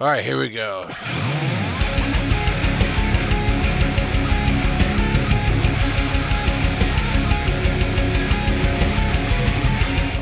All 0.00 0.06
right, 0.06 0.24
here 0.24 0.38
we 0.38 0.48
go. 0.48 0.78
All 0.78 0.88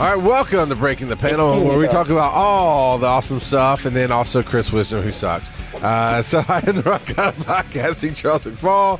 right, 0.00 0.16
welcome 0.16 0.70
to 0.70 0.76
Breaking 0.76 1.08
the 1.08 1.16
Panel, 1.18 1.62
where 1.62 1.76
we 1.76 1.88
talk 1.88 2.08
about 2.08 2.32
all 2.32 2.96
the 2.96 3.06
awesome 3.06 3.38
stuff, 3.38 3.84
and 3.84 3.94
then 3.94 4.10
also 4.10 4.42
Chris 4.42 4.72
Wisdom, 4.72 5.02
who 5.02 5.12
sucks. 5.12 5.52
Uh, 5.74 6.22
so 6.22 6.38
I 6.48 6.64
am 6.66 6.76
the 6.76 6.82
Rock 6.82 7.02
God 7.14 7.34
Podcasting, 7.34 8.16
Charles 8.16 8.44
McFall. 8.44 8.98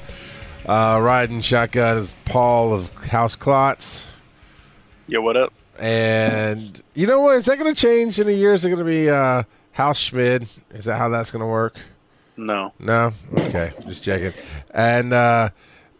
Uh, 0.66 1.00
riding 1.00 1.40
shotgun 1.40 1.96
is 1.96 2.14
Paul 2.26 2.74
of 2.74 2.94
House 3.06 3.34
Clots. 3.34 4.08
Yo, 5.08 5.22
what 5.22 5.38
up? 5.38 5.54
And 5.78 6.82
you 6.92 7.06
know 7.06 7.20
what? 7.20 7.36
Is 7.36 7.46
that 7.46 7.58
going 7.58 7.74
to 7.74 7.80
change 7.80 8.20
in 8.20 8.28
a 8.28 8.32
year? 8.32 8.52
Is 8.52 8.66
it 8.66 8.68
going 8.68 8.78
to 8.78 8.84
be 8.84 9.08
uh, 9.08 9.44
House 9.76 9.98
Schmid? 9.98 10.48
Is 10.70 10.86
that 10.86 10.96
how 10.96 11.10
that's 11.10 11.30
going 11.30 11.40
to 11.40 11.46
work? 11.46 11.76
No. 12.38 12.72
No. 12.78 13.12
Okay, 13.36 13.72
just 13.86 14.02
checking. 14.02 14.32
And 14.72 15.12
uh, 15.12 15.50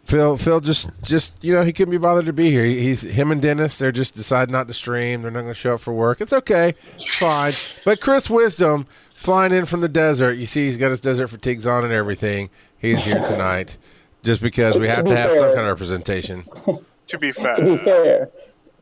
Phil, 0.05 0.35
Phil, 0.37 0.59
just, 0.61 0.89
just 1.03 1.35
you 1.43 1.53
know, 1.53 1.63
he 1.63 1.71
couldn't 1.73 1.91
be 1.91 1.97
bothered 1.99 2.25
to 2.25 2.33
be 2.33 2.49
here. 2.49 2.65
He- 2.65 2.79
He's 2.81 3.01
him 3.03 3.31
and 3.31 3.39
Dennis. 3.41 3.77
They're 3.77 3.91
just 3.91 4.15
deciding 4.15 4.51
not 4.51 4.67
to 4.67 4.73
stream. 4.73 5.21
They're 5.21 5.29
not 5.31 5.41
going 5.41 5.53
to 5.53 5.59
show 5.59 5.75
up 5.75 5.81
for 5.81 5.93
work. 5.93 6.21
It's 6.21 6.33
okay. 6.33 6.73
It's 6.95 7.15
fine. 7.17 7.53
But 7.85 8.01
Chris 8.01 8.29
Wisdom 8.31 8.87
flying 9.15 9.51
in 9.53 9.65
from 9.65 9.81
the 9.81 9.89
desert. 9.89 10.33
You 10.33 10.47
see, 10.47 10.65
he's 10.65 10.77
got 10.77 10.89
his 10.89 10.99
desert 11.01 11.27
fatigues 11.27 11.67
on 11.67 11.83
and 11.83 11.93
everything. 11.93 12.49
He's 12.79 13.03
here 13.03 13.21
tonight, 13.21 13.77
just 14.23 14.41
because 14.41 14.75
we 14.77 14.87
have 14.87 15.05
to 15.05 15.15
have 15.15 15.31
some 15.33 15.49
kind 15.55 15.59
of 15.61 15.67
representation. 15.67 16.45
To 17.07 17.17
be 17.17 17.31
fair, 17.31 17.53
To 17.53 17.61
be 17.63 17.77
fair, 17.85 18.29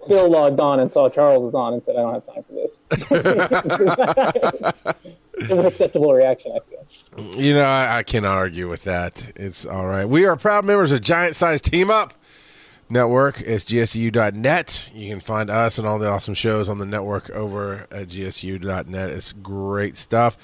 Phil 0.07 0.29
logged 0.29 0.59
on 0.59 0.79
and 0.79 0.91
saw 0.91 1.09
Charles 1.09 1.43
was 1.43 1.55
on 1.55 1.73
and 1.73 1.83
said, 1.83 1.95
"I 1.95 2.01
don't 2.01 2.13
have 2.13 2.25
time 2.25 2.43
for 2.43 2.53
this." 2.53 2.71
it 5.35 5.49
was 5.49 5.59
an 5.59 5.65
acceptable 5.65 6.13
reaction, 6.13 6.53
I 6.55 6.59
feel. 6.69 7.41
You 7.41 7.53
know, 7.53 7.63
I, 7.63 7.99
I 7.99 8.03
cannot 8.03 8.37
argue 8.37 8.69
with 8.69 8.83
that. 8.83 9.31
It's 9.35 9.65
all 9.65 9.85
right. 9.85 10.05
We 10.05 10.25
are 10.25 10.35
proud 10.35 10.65
members 10.65 10.91
of 10.91 11.01
Giant 11.01 11.35
Size 11.35 11.61
Team 11.61 11.89
Up 11.89 12.13
Network. 12.89 13.41
It's 13.41 13.63
gsu.net. 13.65 14.91
You 14.93 15.09
can 15.09 15.19
find 15.19 15.49
us 15.49 15.77
and 15.77 15.87
all 15.87 15.97
the 15.97 16.09
awesome 16.09 16.33
shows 16.33 16.69
on 16.69 16.77
the 16.77 16.85
network 16.85 17.29
over 17.29 17.87
at 17.91 18.09
gsu.net. 18.09 19.09
It's 19.09 19.31
great 19.33 19.97
stuff. 19.97 20.37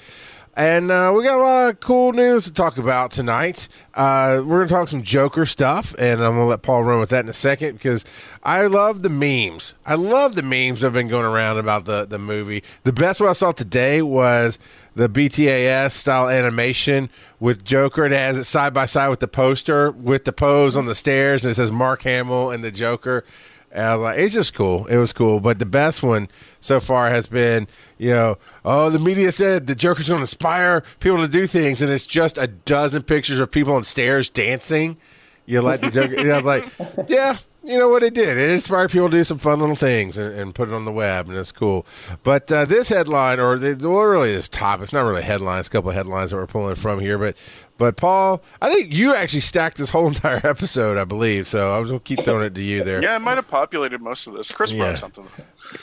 And 0.54 0.90
uh, 0.90 1.14
we 1.16 1.24
got 1.24 1.38
a 1.38 1.42
lot 1.42 1.68
of 1.70 1.80
cool 1.80 2.12
news 2.12 2.44
to 2.44 2.52
talk 2.52 2.76
about 2.76 3.10
tonight. 3.10 3.68
Uh, 3.94 4.42
we're 4.44 4.58
going 4.58 4.68
to 4.68 4.74
talk 4.74 4.88
some 4.88 5.02
Joker 5.02 5.46
stuff, 5.46 5.94
and 5.98 6.20
I'm 6.20 6.34
going 6.34 6.40
to 6.40 6.44
let 6.44 6.60
Paul 6.60 6.84
run 6.84 7.00
with 7.00 7.08
that 7.08 7.24
in 7.24 7.30
a 7.30 7.34
second 7.34 7.72
because 7.72 8.04
I 8.42 8.66
love 8.66 9.00
the 9.00 9.08
memes. 9.08 9.74
I 9.86 9.94
love 9.94 10.34
the 10.34 10.42
memes 10.42 10.82
that 10.82 10.88
have 10.88 10.92
been 10.92 11.08
going 11.08 11.24
around 11.24 11.56
about 11.56 11.86
the, 11.86 12.04
the 12.04 12.18
movie. 12.18 12.62
The 12.82 12.92
best 12.92 13.18
one 13.18 13.30
I 13.30 13.32
saw 13.32 13.52
today 13.52 14.02
was 14.02 14.58
the 14.94 15.08
BTAS 15.08 15.92
style 15.92 16.28
animation 16.28 17.08
with 17.40 17.64
Joker. 17.64 18.04
And 18.04 18.12
it 18.12 18.18
has 18.18 18.36
it 18.36 18.44
side 18.44 18.74
by 18.74 18.84
side 18.84 19.08
with 19.08 19.20
the 19.20 19.28
poster 19.28 19.90
with 19.90 20.26
the 20.26 20.34
pose 20.34 20.76
on 20.76 20.84
the 20.84 20.94
stairs, 20.94 21.46
and 21.46 21.52
it 21.52 21.54
says 21.54 21.72
Mark 21.72 22.02
Hamill 22.02 22.50
and 22.50 22.62
the 22.62 22.70
Joker. 22.70 23.24
And 23.72 23.84
I 23.84 23.96
was 23.96 24.04
like, 24.04 24.18
it's 24.18 24.34
just 24.34 24.54
cool. 24.54 24.86
It 24.86 24.98
was 24.98 25.12
cool. 25.12 25.40
But 25.40 25.58
the 25.58 25.66
best 25.66 26.02
one 26.02 26.28
so 26.60 26.78
far 26.78 27.08
has 27.10 27.26
been, 27.26 27.68
you 27.98 28.10
know, 28.10 28.38
oh, 28.64 28.90
the 28.90 28.98
media 28.98 29.32
said 29.32 29.66
the 29.66 29.74
Joker's 29.74 30.08
going 30.08 30.18
to 30.18 30.22
inspire 30.22 30.82
people 31.00 31.18
to 31.18 31.28
do 31.28 31.46
things, 31.46 31.80
and 31.80 31.90
it's 31.90 32.06
just 32.06 32.36
a 32.38 32.46
dozen 32.46 33.02
pictures 33.02 33.38
of 33.38 33.50
people 33.50 33.74
on 33.74 33.84
stairs 33.84 34.28
dancing. 34.28 34.98
You 35.46 35.62
like 35.62 35.80
the 35.80 35.90
Joker? 35.90 36.16
and 36.16 36.30
I 36.30 36.36
was 36.36 36.44
like, 36.44 36.66
yeah, 37.08 37.38
you 37.64 37.78
know 37.78 37.88
what 37.88 38.02
it 38.02 38.14
did? 38.14 38.36
It 38.38 38.50
inspired 38.50 38.90
people 38.90 39.08
to 39.08 39.16
do 39.16 39.24
some 39.24 39.38
fun 39.38 39.60
little 39.60 39.76
things 39.76 40.18
and, 40.18 40.38
and 40.38 40.54
put 40.54 40.68
it 40.68 40.74
on 40.74 40.84
the 40.84 40.92
web, 40.92 41.28
and 41.28 41.36
it's 41.36 41.52
cool. 41.52 41.86
But 42.22 42.50
uh, 42.50 42.64
this 42.64 42.88
headline, 42.88 43.40
or 43.40 43.58
the, 43.58 43.76
well, 43.88 44.02
really 44.02 44.32
this 44.32 44.48
top, 44.48 44.80
it's 44.80 44.92
not 44.92 45.02
really 45.02 45.22
headlines, 45.22 45.68
a 45.68 45.70
couple 45.70 45.90
of 45.90 45.96
headlines 45.96 46.30
that 46.30 46.36
we're 46.36 46.46
pulling 46.46 46.74
from 46.74 47.00
here, 47.00 47.18
but 47.18 47.36
but 47.82 47.96
Paul, 47.96 48.40
I 48.60 48.72
think 48.72 48.94
you 48.94 49.12
actually 49.12 49.40
stacked 49.40 49.76
this 49.76 49.90
whole 49.90 50.06
entire 50.14 50.40
episode, 50.46 50.96
I 50.96 51.02
believe. 51.04 51.48
So 51.48 51.74
I 51.74 51.80
was 51.80 51.88
gonna 51.88 51.98
keep 51.98 52.20
throwing 52.20 52.44
it 52.44 52.54
to 52.54 52.62
you 52.62 52.84
there. 52.84 53.02
yeah, 53.02 53.16
I 53.16 53.18
might 53.18 53.34
have 53.38 53.48
populated 53.48 54.00
most 54.00 54.28
of 54.28 54.34
this. 54.34 54.52
Chris 54.52 54.70
Yeah. 54.70 54.84
brought 54.84 54.98
something. 54.98 55.26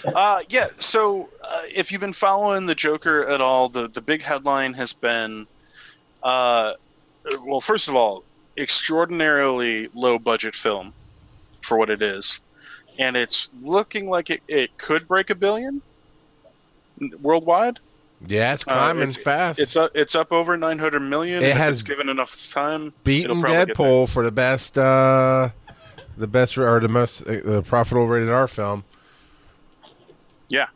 Uh, 0.05 0.39
yeah. 0.47 0.67
So 0.79 1.29
uh, 1.43 1.63
if 1.73 1.91
you've 1.91 1.99
been 1.99 2.13
following 2.13 2.67
the 2.67 2.75
Joker 2.75 3.27
at 3.27 3.41
all, 3.41 3.67
the 3.67 3.89
the 3.89 3.99
big 3.99 4.21
headline 4.21 4.73
has 4.75 4.93
been, 4.93 5.45
uh, 6.23 6.73
well, 7.43 7.59
first 7.59 7.89
of 7.89 7.95
all, 7.97 8.23
extraordinarily 8.57 9.89
low 9.93 10.17
budget 10.17 10.55
film 10.55 10.93
for 11.61 11.77
what 11.77 11.89
it 11.89 12.01
is, 12.01 12.39
and 12.97 13.17
it's 13.17 13.51
looking 13.59 14.09
like 14.09 14.29
it, 14.29 14.41
it 14.47 14.77
could 14.77 15.05
break 15.05 15.29
a 15.29 15.35
billion 15.35 15.81
worldwide. 17.21 17.79
Yeah, 18.27 18.53
it's 18.53 18.63
Uh, 18.67 18.73
climbing 18.73 19.03
it's- 19.09 19.23
fast. 19.23 19.59
It's 19.59 19.75
up, 19.75 19.91
it's 19.95 20.13
up 20.15 20.31
over 20.33 20.57
900 20.57 20.99
million. 20.99 21.41
It 21.43 21.55
has 21.55 21.79
it's 21.81 21.83
given 21.87 22.09
enough 22.09 22.37
time. 22.51 22.93
beaten 23.03 23.31
it'll 23.31 23.41
probably 23.41 23.65
get. 23.65 23.75
Deadpool 23.77 24.09
for 24.09 24.23
the 24.23 24.31
best, 24.31 24.77
uh, 24.77 25.49
the 26.17 26.27
best 26.27 26.57
or 26.57 26.79
the 26.81 26.89
most 26.89 27.21
uh, 27.21 27.39
the 27.43 27.63
profitable 27.63 28.07
rated 28.07 28.29
R 28.29 28.47
film. 28.47 28.83
Yeah, 30.49 30.67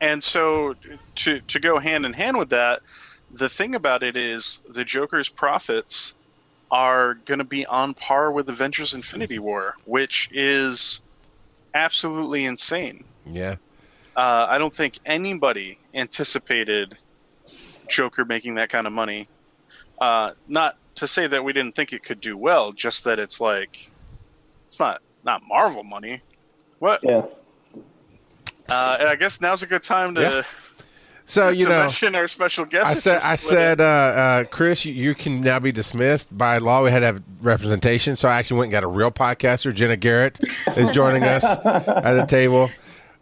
and 0.00 0.22
so 0.22 0.76
to 1.16 1.40
to 1.40 1.58
go 1.60 1.78
hand 1.78 2.06
in 2.06 2.12
hand 2.12 2.36
with 2.38 2.50
that, 2.50 2.80
the 3.32 3.48
thing 3.48 3.74
about 3.74 4.02
it 4.02 4.16
is 4.16 4.60
the 4.68 4.84
Joker's 4.84 5.28
profits 5.28 6.14
are 6.70 7.14
going 7.14 7.38
to 7.38 7.44
be 7.44 7.66
on 7.66 7.94
par 7.94 8.30
with 8.30 8.48
Avengers: 8.48 8.94
Infinity 8.94 9.38
War, 9.38 9.74
which 9.86 10.28
is 10.32 11.00
absolutely 11.74 12.44
insane. 12.44 13.04
Yeah, 13.26 13.56
Uh, 14.16 14.46
I 14.48 14.58
don't 14.58 14.74
think 14.74 14.98
anybody 15.06 15.78
anticipated 15.94 16.96
Joker 17.88 18.24
making 18.24 18.56
that 18.56 18.68
kind 18.68 18.86
of 18.86 18.92
money. 18.92 19.28
Uh, 20.00 20.32
not 20.48 20.76
to 20.96 21.06
say 21.06 21.26
that 21.26 21.44
we 21.44 21.52
didn't 21.52 21.74
think 21.74 21.92
it 21.92 22.02
could 22.02 22.20
do 22.20 22.36
well, 22.36 22.72
just 22.72 23.04
that 23.04 23.18
it's 23.18 23.40
like 23.40 23.90
it's 24.66 24.80
not 24.80 25.00
not 25.24 25.42
Marvel 25.46 25.84
money. 25.84 26.22
What? 26.78 27.00
Yeah. 27.02 27.22
Uh, 28.68 28.96
and 29.00 29.08
I 29.08 29.16
guess 29.16 29.40
now's 29.40 29.62
a 29.62 29.66
good 29.66 29.82
time 29.82 30.14
to. 30.16 30.20
Yeah. 30.20 30.42
so 31.26 31.48
you 31.50 31.64
to 31.64 31.70
know. 31.70 31.78
mention 31.80 32.14
our 32.14 32.26
special 32.26 32.64
guest. 32.64 32.86
I 32.86 32.94
said, 32.94 33.20
I 33.22 33.36
said, 33.36 33.80
uh, 33.80 33.84
uh, 33.84 34.44
Chris, 34.44 34.84
you, 34.84 34.92
you 34.92 35.14
can 35.14 35.42
now 35.42 35.58
be 35.58 35.72
dismissed 35.72 36.36
by 36.36 36.58
law. 36.58 36.82
We 36.82 36.90
had 36.90 37.00
to 37.00 37.06
have 37.06 37.22
representation, 37.40 38.16
so 38.16 38.28
I 38.28 38.38
actually 38.38 38.58
went 38.58 38.66
and 38.66 38.72
got 38.72 38.84
a 38.84 38.88
real 38.88 39.10
podcaster. 39.10 39.74
Jenna 39.74 39.96
Garrett 39.96 40.40
is 40.76 40.90
joining 40.90 41.22
us 41.22 41.44
at 41.44 42.14
the 42.14 42.26
table. 42.26 42.70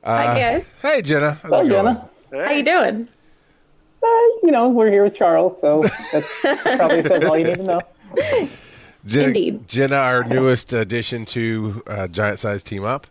Uh, 0.02 0.16
Hi 0.16 0.40
guys, 0.40 0.74
Hey, 0.80 1.02
Jenna. 1.02 1.32
How's 1.42 1.50
Well, 1.50 1.66
it 1.66 1.68
going? 1.68 1.96
Jenna, 2.30 2.44
how 2.46 2.52
you 2.52 2.62
doing? 2.64 3.08
uh, 4.02 4.06
you 4.42 4.50
know, 4.50 4.68
we're 4.68 4.90
here 4.90 5.04
with 5.04 5.14
Charles, 5.14 5.60
so 5.60 5.84
that's 6.12 6.26
probably 6.76 7.02
says 7.02 7.24
all 7.24 7.36
you 7.36 7.44
need 7.44 7.56
to 7.56 7.62
know. 7.62 7.80
Jenna, 9.04 9.26
Indeed. 9.28 9.68
Jenna, 9.68 9.96
our 9.96 10.24
newest 10.24 10.72
addition 10.72 11.24
to 11.26 11.82
uh, 11.86 12.08
Giant 12.08 12.38
Size 12.38 12.62
Team 12.62 12.84
Up, 12.84 13.06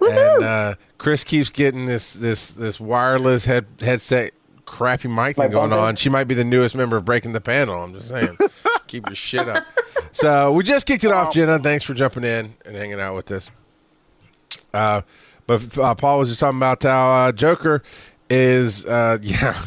and 0.00 0.42
uh, 0.44 0.74
Chris 0.98 1.22
keeps 1.24 1.50
getting 1.50 1.84
this 1.86 2.14
this 2.14 2.50
this 2.50 2.80
wireless 2.80 3.44
head 3.44 3.66
headset 3.80 4.32
crappy 4.64 5.08
mic 5.08 5.36
thing 5.36 5.44
My 5.46 5.48
going 5.52 5.70
bumper? 5.70 5.84
on. 5.84 5.96
She 5.96 6.08
might 6.08 6.24
be 6.24 6.34
the 6.34 6.44
newest 6.44 6.74
member 6.74 6.96
of 6.96 7.04
Breaking 7.04 7.32
the 7.32 7.40
Panel. 7.42 7.82
I'm 7.82 7.92
just 7.92 8.08
saying, 8.08 8.36
keep 8.86 9.06
your 9.06 9.14
shit 9.16 9.48
up. 9.48 9.64
So 10.12 10.52
we 10.52 10.64
just 10.64 10.86
kicked 10.86 11.04
it 11.04 11.12
off, 11.12 11.32
Jenna. 11.32 11.58
Thanks 11.58 11.84
for 11.84 11.92
jumping 11.94 12.24
in 12.24 12.54
and 12.64 12.74
hanging 12.74 13.00
out 13.00 13.14
with 13.14 13.30
us. 13.30 13.50
Uh, 14.72 15.02
but 15.46 15.78
uh, 15.78 15.94
Paul 15.94 16.18
was 16.20 16.28
just 16.28 16.40
talking 16.40 16.58
about 16.58 16.82
how 16.82 17.10
uh, 17.12 17.32
Joker 17.32 17.82
is, 18.30 18.84
uh, 18.86 19.18
yeah, 19.22 19.60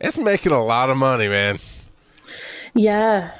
it's 0.00 0.18
making 0.18 0.52
a 0.52 0.62
lot 0.62 0.90
of 0.90 0.96
money, 0.96 1.28
man. 1.28 1.58
Yeah, 2.74 3.32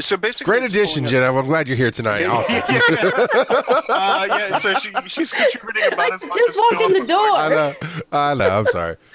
so 0.00 0.16
basically, 0.16 0.50
Great 0.50 0.62
addition, 0.70 1.04
pulling 1.04 1.10
Jenna. 1.24 1.38
I'm 1.38 1.46
glad 1.46 1.68
you're 1.68 1.76
here 1.76 1.90
tonight. 1.90 2.24
Awesome. 2.24 2.56
up- 2.56 3.84
Uh, 3.88 4.26
yeah, 4.28 4.58
so 4.58 4.72
she, 4.74 4.90
she's 5.06 5.32
contributing 5.32 5.92
about 5.92 6.12
as 6.14 6.24
much 6.24 6.34
just 6.34 6.50
as 6.50 6.56
walked 6.56 6.82
in 6.94 7.00
the 7.02 7.06
door. 7.06 7.18
I 7.30 7.48
know. 7.50 7.74
I 8.10 8.34
know. 8.34 8.48
I'm 8.48 8.66
sorry. 8.68 8.96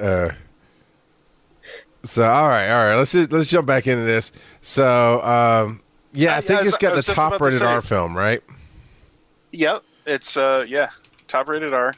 Uh, 0.00 0.30
so 2.04 2.22
all 2.22 2.48
right, 2.48 2.68
all 2.70 2.86
right. 2.86 2.96
Let's 2.96 3.12
just, 3.12 3.32
let's 3.32 3.48
jump 3.50 3.66
back 3.66 3.86
into 3.86 4.04
this. 4.04 4.30
So 4.62 5.20
um, 5.22 5.82
yeah, 6.12 6.34
I 6.34 6.36
I- 6.36 6.40
think 6.42 6.60
I 6.60 6.62
was- 6.62 6.68
it's 6.74 6.76
got 6.78 6.90
the 6.90 6.96
was 6.96 7.06
just 7.06 7.16
about 7.18 7.30
top 7.30 7.38
to 7.38 7.44
rated 7.44 7.58
say- 7.60 7.64
R 7.66 7.80
film, 7.80 8.16
right? 8.16 8.42
Yep, 9.52 9.82
it's 10.06 10.36
uh 10.36 10.64
yeah, 10.68 10.90
top 11.28 11.48
rated 11.48 11.72
R. 11.72 11.92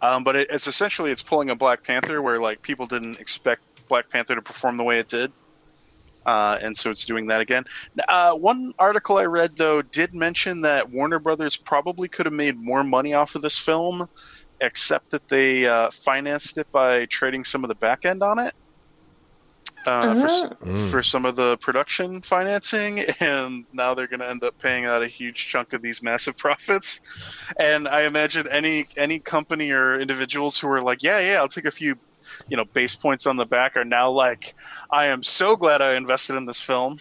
Um, 0.00 0.22
but 0.22 0.36
it, 0.36 0.48
it's 0.50 0.66
essentially 0.66 1.10
it's 1.10 1.22
pulling 1.22 1.50
a 1.50 1.56
Black 1.56 1.82
Panther 1.82 2.22
where 2.22 2.40
like 2.40 2.62
people 2.62 2.86
didn't 2.86 3.18
expect 3.18 3.62
Black 3.88 4.08
Panther 4.10 4.34
to 4.34 4.42
perform 4.42 4.76
the 4.76 4.84
way 4.84 4.98
it 4.98 5.08
did, 5.08 5.32
uh, 6.26 6.58
and 6.60 6.76
so 6.76 6.90
it's 6.90 7.04
doing 7.04 7.26
that 7.28 7.40
again. 7.40 7.64
Uh, 8.08 8.34
one 8.34 8.74
article 8.78 9.16
I 9.18 9.24
read 9.24 9.56
though 9.56 9.82
did 9.82 10.14
mention 10.14 10.60
that 10.62 10.90
Warner 10.90 11.18
Brothers 11.18 11.56
probably 11.56 12.08
could 12.08 12.26
have 12.26 12.32
made 12.32 12.56
more 12.58 12.84
money 12.84 13.14
off 13.14 13.34
of 13.34 13.42
this 13.42 13.58
film, 13.58 14.08
except 14.60 15.10
that 15.10 15.28
they 15.28 15.66
uh, 15.66 15.90
financed 15.90 16.58
it 16.58 16.70
by 16.70 17.06
trading 17.06 17.44
some 17.44 17.64
of 17.64 17.68
the 17.68 17.74
back 17.74 18.04
end 18.04 18.22
on 18.22 18.38
it. 18.38 18.54
Uh, 19.86 20.20
for, 20.20 20.54
Mm. 20.66 20.90
for 20.90 21.02
some 21.02 21.24
of 21.24 21.36
the 21.36 21.56
production 21.58 22.20
financing, 22.20 23.00
and 23.20 23.64
now 23.72 23.94
they're 23.94 24.06
going 24.08 24.20
to 24.20 24.28
end 24.28 24.42
up 24.44 24.58
paying 24.58 24.84
out 24.84 25.02
a 25.02 25.06
huge 25.06 25.46
chunk 25.46 25.72
of 25.72 25.80
these 25.82 26.02
massive 26.02 26.36
profits. 26.44 27.00
And 27.58 27.88
I 27.88 28.02
imagine 28.02 28.46
any 28.48 28.86
any 28.96 29.18
company 29.18 29.70
or 29.70 29.98
individuals 29.98 30.58
who 30.58 30.68
are 30.68 30.82
like, 30.82 31.02
yeah, 31.02 31.18
yeah, 31.20 31.38
I'll 31.38 31.48
take 31.48 31.64
a 31.64 31.70
few 31.70 31.96
you 32.48 32.56
know 32.58 32.64
base 32.66 32.94
points 32.94 33.26
on 33.26 33.36
the 33.36 33.46
back 33.46 33.76
are 33.76 33.84
now 33.84 34.10
like, 34.10 34.54
I 34.90 35.06
am 35.06 35.22
so 35.22 35.56
glad 35.56 35.80
I 35.80 35.94
invested 35.94 36.36
in 36.36 36.44
this 36.44 36.60
film. 36.60 36.98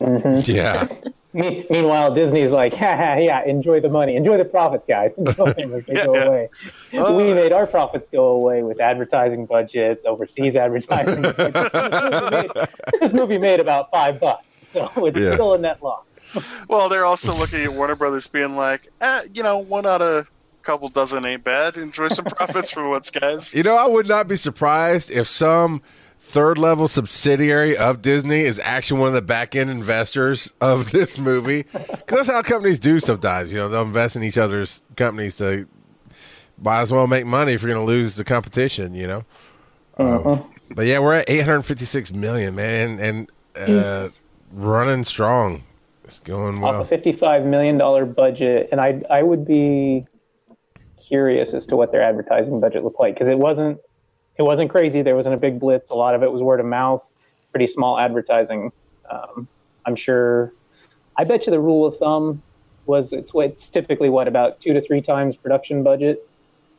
Mm-hmm. 0.00 0.50
Yeah. 0.50 0.88
Me- 1.32 1.64
Meanwhile, 1.70 2.14
Disney's 2.14 2.50
like, 2.50 2.72
ha, 2.74 2.96
ha, 2.96 3.14
yeah, 3.16 3.44
enjoy 3.44 3.80
the 3.80 3.88
money, 3.88 4.16
enjoy 4.16 4.36
the 4.36 4.44
profits, 4.44 4.84
guys. 4.88 5.12
Enjoy 5.16 5.52
them 5.52 5.74
as 5.74 5.84
they 5.86 5.94
Yeah, 5.94 6.06
go 6.06 6.14
yeah. 6.14 6.24
away. 6.24 6.48
Oh. 6.94 7.16
we 7.16 7.32
made 7.34 7.52
our 7.52 7.66
profits 7.66 8.08
go 8.10 8.26
away 8.28 8.62
with 8.64 8.80
advertising 8.80 9.46
budgets, 9.46 10.04
overseas 10.04 10.56
advertising. 10.56 11.22
this, 11.22 11.38
movie 11.38 12.30
made, 12.30 12.50
this 13.00 13.12
movie 13.12 13.38
made 13.38 13.60
about 13.60 13.90
five 13.90 14.18
bucks, 14.18 14.44
so 14.72 14.90
it's 15.06 15.16
Yeah. 15.18 15.34
still 15.34 15.54
a 15.54 15.58
net 15.58 15.82
loss. 15.82 16.04
Well, 16.68 16.88
they're 16.88 17.04
also 17.04 17.32
looking 17.34 17.62
at 17.64 17.72
Warner 17.74 17.96
Brothers 17.96 18.26
being 18.26 18.56
like, 18.56 18.88
eh, 19.00 19.22
you 19.32 19.42
know, 19.42 19.58
one 19.58 19.86
out 19.86 20.00
of 20.02 20.26
a 20.26 20.62
couple 20.62 20.88
dozen 20.88 21.24
ain't 21.24 21.42
bad. 21.44 21.76
Enjoy 21.76 22.08
some 22.08 22.24
profits 22.24 22.70
for 22.70 22.88
once, 22.88 23.10
guys. 23.10 23.52
You 23.54 23.62
know, 23.62 23.76
I 23.76 23.86
would 23.86 24.08
not 24.08 24.28
be 24.28 24.36
surprised 24.36 25.10
if 25.10 25.26
some 25.28 25.82
third 26.20 26.58
level 26.58 26.86
subsidiary 26.86 27.76
of 27.76 28.02
Disney 28.02 28.40
is 28.42 28.60
actually 28.60 29.00
one 29.00 29.08
of 29.08 29.14
the 29.14 29.22
back 29.22 29.56
end 29.56 29.70
investors 29.70 30.52
of 30.60 30.90
this 30.92 31.18
movie. 31.18 31.64
Because 31.72 32.26
that's 32.26 32.28
how 32.28 32.42
companies 32.42 32.78
do 32.78 33.00
sometimes. 33.00 33.50
You 33.50 33.58
know, 33.58 33.68
they'll 33.68 33.82
invest 33.82 34.14
in 34.16 34.22
each 34.22 34.38
other's 34.38 34.82
companies 34.96 35.36
to 35.38 35.66
might 36.62 36.82
as 36.82 36.92
well 36.92 37.06
make 37.06 37.24
money 37.26 37.52
if 37.52 37.62
you're 37.62 37.70
going 37.70 37.84
to 37.84 37.90
lose 37.90 38.16
the 38.16 38.24
competition, 38.24 38.94
you 38.94 39.06
know? 39.06 39.24
Um, 39.96 40.44
but 40.70 40.86
yeah, 40.86 40.98
we're 40.98 41.14
at 41.14 41.28
856 41.28 42.12
million, 42.12 42.54
man, 42.54 43.00
and 43.00 43.30
uh, 43.56 44.08
running 44.52 45.04
strong. 45.04 45.62
It's 46.04 46.18
going 46.18 46.56
Off 46.56 46.62
well. 46.62 46.82
a 46.82 46.86
fifty-five 46.88 47.44
million 47.44 47.78
dollar 47.78 48.04
budget, 48.04 48.68
and 48.72 48.80
I 48.80 49.00
I 49.08 49.22
would 49.22 49.46
be 49.46 50.06
curious 51.06 51.54
as 51.54 51.66
to 51.66 51.76
what 51.76 51.92
their 51.92 52.02
advertising 52.02 52.60
budget 52.60 52.82
looked 52.82 52.98
like 52.98 53.14
because 53.14 53.28
it 53.28 53.38
wasn't 53.38 53.78
it 54.36 54.42
wasn't 54.42 54.70
crazy. 54.70 55.02
There 55.02 55.16
wasn't 55.16 55.34
a 55.34 55.38
big 55.38 55.60
blitz. 55.60 55.90
A 55.90 55.94
lot 55.94 56.14
of 56.14 56.22
it 56.22 56.30
was 56.32 56.42
word 56.42 56.60
of 56.60 56.66
mouth, 56.66 57.02
pretty 57.52 57.66
small 57.66 57.98
advertising. 57.98 58.72
Um, 59.10 59.46
I'm 59.84 59.96
sure. 59.96 60.52
I 61.16 61.24
bet 61.24 61.46
you 61.46 61.50
the 61.52 61.60
rule 61.60 61.86
of 61.86 61.98
thumb 61.98 62.42
was 62.86 63.12
it's 63.12 63.30
it's 63.34 63.68
typically 63.68 64.08
what 64.08 64.26
about 64.28 64.60
two 64.60 64.72
to 64.72 64.80
three 64.80 65.02
times 65.02 65.36
production 65.36 65.82
budget. 65.82 66.26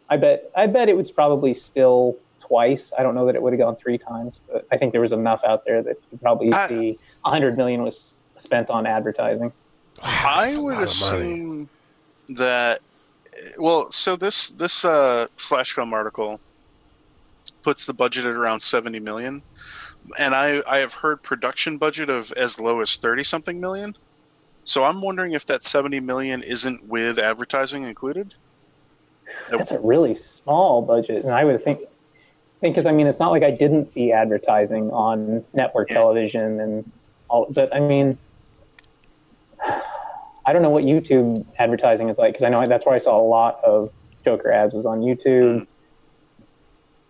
I 0.10 0.18
bet 0.18 0.52
I 0.56 0.68
bet 0.68 0.90
it 0.90 0.98
was 0.98 1.12
probably 1.12 1.54
still 1.54 2.18
twice. 2.40 2.84
I 2.98 3.04
don't 3.04 3.16
know 3.16 3.26
that 3.28 3.36
it 3.36 3.42
would 3.42 3.54
have 3.54 3.60
gone 3.60 3.76
three 3.76 3.98
times, 3.98 4.36
but 4.52 4.66
I 4.72 4.78
think 4.78 4.92
there 4.92 5.02
was 5.02 5.12
enough 5.12 5.42
out 5.48 5.64
there 5.66 5.84
that 5.84 5.98
you 6.12 6.18
probably 6.18 6.52
I- 6.52 6.68
see 6.68 7.00
a 7.26 7.30
hundred 7.30 7.58
million 7.58 7.84
was 7.84 8.14
spent 8.40 8.70
on 8.70 8.86
advertising. 8.88 9.52
I 10.02 10.56
would 10.58 10.74
lot 10.76 10.84
of 10.84 11.00
money. 11.02 11.18
assume 11.32 11.70
that. 12.30 12.82
Well, 13.58 13.92
so 13.92 14.16
this 14.16 14.50
this 14.50 14.84
uh, 14.84 15.28
slash 15.38 15.74
film 15.74 15.94
article 15.94 16.40
puts 17.64 17.86
the 17.86 17.94
budget 17.94 18.26
at 18.26 18.32
around 18.32 18.60
seventy 18.60 19.00
million, 19.00 19.44
and 20.18 20.36
I 20.36 20.62
I 20.68 20.78
have 20.80 20.94
heard 20.94 21.24
production 21.24 21.78
budget 21.78 22.10
of 22.10 22.32
as 22.34 22.60
low 22.60 22.82
as 22.82 22.96
thirty 22.96 23.24
something 23.24 23.60
million. 23.60 23.96
So 24.64 24.84
I'm 24.84 25.02
wondering 25.02 25.34
if 25.34 25.46
that 25.48 25.64
seventy 25.64 26.00
million 26.00 26.44
isn't 26.44 26.86
with 26.86 27.20
advertising 27.20 27.84
included. 27.84 28.36
That's 29.50 29.72
a 29.72 29.80
really 29.80 30.18
small 30.18 30.82
budget, 30.82 31.24
and 31.26 31.34
I 31.34 31.44
would 31.44 31.64
think, 31.64 31.80
think 32.62 32.76
because 32.76 32.86
I 32.88 32.92
mean, 32.92 33.08
it's 33.08 33.20
not 33.20 33.32
like 33.32 33.44
I 33.44 33.52
didn't 33.52 33.88
see 33.88 34.12
advertising 34.12 34.92
on 34.92 35.44
network 35.54 35.90
Yeah. 35.90 35.96
television 35.96 36.60
and 36.60 36.92
all, 37.30 37.48
but 37.50 37.74
I 37.74 37.80
mean, 37.80 38.18
I 40.46 40.54
don't 40.54 40.62
know 40.62 40.70
what 40.70 40.84
YouTube 40.84 41.46
advertising 41.60 42.10
is 42.10 42.18
like 42.18 42.34
because 42.34 42.44
I 42.46 42.50
know 42.50 42.68
that's 42.68 42.86
where 42.86 42.96
I 42.96 43.00
saw 43.00 43.20
a 43.20 43.28
lot 43.28 43.60
of 43.64 43.92
Joker 44.24 44.52
ads 44.52 44.74
was 44.74 44.86
on 44.86 45.02
YouTube. 45.02 45.60
Hmm. 45.60 45.71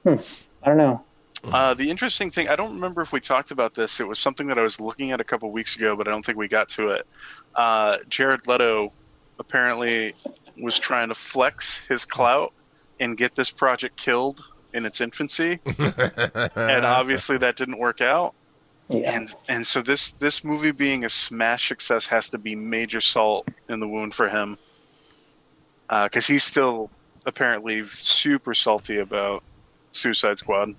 Hmm. 0.03 0.15
I 0.63 0.67
don't 0.69 0.77
know. 0.77 1.03
Uh, 1.43 1.73
the 1.73 1.89
interesting 1.89 2.29
thing, 2.29 2.47
I 2.47 2.55
don't 2.55 2.73
remember 2.73 3.01
if 3.01 3.11
we 3.11 3.19
talked 3.19 3.51
about 3.51 3.73
this. 3.73 3.99
It 3.99 4.07
was 4.07 4.19
something 4.19 4.47
that 4.47 4.59
I 4.59 4.61
was 4.61 4.79
looking 4.79 5.11
at 5.11 5.19
a 5.19 5.23
couple 5.23 5.51
weeks 5.51 5.75
ago, 5.75 5.95
but 5.95 6.07
I 6.07 6.11
don't 6.11 6.23
think 6.23 6.37
we 6.37 6.47
got 6.47 6.69
to 6.69 6.89
it. 6.89 7.07
Uh, 7.55 7.97
Jared 8.09 8.47
Leto 8.47 8.91
apparently 9.39 10.13
was 10.61 10.77
trying 10.77 11.07
to 11.09 11.15
flex 11.15 11.79
his 11.87 12.05
clout 12.05 12.53
and 12.99 13.17
get 13.17 13.33
this 13.33 13.49
project 13.49 13.97
killed 13.97 14.45
in 14.73 14.85
its 14.85 15.01
infancy, 15.01 15.59
and 15.65 16.85
obviously 16.85 17.37
that 17.39 17.57
didn't 17.57 17.77
work 17.77 18.01
out. 18.01 18.35
Yeah, 18.87 19.15
And 19.15 19.33
and 19.47 19.65
so 19.65 19.81
this 19.81 20.13
this 20.13 20.43
movie 20.43 20.71
being 20.71 21.05
a 21.05 21.09
smash 21.09 21.69
success 21.69 22.07
has 22.07 22.29
to 22.29 22.37
be 22.37 22.55
major 22.55 23.01
salt 23.01 23.47
in 23.67 23.79
the 23.79 23.87
wound 23.87 24.13
for 24.13 24.29
him, 24.29 24.57
because 25.89 26.27
he's 26.27 26.43
still 26.43 26.89
apparently 27.25 27.83
super 27.83 28.53
salty 28.53 28.97
about 28.97 29.43
Suicide 29.91 30.37
Squad. 30.39 30.75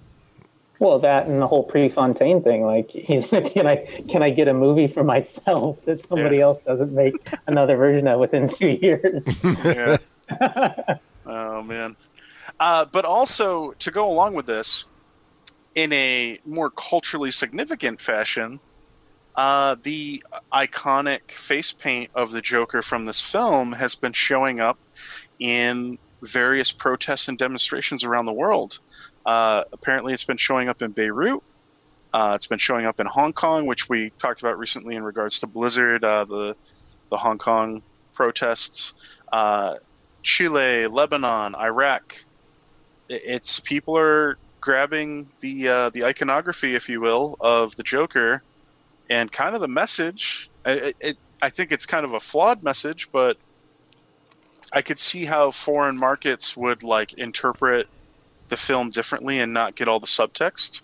well, 0.78 0.98
that 0.98 1.26
and 1.26 1.40
the 1.40 1.46
whole 1.46 1.62
Prefontaine 1.64 2.42
thing. 2.42 2.62
Like, 2.64 2.90
he's 2.90 3.24
can 3.30 3.66
I 3.66 3.76
can 4.08 4.22
I 4.22 4.30
get 4.30 4.48
a 4.48 4.54
movie 4.54 4.88
for 4.88 5.04
myself 5.04 5.78
that 5.84 6.02
somebody 6.06 6.36
Yeah. 6.38 6.44
else 6.44 6.62
doesn't 6.66 6.92
make 6.92 7.14
another 7.46 7.76
version 7.76 8.08
of 8.08 8.18
within 8.20 8.48
two 8.48 8.68
years? 8.68 9.24
Yeah. 9.64 9.96
oh 11.26 11.62
man. 11.62 11.96
Uh, 12.58 12.84
but 12.86 13.04
also 13.04 13.72
to 13.72 13.90
go 13.90 14.10
along 14.10 14.34
with 14.34 14.46
this, 14.46 14.84
in 15.74 15.92
a 15.92 16.38
more 16.44 16.70
culturally 16.70 17.30
significant 17.30 18.00
fashion, 18.00 18.60
uh, 19.36 19.76
the 19.82 20.22
iconic 20.52 21.30
face 21.30 21.72
paint 21.72 22.10
of 22.14 22.30
the 22.30 22.40
Joker 22.42 22.82
from 22.82 23.04
this 23.06 23.20
film 23.20 23.72
has 23.72 23.94
been 23.94 24.12
showing 24.12 24.60
up 24.60 24.78
in 25.38 25.98
various 26.22 26.72
protests 26.72 27.28
and 27.28 27.36
demonstrations 27.36 28.04
around 28.04 28.26
the 28.26 28.32
world. 28.32 28.78
Uh, 29.26 29.64
apparently, 29.72 30.14
it's 30.14 30.24
been 30.24 30.36
showing 30.36 30.69
up 30.69 30.82
in 30.82 30.92
Beirut. 30.92 31.42
Uh, 32.12 32.32
it's 32.34 32.46
been 32.46 32.58
showing 32.58 32.86
up 32.86 33.00
in 33.00 33.06
Hong 33.06 33.32
Kong, 33.32 33.66
which 33.66 33.88
we 33.88 34.10
talked 34.19 34.40
about 34.40 34.58
recently 34.58 34.96
in 34.96 35.02
regards 35.02 35.38
to 35.40 35.46
Blizzard, 35.46 36.04
uh, 36.04 36.24
the 36.24 36.56
the 37.10 37.19
Hong 37.19 37.38
Kong 37.38 37.82
protests. 38.14 38.94
Uh, 39.32 39.76
Chile, 40.22 40.86
Lebanon, 40.86 41.54
Iraq. 41.54 42.16
It's 43.08 43.60
people 43.60 43.98
are 43.98 44.38
grabbing 44.60 45.28
the 45.40 45.69
uh, 45.69 45.90
the 45.90 46.04
iconography, 46.04 46.74
if 46.74 46.88
you 46.88 47.00
will, 47.00 47.36
of 47.40 47.76
the 47.76 47.82
Joker, 47.82 48.42
and 49.10 49.30
kind 49.30 49.54
of 49.54 49.60
the 49.60 49.69
message. 49.69 50.50
I, 50.64 50.94
it, 51.00 51.19
I 51.40 51.50
think 51.50 51.72
it's 51.72 51.86
kind 51.86 52.04
of 52.04 52.12
a 52.12 52.20
flawed 52.20 52.62
message, 52.62 53.10
but 53.10 53.36
I 54.72 54.82
could 54.82 54.98
see 54.98 55.24
how 55.24 55.50
foreign 55.50 55.96
markets 55.96 56.56
would 56.56 56.82
like 56.82 57.14
interpret 57.14 57.88
the 58.48 58.56
film 58.56 58.90
differently 58.90 59.38
and 59.38 59.52
not 59.52 59.74
get 59.76 59.88
all 59.88 60.00
the 60.00 60.06
subtext. 60.06 60.82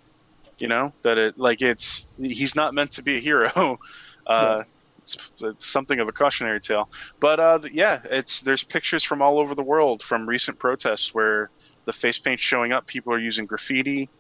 You 0.59 0.69
know 0.69 0.93
that 1.03 1.19
it 1.19 1.39
like 1.39 1.63
it's 1.63 2.09
he's 2.19 2.55
not 2.55 2.75
meant 2.75 2.93
to 2.93 3.03
be 3.03 3.17
a 3.17 3.21
hero. 3.21 3.79
Uh, 4.27 4.65
it's, 5.01 5.33
it's 5.41 5.67
something 5.67 6.01
of 6.01 6.07
a 6.07 6.13
cautionary 6.13 6.61
tale. 6.61 6.91
But 7.19 7.41
uh, 7.41 7.61
yeah, 7.73 8.03
it's 8.05 8.43
there's 8.43 8.63
pictures 8.63 9.03
from 9.03 9.23
all 9.23 9.39
over 9.39 9.55
the 9.55 9.63
world 9.63 10.03
from 10.03 10.29
recent 10.29 10.59
protests 10.59 11.15
where 11.15 11.49
the 11.87 11.95
face 11.95 12.19
paint 12.19 12.41
showing 12.41 12.73
up. 12.73 12.87
People 12.87 13.15
are 13.15 13.19
using 13.19 13.47
graffiti 13.47 14.11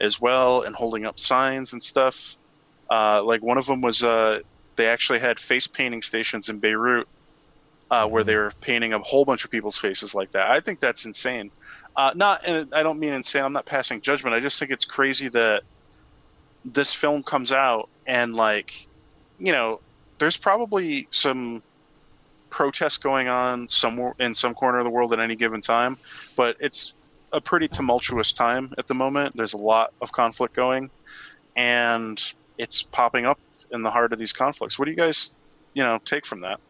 as 0.00 0.20
well 0.20 0.62
and 0.62 0.76
holding 0.76 1.04
up 1.04 1.18
signs 1.18 1.72
and 1.72 1.82
stuff. 1.82 2.36
Uh, 2.88 3.22
like 3.24 3.42
one 3.42 3.58
of 3.58 3.66
them 3.66 3.80
was 3.80 4.04
uh, 4.04 4.38
they 4.76 4.86
actually 4.86 5.18
had 5.18 5.40
face 5.40 5.66
painting 5.66 6.02
stations 6.02 6.48
in 6.48 6.58
Beirut 6.60 7.08
uh, 7.90 8.06
where 8.06 8.24
they 8.24 8.36
were 8.36 8.52
painting 8.60 8.92
a 8.92 8.98
whole 8.98 9.24
bunch 9.24 9.44
of 9.44 9.50
people's 9.50 9.78
faces 9.78 10.14
like 10.14 10.32
that. 10.32 10.50
I 10.50 10.60
think 10.60 10.80
that's 10.80 11.04
insane. 11.04 11.50
Uh, 11.94 12.12
not, 12.14 12.42
and 12.44 12.72
I 12.74 12.82
don't 12.82 12.98
mean 12.98 13.12
insane. 13.12 13.44
I'm 13.44 13.52
not 13.52 13.66
passing 13.66 14.00
judgment. 14.00 14.34
I 14.34 14.40
just 14.40 14.58
think 14.58 14.70
it's 14.70 14.84
crazy 14.84 15.28
that 15.28 15.62
this 16.64 16.92
film 16.92 17.22
comes 17.22 17.52
out 17.52 17.88
and 18.06 18.34
like, 18.34 18.86
you 19.38 19.52
know, 19.52 19.80
there's 20.18 20.36
probably 20.36 21.08
some 21.10 21.62
protests 22.50 22.98
going 22.98 23.28
on 23.28 23.68
somewhere 23.68 24.14
in 24.18 24.34
some 24.34 24.54
corner 24.54 24.78
of 24.78 24.84
the 24.84 24.90
world 24.90 25.12
at 25.12 25.20
any 25.20 25.36
given 25.36 25.60
time, 25.60 25.96
but 26.36 26.56
it's 26.58 26.94
a 27.32 27.40
pretty 27.40 27.68
tumultuous 27.68 28.32
time 28.32 28.72
at 28.78 28.86
the 28.86 28.94
moment. 28.94 29.36
There's 29.36 29.52
a 29.52 29.58
lot 29.58 29.92
of 30.00 30.10
conflict 30.12 30.54
going, 30.54 30.90
and 31.54 32.20
it's 32.58 32.82
popping 32.82 33.26
up 33.26 33.38
in 33.70 33.82
the 33.82 33.90
heart 33.90 34.12
of 34.12 34.18
these 34.18 34.32
conflicts. 34.32 34.78
What 34.78 34.86
do 34.86 34.90
you 34.90 34.96
guys, 34.96 35.34
you 35.74 35.82
know, 35.82 35.98
take 36.04 36.24
from 36.24 36.40
that? 36.40 36.60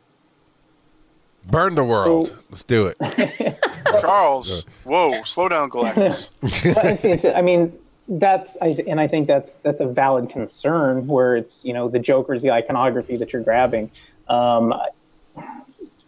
Burn 1.47 1.75
the 1.75 1.85
world. 1.85 2.29
So- 2.29 2.37
Let's 2.51 2.65
do 2.65 2.87
it. 2.87 2.97
Charles, 4.01 4.65
whoa, 4.85 5.23
slow 5.23 5.49
down, 5.49 5.71
Galactus. 5.71 6.29
But 6.41 6.85
it's- 6.87 7.05
it's- 7.05 7.35
I 7.37 7.41
mean, 7.43 7.73
that's 8.09 8.57
I, 8.63 8.69
and 8.87 9.01
I 9.01 9.09
think 9.09 9.27
that's 9.27 9.53
that's 9.65 9.81
a 9.81 9.87
valid 9.87 10.31
concern 10.31 11.07
where 11.07 11.37
it's 11.37 11.59
you 11.65 11.73
know 11.73 11.89
the 11.89 11.99
Joker's 11.99 12.41
the 12.43 12.51
iconography 12.53 13.17
that 13.17 13.33
you're 13.33 13.43
grabbing. 13.43 13.91
Um, 14.29 14.73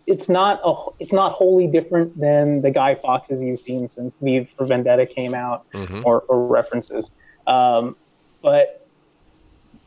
it's 0.07 0.28
not 0.28 0.61
a 0.64 0.75
it's 1.00 1.12
not 1.12 1.33
wholly 1.33 1.66
different 1.66 2.18
than 2.18 2.62
the 2.62 2.71
Guy 2.71 2.95
Fawkeses 2.97 3.45
you've 3.45 3.61
seen 3.61 3.88
since 3.88 4.16
V 4.18 4.49
for 4.57 4.66
Vendetta 4.66 5.07
came 5.07 5.35
out 5.35 5.68
Mhm. 5.73 6.04
or, 6.04 6.21
or 6.28 6.47
references, 6.47 7.11
um, 7.47 7.97
but 8.42 8.77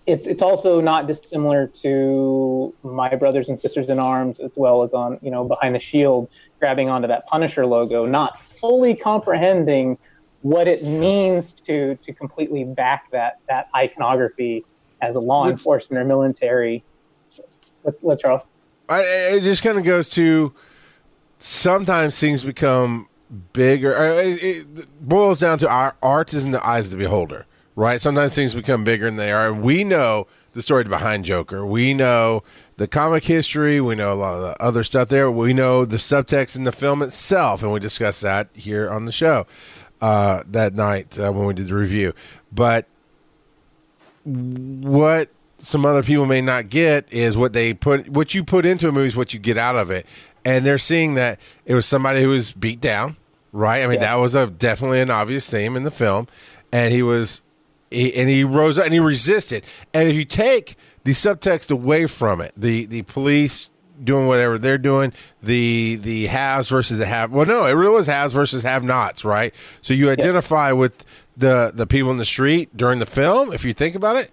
it's 0.07 0.25
it's 0.27 0.41
also 0.41 0.81
not 0.81 1.07
dissimilar 1.07 1.67
to 1.81 2.73
my 2.83 3.15
brothers 3.15 3.49
and 3.49 3.59
sisters 3.59 3.89
in 3.89 3.99
arms 3.99 4.39
as 4.39 4.51
well 4.55 4.83
as 4.83 4.93
on 4.93 5.19
you 5.21 5.31
know 5.31 5.43
behind 5.43 5.75
the 5.75 5.79
shield 5.79 6.29
grabbing 6.59 6.89
onto 6.89 7.07
that 7.07 7.25
Punisher 7.27 7.65
logo, 7.65 8.05
not 8.05 8.41
fully 8.59 8.95
comprehending 8.95 9.97
what 10.41 10.67
it 10.67 10.83
means 10.83 11.53
to 11.67 11.95
to 12.05 12.13
completely 12.13 12.63
back 12.63 13.11
that 13.11 13.39
that 13.47 13.69
iconography 13.75 14.65
as 15.01 15.15
a 15.15 15.19
law 15.19 15.45
Which- 15.45 15.53
enforcement 15.53 16.01
or 16.01 16.05
military. 16.05 16.83
What, 17.83 17.97
what 18.03 18.19
Charles? 18.19 18.41
I, 18.87 19.01
it 19.01 19.41
just 19.41 19.63
kind 19.63 19.77
of 19.77 19.83
goes 19.83 20.09
to 20.09 20.53
sometimes 21.39 22.19
things 22.19 22.43
become 22.43 23.07
bigger. 23.53 23.95
It, 24.19 24.43
it 24.43 25.07
boils 25.07 25.39
down 25.39 25.57
to 25.59 25.69
our 25.69 25.95
art 26.03 26.33
is 26.33 26.43
in 26.43 26.51
the 26.51 26.65
eyes 26.65 26.85
of 26.85 26.91
the 26.91 26.97
beholder, 26.97 27.45
right? 27.75 27.99
Sometimes 28.01 28.35
things 28.35 28.53
become 28.53 28.83
bigger 28.83 29.05
than 29.05 29.15
they 29.15 29.31
are. 29.31 29.49
And 29.49 29.61
we 29.61 29.83
know 29.83 30.27
the 30.53 30.61
story 30.61 30.83
behind 30.83 31.25
Joker. 31.25 31.65
We 31.65 31.93
know 31.93 32.43
the 32.77 32.87
comic 32.87 33.23
history. 33.23 33.79
We 33.79 33.95
know 33.95 34.11
a 34.11 34.15
lot 34.15 34.35
of 34.35 34.41
the 34.41 34.61
other 34.61 34.83
stuff 34.83 35.09
there. 35.09 35.31
We 35.31 35.53
know 35.53 35.85
the 35.85 35.97
subtext 35.97 36.55
in 36.55 36.63
the 36.63 36.71
film 36.71 37.01
itself. 37.01 37.63
And 37.63 37.71
we 37.71 37.79
discussed 37.79 38.21
that 38.21 38.49
here 38.53 38.89
on 38.89 39.05
the 39.05 39.11
show 39.11 39.45
uh, 40.01 40.43
that 40.47 40.73
night 40.73 41.17
uh, 41.17 41.31
when 41.31 41.45
we 41.45 41.53
did 41.53 41.67
the 41.67 41.75
review. 41.75 42.13
But 42.51 42.85
what 44.23 45.29
some 45.57 45.85
other 45.85 46.03
people 46.03 46.25
may 46.25 46.41
not 46.41 46.69
get 46.69 47.05
is 47.11 47.37
what 47.37 47.53
they 47.53 47.73
put 47.73 48.09
what 48.09 48.33
you 48.33 48.43
put 48.43 48.65
into 48.65 48.87
a 48.87 48.91
movie 48.91 49.07
is 49.07 49.15
what 49.15 49.33
you 49.33 49.39
get 49.39 49.57
out 49.57 49.75
of 49.75 49.89
it 49.91 50.05
and 50.45 50.65
they're 50.65 50.77
seeing 50.77 51.13
that 51.15 51.39
it 51.65 51.73
was 51.75 51.85
somebody 51.85 52.21
who 52.21 52.29
was 52.29 52.51
beat 52.51 52.79
down 52.81 53.15
right 53.51 53.83
i 53.83 53.87
mean 53.87 53.95
Yeah. 53.95 54.15
that 54.15 54.21
was 54.21 54.35
a 54.35 54.47
definitely 54.47 55.01
an 55.01 55.09
obvious 55.11 55.47
theme 55.49 55.75
in 55.75 55.83
the 55.83 55.91
film 55.91 56.27
and 56.71 56.93
he 56.93 57.01
was 57.03 57.41
he, 57.91 58.13
and 58.15 58.29
he 58.29 58.43
rose 58.43 58.77
up 58.77 58.85
and 58.85 58.93
he 58.93 58.99
resisted. 58.99 59.63
And 59.93 60.09
if 60.09 60.15
you 60.15 60.25
take 60.25 60.75
the 61.03 61.11
subtext 61.11 61.71
away 61.71 62.05
from 62.05 62.41
it 62.41 62.53
the 62.55 62.85
the 62.85 63.01
police 63.03 63.69
doing 64.03 64.27
whatever 64.27 64.57
they're 64.57 64.77
doing 64.79 65.13
the 65.43 65.95
the 65.97 66.27
haves 66.27 66.69
versus 66.69 66.97
the 66.97 67.05
have 67.05 67.31
well 67.31 67.45
no 67.45 67.65
it 67.67 67.71
really 67.71 67.93
was 67.93 68.07
haves 68.07 68.33
versus 68.33 68.63
have 68.63 68.83
nots 68.83 69.23
right? 69.23 69.53
So 69.81 69.93
you 69.93 70.09
identify 70.09 70.71
with 70.71 71.05
the 71.35 71.71
the 71.73 71.85
people 71.85 72.11
in 72.11 72.17
the 72.17 72.25
street 72.25 72.75
during 72.75 72.99
the 72.99 73.05
film 73.05 73.53
if 73.53 73.65
you 73.65 73.73
think 73.73 73.95
about 73.95 74.15
it 74.15 74.31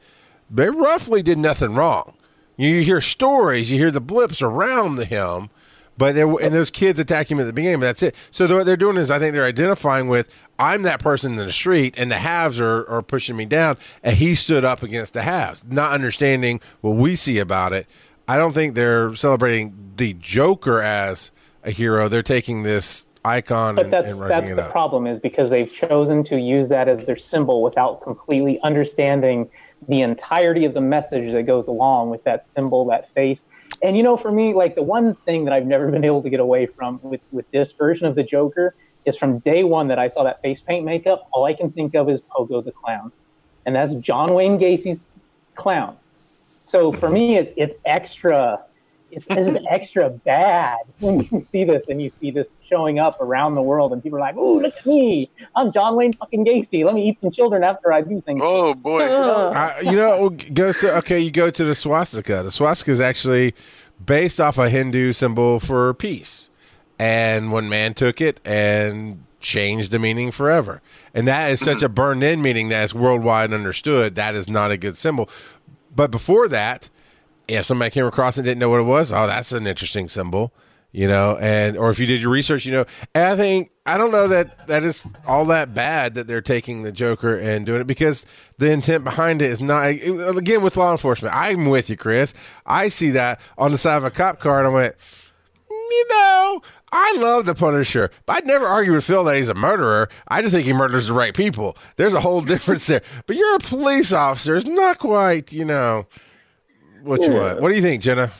they 0.50 0.70
roughly 0.70 1.22
did 1.22 1.38
nothing 1.38 1.74
wrong. 1.74 2.14
You 2.56 2.82
hear 2.82 3.00
stories, 3.00 3.70
you 3.70 3.78
hear 3.78 3.90
the 3.90 4.00
blips 4.00 4.42
around 4.42 4.96
the 4.96 5.04
him, 5.04 5.50
but 5.98 6.14
there 6.14 6.26
and 6.26 6.40
oh. 6.40 6.48
those 6.48 6.70
kids 6.70 6.98
attack 6.98 7.30
him 7.30 7.40
at 7.40 7.44
the 7.44 7.52
beginning. 7.52 7.80
But 7.80 7.86
that's 7.86 8.02
it. 8.02 8.14
So 8.30 8.46
what 8.56 8.64
they're 8.64 8.76
doing 8.76 8.96
is, 8.96 9.10
I 9.10 9.18
think 9.18 9.34
they're 9.34 9.44
identifying 9.44 10.08
with 10.08 10.32
I'm 10.58 10.82
that 10.82 11.00
person 11.00 11.32
in 11.32 11.38
the 11.38 11.52
street, 11.52 11.94
and 11.98 12.10
the 12.10 12.18
haves 12.18 12.60
are, 12.60 12.88
are 12.88 13.02
pushing 13.02 13.36
me 13.36 13.44
down, 13.44 13.76
and 14.02 14.16
he 14.16 14.34
stood 14.34 14.64
up 14.64 14.82
against 14.82 15.12
the 15.12 15.22
haves, 15.22 15.66
not 15.66 15.92
understanding 15.92 16.60
what 16.80 16.92
we 16.92 17.16
see 17.16 17.38
about 17.38 17.72
it. 17.72 17.86
I 18.26 18.36
don't 18.38 18.52
think 18.52 18.74
they're 18.74 19.14
celebrating 19.14 19.92
the 19.96 20.14
Joker 20.14 20.80
as 20.80 21.32
a 21.64 21.70
hero. 21.70 22.08
They're 22.08 22.22
taking 22.22 22.62
this 22.62 23.06
icon 23.24 23.74
But 23.74 23.84
and, 23.86 23.92
that's 23.92 24.08
and 24.08 24.20
that's 24.22 24.50
it 24.50 24.54
the 24.54 24.64
up. 24.66 24.72
problem 24.72 25.06
is 25.06 25.20
because 25.20 25.50
they've 25.50 25.72
chosen 25.72 26.24
to 26.24 26.38
use 26.38 26.68
that 26.68 26.88
as 26.88 27.04
their 27.06 27.16
symbol 27.16 27.62
without 27.62 28.02
completely 28.02 28.60
understanding 28.62 29.48
the 29.86 30.02
entirety 30.02 30.64
of 30.64 30.74
the 30.74 30.80
message 30.80 31.32
that 31.32 31.44
goes 31.44 31.66
along 31.66 32.10
with 32.10 32.24
that 32.24 32.46
symbol, 32.46 32.84
that 32.86 33.12
face. 33.14 33.44
And 33.82 33.96
you 33.96 34.02
know, 34.02 34.16
for 34.16 34.30
me, 34.30 34.54
like 34.54 34.74
the 34.74 34.82
one 34.82 35.14
thing 35.24 35.44
that 35.44 35.54
I've 35.54 35.66
never 35.66 35.90
been 35.90 36.04
able 36.04 36.22
to 36.22 36.30
get 36.30 36.40
away 36.40 36.66
from 36.66 37.00
with 37.02 37.20
with 37.30 37.46
this 37.52 37.72
version 37.78 38.06
of 38.06 38.14
the 38.14 38.22
Joker 38.22 38.74
is 39.04 39.16
from 39.16 39.38
day 39.40 39.64
one 39.64 39.88
that 39.88 39.98
I 39.98 40.08
saw 40.08 40.24
that 40.24 40.40
face 40.42 40.60
paint 40.66 40.84
makeup. 40.84 41.22
All 41.32 41.44
I 41.44 41.54
can 41.54 41.70
think 41.72 41.94
of 41.94 42.08
is 42.08 42.20
Pogo 42.36 42.64
the 42.64 42.72
clown, 42.72 43.12
and 43.66 43.74
that's 43.74 43.94
John 43.94 44.34
Wayne 44.34 44.58
Gacy's 44.58 45.08
clown. 45.56 45.96
So 46.64 46.92
for 46.92 47.08
me, 47.08 47.36
it's 47.36 47.52
it's 47.56 47.74
extra. 47.84 48.58
It's, 49.10 49.26
it's 49.30 49.66
extra 49.70 50.10
bad 50.10 50.78
when 51.00 51.20
you 51.30 51.40
see 51.40 51.64
this 51.64 51.84
and 51.88 52.02
you 52.02 52.10
see 52.10 52.30
this 52.30 52.48
showing 52.68 52.98
up 52.98 53.20
around 53.20 53.54
the 53.54 53.62
world, 53.62 53.92
and 53.92 54.02
people 54.02 54.18
are 54.18 54.20
like, 54.20 54.36
"Ooh, 54.36 54.60
look 54.60 54.74
at 54.76 54.86
me! 54.86 55.30
I'm 55.56 55.72
John 55.72 55.96
Wayne 55.96 56.12
fucking 56.12 56.44
Gacy. 56.44 56.84
Let 56.84 56.94
me 56.94 57.08
eat 57.08 57.20
some 57.20 57.30
children 57.30 57.64
after 57.64 57.92
I 57.92 58.02
do 58.02 58.20
things." 58.20 58.40
Oh 58.42 58.74
boy. 58.74 59.08
Uh. 59.18 59.50
Ugh. 59.50 59.56
I, 59.56 59.80
you 59.80 59.96
know, 59.96 60.30
goes 60.30 60.78
to 60.78 60.96
okay. 60.98 61.18
You 61.18 61.30
go 61.30 61.50
to 61.50 61.64
the 61.64 61.74
swastika. 61.74 62.42
The 62.42 62.52
swastika 62.52 62.90
is 62.90 63.00
actually 63.00 63.54
based 64.04 64.40
off 64.40 64.58
a 64.58 64.68
Hindu 64.68 65.12
symbol 65.12 65.60
for 65.60 65.94
peace, 65.94 66.50
and 66.98 67.50
one 67.50 67.68
man 67.68 67.94
took 67.94 68.20
it 68.20 68.40
and 68.44 69.24
changed 69.40 69.90
the 69.90 69.98
meaning 69.98 70.30
forever. 70.30 70.82
And 71.14 71.26
that 71.28 71.50
is 71.50 71.60
such 71.60 71.82
a 71.82 71.86
mm-hmm. 71.86 71.94
burned-in 71.94 72.42
meaning 72.42 72.68
that 72.68 72.84
is 72.84 72.94
worldwide 72.94 73.52
understood. 73.52 74.14
That 74.14 74.34
is 74.34 74.48
not 74.48 74.70
a 74.70 74.76
good 74.76 74.96
symbol. 74.96 75.28
But 75.94 76.10
before 76.10 76.48
that, 76.48 76.90
if 77.46 77.64
somebody 77.64 77.90
came 77.90 78.04
across 78.04 78.36
and 78.36 78.44
didn't 78.44 78.58
know 78.58 78.68
what 78.68 78.80
it 78.80 78.84
was, 78.84 79.12
oh, 79.12 79.26
that's 79.26 79.52
an 79.52 79.66
interesting 79.66 80.08
symbol, 80.08 80.52
you 80.92 81.06
know. 81.06 81.36
And 81.40 81.76
or 81.76 81.90
if 81.90 81.98
you 81.98 82.06
did 82.06 82.20
your 82.20 82.30
research, 82.30 82.64
you 82.66 82.72
know. 82.72 82.84
And 83.14 83.24
I 83.24 83.36
think 83.36 83.70
I 83.86 83.96
don't 83.96 84.10
know 84.10 84.28
that 84.28 84.66
that 84.68 84.84
is 84.84 85.06
all 85.26 85.44
that 85.46 85.74
bad 85.74 86.14
that 86.14 86.26
they're 86.26 86.42
taking 86.42 86.82
the 86.82 86.92
Joker 86.92 87.38
and 87.38 87.64
doing 87.64 87.80
it 87.80 87.86
because 87.86 88.26
the 88.58 88.70
intent 88.70 89.04
behind 89.04 89.42
it 89.42 89.50
is 89.50 89.60
not. 89.60 89.86
Again, 89.86 90.62
with 90.62 90.76
law 90.76 90.92
enforcement, 90.92 91.34
I'm 91.34 91.68
with 91.70 91.88
you, 91.90 91.96
Chris. 91.96 92.34
I 92.66 92.88
see 92.88 93.10
that 93.10 93.40
on 93.56 93.72
the 93.72 93.78
side 93.78 93.96
of 93.96 94.04
a 94.04 94.10
cop 94.10 94.40
car, 94.40 94.58
and 94.58 94.68
I 94.68 94.70
went, 94.70 94.94
you 95.70 96.06
know, 96.10 96.62
I 96.92 97.16
love 97.18 97.46
the 97.46 97.54
Punisher, 97.54 98.10
but 98.26 98.36
I'd 98.36 98.46
never 98.46 98.66
argue 98.66 98.92
with 98.92 99.04
Phil 99.04 99.24
that 99.24 99.36
he's 99.36 99.48
a 99.48 99.54
murderer. 99.54 100.08
I 100.28 100.42
just 100.42 100.54
think 100.54 100.66
he 100.66 100.72
murders 100.72 101.06
the 101.06 101.12
right 101.12 101.34
people. 101.34 101.76
There's 101.96 102.14
a 102.14 102.20
whole 102.20 102.40
difference 102.42 102.86
there. 102.86 103.02
But 103.26 103.36
you're 103.36 103.56
a 103.56 103.60
police 103.60 104.12
officer. 104.12 104.56
It's 104.56 104.66
not 104.66 104.98
quite, 104.98 105.52
you 105.52 105.64
know, 105.64 106.06
what 107.02 107.22
you 107.22 107.32
want. 107.32 107.60
What 107.60 107.70
do 107.70 107.76
you 107.76 107.82
think, 107.82 108.02
Jenna? 108.02 108.30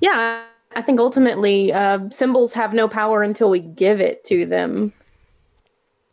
Yeah, 0.00 0.44
I 0.76 0.82
think 0.82 1.00
ultimately 1.00 1.72
uh, 1.72 2.08
symbols 2.10 2.52
have 2.52 2.72
no 2.74 2.88
power 2.88 3.22
until 3.22 3.50
we 3.50 3.60
give 3.60 4.00
it 4.00 4.24
to 4.24 4.46
them. 4.46 4.92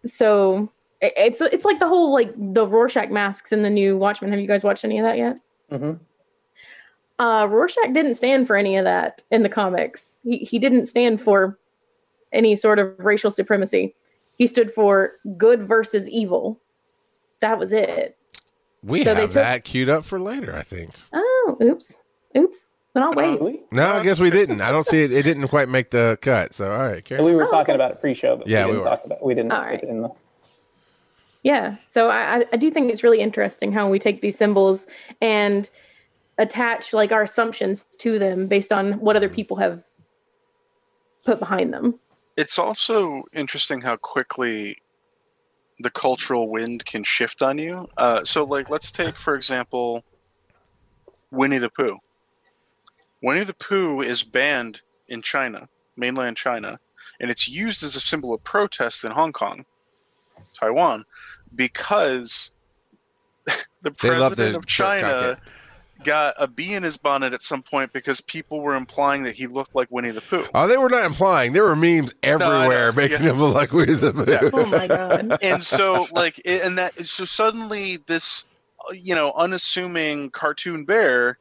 So 0.06 0.72
it's 1.02 1.42
it's 1.42 1.66
like 1.66 1.80
the 1.80 1.88
whole 1.88 2.12
like 2.14 2.34
the 2.38 2.66
Rorschach 2.68 3.10
masks 3.10 3.52
in 3.52 3.62
the 3.64 3.70
new 3.70 3.98
Watchmen. 3.98 4.32
Have 4.32 4.40
you 4.40 4.48
guys 4.48 4.64
watched 4.64 4.84
any 4.86 5.00
of 5.00 5.06
that 5.06 5.18
yet? 5.18 5.38
Mhm. 5.72 6.00
Uh, 7.20 7.48
Rorschach 7.50 7.94
didn't 7.94 8.16
stand 8.16 8.48
for 8.48 8.56
any 8.56 8.78
of 8.78 8.86
that 8.86 9.22
in 9.32 9.44
the 9.44 9.50
comics. 9.50 10.16
He 10.24 10.38
he 10.40 10.60
didn't 10.60 10.88
stand 10.88 11.22
for 11.22 11.58
any 12.34 12.56
sort 12.56 12.80
of 12.80 12.94
racial 13.00 13.30
supremacy. 13.32 13.96
He 14.38 14.48
stood 14.48 14.74
for 14.74 15.14
good 15.38 15.68
versus 15.68 16.10
evil. 16.10 16.60
That 17.42 17.60
was 17.60 17.72
it. 17.72 18.18
We 18.84 19.04
So 19.04 19.14
have 19.14 19.26
took- 19.26 19.32
that 19.34 19.64
queued 19.64 19.90
up 19.90 20.04
for 20.04 20.20
later, 20.20 20.56
I 20.56 20.64
think. 20.64 20.92
Oh, 21.14 21.58
oops, 21.62 21.96
oops. 22.36 22.71
Then 22.94 23.04
I'll 23.04 23.14
wait. 23.14 23.42
We, 23.42 23.62
No, 23.72 23.88
I 23.88 24.04
guess 24.04 24.20
we 24.20 24.30
didn't. 24.30 24.60
I 24.62 24.72
don't 24.72 24.86
see 24.86 25.04
it. 25.04 25.14
It 25.14 25.24
didn't 25.24 25.48
quite 25.48 25.70
make 25.70 25.92
the 25.92 26.18
cut. 26.22 26.54
So, 26.54 26.72
all 26.72 26.78
right, 26.80 27.04
Karen. 27.04 27.24
we 27.24 27.34
were 27.34 27.48
Oh, 27.48 27.52
talking 27.52 27.74
okay. 27.74 27.76
about 27.76 27.92
it 27.92 28.02
pre-show, 28.02 28.36
but 28.38 28.48
Yeah, 28.48 28.66
we 28.66 28.72
we 28.72 28.78
didn't 28.78 28.84
were. 28.84 28.90
talk 28.90 29.06
about. 29.06 29.24
We 29.26 29.34
didn't. 29.34 29.52
All 29.54 29.60
put 29.62 29.68
right. 29.68 29.84
it 29.84 29.90
in 29.90 30.02
the, 30.02 30.10
Yeah. 31.44 31.76
So 31.88 32.10
I, 32.10 32.40
I- 32.40 32.46
I 32.54 32.58
do 32.58 32.70
think 32.70 32.92
it's 32.92 33.02
really 33.04 33.20
interesting 33.22 33.72
how 33.72 33.90
we 33.90 33.98
take 33.98 34.22
these 34.22 34.38
symbols 34.38 34.88
and 35.22 35.70
attach 36.38 36.92
like 36.92 37.12
our 37.12 37.24
assumptions 37.24 37.86
to 38.00 38.20
them 38.20 38.48
based 38.48 38.72
on 38.74 38.94
what 38.94 39.16
other 39.16 39.30
people 39.30 39.58
have 39.58 39.84
put 41.26 41.40
behind 41.40 41.72
them. 41.74 41.98
It's 42.36 42.58
also 42.60 43.24
interesting 43.34 43.82
how 43.82 43.96
quickly 43.98 44.78
the 45.80 45.92
cultural 45.92 46.50
wind 46.50 46.86
can 46.86 47.04
shift 47.04 47.42
on 47.42 47.58
you. 47.58 47.88
Uh, 47.98 48.24
so, 48.24 48.44
like, 48.44 48.70
let's 48.70 48.92
take, 48.92 49.18
for 49.18 49.36
example, 49.36 50.04
Winnie 51.32 51.58
the 51.58 51.70
Pooh. 51.70 51.98
Winnie 53.22 53.44
the 53.44 53.54
Pooh 53.54 54.02
is 54.02 54.24
banned 54.24 54.82
in 55.08 55.22
China, 55.22 55.70
mainland 55.96 56.38
China, 56.38 56.80
and 57.20 57.30
it's 57.30 57.48
used 57.48 57.84
as 57.84 57.96
a 57.96 58.02
symbol 58.02 58.34
of 58.34 58.44
protest 58.44 59.04
in 59.04 59.12
Hong 59.12 59.32
Kong, 59.32 59.66
Taiwan, 60.54 61.06
because 61.54 62.52
the 63.82 63.92
president 63.92 64.54
to 64.54 64.58
of 64.58 64.66
China 64.66 65.38
got 66.04 66.34
a 66.40 66.48
bee 66.48 66.74
in 66.74 66.82
his 66.84 66.98
bonnet 66.98 67.34
at 67.34 67.42
some 67.42 67.62
point 67.62 67.94
because 67.94 68.22
people 68.22 68.62
were 68.62 68.76
implying 68.76 69.24
that 69.24 69.36
he 69.36 69.46
looked 69.46 69.76
like 69.76 69.90
Winnie 69.92 70.12
the 70.12 70.22
Pooh. 70.22 70.48
Oh, 70.54 70.68
they 70.68 70.78
were 70.78 70.90
not 70.90 71.06
implying. 71.06 71.54
There 71.54 71.64
were 71.64 71.76
memes 71.76 72.14
everywhere 72.24 72.92
know. 72.92 72.96
making 72.98 73.22
Yeah. 73.24 73.32
him 73.32 73.40
look 73.40 73.54
like 73.54 73.72
Winnie 73.72 73.94
the 73.94 74.12
Pooh. 74.14 74.50
Oh 74.54 74.66
my 74.66 74.88
god. 74.88 75.38
and 75.44 75.62
so 75.62 76.08
like 76.12 76.42
and 76.46 76.78
that 76.78 77.06
so 77.06 77.26
suddenly 77.26 77.98
this 78.08 78.46
uh, 78.90 78.94
you 78.94 79.14
know 79.16 79.32
unassuming 79.34 80.32
cartoon 80.32 80.86
bear 80.86 81.38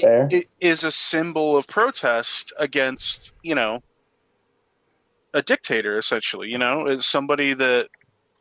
bear. 0.00 0.28
i- 0.32 0.44
is 0.60 0.84
a 0.84 0.90
symbol 0.90 1.56
of 1.56 1.66
protest 1.66 2.52
against 2.58 3.34
you 3.42 3.54
know 3.54 3.80
a 5.34 5.42
dictator 5.42 5.96
essentially 5.98 6.48
you 6.48 6.58
know? 6.58 6.86
Is 6.86 7.06
somebody 7.06 7.54
that 7.54 7.88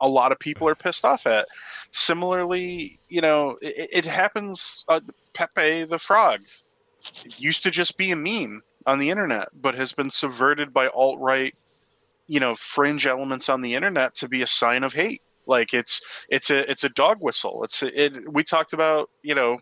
a 0.02 0.08
lot 0.08 0.32
of 0.32 0.40
people 0.40 0.68
are 0.68 0.76
pissed 0.76 1.04
off 1.04 1.28
at. 1.28 1.48
Similarly 1.92 3.00
you 3.10 3.22
know 3.22 3.58
it, 3.62 3.90
it 3.92 4.06
happens 4.06 4.86
uh, 4.88 5.02
pepe 5.34 5.84
the 5.86 6.00
frog 6.00 6.42
it 7.26 7.34
used 7.38 7.64
to 7.64 7.72
just 7.72 7.98
be 7.98 8.12
a 8.12 8.16
meme 8.16 8.62
on 8.86 9.00
the 9.00 9.10
internet 9.10 9.50
but 9.54 9.76
has 9.76 9.92
been 9.94 10.10
subverted 10.10 10.74
by 10.74 10.88
alt-right 10.88 11.54
you 12.28 12.40
know 12.40 12.56
fringe 12.56 13.06
elements 13.08 13.50
on 13.50 13.62
the 13.62 13.74
internet 13.76 14.14
to 14.16 14.28
be 14.30 14.42
a 14.42 14.48
sign 14.48 14.84
of 14.84 14.94
hate. 14.94 15.22
Like 15.48 15.74
it's 15.74 16.00
it's 16.30 16.50
a 16.52 16.70
it's 16.70 16.84
a 16.84 16.90
dog 16.90 17.18
whistle. 17.22 17.64
It's 17.64 17.82
a, 17.82 18.04
it 18.06 18.32
we 18.32 18.44
talked 18.44 18.72
about 18.74 19.10
you 19.24 19.34
know 19.34 19.58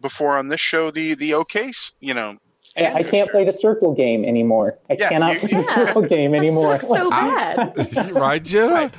before 0.00 0.36
on 0.38 0.48
this 0.48 0.60
show 0.60 0.90
the 0.90 1.14
the 1.14 1.34
okay 1.34 1.72
you 2.00 2.14
know 2.14 2.36
I, 2.76 2.92
I 2.94 3.02
can't 3.02 3.28
play 3.30 3.44
the 3.44 3.52
circle 3.52 3.92
game 3.92 4.24
anymore. 4.24 4.78
I 4.88 4.94
Yeah, 4.98 5.08
cannot 5.08 5.34
you- 5.42 5.48
play 5.48 5.62
the 5.62 5.74
circle 5.74 6.02
game 6.02 6.30
That 6.32 6.36
anymore. 6.38 6.80
sucks 6.80 6.86
so 6.86 7.10
bad. 7.10 8.12
right, 8.12 8.44
Jenna? 8.44 8.92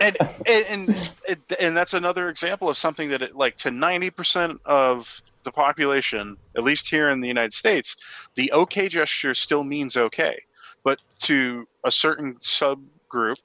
and 0.00 0.16
and 0.46 1.10
and, 1.28 1.38
and 1.60 1.76
that's 1.76 1.94
another 1.94 2.28
example 2.28 2.68
of 2.68 2.76
something 2.76 3.08
that 3.10 3.22
it, 3.22 3.36
like 3.36 3.56
to 3.58 3.70
90% 3.70 4.58
of 4.64 5.20
the 5.44 5.50
population 5.52 6.36
at 6.56 6.62
least 6.64 6.88
here 6.88 7.08
in 7.08 7.20
the 7.20 7.26
united 7.28 7.52
states 7.52 7.96
the 8.36 8.52
okay 8.52 8.88
gesture 8.88 9.34
still 9.34 9.64
means 9.64 9.96
okay 9.96 10.40
but 10.84 10.98
to 11.18 11.66
a 11.84 11.90
certain 11.90 12.34
subgroup 12.36 13.36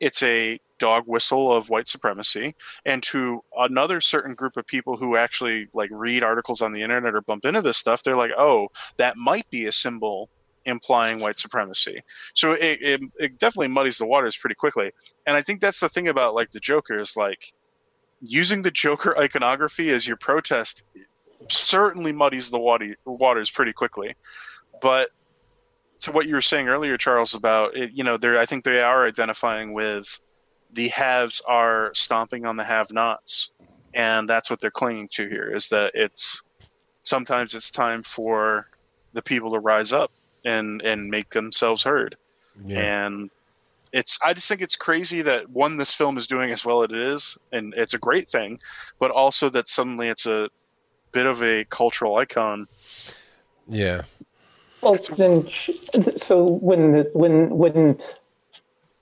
it's 0.00 0.22
a 0.22 0.58
dog 0.78 1.04
whistle 1.06 1.52
of 1.52 1.68
white 1.70 1.86
supremacy 1.86 2.54
and 2.84 3.02
to 3.02 3.42
another 3.58 4.00
certain 4.00 4.34
group 4.34 4.56
of 4.56 4.66
people 4.66 4.96
who 4.96 5.16
actually 5.16 5.68
like 5.72 5.90
read 5.92 6.22
articles 6.22 6.62
on 6.62 6.72
the 6.72 6.82
internet 6.82 7.14
or 7.14 7.20
bump 7.20 7.44
into 7.44 7.62
this 7.62 7.76
stuff 7.76 8.02
they're 8.02 8.16
like 8.16 8.32
oh 8.36 8.68
that 8.96 9.16
might 9.16 9.48
be 9.50 9.66
a 9.66 9.72
symbol 9.72 10.28
implying 10.66 11.20
white 11.20 11.38
supremacy. 11.38 12.02
So 12.34 12.52
it, 12.52 12.82
it, 12.82 13.00
it 13.18 13.38
definitely 13.38 13.68
muddies 13.68 13.98
the 13.98 14.06
waters 14.06 14.36
pretty 14.36 14.56
quickly. 14.56 14.90
And 15.26 15.36
i 15.36 15.40
think 15.42 15.60
that's 15.60 15.80
the 15.80 15.88
thing 15.88 16.08
about 16.08 16.34
like 16.34 16.50
the 16.52 16.60
joker 16.60 16.98
is 16.98 17.16
like 17.16 17.52
using 18.20 18.62
the 18.62 18.70
joker 18.70 19.16
iconography 19.16 19.90
as 19.90 20.06
your 20.06 20.16
protest 20.16 20.82
certainly 21.48 22.12
muddies 22.12 22.50
the 22.50 22.58
water, 22.58 22.96
waters 23.04 23.50
pretty 23.50 23.72
quickly. 23.72 24.16
But 24.82 25.10
to 26.00 26.12
what 26.12 26.26
you 26.26 26.34
were 26.34 26.42
saying 26.42 26.68
earlier 26.68 26.96
charles 26.98 27.34
about 27.34 27.74
it 27.76 27.90
you 27.92 28.04
know 28.04 28.16
they're 28.16 28.38
i 28.38 28.44
think 28.44 28.64
they 28.64 28.80
are 28.80 29.06
identifying 29.06 29.72
with 29.72 30.20
the 30.72 30.88
haves 30.88 31.40
are 31.46 31.90
stomping 31.94 32.44
on 32.46 32.56
the 32.56 32.64
have 32.64 32.92
nots 32.92 33.50
and 33.94 34.28
that's 34.28 34.50
what 34.50 34.60
they're 34.60 34.70
clinging 34.70 35.08
to 35.08 35.28
here 35.28 35.50
is 35.54 35.68
that 35.70 35.92
it's 35.94 36.42
sometimes 37.02 37.54
it's 37.54 37.70
time 37.70 38.02
for 38.02 38.68
the 39.14 39.22
people 39.22 39.50
to 39.52 39.58
rise 39.58 39.92
up 39.92 40.10
and 40.44 40.82
and 40.82 41.08
make 41.10 41.30
themselves 41.30 41.82
heard 41.84 42.16
Yeah. 42.64 43.06
and 43.06 43.30
it's 43.92 44.18
i 44.24 44.34
just 44.34 44.48
think 44.48 44.60
it's 44.60 44.76
crazy 44.76 45.22
that 45.22 45.48
one 45.50 45.76
this 45.78 45.94
film 45.94 46.18
is 46.18 46.26
doing 46.26 46.50
as 46.52 46.64
well 46.64 46.82
as 46.82 46.90
it 46.90 46.96
is 46.96 47.38
and 47.52 47.72
it's 47.76 47.94
a 47.94 47.98
great 47.98 48.28
thing 48.28 48.58
but 48.98 49.10
also 49.10 49.48
that 49.50 49.68
suddenly 49.68 50.08
it's 50.08 50.26
a 50.26 50.48
bit 51.12 51.24
of 51.26 51.42
a 51.42 51.64
cultural 51.66 52.16
icon 52.16 52.66
Yeah. 53.68 54.02
Well, 54.82 54.98
then, 55.16 55.48
sh- 55.48 55.70
so 56.18 56.44
when 56.44 56.92
the, 56.92 57.10
when 57.14 57.98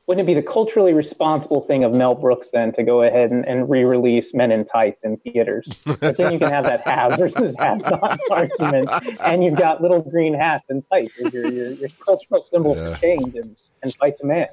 wouldn't 0.06 0.26
wouldn't 0.26 0.28
it 0.28 0.34
be 0.34 0.34
the 0.40 0.46
culturally 0.46 0.92
responsible 0.92 1.62
thing 1.62 1.84
of 1.84 1.92
Mel 1.92 2.14
Brooks 2.14 2.48
then 2.52 2.72
to 2.74 2.82
go 2.82 3.02
ahead 3.02 3.30
and, 3.30 3.44
and 3.46 3.68
re-release 3.70 4.34
Men 4.34 4.52
in 4.52 4.64
Tights 4.64 5.02
in 5.04 5.16
theaters? 5.18 5.66
'Cause 5.86 6.16
then 6.16 6.32
you 6.32 6.38
can 6.38 6.50
have 6.50 6.64
that 6.64 6.80
have 6.86 7.16
versus 7.18 7.54
have 7.58 7.78
not 7.80 8.18
argument, 8.30 8.90
and 9.20 9.42
you've 9.44 9.56
got 9.58 9.80
little 9.82 10.02
green 10.02 10.34
hats 10.34 10.66
and 10.68 10.82
tights 10.90 11.12
as 11.24 11.32
your 11.32 11.50
your, 11.50 11.70
your 11.72 11.88
cultural 12.04 12.42
symbol 12.42 12.76
Yeah. 12.76 12.94
for 12.94 13.00
change 13.00 13.34
and, 13.34 13.56
and 13.82 13.94
fight 13.96 14.18
the 14.20 14.26
man. 14.26 14.48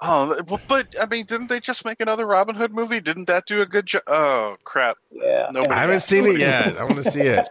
oh 0.00 0.42
but 0.68 0.94
i 1.00 1.06
mean 1.06 1.24
didn't 1.24 1.46
they 1.48 1.60
just 1.60 1.84
make 1.84 2.00
another 2.00 2.26
robin 2.26 2.54
hood 2.56 2.72
movie 2.74 3.00
didn't 3.00 3.26
that 3.26 3.46
do 3.46 3.62
a 3.62 3.66
good 3.66 3.86
job 3.86 4.02
oh 4.08 4.56
crap 4.64 4.96
Yeah, 5.12 5.46
Nobody- 5.52 5.70
I 5.72 5.80
haven't 5.82 6.00
seen 6.00 6.26
it 6.26 6.38
yet. 6.38 6.76
I 6.76 6.82
want 6.84 6.96
to 6.96 7.10
see 7.10 7.20
it. 7.20 7.46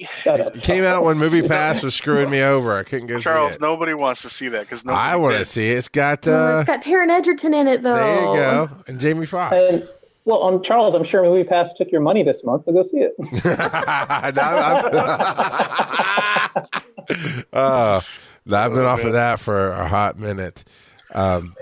Shut 0.00 0.40
up. 0.40 0.54
It 0.54 0.62
came 0.62 0.84
out 0.84 1.02
when 1.04 1.16
MoviePass 1.16 1.82
was 1.82 1.94
screwing 1.94 2.30
me 2.30 2.40
over. 2.40 2.76
I 2.76 2.84
couldn't 2.84 3.08
go 3.08 3.18
charles 3.18 3.52
see 3.52 3.56
it. 3.56 3.60
nobody 3.60 3.94
wants 3.94 4.22
to 4.22 4.30
see 4.30 4.48
that 4.48 4.60
because 4.60 4.86
I 4.86 5.16
want 5.16 5.36
to 5.36 5.44
see 5.44 5.70
it. 5.70 5.78
It's 5.78 5.88
got 5.88 6.26
uh, 6.28 6.58
it's 6.60 6.66
got 6.68 6.82
Taron 6.82 7.10
Egerton 7.10 7.52
in 7.52 7.66
it 7.66 7.82
though. 7.82 7.94
there 7.94 8.20
you 8.20 8.34
go, 8.34 8.70
and 8.86 9.00
Jamie 9.00 9.26
Foxx. 9.26 9.72
And, 9.72 9.88
well, 10.24 10.38
on 10.38 10.62
Charles, 10.62 10.94
I'm 10.94 11.04
sure 11.04 11.22
MoviePass 11.22 11.74
took 11.74 11.90
your 11.90 12.02
money 12.02 12.22
this 12.22 12.44
month, 12.44 12.66
so 12.66 12.72
go 12.72 12.84
see 12.84 12.98
it. 12.98 13.14
uh, 17.52 18.00
I've 18.52 18.72
been 18.72 18.84
off 18.84 19.04
of 19.04 19.12
that 19.14 19.40
for 19.40 19.72
a 19.72 19.88
hot 19.88 20.18
minute. 20.18 20.64
Um, 21.12 21.56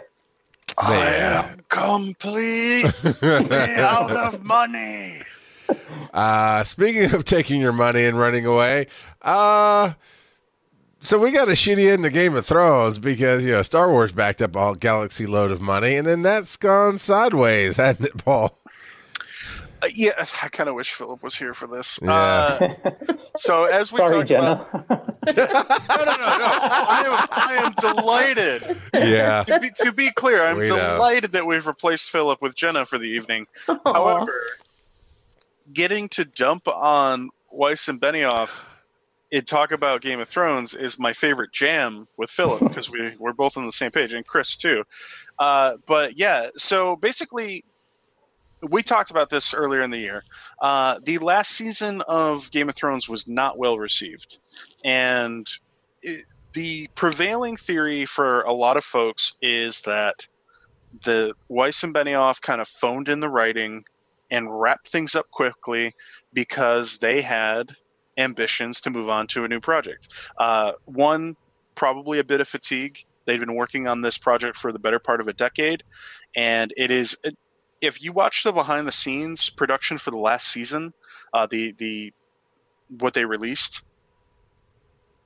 i 0.78 0.94
Yeah. 0.94 1.48
am 1.52 1.60
completely 1.68 2.90
out 3.78 4.10
of 4.10 4.44
money 4.44 5.22
uh, 6.14 6.64
speaking 6.64 7.12
of 7.14 7.24
taking 7.24 7.60
your 7.60 7.72
money 7.72 8.04
and 8.04 8.18
running 8.18 8.46
away, 8.46 8.86
uh, 9.22 9.92
so 11.00 11.18
we 11.18 11.30
got 11.30 11.48
a 11.48 11.52
shitty 11.52 11.90
end 11.92 12.02
to 12.04 12.10
Game 12.10 12.34
of 12.36 12.46
Thrones 12.46 12.98
because 12.98 13.44
you 13.44 13.52
know 13.52 13.62
Star 13.62 13.90
Wars 13.90 14.12
backed 14.12 14.42
up 14.42 14.56
a 14.56 14.74
galaxy 14.76 15.26
load 15.26 15.50
of 15.52 15.60
money, 15.60 15.96
and 15.96 16.06
then 16.06 16.22
that's 16.22 16.56
gone 16.56 16.98
sideways, 16.98 17.76
hasn't 17.76 18.08
it, 18.08 18.16
Paul? 18.24 18.58
Uh, 19.82 19.88
yeah 19.94 20.12
i 20.42 20.48
kind 20.48 20.70
of 20.70 20.74
wish 20.74 20.94
philip 20.94 21.22
was 21.22 21.34
here 21.36 21.52
for 21.52 21.66
this 21.66 21.98
Yeah. 22.02 22.10
uh, 22.14 22.92
so 23.36 23.64
as 23.70 23.92
we 23.92 23.98
Sorry, 23.98 24.10
talked 24.10 24.28
Jenna. 24.30 24.66
about 24.72 24.88
no, 25.26 25.34
no, 25.36 26.04
no, 26.04 26.16
no. 26.16 26.46
I 26.48 27.02
am, 27.04 27.28
I 27.30 27.54
am 27.66 27.72
delighted. 27.94 28.78
Yeah. 28.94 29.42
To 29.44 29.60
be, 29.60 29.70
to 29.84 29.92
be 29.92 30.10
clear, 30.12 30.42
I'm 30.46 30.56
We 30.56 30.66
know. 30.68 30.76
delighted 30.94 31.32
that 31.32 31.46
we've 31.46 31.66
replaced 31.66 32.08
Philip 32.08 32.40
with 32.40 32.54
Jenna 32.56 32.86
for 32.86 32.96
the 32.96 33.04
evening. 33.04 33.46
Aw. 33.68 33.76
However, 33.84 34.46
getting 35.72 36.08
to 36.10 36.24
dump 36.24 36.68
on 36.68 37.30
Weiss 37.50 37.88
and 37.88 38.00
Benioff 38.00 38.64
and 39.32 39.46
talk 39.46 39.72
about 39.72 40.02
Game 40.02 40.20
of 40.20 40.28
Thrones 40.28 40.74
is 40.74 40.98
my 40.98 41.12
favorite 41.12 41.52
jam 41.52 42.06
with 42.16 42.30
Philip 42.30 42.60
because 42.68 42.90
we, 42.90 43.16
we're 43.18 43.32
both 43.32 43.56
on 43.56 43.66
the 43.66 43.72
same 43.72 43.90
page, 43.90 44.12
and 44.12 44.26
Chris 44.26 44.56
too. 44.56 44.84
Uh, 45.38 45.74
but 45.86 46.18
yeah, 46.18 46.48
so 46.56 46.96
basically, 46.96 47.64
we 48.62 48.82
talked 48.82 49.10
about 49.10 49.30
this 49.30 49.52
earlier 49.52 49.82
in 49.82 49.90
the 49.90 49.98
year. 49.98 50.24
Uh, 50.60 50.98
the 51.04 51.18
last 51.18 51.52
season 51.52 52.02
of 52.02 52.50
Game 52.50 52.68
of 52.68 52.74
Thrones 52.74 53.08
was 53.08 53.28
not 53.28 53.58
well 53.58 53.78
received. 53.78 54.38
And 54.84 55.48
it, 56.02 56.24
the 56.52 56.88
prevailing 56.94 57.56
theory 57.56 58.06
for 58.06 58.42
a 58.42 58.52
lot 58.52 58.78
of 58.78 58.84
folks 58.84 59.34
is 59.42 59.82
that 59.82 60.26
the 61.04 61.34
Weiss 61.48 61.82
and 61.82 61.94
Benioff 61.94 62.40
kind 62.40 62.60
of 62.60 62.68
phoned 62.68 63.10
in 63.10 63.20
the 63.20 63.28
writing 63.28 63.84
and 64.30 64.60
wrap 64.60 64.86
things 64.86 65.14
up 65.14 65.30
quickly 65.30 65.94
because 66.32 66.98
they 66.98 67.22
had 67.22 67.76
ambitions 68.18 68.80
to 68.80 68.90
move 68.90 69.08
on 69.08 69.26
to 69.28 69.44
a 69.44 69.48
new 69.48 69.60
project. 69.60 70.08
Uh, 70.38 70.72
one, 70.84 71.36
probably 71.74 72.18
a 72.18 72.24
bit 72.24 72.40
of 72.40 72.48
fatigue. 72.48 73.04
They've 73.24 73.40
been 73.40 73.54
working 73.54 73.86
on 73.86 74.02
this 74.02 74.18
project 74.18 74.56
for 74.56 74.72
the 74.72 74.78
better 74.78 74.98
part 74.98 75.20
of 75.20 75.28
a 75.28 75.32
decade, 75.32 75.82
and 76.34 76.72
it 76.76 76.90
is. 76.90 77.16
If 77.82 78.02
you 78.02 78.12
watch 78.12 78.42
the 78.42 78.52
behind 78.52 78.88
the 78.88 78.92
scenes 78.92 79.50
production 79.50 79.98
for 79.98 80.10
the 80.10 80.16
last 80.16 80.48
season, 80.48 80.94
uh, 81.34 81.46
the 81.46 81.72
the 81.72 82.12
what 82.88 83.14
they 83.14 83.24
released, 83.24 83.82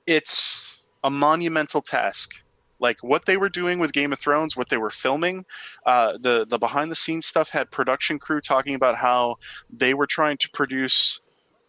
it's 0.07 0.83
a 1.05 1.11
monumental 1.11 1.83
task. 1.83 2.43
Like 2.81 3.03
what 3.03 3.27
they 3.27 3.37
were 3.37 3.49
doing 3.51 3.79
with 3.79 3.93
Game 3.93 4.13
of 4.13 4.19
Thrones, 4.19 4.57
what 4.57 4.71
they 4.71 4.79
were 4.79 4.91
filming, 4.91 5.45
uh, 5.87 6.19
the 6.19 6.47
the 6.49 6.59
behind 6.59 6.91
the 6.91 6.97
scenes 6.97 7.27
stuff 7.27 7.51
had 7.51 7.71
production 7.71 8.19
crew 8.19 8.41
talking 8.41 8.75
about 8.75 8.97
how 8.97 9.37
they 9.71 9.95
were 9.95 10.07
trying 10.07 10.39
to 10.39 10.51
produce, 10.51 11.21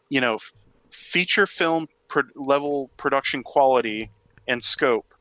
you 0.10 0.22
know, 0.22 0.36
f- 0.36 0.52
feature 0.90 1.46
film 1.46 1.88
pro- 2.08 2.24
level 2.36 2.90
production 2.98 3.44
quality 3.44 4.10
and 4.48 4.64
scope, 4.64 5.14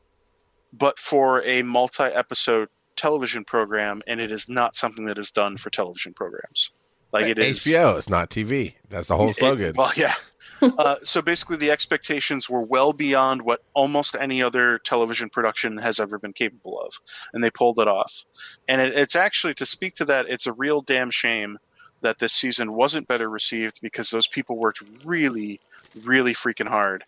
but 0.73 0.97
for 0.97 1.43
a 1.43 1.61
multi 1.61 2.03
episode 2.03 2.69
television 2.95 3.43
program, 3.43 4.01
and 4.07 4.21
it 4.21 4.31
is 4.31 4.47
not 4.47 4.75
something 4.75 5.05
that 5.05 5.17
is 5.17 5.31
done 5.31 5.57
for 5.57 5.69
television 5.69 6.13
programs. 6.13 6.71
Like 7.11 7.25
it 7.25 7.37
is 7.37 7.59
HBO. 7.59 7.97
It's 7.97 8.09
not 8.09 8.29
TV. 8.29 8.75
That's 8.89 9.09
the 9.09 9.17
whole 9.17 9.29
it- 9.29 9.35
slogan. 9.35 9.75
well, 9.75 9.91
yeah. 9.95 10.15
uh, 10.77 10.95
so 11.03 11.21
basically, 11.21 11.57
the 11.57 11.71
expectations 11.71 12.49
were 12.49 12.61
well 12.61 12.93
beyond 12.93 13.41
what 13.41 13.63
almost 13.73 14.15
any 14.19 14.41
other 14.41 14.79
television 14.79 15.29
production 15.29 15.77
has 15.77 15.99
ever 15.99 16.19
been 16.19 16.33
capable 16.33 16.79
of, 16.79 16.99
and 17.33 17.43
they 17.43 17.49
pulled 17.49 17.79
it 17.79 17.87
off. 17.87 18.25
And 18.67 18.81
it, 18.81 18.97
it's 18.97 19.15
actually 19.15 19.53
to 19.55 19.65
speak 19.65 19.93
to 19.95 20.05
that, 20.05 20.25
it's 20.27 20.47
a 20.47 20.53
real 20.53 20.81
damn 20.81 21.09
shame 21.09 21.57
that 22.01 22.19
this 22.19 22.33
season 22.33 22.73
wasn't 22.73 23.07
better 23.07 23.29
received 23.29 23.79
because 23.81 24.09
those 24.09 24.27
people 24.27 24.57
worked 24.57 24.81
really, 25.05 25.59
really 26.03 26.33
freaking 26.33 26.67
hard, 26.67 27.03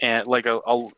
and 0.00 0.26
like 0.26 0.46
a, 0.46 0.60
a 0.66 0.88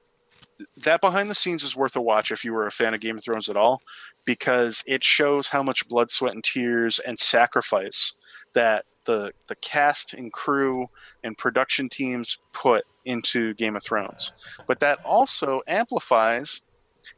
that 0.76 1.00
behind 1.00 1.30
the 1.30 1.34
scenes 1.34 1.64
is 1.64 1.76
worth 1.76 1.96
a 1.96 2.00
watch 2.00 2.30
if 2.30 2.44
you 2.44 2.52
were 2.52 2.66
a 2.66 2.72
fan 2.72 2.94
of 2.94 3.00
Game 3.00 3.16
of 3.16 3.24
Thrones 3.24 3.48
at 3.48 3.56
all, 3.56 3.82
because 4.24 4.82
it 4.86 5.02
shows 5.02 5.48
how 5.48 5.62
much 5.62 5.88
blood, 5.88 6.10
sweat, 6.10 6.34
and 6.34 6.44
tears 6.44 6.98
and 6.98 7.18
sacrifice 7.18 8.12
that 8.54 8.84
the 9.04 9.32
the 9.48 9.54
cast 9.56 10.14
and 10.14 10.32
crew 10.32 10.86
and 11.24 11.36
production 11.36 11.88
teams 11.88 12.38
put 12.52 12.84
into 13.04 13.54
Game 13.54 13.76
of 13.76 13.82
Thrones. 13.82 14.32
But 14.66 14.80
that 14.80 14.98
also 15.04 15.62
amplifies 15.66 16.62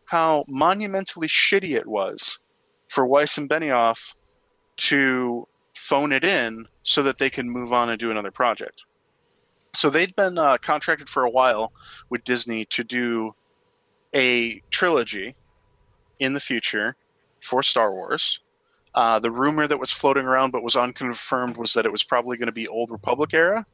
how 0.06 0.44
monumentally 0.48 1.28
shitty 1.28 1.74
it 1.74 1.86
was 1.86 2.38
for 2.88 3.06
Weiss 3.06 3.38
and 3.38 3.48
Benioff 3.48 4.14
to 4.76 5.46
phone 5.74 6.12
it 6.12 6.24
in 6.24 6.68
so 6.82 7.02
that 7.02 7.18
they 7.18 7.30
can 7.30 7.50
move 7.50 7.72
on 7.72 7.90
and 7.90 7.98
do 7.98 8.10
another 8.10 8.30
project. 8.30 8.84
So 9.74 9.90
they'd 9.90 10.14
been 10.14 10.38
uh, 10.38 10.58
contracted 10.58 11.08
for 11.08 11.24
a 11.24 11.30
while 11.30 11.72
with 12.08 12.24
Disney 12.24 12.64
to 12.66 12.84
do 12.84 13.34
a 14.14 14.60
trilogy 14.70 15.34
in 16.18 16.32
the 16.32 16.40
future 16.40 16.96
for 17.40 17.62
Star 17.62 17.92
Wars. 17.92 18.40
Uh, 18.94 19.18
the 19.18 19.30
rumor 19.30 19.66
that 19.66 19.80
was 19.80 19.90
floating 19.90 20.24
around 20.24 20.52
but 20.52 20.62
was 20.62 20.76
unconfirmed 20.76 21.56
was 21.56 21.72
that 21.72 21.84
it 21.84 21.92
was 21.92 22.04
probably 22.04 22.36
going 22.36 22.46
to 22.46 22.52
be 22.52 22.68
Old 22.68 22.90
Republic 22.90 23.34
era. 23.34 23.66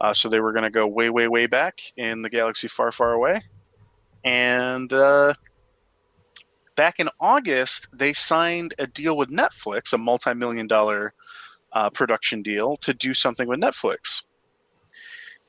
Uh, 0.00 0.12
so 0.12 0.28
they 0.28 0.40
were 0.40 0.52
going 0.52 0.64
to 0.64 0.70
go 0.70 0.86
way, 0.86 1.10
way, 1.10 1.26
way 1.26 1.46
back 1.46 1.80
in 1.96 2.22
the 2.22 2.30
galaxy 2.30 2.68
far, 2.68 2.92
far 2.92 3.12
away. 3.12 3.42
And 4.24 4.92
uh, 4.92 5.34
back 6.76 7.00
in 7.00 7.08
August, 7.18 7.88
they 7.92 8.12
signed 8.12 8.74
a 8.78 8.86
deal 8.86 9.16
with 9.16 9.30
Netflix, 9.30 9.92
a 9.92 9.98
multi-million 9.98 10.66
dollar 10.66 11.14
uh, 11.72 11.90
production 11.90 12.42
deal 12.42 12.76
to 12.76 12.94
do 12.94 13.14
something 13.14 13.48
with 13.48 13.60
Netflix. 13.60 14.22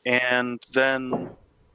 And 0.06 0.60
then 0.74 1.30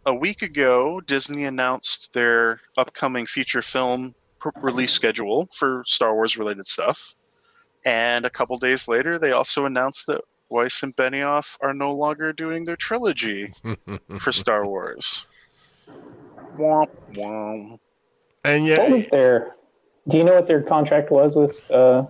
a 0.06 0.14
week 0.14 0.42
ago, 0.42 1.00
Disney 1.00 1.44
announced 1.44 2.12
their 2.12 2.60
upcoming 2.76 3.26
feature 3.26 3.62
film 3.62 4.14
release 4.56 4.92
schedule 4.92 5.48
for 5.54 5.82
Star 5.86 6.14
Wars 6.14 6.36
related 6.36 6.66
stuff. 6.66 7.14
And 7.84 8.24
a 8.24 8.30
couple 8.30 8.56
days 8.56 8.88
later, 8.88 9.18
they 9.18 9.32
also 9.32 9.66
announced 9.66 10.06
that 10.06 10.22
Weiss 10.48 10.82
and 10.82 10.96
Benioff 10.96 11.56
are 11.60 11.74
no 11.74 11.92
longer 11.92 12.32
doing 12.32 12.64
their 12.64 12.76
trilogy 12.76 13.52
for 14.20 14.32
Star 14.32 14.66
Wars. 14.66 15.26
Womp 16.56 16.90
womp. 17.12 17.78
And 18.44 18.68
What 18.68 18.90
was 18.90 19.06
their? 19.08 19.54
Do 20.08 20.18
you 20.18 20.24
know 20.24 20.34
what 20.34 20.46
their 20.46 20.62
contract 20.62 21.10
was 21.10 21.34
with 21.34 21.70
uh, 21.70 22.04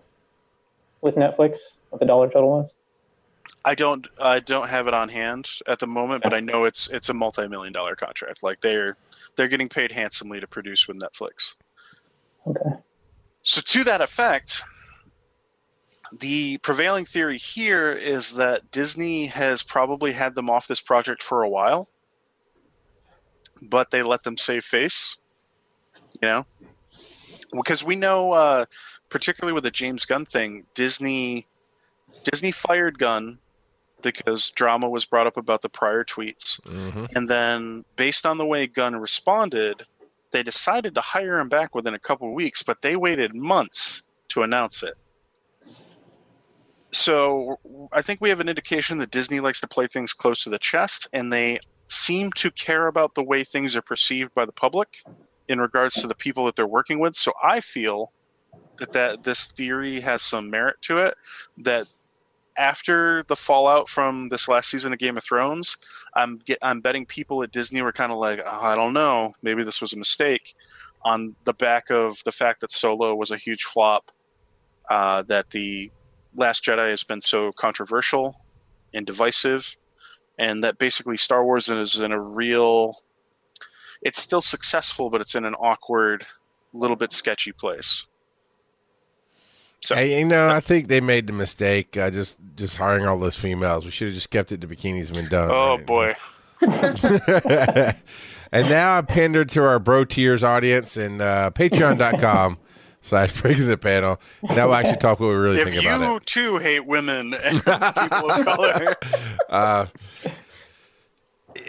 with 1.00 1.14
Netflix? 1.14 1.58
What 1.90 2.00
the 2.00 2.06
dollar 2.06 2.28
total 2.28 2.50
was? 2.50 2.72
I 3.64 3.74
don't 3.74 4.06
I 4.20 4.40
don't 4.40 4.68
have 4.68 4.88
it 4.88 4.94
on 4.94 5.08
hand 5.08 5.48
at 5.66 5.78
the 5.78 5.86
moment, 5.86 6.22
but 6.22 6.34
I 6.34 6.40
know 6.40 6.64
it's 6.64 6.88
it's 6.88 7.08
a 7.08 7.14
multi-million 7.14 7.72
dollar 7.72 7.96
contract. 7.96 8.42
Like 8.42 8.60
they're 8.60 8.96
they're 9.36 9.48
getting 9.48 9.68
paid 9.68 9.92
handsomely 9.92 10.40
to 10.40 10.46
produce 10.46 10.86
with 10.86 10.98
Netflix. 10.98 11.54
Okay. 12.46 12.78
So 13.42 13.60
to 13.60 13.84
that 13.84 14.00
effect, 14.00 14.62
the 16.20 16.58
prevailing 16.58 17.04
theory 17.04 17.38
here 17.38 17.92
is 17.92 18.34
that 18.34 18.70
Disney 18.70 19.26
has 19.26 19.62
probably 19.62 20.12
had 20.12 20.34
them 20.34 20.50
off 20.50 20.66
this 20.66 20.80
project 20.80 21.22
for 21.22 21.42
a 21.42 21.48
while, 21.48 21.88
but 23.60 23.90
they 23.90 24.02
let 24.02 24.22
them 24.22 24.36
save 24.36 24.64
face. 24.64 25.16
You 26.22 26.28
know, 26.28 26.46
because 27.52 27.82
we 27.82 27.96
know, 27.96 28.32
uh, 28.32 28.66
particularly 29.08 29.52
with 29.52 29.64
the 29.64 29.70
James 29.70 30.04
Gunn 30.04 30.24
thing, 30.24 30.66
Disney 30.74 31.46
Disney 32.24 32.52
fired 32.52 32.98
Gunn 32.98 33.38
because 34.02 34.50
drama 34.50 34.88
was 34.88 35.04
brought 35.04 35.26
up 35.26 35.36
about 35.36 35.62
the 35.62 35.68
prior 35.68 36.04
tweets, 36.04 36.60
Mhm. 36.62 37.08
and 37.16 37.28
then 37.28 37.84
based 37.96 38.26
on 38.26 38.38
the 38.38 38.46
way 38.46 38.66
Gunn 38.66 38.96
responded, 38.96 39.86
they 40.30 40.42
decided 40.42 40.94
to 40.94 41.00
hire 41.00 41.38
him 41.38 41.48
back 41.48 41.74
within 41.74 41.94
a 41.94 41.98
couple 41.98 42.28
of 42.28 42.34
weeks, 42.34 42.62
but 42.62 42.82
they 42.82 42.96
waited 42.96 43.34
months 43.34 44.02
to 44.28 44.42
announce 44.42 44.82
it. 44.82 44.94
So 46.94 47.58
I 47.92 48.02
think 48.02 48.20
we 48.20 48.28
have 48.28 48.38
an 48.38 48.48
indication 48.48 48.98
that 48.98 49.10
Disney 49.10 49.40
likes 49.40 49.60
to 49.60 49.66
play 49.66 49.88
things 49.88 50.12
close 50.12 50.44
to 50.44 50.50
the 50.50 50.60
chest, 50.60 51.08
and 51.12 51.32
they 51.32 51.58
seem 51.88 52.30
to 52.32 52.52
care 52.52 52.86
about 52.86 53.16
the 53.16 53.22
way 53.22 53.42
things 53.42 53.74
are 53.74 53.82
perceived 53.82 54.32
by 54.32 54.44
the 54.44 54.52
public 54.52 54.98
in 55.48 55.60
regards 55.60 55.94
to 55.94 56.06
the 56.06 56.14
people 56.14 56.46
that 56.46 56.54
they're 56.54 56.66
working 56.68 57.00
with. 57.00 57.16
So 57.16 57.32
I 57.42 57.60
feel 57.60 58.12
that, 58.78 58.92
that 58.92 59.24
this 59.24 59.46
theory 59.46 60.00
has 60.02 60.22
some 60.22 60.48
merit 60.48 60.76
to 60.82 60.98
it. 60.98 61.16
That 61.58 61.88
after 62.56 63.24
the 63.26 63.34
fallout 63.34 63.88
from 63.88 64.28
this 64.28 64.46
last 64.46 64.70
season 64.70 64.92
of 64.92 65.00
Game 65.00 65.16
of 65.16 65.24
Thrones, 65.24 65.76
I'm 66.14 66.38
get, 66.38 66.58
I'm 66.62 66.80
betting 66.80 67.06
people 67.06 67.42
at 67.42 67.50
Disney 67.50 67.82
were 67.82 67.92
kind 67.92 68.12
of 68.12 68.18
like, 68.18 68.38
oh, 68.46 68.60
I 68.62 68.76
don't 68.76 68.92
know, 68.92 69.34
maybe 69.42 69.64
this 69.64 69.80
was 69.80 69.92
a 69.92 69.98
mistake, 69.98 70.54
on 71.04 71.34
the 71.42 71.54
back 71.54 71.90
of 71.90 72.22
the 72.24 72.32
fact 72.32 72.60
that 72.60 72.70
Solo 72.70 73.16
was 73.16 73.32
a 73.32 73.36
huge 73.36 73.64
flop, 73.64 74.12
uh, 74.88 75.22
that 75.22 75.50
the 75.50 75.90
Last 76.36 76.64
Jedi 76.64 76.90
has 76.90 77.04
been 77.04 77.20
so 77.20 77.52
controversial 77.52 78.36
and 78.92 79.06
divisive, 79.06 79.76
and 80.38 80.62
that 80.64 80.78
basically 80.78 81.16
Star 81.16 81.44
Wars 81.44 81.68
is 81.68 82.00
in 82.00 82.12
a 82.12 82.20
real. 82.20 82.98
It's 84.02 84.20
still 84.20 84.40
successful, 84.42 85.10
but 85.10 85.20
it's 85.20 85.34
in 85.34 85.44
an 85.44 85.54
awkward, 85.54 86.26
little 86.72 86.96
bit 86.96 87.12
sketchy 87.12 87.52
place. 87.52 88.06
So 89.80 89.94
Hey, 89.94 90.18
you 90.18 90.24
know, 90.24 90.48
I 90.48 90.60
think 90.60 90.88
they 90.88 91.00
made 91.00 91.26
the 91.26 91.32
mistake 91.34 91.96
uh, 91.96 92.10
just 92.10 92.38
just 92.56 92.76
hiring 92.76 93.06
all 93.06 93.18
those 93.18 93.36
females. 93.36 93.84
We 93.84 93.90
should 93.90 94.08
have 94.08 94.14
just 94.14 94.30
kept 94.30 94.50
it 94.50 94.60
to 94.62 94.66
bikinis 94.66 95.06
and 95.06 95.14
been 95.14 95.28
done. 95.28 95.50
Oh 95.50 95.76
right? 95.76 95.86
boy. 95.86 96.14
and 98.52 98.68
now 98.70 98.96
I 98.96 99.02
pandered 99.02 99.50
to 99.50 99.62
our 99.64 99.78
bro 99.78 100.06
tiers 100.06 100.42
audience 100.42 100.96
and 100.96 101.20
uh, 101.20 101.50
patreon.com 101.54 102.58
slash 103.04 103.40
breaking 103.40 103.68
the 103.68 103.76
panel. 103.76 104.20
Now 104.42 104.66
we'll 104.66 104.74
actually 104.74 104.96
talk 104.96 105.20
what 105.20 105.28
we 105.28 105.34
really 105.34 105.60
If 105.60 105.68
think 105.68 105.82
about 105.84 106.00
it. 106.02 106.12
you 106.12 106.20
too 106.20 106.58
hate 106.58 106.84
women 106.86 107.34
and 107.34 107.62
people 107.64 108.30
of 108.30 108.44
color, 108.44 108.96
Uh, 109.48 109.86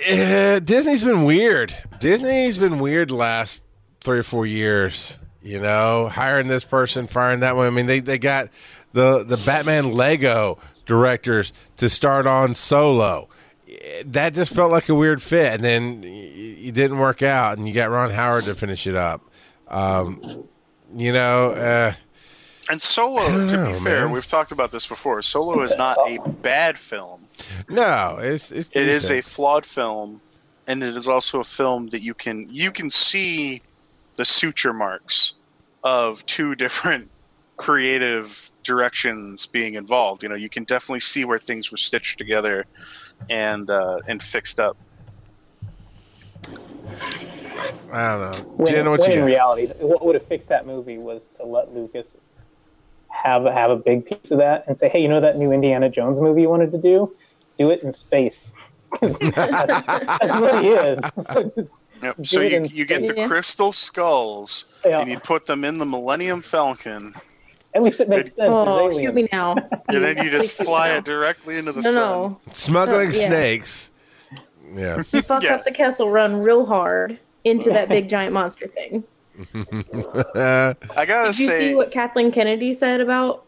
eh, 0.05 0.59
Disney's 0.59 1.03
been 1.03 1.23
weird. 1.23 1.75
Disney's 1.99 2.57
been 2.57 2.79
weird 2.79 3.09
the 3.09 3.15
last 3.15 3.63
three 4.01 4.19
or 4.19 4.23
four 4.23 4.45
years. 4.45 5.17
You 5.41 5.59
know, 5.59 6.07
hiring 6.07 6.47
this 6.47 6.63
person, 6.63 7.05
firing 7.05 7.41
that 7.41 7.55
one. 7.55 7.67
I 7.67 7.69
mean, 7.69 7.85
they, 7.85 7.99
they 7.99 8.17
got 8.17 8.49
the 8.93 9.23
the 9.23 9.37
Batman 9.37 9.91
Lego 9.91 10.57
directors 10.87 11.53
to 11.77 11.87
start 11.89 12.25
on 12.25 12.55
Solo. 12.55 13.29
Eh, 13.69 14.01
That 14.07 14.33
just 14.33 14.51
felt 14.53 14.71
like 14.71 14.89
a 14.89 14.95
weird 14.95 15.21
fit, 15.21 15.53
and 15.53 15.63
then 15.63 16.03
it 16.03 16.73
didn't 16.73 16.97
work 16.97 17.21
out, 17.21 17.57
and 17.59 17.67
you 17.67 17.73
got 17.75 17.91
Ron 17.91 18.09
Howard 18.09 18.45
to 18.45 18.55
finish 18.55 18.87
it 18.87 18.95
up. 18.95 19.21
Um, 19.67 20.47
you 20.93 21.13
know, 21.13 21.51
uh, 21.51 21.93
and 22.69 22.81
Solo, 22.81 23.47
to 23.47 23.57
know, 23.57 23.73
be 23.73 23.79
fair, 23.79 24.05
man. 24.05 24.11
we've 24.11 24.25
talked 24.25 24.51
about 24.51 24.71
this 24.71 24.87
before. 24.87 25.21
Solo 25.21 25.61
is 25.61 25.75
not 25.77 25.97
a 26.07 26.17
bad 26.41 26.77
film. 26.77 27.27
no, 27.69 28.17
it's 28.19 28.51
it's 28.51 28.69
It 28.73 28.87
is 28.87 29.11
a 29.11 29.21
flawed 29.21 29.65
film, 29.65 30.21
and 30.65 30.83
it 30.83 30.97
is 30.97 31.07
also 31.07 31.39
a 31.39 31.43
film 31.43 31.87
that 31.87 32.01
you 32.01 32.13
can 32.13 32.47
you 32.49 32.71
can 32.71 32.89
see 32.89 33.61
the 34.15 34.25
suture 34.25 34.73
marks 34.73 35.33
of 35.83 36.25
two 36.25 36.55
different 36.55 37.09
creative 37.57 38.51
directions 38.63 39.45
being 39.45 39.75
involved. 39.75 40.23
You 40.23 40.29
know, 40.29 40.35
you 40.35 40.49
can 40.49 40.63
definitely 40.63 41.01
see 41.01 41.23
where 41.23 41.39
things 41.39 41.71
were 41.71 41.77
stitched 41.77 42.17
together 42.17 42.65
and 43.29 43.69
uh, 43.69 43.99
and 44.07 44.21
fixed 44.21 44.59
up. 44.59 44.75
I 47.91 48.07
don't 48.09 48.19
know. 48.31 48.53
When, 48.55 48.67
Jen, 48.73 48.89
what 48.89 48.99
when 48.99 49.09
you 49.11 49.15
in 49.17 49.21
got? 49.21 49.25
reality, 49.25 49.67
what 49.79 50.05
would 50.05 50.15
have 50.15 50.27
fixed 50.27 50.49
that 50.49 50.65
movie 50.67 50.97
was 50.97 51.21
to 51.37 51.45
let 51.45 51.73
Lucas 51.73 52.17
have 53.09 53.45
have 53.45 53.71
a 53.71 53.75
big 53.77 54.05
piece 54.05 54.31
of 54.31 54.37
that 54.39 54.65
and 54.67 54.77
say, 54.77 54.89
"Hey, 54.89 54.99
you 55.01 55.07
know 55.07 55.21
that 55.21 55.37
new 55.37 55.51
Indiana 55.51 55.89
Jones 55.89 56.19
movie 56.19 56.41
you 56.41 56.49
wanted 56.49 56.71
to 56.73 56.77
do? 56.77 57.15
Do 57.57 57.71
it 57.71 57.83
in 57.83 57.91
space. 57.93 58.53
that's, 59.01 59.17
that's 59.35 60.41
what 60.41 60.63
he 60.63 60.69
is. 60.71 60.99
So 61.33 61.51
just- 61.55 61.71
Yep. 62.03 62.25
So 62.27 62.41
you, 62.41 62.65
you 62.65 62.85
get 62.85 63.07
the 63.07 63.15
Yeah. 63.15 63.27
crystal 63.27 63.71
skulls 63.71 64.65
yeah, 64.85 64.99
and 64.99 65.09
you 65.09 65.17
put 65.17 65.45
them 65.45 65.63
in 65.63 65.77
the 65.77 65.85
Millennium 65.85 66.41
Falcon, 66.41 67.15
at 67.73 67.81
least 67.83 68.01
it 68.01 68.09
makes 68.09 68.35
sense. 68.35 68.49
Oh, 68.51 68.91
shoot 68.91 69.13
me 69.15 69.29
now. 69.31 69.55
and 69.87 70.03
then 70.03 70.17
you 70.17 70.29
just 70.29 70.49
Please 70.49 70.51
shoot 70.57 70.59
me 70.59 70.65
fly 70.65 70.89
it 70.89 71.05
directly 71.05 71.57
into 71.57 71.71
the 71.71 71.81
No, 71.81 71.91
sun. 71.93 71.93
no. 71.95 72.41
Smuggling 72.51 72.97
Oh, 73.07 73.11
yeah. 73.11 73.27
snakes. 73.27 73.91
Yeah. 74.73 74.97
You 75.13 75.21
fuck 75.21 75.41
Yeah. 75.41 75.55
up 75.55 75.63
the 75.63 75.71
Kessel 75.71 76.11
Run 76.11 76.41
real 76.41 76.65
hard 76.65 77.17
into 77.45 77.69
that 77.69 77.87
big 77.89 78.09
giant 78.15 78.33
monster 78.33 78.67
thing. 78.67 79.03
Uh, 79.53 80.73
I 80.97 81.05
gotta 81.05 81.31
Did 81.31 81.39
you 81.39 81.47
say, 81.49 81.59
see 81.69 81.75
what 81.75 81.91
Kathleen 81.91 82.31
Kennedy 82.31 82.73
said 82.73 83.01
about 83.01 83.45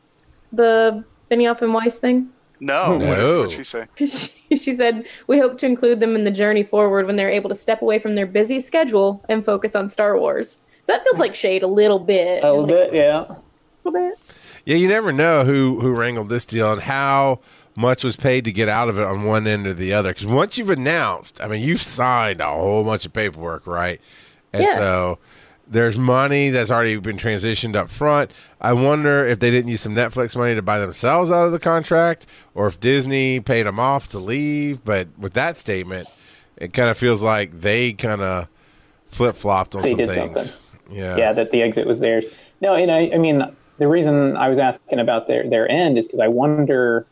the 0.51 1.03
Benioff 1.29 1.61
and 1.61 1.73
Weiss 1.73 1.95
thing? 1.95 2.29
no. 2.59 2.91
What 2.93 2.99
did, 2.99 3.07
No. 3.17 3.39
what'd 3.41 3.51
she 3.57 3.63
say? 3.63 3.85
she, 3.97 4.55
she 4.57 4.73
said, 4.73 5.05
We 5.27 5.37
hope 5.39 5.57
to 5.59 5.65
include 5.65 5.99
them 5.99 6.15
in 6.15 6.23
the 6.23 6.31
journey 6.31 6.63
forward 6.63 7.05
when 7.05 7.15
they're 7.15 7.29
able 7.29 7.49
to 7.49 7.55
step 7.55 7.81
away 7.81 7.99
from 7.99 8.15
their 8.15 8.25
busy 8.25 8.59
schedule 8.59 9.23
and 9.29 9.45
focus 9.45 9.75
on 9.75 9.89
Star 9.89 10.17
Wars. 10.19 10.59
So 10.81 10.93
that 10.93 11.03
feels 11.03 11.19
like 11.19 11.35
shade 11.35 11.63
a 11.63 11.67
little 11.67 11.99
bit. 11.99 12.43
A 12.43 12.51
little 12.51 12.65
Just 12.67 12.79
like 12.81 12.91
bit, 12.91 12.97
yeah. 12.97 13.25
A 13.25 13.89
little 13.89 14.09
bit. 14.09 14.19
yeah, 14.65 14.75
you 14.77 14.87
never 14.87 15.11
know 15.11 15.43
who 15.45 15.79
who 15.81 15.91
wrangled 15.93 16.29
this 16.29 16.45
deal 16.45 16.71
and 16.71 16.81
how 16.81 17.39
much 17.77 18.03
was 18.03 18.15
paid 18.15 18.43
to 18.45 18.51
get 18.51 18.67
out 18.67 18.89
of 18.89 18.97
it 18.97 19.05
on 19.05 19.23
one 19.23 19.45
end 19.47 19.67
or 19.67 19.73
the 19.73 19.93
other. 19.93 20.09
Because 20.09 20.25
once 20.25 20.57
you've 20.57 20.71
announced, 20.71 21.39
I 21.41 21.47
mean, 21.47 21.61
you've 21.61 21.81
signed 21.81 22.41
a 22.41 22.47
whole 22.47 22.83
bunch 22.83 23.05
of 23.05 23.13
paperwork, 23.13 23.65
right? 23.67 24.01
And 24.51 24.63
Yeah. 24.63 24.75
so 24.75 25.19
there's 25.69 25.97
money 25.97 26.49
that's 26.49 26.71
already 26.71 26.95
been 26.97 27.17
transitioned 27.17 27.75
up 27.75 27.89
front. 27.89 28.31
I 28.59 28.73
wonder 28.73 29.25
if 29.25 29.39
they 29.39 29.51
didn't 29.51 29.69
use 29.69 29.81
some 29.81 29.93
Netflix 29.93 30.35
money 30.35 30.55
to 30.55 30.61
buy 30.61 30.79
themselves 30.79 31.29
out 31.29 31.45
of 31.45 31.51
the 31.51 31.59
contract, 31.59 32.25
or 32.55 32.67
if 32.67 32.79
Disney 32.79 33.39
paid 33.41 33.63
them 33.67 33.79
off 33.79 34.09
to 34.09 34.19
leave. 34.19 34.83
But 34.83 35.09
with 35.17 35.33
that 35.33 35.57
statement, 35.57 36.07
it 36.55 36.73
kind 36.73 36.89
of 36.89 36.97
feels 36.97 37.21
like 37.21 37.61
they 37.61 37.93
kind 37.93 38.21
of 38.21 38.47
flip 39.11 39.35
flopped 39.35 39.75
on 39.75 39.83
They 39.83 39.89
some 39.89 39.97
did 39.99 40.09
things. 40.09 40.57
Yeah. 40.89 41.15
yeah, 41.17 41.33
that 41.33 41.51
the 41.51 41.61
exit 41.61 41.85
was 41.85 41.99
theirs. 41.99 42.25
No, 42.61 42.73
and 42.73 42.89
I, 42.89 43.11
I 43.13 43.17
mean, 43.17 43.43
the 43.77 43.87
reason 43.87 44.35
I 44.37 44.49
was 44.49 44.57
asking 44.57 44.99
about 44.99 45.27
their 45.27 45.47
their 45.47 45.69
end 45.69 45.97
is 45.99 46.05
because 46.05 46.21
I 46.21 46.29
wonder, 46.29 47.05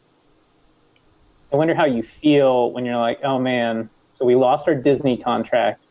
I 1.52 1.56
wonder 1.56 1.76
how 1.76 1.86
you 1.86 2.04
feel 2.22 2.72
when 2.72 2.86
you're 2.86 2.98
like, 2.98 3.20
oh 3.24 3.40
man, 3.40 3.90
so 4.12 4.26
we 4.26 4.36
lost 4.36 4.68
our 4.68 4.76
Disney 4.76 5.18
contract, 5.18 5.84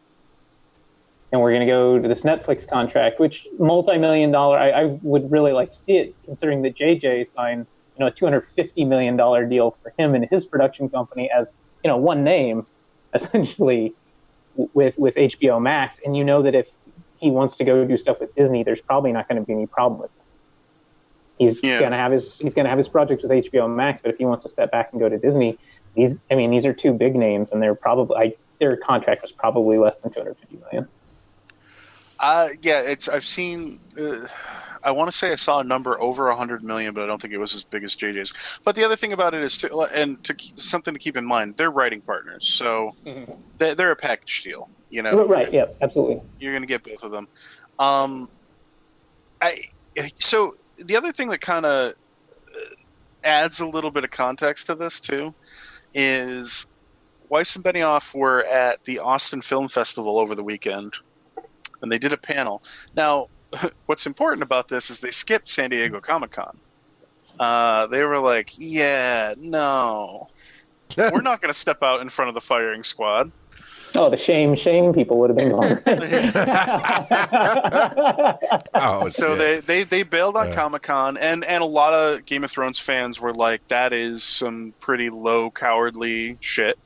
and 1.31 1.41
we're 1.41 1.51
going 1.51 1.67
to 1.67 1.73
go 1.73 1.99
to 1.99 2.09
this 2.09 2.23
Netflix 2.23 2.69
contract, 2.69 3.21
which 3.21 3.47
multi-million 3.59 4.31
dollar. 4.31 4.59
I, 4.59 4.71
I 4.71 4.99
would 5.03 5.31
really 5.31 5.53
like 5.53 5.73
to 5.73 5.79
see 5.85 5.97
it, 5.97 6.15
considering 6.25 6.63
that 6.63 6.77
JJ 6.77 7.33
signed, 7.33 7.67
you 7.97 8.05
know, 8.05 8.07
a 8.07 8.11
250 8.11 8.85
million 8.85 9.17
dollar 9.17 9.45
deal 9.45 9.77
for 9.83 9.93
him 9.99 10.15
and 10.15 10.27
his 10.31 10.47
production 10.47 10.89
company 10.89 11.31
as 11.31 11.53
you 11.83 11.89
know 11.89 11.97
one 11.97 12.25
name, 12.25 12.67
essentially 13.15 13.95
with 14.57 14.95
with 14.97 15.15
HBO 15.15 15.61
Max, 15.61 15.99
and 16.05 16.17
you 16.17 16.25
know 16.25 16.43
that 16.43 16.55
if 16.55 16.67
he 17.19 17.31
wants 17.31 17.57
to 17.57 17.65
go 17.65 17.85
do 17.85 17.97
stuff 17.97 18.21
with 18.21 18.35
Disney, 18.35 18.65
there's 18.65 18.81
probably 18.81 19.13
not 19.13 19.29
going 19.29 19.41
to 19.41 19.47
be 19.47 19.53
any 19.53 19.67
problem 19.67 20.01
with 20.01 20.11
it. 20.17 20.24
He's 21.39 21.61
Yeah. 21.63 21.81
gonna 21.81 21.97
have 21.97 22.13
his 22.13 22.33
he's 22.39 22.55
gonna 22.55 22.69
have 22.69 22.79
his 22.79 22.89
projects 22.89 23.23
with 23.23 23.33
HBO 23.33 23.69
Max, 23.69 24.01
but 24.03 24.11
if 24.13 24.19
he 24.19 24.25
wants 24.25 24.45
to 24.45 24.49
step 24.49 24.71
back 24.71 24.91
and 24.93 25.01
go 25.01 25.09
to 25.09 25.19
Disney, 25.19 25.59
these 25.95 26.15
I 26.31 26.35
mean 26.35 26.51
these 26.51 26.67
are 26.67 26.73
two 26.73 26.93
big 26.93 27.15
names, 27.17 27.51
and 27.51 27.63
they're 27.63 27.75
probably 27.75 28.17
I, 28.17 28.35
their 28.61 28.77
contract 28.77 29.23
was 29.23 29.33
probably 29.33 29.79
less 29.79 30.01
than 30.01 30.13
250 30.13 30.59
million. 30.59 30.89
Uh, 32.21 32.49
yeah, 32.63 32.81
it's 32.81 33.09
I've 33.09 33.25
seen. 33.27 33.81
Uh, 34.01 34.27
I 34.85 34.91
want 34.91 35.11
to 35.11 35.17
say 35.17 35.33
I 35.33 35.37
saw 35.37 35.61
a 35.61 35.65
number 35.65 35.99
over 36.01 36.31
hundred 36.33 36.63
million, 36.63 36.95
but 36.95 37.03
I 37.03 37.07
don't 37.07 37.21
think 37.21 37.33
it 37.35 37.39
was 37.39 37.55
as 37.55 37.65
big 37.65 37.83
as 37.85 37.97
JJ's. 37.97 38.33
But 38.65 38.75
the 38.77 38.85
other 38.85 38.97
thing 38.97 39.13
about 39.15 39.33
it 39.35 39.43
is, 39.43 39.57
to, 39.59 39.81
and 39.81 40.23
to 40.25 40.35
keep, 40.35 40.61
something 40.61 40.93
to 40.93 41.01
keep 41.01 41.17
in 41.17 41.25
mind, 41.25 41.57
they're 41.57 41.71
writing 41.71 42.03
partners, 42.03 42.47
so 42.47 42.95
they, 43.59 43.75
they're 43.75 43.91
a 43.91 43.97
package 43.97 44.43
deal. 44.43 44.69
You 44.91 45.03
know, 45.03 45.27
Right? 45.27 45.53
Yeah, 45.53 45.65
absolutely. 45.81 46.21
you're 46.39 46.53
going 46.53 46.63
to 46.63 46.69
get 46.69 46.85
both 46.85 47.03
of 47.03 47.11
them. 47.11 47.27
Um, 47.79 48.29
I 49.41 49.59
so 50.19 50.57
the 50.79 50.97
other 50.97 51.13
thing 51.13 51.29
that 51.29 51.41
kind 51.41 51.67
of 51.67 51.95
adds 53.23 53.61
a 53.61 53.67
little 53.67 53.91
bit 53.91 54.05
of 54.05 54.11
context 54.11 54.67
to 54.67 54.75
this 54.75 55.01
too 55.01 55.35
is 55.95 56.67
Weiss 57.29 57.57
and 57.57 57.65
Benioff 57.65 58.15
were 58.15 58.45
at 58.45 58.85
the 58.85 58.99
Austin 58.99 59.41
Film 59.41 59.69
Festival 59.69 60.19
over 60.19 60.35
the 60.35 60.45
weekend, 60.45 60.99
and 61.81 61.91
they 61.91 61.99
did 61.99 62.13
a 62.13 62.17
panel. 62.17 62.63
Now, 62.95 63.29
what's 63.87 64.07
important 64.07 64.43
about 64.43 64.69
this 64.69 64.91
is 64.91 65.01
they 65.01 65.11
skipped 65.11 65.49
San 65.49 65.71
Diego 65.71 66.01
Comic 66.01 66.33
Con. 66.33 66.59
Uh, 67.39 67.87
they 67.87 68.05
were 68.05 68.19
like, 68.19 68.53
"Yeah, 68.57 69.35
no, 69.37 70.29
we're 70.97 71.23
not 71.23 71.41
going 71.41 71.53
to 71.53 71.59
step 71.59 71.83
out 71.83 72.01
in 72.01 72.09
front 72.09 72.29
of 72.29 72.35
the 72.35 72.41
firing 72.41 72.83
squad." 72.85 73.33
Oh, 73.97 74.11
the 74.11 74.17
shame, 74.17 74.57
shame 74.57 74.93
people 74.93 75.19
would 75.19 75.31
have 75.31 75.37
been 75.37 75.51
gone. 75.51 75.81
Oh, 78.75 79.09
so 79.09 79.37
shit. 79.37 79.39
they, 79.39 79.61
they 79.61 79.85
they 79.85 80.03
bailed 80.03 80.37
on 80.37 80.49
Yeah. 80.49 80.55
Comic 80.55 80.83
Con, 80.83 81.17
and 81.17 81.45
and 81.45 81.63
a 81.63 81.67
lot 81.67 81.95
of 81.95 82.25
Game 82.27 82.43
of 82.45 82.51
Thrones 82.51 82.79
fans 82.79 83.21
were 83.21 83.33
like, 83.33 83.67
"That 83.69 83.93
is 83.93 84.23
some 84.25 84.75
pretty 84.81 85.11
low, 85.11 85.51
cowardly 85.51 86.39
shit." 86.41 86.79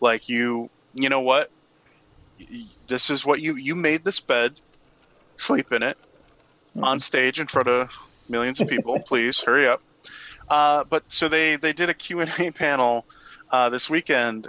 Like 0.00 0.28
you, 0.28 0.70
you 0.94 1.08
know 1.08 1.20
what? 1.20 1.50
This 2.86 3.10
is 3.10 3.24
what 3.24 3.40
you 3.40 3.56
you 3.56 3.74
made 3.74 4.04
this 4.04 4.20
bed, 4.20 4.60
sleep 5.36 5.72
in 5.72 5.82
it, 5.82 5.98
on 6.80 7.00
stage 7.00 7.40
in 7.40 7.46
front 7.48 7.68
of 7.68 7.90
millions 8.28 8.60
of 8.60 8.68
people. 8.68 9.00
Please 9.06 9.40
hurry 9.40 9.66
up. 9.68 9.82
Uh, 10.48 10.84
but 10.84 11.10
so 11.10 11.28
they 11.28 11.56
they 11.56 11.72
did 11.72 11.88
a 11.88 11.94
Q 11.94 12.20
and 12.20 12.32
A 12.38 12.50
panel 12.52 13.04
uh, 13.50 13.68
this 13.68 13.90
weekend 13.90 14.48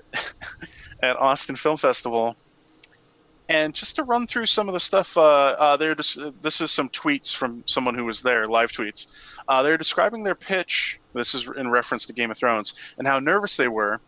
at 1.03 1.17
Austin 1.17 1.55
Film 1.55 1.75
Festival. 1.77 2.35
And 3.49 3.73
just 3.75 3.97
to 3.97 4.03
run 4.03 4.25
through 4.25 4.45
some 4.45 4.69
of 4.69 4.73
the 4.73 4.79
stuff, 4.79 5.17
uh, 5.17 5.21
uh, 5.21 5.77
they're 5.77 5.95
just, 5.95 6.17
this 6.41 6.61
is 6.61 6.71
some 6.71 6.87
tweets 6.89 7.35
from 7.35 7.61
someone 7.65 7.93
who 7.93 8.05
was 8.05 8.21
there, 8.21 8.47
live 8.47 8.71
tweets. 8.71 9.07
Uh, 9.49 9.61
they're 9.61 9.77
describing 9.77 10.23
their 10.23 10.33
pitch. 10.33 10.99
This 11.13 11.35
is 11.35 11.47
in 11.57 11.69
reference 11.69 12.05
to 12.05 12.13
Game 12.13 12.31
of 12.31 12.37
Thrones 12.37 12.73
and 12.97 13.05
how 13.05 13.19
nervous 13.19 13.57
they 13.57 13.67
were. 13.67 13.99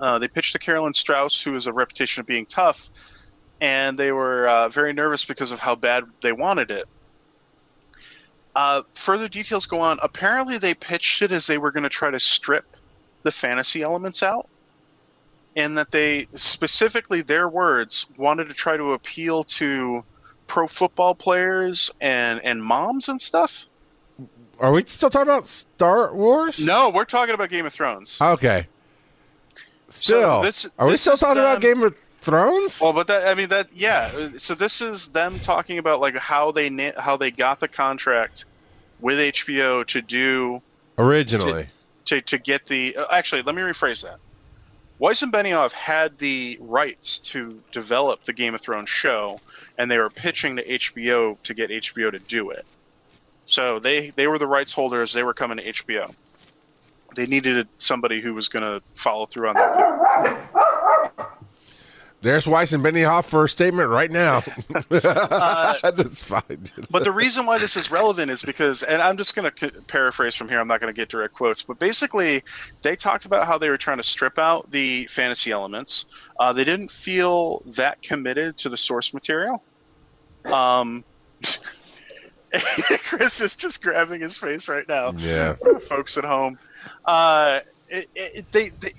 Uh, 0.00 0.18
they 0.18 0.26
pitched 0.26 0.52
to 0.52 0.58
Carolyn 0.58 0.92
Strauss, 0.92 1.40
who 1.40 1.54
has 1.54 1.68
a 1.68 1.72
reputation 1.72 2.20
of 2.20 2.26
being 2.26 2.44
tough, 2.44 2.90
and 3.60 3.96
they 3.96 4.10
were 4.10 4.48
uh, 4.48 4.68
very 4.68 4.92
nervous 4.92 5.24
because 5.24 5.52
of 5.52 5.60
how 5.60 5.76
bad 5.76 6.02
they 6.20 6.32
wanted 6.32 6.72
it. 6.72 6.88
Uh, 8.56 8.82
further 8.94 9.28
details 9.28 9.66
go 9.66 9.78
on. 9.78 10.00
Apparently, 10.02 10.58
they 10.58 10.74
pitched 10.74 11.22
it 11.22 11.30
as 11.30 11.46
they 11.46 11.58
were 11.58 11.70
going 11.70 11.84
to 11.84 11.88
try 11.88 12.10
to 12.10 12.18
strip 12.18 12.76
the 13.22 13.30
fantasy 13.30 13.82
elements 13.82 14.20
out 14.20 14.48
and 15.56 15.76
that 15.76 15.90
they 15.90 16.28
specifically 16.34 17.22
their 17.22 17.48
words 17.48 18.06
wanted 18.16 18.48
to 18.48 18.54
try 18.54 18.76
to 18.76 18.92
appeal 18.92 19.44
to 19.44 20.04
pro 20.46 20.66
football 20.66 21.14
players 21.14 21.90
and 22.00 22.40
and 22.44 22.62
moms 22.62 23.08
and 23.08 23.20
stuff. 23.20 23.66
Are 24.58 24.72
we 24.72 24.84
still 24.86 25.10
talking 25.10 25.28
about 25.28 25.46
Star 25.46 26.14
Wars? 26.14 26.58
No, 26.58 26.88
we're 26.90 27.04
talking 27.04 27.34
about 27.34 27.50
Game 27.50 27.66
of 27.66 27.72
Thrones. 27.72 28.18
Okay. 28.20 28.66
Still, 29.88 30.42
this- 30.42 30.66
are 30.78 30.86
we 30.86 30.96
still 30.96 31.16
talking 31.16 31.40
about 31.40 31.60
Game 31.60 31.82
of 31.82 31.94
Thrones? 32.20 32.80
Well, 32.80 32.92
but 32.92 33.08
that 33.08 33.26
I 33.28 33.34
mean 33.34 33.48
that 33.48 33.74
yeah. 33.74 34.30
So 34.38 34.54
this 34.54 34.80
is 34.80 35.08
them 35.08 35.40
talking 35.40 35.78
about 35.78 36.00
like 36.00 36.16
how 36.16 36.52
they 36.52 36.92
how 36.96 37.16
they 37.16 37.30
got 37.30 37.60
the 37.60 37.68
contract 37.68 38.44
with 39.00 39.18
HBO 39.18 39.84
to 39.88 40.00
do 40.00 40.62
Originally, 40.96 41.66
to 42.04 42.20
to 42.22 42.38
get 42.38 42.66
the 42.66 42.96
uh, 42.96 43.06
actually 43.10 43.42
let 43.42 43.54
me 43.54 43.62
rephrase 43.62 44.02
that. 44.02 44.18
Weiss 45.02 45.20
and 45.20 45.32
Benioff 45.32 45.72
had 45.72 46.18
the 46.18 46.56
rights 46.60 47.18
to 47.18 47.60
develop 47.72 48.22
the 48.22 48.32
Game 48.32 48.54
of 48.54 48.60
Thrones 48.60 48.88
show, 48.88 49.40
and 49.76 49.90
they 49.90 49.98
were 49.98 50.08
pitching 50.08 50.54
to 50.54 50.64
HBO 50.64 51.36
to 51.42 51.54
get 51.54 51.70
HBO 51.70 52.12
to 52.12 52.20
do 52.20 52.50
it. 52.50 52.64
So 53.44 53.80
they 53.80 54.10
they 54.10 54.28
were 54.28 54.38
the 54.38 54.46
rights 54.46 54.72
holders. 54.72 55.12
They 55.12 55.24
were 55.24 55.34
coming 55.34 55.56
to 55.56 55.64
HBO. 55.64 56.14
They 57.16 57.26
needed 57.26 57.66
somebody 57.78 58.20
who 58.20 58.32
was 58.32 58.48
going 58.48 58.62
to 58.62 58.80
follow 58.94 59.26
through 59.26 59.48
on 59.48 59.54
that. 59.56 60.48
There's 62.22 62.46
Weiss 62.46 62.72
and 62.72 62.82
Benioff 62.84 63.26
for 63.26 63.44
a 63.44 63.48
statement 63.48 63.88
right 63.90 64.10
now. 64.10 64.42
Uh, 64.92 65.90
That's 65.92 66.22
fine. 66.22 66.64
But 66.90 67.04
the 67.04 67.12
reason 67.12 67.46
why 67.46 67.58
this 67.58 67.76
is 67.76 67.90
relevant 67.90 68.30
is 68.30 68.42
because, 68.42 68.82
and 68.82 69.00
I'm 69.02 69.16
just 69.16 69.34
going 69.34 69.50
to 69.50 69.70
paraphrase 69.88 70.34
from 70.34 70.48
here. 70.48 70.60
I'm 70.60 70.68
not 70.68 70.80
going 70.80 70.92
to 70.92 70.98
get 70.98 71.08
direct 71.08 71.34
quotes, 71.34 71.62
but 71.62 71.78
basically, 71.78 72.42
they 72.82 72.94
talked 72.96 73.24
about 73.24 73.46
how 73.46 73.58
they 73.58 73.68
were 73.68 73.76
trying 73.78 73.96
to 73.96 74.02
strip 74.02 74.38
out 74.38 74.70
the 74.70 75.06
fantasy 75.08 75.50
elements. 75.50 76.06
Uh, 76.38 76.52
they 76.52 76.64
didn't 76.64 76.90
feel 76.90 77.62
that 77.66 78.02
committed 78.02 78.56
to 78.58 78.68
the 78.68 78.76
source 78.76 79.12
material. 79.14 79.62
Um, 80.44 81.04
Chris 83.04 83.40
is 83.40 83.56
just 83.56 83.82
grabbing 83.82 84.20
his 84.20 84.36
face 84.36 84.68
right 84.68 84.86
now 84.86 85.12
Yeah. 85.16 85.54
folks 85.88 86.16
at 86.18 86.24
home. 86.24 86.58
Uh, 87.04 87.60
it, 87.88 88.10
it, 88.14 88.52
they, 88.52 88.68
they 88.70 88.92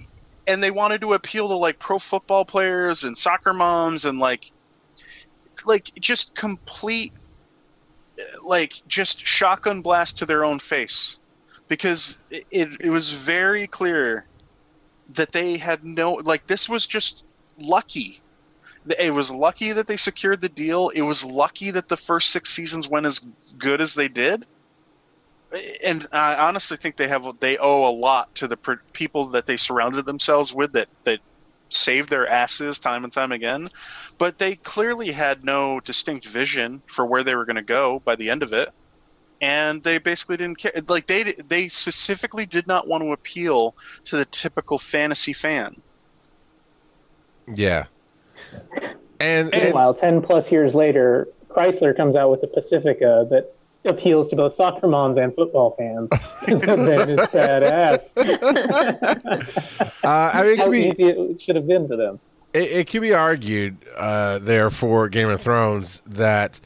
and 0.47 0.61
they 0.61 0.71
wanted 0.71 1.01
to 1.01 1.13
appeal 1.13 1.47
to 1.47 1.55
like 1.55 1.79
pro 1.79 1.99
football 1.99 2.45
players 2.45 3.03
and 3.03 3.17
soccer 3.17 3.53
moms 3.53 4.05
and 4.05 4.19
like 4.19 4.51
like 5.65 5.91
just 5.99 6.35
complete 6.35 7.13
like 8.43 8.81
just 8.87 9.25
shotgun 9.25 9.81
blast 9.81 10.17
to 10.17 10.25
their 10.25 10.43
own 10.43 10.59
face. 10.59 11.19
Because 11.67 12.17
it, 12.29 12.45
it, 12.51 12.69
it 12.81 12.89
was 12.89 13.11
very 13.11 13.67
clear 13.67 14.25
that 15.09 15.31
they 15.31 15.57
had 15.57 15.83
no 15.83 16.13
like 16.13 16.47
this 16.47 16.67
was 16.67 16.85
just 16.85 17.23
lucky. 17.57 18.21
It 18.99 19.13
was 19.13 19.31
lucky 19.31 19.71
that 19.71 19.87
they 19.87 19.95
secured 19.95 20.41
the 20.41 20.49
deal. 20.49 20.89
It 20.89 21.03
was 21.03 21.23
lucky 21.23 21.71
that 21.71 21.87
the 21.87 21.95
first 21.95 22.31
six 22.31 22.49
seasons 22.49 22.89
went 22.89 23.05
as 23.05 23.25
good 23.57 23.79
as 23.79 23.95
they 23.95 24.09
did 24.09 24.45
and 25.83 26.07
I 26.11 26.35
honestly 26.35 26.77
think 26.77 26.97
they 26.97 27.07
have 27.07 27.25
they 27.39 27.57
owe 27.57 27.87
a 27.87 27.91
lot 27.91 28.33
to 28.35 28.47
the 28.47 28.57
per- 28.57 28.81
people 28.93 29.25
that 29.25 29.45
they 29.45 29.57
surrounded 29.57 30.05
themselves 30.05 30.53
with 30.53 30.73
that 30.73 30.89
that 31.03 31.19
saved 31.69 32.09
their 32.09 32.27
asses 32.27 32.79
time 32.79 33.03
and 33.03 33.11
time 33.11 33.31
again. 33.31 33.69
But 34.17 34.37
they 34.37 34.55
clearly 34.55 35.11
had 35.11 35.43
no 35.43 35.79
distinct 35.79 36.25
vision 36.25 36.81
for 36.87 37.05
where 37.05 37.23
they 37.23 37.35
were 37.35 37.45
going 37.45 37.55
to 37.55 37.61
go 37.61 38.01
by 38.03 38.15
the 38.15 38.29
end 38.29 38.43
of 38.43 38.53
it, 38.53 38.71
and 39.41 39.83
they 39.83 39.97
basically 39.97 40.37
didn't 40.37 40.57
care. 40.57 40.73
Like 40.87 41.07
they 41.07 41.33
they 41.33 41.67
specifically 41.67 42.45
did 42.45 42.67
not 42.67 42.87
want 42.87 43.03
to 43.03 43.11
appeal 43.11 43.75
to 44.05 44.17
the 44.17 44.25
typical 44.25 44.77
fantasy 44.77 45.33
fan. 45.33 45.81
Yeah. 47.47 47.85
And, 49.19 49.53
and 49.53 49.63
Meanwhile, 49.63 49.95
10 49.95 50.21
plus 50.21 50.51
years 50.51 50.75
later, 50.75 51.27
Chrysler 51.49 51.95
comes 51.95 52.15
out 52.15 52.31
with 52.31 52.43
a 52.43 52.47
Pacifica 52.47 53.27
that 53.29 53.55
appeals 53.85 54.27
to 54.29 54.35
both 54.35 54.55
soccer 54.55 54.87
moms 54.87 55.17
and 55.17 55.33
football 55.35 55.75
fans. 55.77 56.09
that 56.47 57.09
is 57.09 57.19
badass. 57.27 58.01
uh, 60.03 60.31
I 60.33 60.43
mean, 60.43 60.51
it 60.53 60.57
How 60.57 60.63
could 60.65 60.71
be 60.71 60.79
easy 60.89 61.03
it 61.03 61.41
should 61.41 61.55
have 61.55 61.67
been 61.67 61.87
for 61.87 61.95
them. 61.97 62.19
it, 62.53 62.71
it 62.71 62.87
could 62.89 63.01
be 63.01 63.13
argued 63.13 63.77
uh, 63.95 64.39
there 64.39 64.69
for 64.69 65.09
Game 65.09 65.29
of 65.29 65.41
Thrones 65.41 66.01
that 66.05 66.59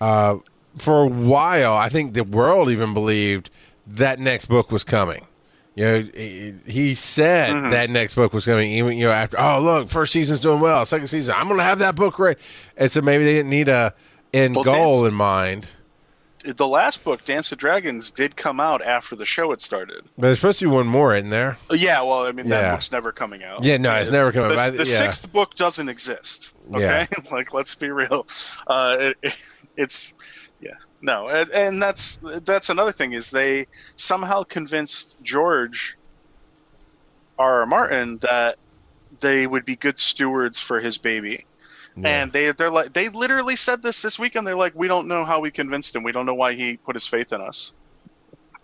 uh, 0.00 0.38
for 0.78 1.04
a 1.04 1.08
while, 1.08 1.74
I 1.74 1.88
think 1.88 2.14
the 2.14 2.24
world 2.24 2.68
even 2.70 2.92
believed 2.94 3.50
that 3.86 4.18
next 4.18 4.46
book 4.46 4.70
was 4.70 4.84
coming. 4.84 5.26
You 5.74 5.84
know, 5.84 6.00
he, 6.14 6.54
he 6.66 6.94
said 6.94 7.50
Mm-hmm. 7.52 7.70
that 7.70 7.90
next 7.90 8.14
book 8.14 8.32
was 8.32 8.44
coming. 8.46 8.72
Even 8.72 8.96
you 8.96 9.04
know, 9.06 9.12
after 9.12 9.38
oh 9.40 9.60
look, 9.60 9.88
first 9.88 10.12
season's 10.12 10.40
doing 10.40 10.60
well, 10.60 10.84
second 10.86 11.06
season, 11.08 11.34
I'm 11.36 11.46
going 11.46 11.58
to 11.58 11.64
have 11.64 11.78
that 11.80 11.94
book 11.94 12.18
ready. 12.18 12.40
And 12.76 12.90
so 12.90 13.02
maybe 13.02 13.24
they 13.24 13.34
didn't 13.34 13.50
need 13.50 13.68
a 13.68 13.94
end 14.32 14.54
Well, 14.56 14.64
goal 14.64 15.02
Dance- 15.02 15.12
in 15.12 15.14
mind. 15.14 15.70
The 16.54 16.68
last 16.68 17.02
book, 17.02 17.24
Dance 17.24 17.50
of 17.50 17.58
Dragons, 17.58 18.10
did 18.10 18.36
come 18.36 18.60
out 18.60 18.80
after 18.82 19.16
the 19.16 19.24
show 19.24 19.50
had 19.50 19.60
started. 19.60 20.04
But 20.16 20.22
there's 20.22 20.38
supposed 20.38 20.60
to 20.60 20.66
be 20.66 20.70
one 20.70 20.86
more 20.86 21.14
in 21.14 21.30
there. 21.30 21.58
Yeah, 21.70 22.00
well, 22.02 22.24
I 22.26 22.32
mean 22.32 22.48
that 22.48 22.60
Yeah. 22.60 22.72
book's 22.72 22.92
never 22.92 23.10
coming 23.12 23.42
out. 23.42 23.64
Yeah, 23.64 23.76
no, 23.78 23.94
it's 23.94 24.10
never 24.10 24.30
coming 24.32 24.56
out. 24.58 24.72
the 24.76 24.84
Yeah. 24.86 24.98
sixth 24.98 25.32
book 25.32 25.54
doesn't 25.56 25.88
exist. 25.88 26.52
Okay, 26.74 27.06
like 27.30 27.52
let's 27.52 27.74
be 27.74 27.90
real. 27.90 28.26
Uh, 28.66 29.12
it, 29.22 29.34
it's 29.76 30.14
yeah, 30.60 30.74
no, 31.00 31.28
and, 31.28 31.50
and 31.50 31.82
that's 31.82 32.18
that's 32.22 32.70
another 32.70 32.92
thing 32.92 33.12
is 33.12 33.30
they 33.30 33.66
somehow 33.96 34.42
convinced 34.44 35.16
George 35.22 35.96
R. 37.38 37.60
R. 37.60 37.66
Martin 37.66 38.18
that 38.18 38.56
they 39.20 39.46
would 39.46 39.64
be 39.64 39.76
good 39.76 39.98
stewards 39.98 40.60
for 40.60 40.80
his 40.80 40.98
baby. 40.98 41.46
Yeah. 41.96 42.22
And 42.22 42.32
they 42.32 42.52
they're 42.52 42.70
like 42.70 42.92
they 42.92 43.08
literally 43.08 43.56
said 43.56 43.82
this 43.82 44.02
this 44.02 44.18
weekend. 44.18 44.46
They're 44.46 44.56
like, 44.56 44.74
we 44.74 44.86
don't 44.88 45.08
know 45.08 45.24
how 45.24 45.40
we 45.40 45.50
convinced 45.50 45.96
him. 45.96 46.02
We 46.02 46.12
don't 46.12 46.26
know 46.26 46.34
why 46.34 46.54
he 46.54 46.76
put 46.76 46.94
his 46.94 47.06
faith 47.06 47.32
in 47.32 47.40
us. 47.40 47.72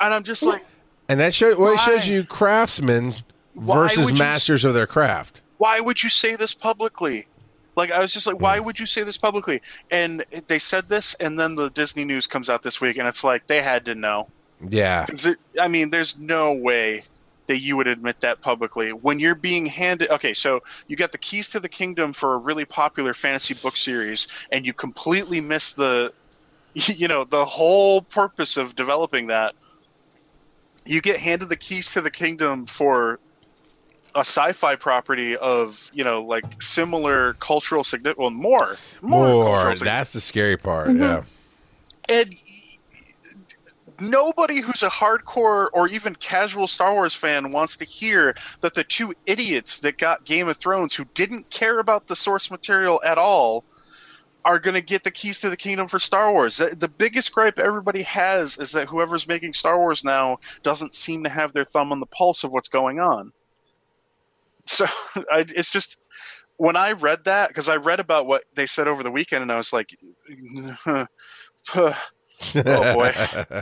And 0.01 0.13
I'm 0.13 0.23
just 0.23 0.43
like, 0.43 0.65
And 1.09 1.19
that 1.21 1.33
show 1.33 1.59
well, 1.59 1.73
it 1.75 1.81
shows 1.81 2.07
you 2.09 2.25
craftsmen 2.25 3.15
versus 3.57 4.05
would 4.07 4.15
you- 4.15 4.19
masters 4.19 4.65
of 4.65 4.75
their 4.75 4.87
craft. 4.87 5.41
why 5.59 5.81
would 5.81 6.03
you 6.03 6.11
say 6.11 6.37
this 6.37 6.53
publicly? 6.55 7.27
Like 7.75 7.91
I 7.91 8.01
was 8.01 8.13
just 8.13 8.27
like, 8.27 8.39
why 8.41 8.59
would 8.59 8.79
you 8.79 8.85
say 8.85 9.03
this 9.03 9.17
publicly? 9.17 9.63
And 9.91 10.25
they 10.49 10.59
said 10.59 10.91
this, 10.91 11.15
and 11.21 11.39
then 11.41 11.55
the 11.55 11.71
Disney 11.71 12.05
news 12.05 12.27
comes 12.27 12.51
out 12.51 12.63
this 12.63 12.81
week, 12.83 12.99
and 12.99 13.09
it's 13.09 13.25
like 13.25 13.47
they 13.47 13.63
had 13.63 13.87
to 13.87 13.95
know. 13.95 14.29
Yeah. 14.69 15.07
it- 15.09 15.39
I 15.59 15.69
mean, 15.69 15.89
there's 15.89 16.19
no 16.19 16.53
way 16.53 17.05
that 17.47 17.59
you 17.59 17.77
would 17.77 17.87
admit 17.89 18.21
that 18.21 18.41
publicly 18.41 18.93
when 18.93 19.19
you're 19.19 19.35
being 19.35 19.67
handed. 19.67 20.11
Okay, 20.11 20.33
so 20.35 20.61
you 20.87 20.97
got 20.97 21.13
the 21.13 21.19
keys 21.19 21.49
to 21.49 21.61
the 21.61 21.69
kingdom 21.69 22.13
for 22.13 22.35
a 22.35 22.39
really 22.39 22.65
popular 22.65 23.15
fantasy 23.15 23.55
book 23.55 23.77
series, 23.77 24.29
and 24.51 24.65
you 24.65 24.73
completely 24.73 25.41
miss 25.41 25.73
the, 25.73 26.13
you 26.75 27.09
know, 27.09 27.25
the 27.25 27.45
whole 27.45 28.03
purpose 28.03 28.57
of 28.57 28.75
developing 28.77 29.27
that. 29.29 29.55
You 30.85 31.01
get 31.01 31.19
handed 31.19 31.49
the 31.49 31.57
keys 31.57 31.93
to 31.93 32.01
the 32.01 32.11
kingdom 32.11 32.67
for 32.67 33.21
a 34.15 34.21
sci-fi 34.21 34.77
property 34.77 35.37
of 35.37 35.91
you 35.95 36.05
know 36.05 36.23
like 36.23 36.61
similar 36.63 37.33
cultural 37.35 37.83
significance, 37.83 38.19
well, 38.19 38.31
more, 38.31 38.77
more, 39.01 39.27
More. 39.29 39.45
cultural 39.47 39.75
significance 39.75 39.81
That's 39.85 40.13
the 40.13 40.21
scary 40.21 40.57
part. 40.57 40.89
Mhm. 40.89 41.01
Yeah. 41.01 41.23
and 42.09 42.35
nobody 44.03 44.61
who's 44.61 44.83
a 44.83 44.89
hardcore 44.89 45.69
or 45.73 45.89
even 45.89 46.15
casual 46.17 46.67
Star 46.67 46.93
Wars 46.93 47.15
fan 47.15 47.53
wants 47.53 47.77
to 47.77 47.85
hear 47.85 48.35
that 48.61 48.75
the 48.75 48.85
two 48.85 49.15
idiots 49.27 49.79
that 49.81 49.99
got 49.99 50.25
Game 50.25 50.49
of 50.49 50.57
Thrones 50.57 50.95
who 50.95 51.05
didn't 51.15 51.49
care 51.51 51.79
about 51.79 52.09
the 52.09 52.17
source 52.17 52.51
material 52.51 53.01
at 53.05 53.19
all 53.19 53.65
are 54.45 54.59
going 54.59 54.75
to 54.75 54.83
get 54.83 55.05
the 55.05 55.11
keys 55.11 55.39
to 55.39 55.49
the 55.49 55.57
kingdom 55.57 55.87
for 55.87 55.99
Star 55.99 56.33
Wars. 56.33 56.57
The 56.57 56.93
biggest 56.99 57.33
gripe 57.33 57.59
everybody 57.59 58.03
has 58.03 58.59
is 58.59 58.73
that 58.73 58.89
whoever's 58.89 59.29
making 59.29 59.53
Star 59.53 59.79
Wars 59.79 60.03
now 60.03 60.39
doesn't 60.63 60.95
seem 60.95 61.23
to 61.23 61.31
have 61.31 61.53
their 61.53 61.65
thumb 61.65 61.93
on 61.93 62.01
the 62.01 62.07
pulse 62.07 62.43
of 62.43 62.53
what's 62.53 62.69
going 62.69 62.99
on. 62.99 63.33
So 64.65 64.87
I, 65.17 65.45
it's 65.49 65.71
just 65.71 65.97
when 66.57 66.77
I 66.77 66.93
read 66.93 67.25
that 67.25 67.49
because 67.49 67.69
I 67.69 67.77
read 67.77 68.01
about 68.01 68.27
what 68.27 68.45
they 68.55 68.67
said 68.67 68.89
over 68.89 69.03
the 69.03 69.11
weekend 69.11 69.43
and 69.43 69.53
I 69.53 69.57
was 69.57 69.73
like, 69.73 69.97
oh 72.57 72.95
boy. 72.95 73.13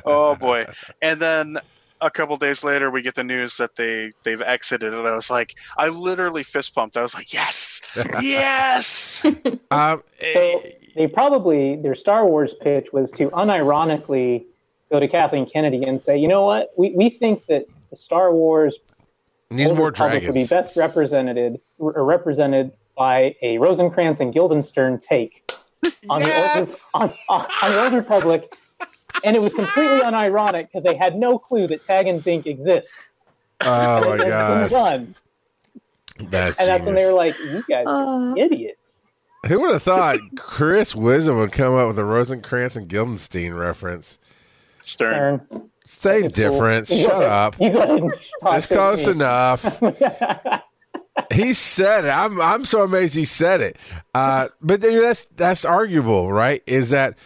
oh 0.04 0.36
boy. 0.36 0.66
And 1.02 1.20
then 1.20 1.58
a 2.00 2.10
couple 2.10 2.34
days 2.36 2.64
later 2.64 2.90
we 2.90 3.02
get 3.02 3.14
the 3.14 3.24
news 3.24 3.58
that 3.58 3.76
they 3.76 4.12
they've 4.22 4.40
exited 4.40 4.94
and 4.94 5.06
i 5.06 5.14
was 5.14 5.28
like 5.28 5.54
i 5.76 5.88
literally 5.88 6.42
fist 6.42 6.74
pumped. 6.74 6.96
I 6.96 7.02
was 7.02 7.14
like 7.14 7.30
yes! 7.32 7.82
Yes! 8.22 9.22
Um, 9.70 10.02
So 10.32 10.62
they 10.96 11.06
probably 11.06 11.76
their 11.76 11.94
Star 11.94 12.26
Wars 12.26 12.54
pitch 12.62 12.88
was 12.92 13.10
to 13.12 13.28
unironically 13.30 14.44
go 14.90 14.98
to 14.98 15.06
Kathleen 15.06 15.48
Kennedy 15.48 15.84
and 15.84 16.02
say, 16.02 16.16
you 16.18 16.26
know 16.26 16.44
what, 16.44 16.70
we, 16.76 16.92
we 16.96 17.10
think 17.10 17.46
that 17.46 17.66
the 17.90 17.96
Star 17.96 18.32
Wars 18.32 18.76
needs 19.50 19.68
Old 19.68 19.78
more 19.78 19.86
Republic 19.88 20.24
would 20.24 20.34
be 20.34 20.46
best 20.46 20.76
represented 20.76 21.60
or 21.78 22.02
represented 22.04 22.72
by 22.96 23.36
a 23.42 23.58
Rosencrantz 23.58 24.20
and 24.20 24.32
Guildenstern 24.32 24.98
take 24.98 25.52
on 26.08 26.22
Yes! 26.22 26.80
the 26.92 26.98
old, 26.98 27.10
on, 27.10 27.14
on, 27.28 27.46
on 27.62 27.70
the 27.72 27.82
Old 27.84 27.92
Republic, 27.92 28.56
and 29.24 29.36
it 29.36 29.40
was 29.40 29.52
completely 29.52 30.00
unironic 30.04 30.68
because 30.72 30.82
they 30.84 30.96
had 30.96 31.16
no 31.16 31.38
clue 31.38 31.66
that 31.68 31.84
Tag 31.86 32.06
and 32.06 32.22
Bink 32.22 32.46
exists. 32.46 32.90
Oh 33.60 34.00
my 34.04 34.12
And 34.12 34.22
god, 34.22 34.70
done. 34.70 35.14
that's 36.30 36.58
And 36.58 36.68
that's 36.68 36.84
when 36.84 36.94
they 36.94 37.06
were 37.06 37.12
like, 37.12 37.38
"You 37.38 37.62
guys 37.68 37.84
are 37.86 38.32
Uh, 38.32 38.34
idiots." 38.36 38.76
Who 39.46 39.60
would 39.60 39.72
have 39.72 39.82
thought 39.82 40.18
Chris 40.36 40.94
Wisdom 40.94 41.38
would 41.38 41.52
come 41.52 41.74
up 41.74 41.88
with 41.88 41.98
a 41.98 42.04
Rosencrantz 42.04 42.76
and 42.76 42.88
Guildenstein 42.88 43.58
reference? 43.58 44.18
stern 44.82 45.40
Ern, 45.52 45.70
Same 45.84 46.24
it's 46.26 46.34
difference. 46.34 46.90
You 46.90 47.06
go 47.06 47.12
Shut 47.12 47.22
ahead- 47.22 47.30
up. 47.32 47.60
You 47.60 47.70
go 47.72 47.78
ahead 47.80 47.90
and 48.02 48.12
talk 48.42 48.56
It's 48.58 48.66
close 48.66 49.06
me. 49.06 49.12
enough. 49.12 49.62
he 51.32 51.52
said 51.54 52.04
it. 52.04 52.10
I'm 52.10 52.40
I'm 52.40 52.64
so 52.64 52.82
amazed 52.82 53.14
he 53.14 53.24
said 53.24 53.60
it. 53.60 53.76
Uh, 54.14 54.48
but 54.60 54.80
then 54.80 55.00
that's 55.00 55.24
that's 55.36 55.64
arguable, 55.64 56.32
right? 56.32 56.62
Is 56.66 56.90
that 56.90 57.16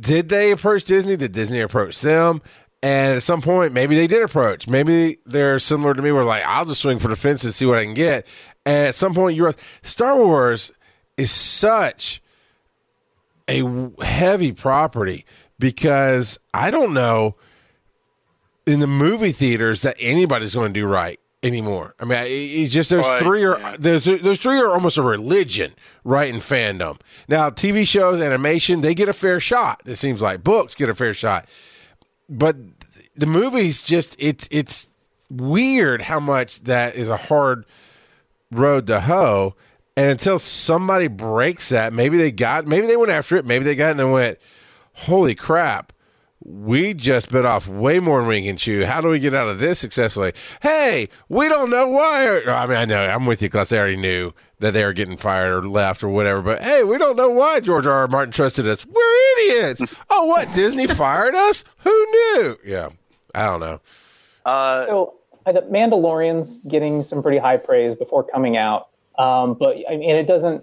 did 0.00 0.28
they 0.28 0.50
approach 0.50 0.84
Disney? 0.84 1.16
Did 1.16 1.32
Disney 1.32 1.60
approach 1.60 2.00
them? 2.00 2.42
And 2.82 3.16
at 3.16 3.22
some 3.22 3.40
point, 3.40 3.72
maybe 3.72 3.96
they 3.96 4.06
did 4.06 4.22
approach. 4.22 4.68
Maybe 4.68 5.18
they're 5.24 5.58
similar 5.58 5.94
to 5.94 6.02
me. 6.02 6.12
Where 6.12 6.24
like 6.24 6.44
I'll 6.44 6.66
just 6.66 6.82
swing 6.82 6.98
for 6.98 7.08
the 7.08 7.16
fence 7.16 7.44
and 7.44 7.54
see 7.54 7.64
what 7.66 7.78
I 7.78 7.84
can 7.84 7.94
get. 7.94 8.26
And 8.66 8.88
at 8.88 8.94
some 8.94 9.14
point, 9.14 9.36
you're 9.36 9.54
Star 9.82 10.16
Wars 10.16 10.72
is 11.16 11.30
such 11.30 12.22
a 13.48 13.90
heavy 14.02 14.52
property 14.52 15.24
because 15.58 16.38
I 16.52 16.70
don't 16.70 16.92
know 16.92 17.36
in 18.66 18.80
the 18.80 18.86
movie 18.86 19.32
theaters 19.32 19.82
that 19.82 19.96
anybody's 19.98 20.54
going 20.54 20.72
to 20.72 20.80
do 20.80 20.86
right 20.86 21.20
anymore. 21.44 21.94
I 22.00 22.04
mean, 22.04 22.24
it's 22.26 22.72
just 22.72 22.90
there's 22.90 23.06
Right, 23.06 23.22
three 23.22 23.44
or 23.44 23.58
yeah. 23.58 23.76
those 23.78 24.04
those 24.04 24.40
three 24.40 24.58
are 24.58 24.70
almost 24.70 24.96
a 24.96 25.02
religion, 25.02 25.74
right? 26.02 26.32
In 26.32 26.40
fandom. 26.40 26.98
Now, 27.28 27.50
TV 27.50 27.86
shows, 27.86 28.20
animation, 28.20 28.80
they 28.80 28.94
get 28.94 29.08
a 29.08 29.12
fair 29.12 29.38
shot. 29.38 29.82
It 29.84 29.96
seems 29.96 30.20
like 30.22 30.42
books 30.42 30.74
get 30.74 30.88
a 30.88 30.94
fair 30.94 31.14
shot, 31.14 31.48
but 32.28 32.56
the 33.14 33.26
movies 33.26 33.82
just 33.82 34.16
it's 34.18 34.48
it's 34.50 34.88
weird 35.30 36.02
how 36.02 36.18
much 36.18 36.60
that 36.62 36.96
is 36.96 37.10
a 37.10 37.16
hard 37.16 37.64
road 38.50 38.86
to 38.88 39.00
hoe. 39.02 39.54
And 39.96 40.08
until 40.10 40.40
somebody 40.40 41.06
breaks 41.06 41.68
that, 41.68 41.92
maybe 41.92 42.16
they 42.16 42.32
got, 42.32 42.66
maybe 42.66 42.88
they 42.88 42.96
went 42.96 43.12
after 43.12 43.36
it, 43.36 43.44
maybe 43.46 43.64
they 43.64 43.76
got 43.76 43.88
it 43.88 43.90
and 43.92 44.00
then 44.00 44.10
went, 44.10 44.38
holy 44.94 45.36
crap, 45.36 45.92
we 46.46 46.92
just 46.92 47.30
bit 47.32 47.44
off 47.46 47.66
way 47.66 48.00
more 48.00 48.18
than 48.20 48.28
we 48.28 48.42
can 48.44 48.56
chew. 48.58 48.84
How 48.84 49.00
do 49.00 49.08
we 49.08 49.18
get 49.18 49.34
out 49.34 49.48
of 49.48 49.58
this 49.58 49.78
successfully? 49.78 50.32
Hey, 50.62 51.08
we 51.28 51.48
don't 51.48 51.70
know 51.70 51.88
why. 51.88 52.26
Or, 52.26 52.50
I 52.50 52.66
mean, 52.66 52.76
I 52.76 52.84
know 52.84 53.02
I'm 53.04 53.24
with 53.24 53.40
you 53.40 53.48
because 53.48 53.70
they 53.70 53.78
already 53.78 53.96
knew 53.96 54.32
that 54.58 54.72
they 54.72 54.84
were 54.84 54.92
getting 54.92 55.16
fired 55.16 55.64
or 55.64 55.68
left 55.68 56.04
or 56.04 56.08
whatever. 56.10 56.42
But 56.42 56.62
hey, 56.62 56.84
we 56.84 56.98
don't 56.98 57.16
know 57.16 57.30
why 57.30 57.60
George 57.60 57.86
R. 57.86 57.92
R. 57.92 58.08
Martin 58.08 58.32
trusted 58.32 58.66
us. 58.68 58.84
We're 58.84 59.38
idiots. 59.38 59.82
oh, 60.10 60.26
what? 60.26 60.52
Disney 60.52 60.86
fired 60.86 61.34
us? 61.34 61.64
Who 61.78 61.90
knew? 61.90 62.58
Yeah, 62.64 62.90
I 63.34 63.46
don't 63.46 63.60
know. 63.60 63.80
uh, 64.44 64.86
So 64.86 65.14
the 65.46 65.62
Mandalorian's 65.70 66.60
getting 66.68 67.04
some 67.04 67.22
pretty 67.22 67.38
high 67.38 67.56
praise 67.56 67.94
before 67.96 68.22
coming 68.24 68.56
out, 68.56 68.88
um, 69.18 69.54
but 69.54 69.76
I 69.90 69.96
mean 69.96 70.10
it 70.16 70.24
doesn't. 70.26 70.62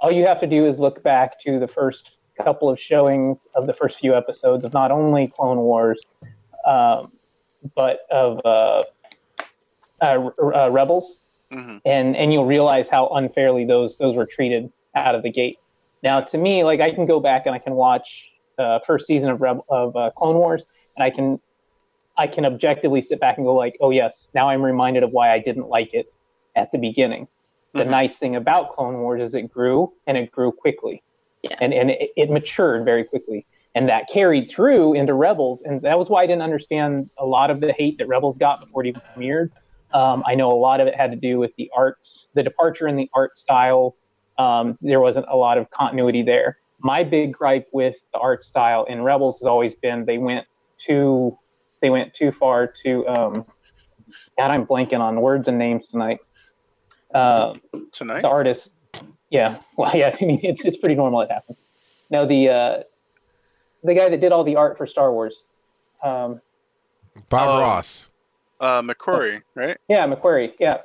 All 0.00 0.10
you 0.10 0.26
have 0.26 0.40
to 0.40 0.46
do 0.46 0.66
is 0.66 0.78
look 0.78 1.02
back 1.02 1.38
to 1.42 1.58
the 1.60 1.68
first 1.68 2.10
couple 2.42 2.68
of 2.68 2.78
showings 2.80 3.46
of 3.54 3.66
the 3.66 3.72
first 3.74 3.98
few 3.98 4.14
episodes 4.14 4.64
of 4.64 4.72
not 4.72 4.90
only 4.90 5.28
Clone 5.28 5.58
Wars, 5.58 6.00
um, 6.66 7.12
but 7.74 8.00
of 8.10 8.40
uh, 8.44 8.82
uh, 10.02 10.30
uh, 10.42 10.70
Rebels, 10.70 11.16
mhm. 11.52 11.80
and 11.84 12.16
and 12.16 12.32
you'll 12.32 12.46
realize 12.46 12.88
how 12.88 13.08
unfairly 13.08 13.64
those 13.64 13.96
those 13.98 14.16
were 14.16 14.26
treated 14.26 14.72
out 14.94 15.14
of 15.14 15.22
the 15.22 15.30
gate. 15.30 15.58
Now, 16.02 16.20
to 16.20 16.38
me, 16.38 16.64
like 16.64 16.80
I 16.80 16.90
can 16.92 17.06
go 17.06 17.20
back 17.20 17.46
and 17.46 17.54
I 17.54 17.58
can 17.58 17.74
watch 17.74 18.08
uh, 18.58 18.78
first 18.86 19.06
season 19.06 19.30
of 19.30 19.40
Reb- 19.40 19.64
of 19.68 19.94
uh, 19.96 20.10
Clone 20.16 20.36
Wars, 20.36 20.62
and 20.96 21.04
I 21.04 21.10
can 21.10 21.40
I 22.16 22.26
can 22.26 22.44
objectively 22.44 23.02
sit 23.02 23.20
back 23.20 23.36
and 23.38 23.46
go 23.46 23.54
like, 23.54 23.76
oh 23.80 23.90
yes, 23.90 24.28
now 24.34 24.48
I'm 24.48 24.62
reminded 24.62 25.02
of 25.02 25.10
why 25.12 25.32
I 25.32 25.38
didn't 25.38 25.68
like 25.68 25.94
it 25.94 26.12
at 26.56 26.72
the 26.72 26.78
beginning. 26.78 27.28
The 27.72 27.84
Mhm. 27.84 27.90
nice 27.90 28.16
thing 28.16 28.34
about 28.36 28.74
Clone 28.74 29.00
Wars 29.00 29.22
is 29.22 29.34
it 29.34 29.42
grew 29.50 29.92
and 30.06 30.16
it 30.18 30.32
grew 30.32 30.50
quickly, 30.50 31.02
Yeah. 31.42 31.56
and 31.60 31.72
and 31.72 31.90
it, 31.90 32.10
it 32.16 32.30
matured 32.30 32.84
very 32.84 33.04
quickly, 33.04 33.46
and 33.74 33.88
that 33.88 34.04
carried 34.12 34.50
through 34.50 34.94
into 34.94 35.14
Rebels, 35.14 35.62
and 35.64 35.80
that 35.82 35.98
was 35.98 36.08
why 36.08 36.22
I 36.22 36.26
didn't 36.26 36.42
understand 36.42 37.08
a 37.18 37.24
lot 37.24 37.50
of 37.50 37.60
the 37.60 37.72
hate 37.72 37.98
that 37.98 38.08
Rebels 38.08 38.36
got 38.36 38.60
before 38.60 38.84
it 38.84 38.88
even 38.88 39.02
premiered. 39.16 39.50
Um, 39.92 40.22
I 40.26 40.34
know 40.34 40.52
a 40.52 40.58
lot 40.58 40.80
of 40.80 40.86
it 40.86 40.94
had 40.94 41.10
to 41.10 41.16
do 41.16 41.38
with 41.38 41.52
the 41.56 41.70
art, 41.74 41.98
the 42.34 42.42
departure 42.42 42.88
in 42.88 42.96
the 42.96 43.08
art 43.14 43.38
style. 43.38 43.96
Um, 44.38 44.78
there 44.80 45.00
wasn't 45.00 45.26
a 45.28 45.36
lot 45.36 45.58
of 45.58 45.68
continuity 45.70 46.22
there. 46.22 46.58
My 46.78 47.02
big 47.02 47.32
gripe 47.32 47.68
with 47.72 47.94
the 48.12 48.18
art 48.18 48.44
style 48.44 48.84
in 48.84 49.02
Rebels 49.02 49.38
has 49.40 49.46
always 49.46 49.74
been 49.74 50.04
they 50.04 50.18
went 50.18 50.46
too, 50.78 51.36
they 51.82 51.90
went 51.90 52.14
too 52.14 52.32
far 52.32 52.72
to. 52.84 53.06
Um, 53.06 53.44
God, 54.38 54.50
I'm 54.50 54.66
blanking 54.66 55.00
on 55.00 55.20
words 55.20 55.48
and 55.48 55.58
names 55.58 55.88
tonight. 55.88 56.18
Um, 57.14 57.60
tonight 57.92 58.22
the 58.22 58.28
artist, 58.28 58.68
yeah, 59.30 59.58
well, 59.76 59.92
yeah, 59.96 60.16
I 60.20 60.24
mean 60.24 60.40
it's 60.42 60.64
it's 60.64 60.76
pretty 60.76 60.94
normal 60.94 61.20
it 61.22 61.30
happens. 61.30 61.58
Now 62.10 62.24
the 62.26 62.48
uh, 62.48 62.82
the 63.84 63.94
guy 63.94 64.08
that 64.08 64.20
did 64.20 64.32
all 64.32 64.44
the 64.44 64.56
art 64.56 64.76
for 64.76 64.86
Star 64.86 65.12
Wars, 65.12 65.34
um, 66.02 66.40
Bob 67.28 67.48
Oh. 67.48 67.60
Ross. 67.60 68.08
uh, 68.60 68.82
mcquarrie 68.82 69.42
right 69.54 69.78
yeah, 69.88 70.06
McQuarrie, 70.06 70.52
yeah, 70.60 70.78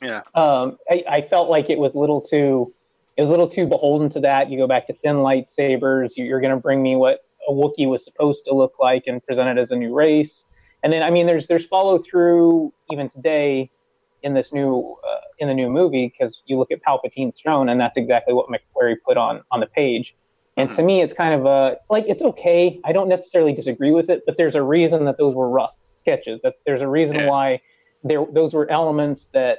yeah 0.00 0.22
um, 0.34 0.78
I, 0.90 1.04
I 1.08 1.22
felt 1.28 1.50
like 1.50 1.68
it 1.70 1.78
was 1.78 1.94
a 1.94 1.98
little 1.98 2.20
too 2.20 2.72
it 3.16 3.20
was 3.20 3.28
a 3.30 3.32
little 3.32 3.48
too 3.48 3.66
beholden 3.66 4.08
to 4.10 4.20
that. 4.20 4.48
You 4.48 4.56
go 4.58 4.68
back 4.68 4.86
to 4.86 4.92
thin 4.92 5.16
lightsabers. 5.16 6.10
You, 6.16 6.24
you're 6.24 6.40
going 6.40 6.54
to 6.54 6.60
bring 6.60 6.80
me 6.84 6.94
what 6.94 7.24
a 7.48 7.52
Wookiee 7.52 7.88
was 7.88 8.04
supposed 8.04 8.44
to 8.44 8.54
look 8.54 8.74
like 8.78 9.08
and 9.08 9.20
present 9.26 9.48
it 9.48 9.60
as 9.60 9.72
a 9.72 9.76
new 9.76 9.92
race. 9.92 10.44
And 10.84 10.92
then 10.92 11.02
I 11.02 11.10
mean, 11.10 11.26
there's 11.26 11.48
there's 11.48 11.66
follow 11.66 11.98
through 11.98 12.72
even 12.92 13.10
today 13.10 13.70
in 14.28 14.34
this 14.34 14.52
new 14.52 14.96
uh, 15.08 15.20
in 15.40 15.48
the 15.48 15.54
new 15.54 15.68
movie 15.70 16.12
because 16.12 16.40
you 16.46 16.58
look 16.58 16.70
at 16.70 16.78
Palpatine's 16.82 17.40
throne, 17.42 17.68
and 17.68 17.80
that's 17.80 17.96
exactly 17.96 18.34
what 18.34 18.46
McQuarrie 18.48 18.96
put 19.04 19.16
on 19.16 19.42
on 19.50 19.58
the 19.60 19.66
page. 19.66 20.14
And 20.56 20.68
to 20.74 20.82
me, 20.82 21.02
it's 21.02 21.14
kind 21.14 21.34
of 21.34 21.46
a 21.46 21.76
like 21.88 22.04
it's 22.06 22.22
okay. 22.22 22.80
I 22.84 22.92
don't 22.92 23.08
necessarily 23.08 23.52
disagree 23.52 23.92
with 23.92 24.10
it, 24.10 24.22
but 24.26 24.36
there's 24.36 24.54
a 24.54 24.62
reason 24.62 25.04
that 25.06 25.16
those 25.18 25.34
were 25.34 25.48
rough 25.48 25.70
sketches. 25.94 26.40
That 26.42 26.54
there's 26.66 26.82
a 26.82 26.88
reason 26.88 27.16
Yeah. 27.16 27.28
why 27.28 27.60
there 28.04 28.24
those 28.32 28.52
were 28.54 28.70
elements 28.70 29.28
that 29.32 29.58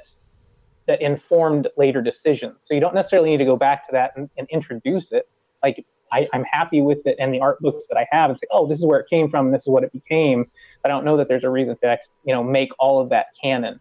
that 0.88 1.02
informed 1.02 1.68
later 1.78 2.02
decisions. 2.02 2.66
So 2.66 2.74
you 2.74 2.80
don't 2.82 2.96
necessarily 2.96 3.30
need 3.30 3.38
to 3.38 3.46
go 3.46 3.56
back 3.56 3.86
to 3.88 3.92
that 3.94 4.12
and, 4.16 4.30
and 4.38 4.48
introduce 4.52 5.12
it. 5.12 5.24
Like 5.64 5.86
I, 6.12 6.28
I'm 6.34 6.44
happy 6.44 6.82
with 6.82 7.00
it 7.06 7.16
and 7.20 7.34
the 7.34 7.40
art 7.40 7.60
books 7.62 7.86
that 7.90 7.98
I 7.98 8.06
have. 8.12 8.32
It's 8.32 8.42
like, 8.42 8.50
oh, 8.52 8.68
this 8.68 8.80
is 8.80 8.86
where 8.86 9.00
it 9.00 9.06
came 9.10 9.30
from. 9.30 9.52
This 9.52 9.62
is 9.64 9.70
what 9.70 9.84
it 9.84 9.92
became. 9.94 10.46
I 10.84 10.88
don't 10.88 11.06
know 11.06 11.16
that 11.18 11.28
there's 11.30 11.44
a 11.44 11.50
reason 11.50 11.78
to 11.84 11.98
you 12.26 12.34
know 12.34 12.44
make 12.44 12.70
all 12.78 13.00
of 13.02 13.10
that 13.10 13.28
canon. 13.42 13.80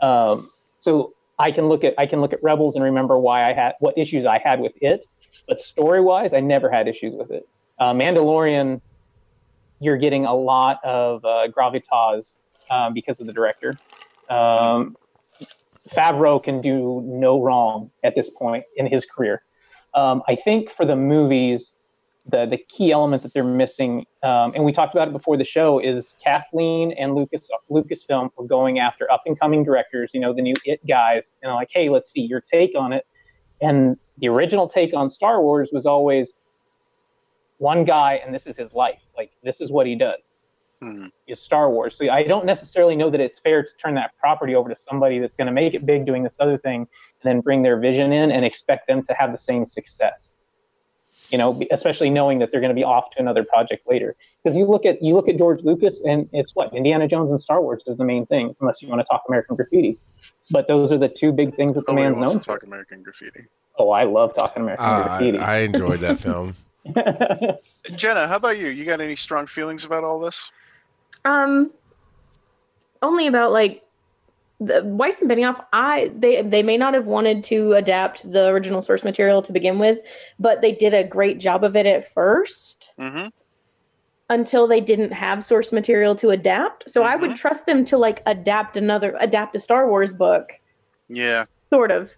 Um, 0.00 0.50
so 0.78 1.14
I 1.38 1.50
can 1.50 1.68
look 1.68 1.84
at 1.84 1.94
I 1.98 2.06
can 2.06 2.20
look 2.20 2.32
at 2.32 2.42
Rebels 2.42 2.74
and 2.74 2.84
remember 2.84 3.18
why 3.18 3.48
I 3.48 3.52
had 3.52 3.74
what 3.80 3.96
issues 3.96 4.26
I 4.26 4.38
had 4.38 4.60
with 4.60 4.72
it, 4.80 5.04
but 5.46 5.60
story 5.60 6.00
wise, 6.00 6.32
I 6.32 6.40
never 6.40 6.70
had 6.70 6.88
issues 6.88 7.14
with 7.14 7.30
it. 7.30 7.48
Uh, 7.78 7.92
Mandalorian, 7.92 8.80
you're 9.80 9.98
getting 9.98 10.24
a 10.24 10.34
lot 10.34 10.84
of 10.84 11.24
uh, 11.24 11.48
gravitas 11.48 12.34
um, 12.70 12.92
because 12.92 13.20
of 13.20 13.26
the 13.26 13.32
director. 13.32 13.74
Um, 14.28 14.96
Favreau 15.90 16.42
can 16.42 16.60
do 16.60 17.02
no 17.04 17.40
wrong 17.40 17.90
at 18.04 18.14
this 18.14 18.28
point 18.28 18.64
in 18.76 18.86
his 18.86 19.06
career. 19.06 19.42
Um, 19.94 20.22
I 20.28 20.36
think 20.36 20.70
for 20.76 20.84
the 20.84 20.96
movies, 20.96 21.72
the 22.28 22.46
the 22.46 22.58
key 22.58 22.92
element 22.92 23.22
that 23.22 23.32
they're 23.32 23.44
missing, 23.44 24.04
um, 24.22 24.52
and 24.54 24.64
we 24.64 24.72
talked 24.72 24.94
about 24.94 25.08
it 25.08 25.12
before 25.12 25.36
the 25.36 25.44
show, 25.44 25.78
is 25.78 26.14
Kathleen 26.22 26.92
and 26.92 27.14
Lucas 27.14 27.48
Lucasfilm 27.70 28.30
were 28.36 28.46
going 28.46 28.78
after 28.78 29.10
up 29.10 29.22
and 29.26 29.38
coming 29.38 29.64
directors, 29.64 30.10
you 30.12 30.20
know, 30.20 30.32
the 30.34 30.42
new 30.42 30.54
It 30.64 30.86
guys, 30.86 31.32
and 31.42 31.52
like, 31.52 31.68
hey, 31.72 31.88
let's 31.88 32.10
see 32.12 32.20
your 32.20 32.40
take 32.40 32.72
on 32.76 32.92
it. 32.92 33.06
And 33.60 33.96
the 34.18 34.28
original 34.28 34.68
take 34.68 34.94
on 34.94 35.10
Star 35.10 35.42
Wars 35.42 35.70
was 35.72 35.86
always 35.86 36.32
one 37.58 37.84
guy, 37.84 38.20
and 38.24 38.34
this 38.34 38.46
is 38.46 38.56
his 38.56 38.72
life. 38.72 39.00
Like 39.16 39.30
this 39.42 39.60
is 39.60 39.70
what 39.70 39.86
he 39.86 39.94
does 39.96 40.20
Mhm. 40.82 41.10
is 41.26 41.40
Star 41.40 41.70
Wars. 41.70 41.96
So 41.96 42.08
I 42.08 42.22
don't 42.22 42.44
necessarily 42.46 42.94
know 42.94 43.10
that 43.10 43.20
it's 43.20 43.38
fair 43.40 43.62
to 43.62 43.70
turn 43.82 43.94
that 43.94 44.12
property 44.18 44.54
over 44.54 44.68
to 44.68 44.76
somebody 44.76 45.18
that's 45.18 45.34
going 45.34 45.46
to 45.46 45.52
make 45.52 45.74
it 45.74 45.84
big 45.84 46.06
doing 46.06 46.22
this 46.22 46.36
other 46.38 46.56
thing 46.58 46.82
and 46.82 46.88
then 47.24 47.40
bring 47.40 47.62
their 47.62 47.78
vision 47.78 48.12
in 48.12 48.30
and 48.30 48.44
expect 48.44 48.86
them 48.86 49.02
to 49.06 49.14
have 49.14 49.32
the 49.32 49.38
same 49.38 49.66
success. 49.66 50.37
You 51.30 51.38
know, 51.38 51.60
especially 51.70 52.08
knowing 52.10 52.38
that 52.38 52.50
they're 52.50 52.60
going 52.60 52.70
to 52.70 52.74
be 52.74 52.84
off 52.84 53.10
to 53.12 53.20
another 53.20 53.44
project 53.44 53.86
later. 53.88 54.16
Because 54.42 54.56
you 54.56 54.64
look 54.64 54.86
at 54.86 55.02
you 55.02 55.14
look 55.14 55.28
at 55.28 55.36
George 55.36 55.62
Lucas 55.62 56.00
and 56.06 56.28
it's 56.32 56.54
what 56.54 56.74
Indiana 56.74 57.06
Jones 57.06 57.30
and 57.30 57.40
Star 57.40 57.60
Wars 57.60 57.82
is 57.86 57.96
the 57.98 58.04
main 58.04 58.24
thing, 58.26 58.54
unless 58.60 58.80
you 58.80 58.88
want 58.88 59.00
to 59.00 59.04
talk 59.10 59.24
American 59.28 59.56
Graffiti. 59.56 59.98
But 60.50 60.66
those 60.68 60.90
are 60.90 60.96
the 60.98 61.08
two 61.08 61.32
big 61.32 61.54
things 61.56 61.74
that 61.74 61.84
the 61.86 61.92
Nobody 61.92 62.14
man's 62.14 62.16
wants 62.16 62.32
known 62.34 62.40
to 62.40 62.44
for. 62.44 62.52
talk 62.58 62.62
American 62.66 63.02
Graffiti. 63.02 63.44
Oh, 63.78 63.90
I 63.90 64.04
love 64.04 64.34
talking 64.34 64.62
American 64.62 64.86
Uh, 64.86 65.02
Graffiti. 65.06 65.38
I, 65.38 65.56
I 65.56 65.58
enjoyed 65.60 66.00
that 66.00 66.18
film. 66.18 66.56
Jenna, 67.96 68.26
how 68.26 68.36
about 68.36 68.58
you? 68.58 68.68
You 68.68 68.84
got 68.84 69.00
any 69.00 69.16
strong 69.16 69.46
feelings 69.46 69.84
about 69.84 70.04
all 70.04 70.18
this? 70.20 70.50
Um, 71.24 71.70
only 73.02 73.26
about 73.26 73.52
like 73.52 73.82
the 74.60 74.82
Weiss 74.84 75.20
and 75.22 75.30
Benioff. 75.30 75.64
I 75.72 76.10
they 76.16 76.42
they 76.42 76.62
may 76.62 76.76
not 76.76 76.94
have 76.94 77.06
wanted 77.06 77.44
to 77.44 77.72
adapt 77.74 78.30
the 78.30 78.48
original 78.48 78.82
source 78.82 79.04
material 79.04 79.40
to 79.42 79.52
begin 79.52 79.78
with, 79.78 79.98
but 80.38 80.60
they 80.62 80.72
did 80.72 80.94
a 80.94 81.04
great 81.04 81.38
job 81.38 81.64
of 81.64 81.76
it 81.76 81.86
at 81.86 82.10
first 82.12 82.90
Mm-hmm. 82.98 83.28
until 84.30 84.66
they 84.66 84.80
didn't 84.80 85.12
have 85.12 85.44
source 85.44 85.72
material 85.72 86.14
to 86.16 86.30
adapt. 86.30 86.90
So 86.90 87.02
I 87.02 87.16
would 87.16 87.36
trust 87.36 87.66
them 87.66 87.84
to 87.86 87.96
like 87.98 88.22
adapt 88.26 88.76
another 88.76 89.16
adapt 89.20 89.54
a 89.56 89.60
Star 89.60 89.88
Wars 89.88 90.12
book, 90.12 90.50
Yeah. 91.08 91.44
sort 91.72 91.90
of, 91.92 92.10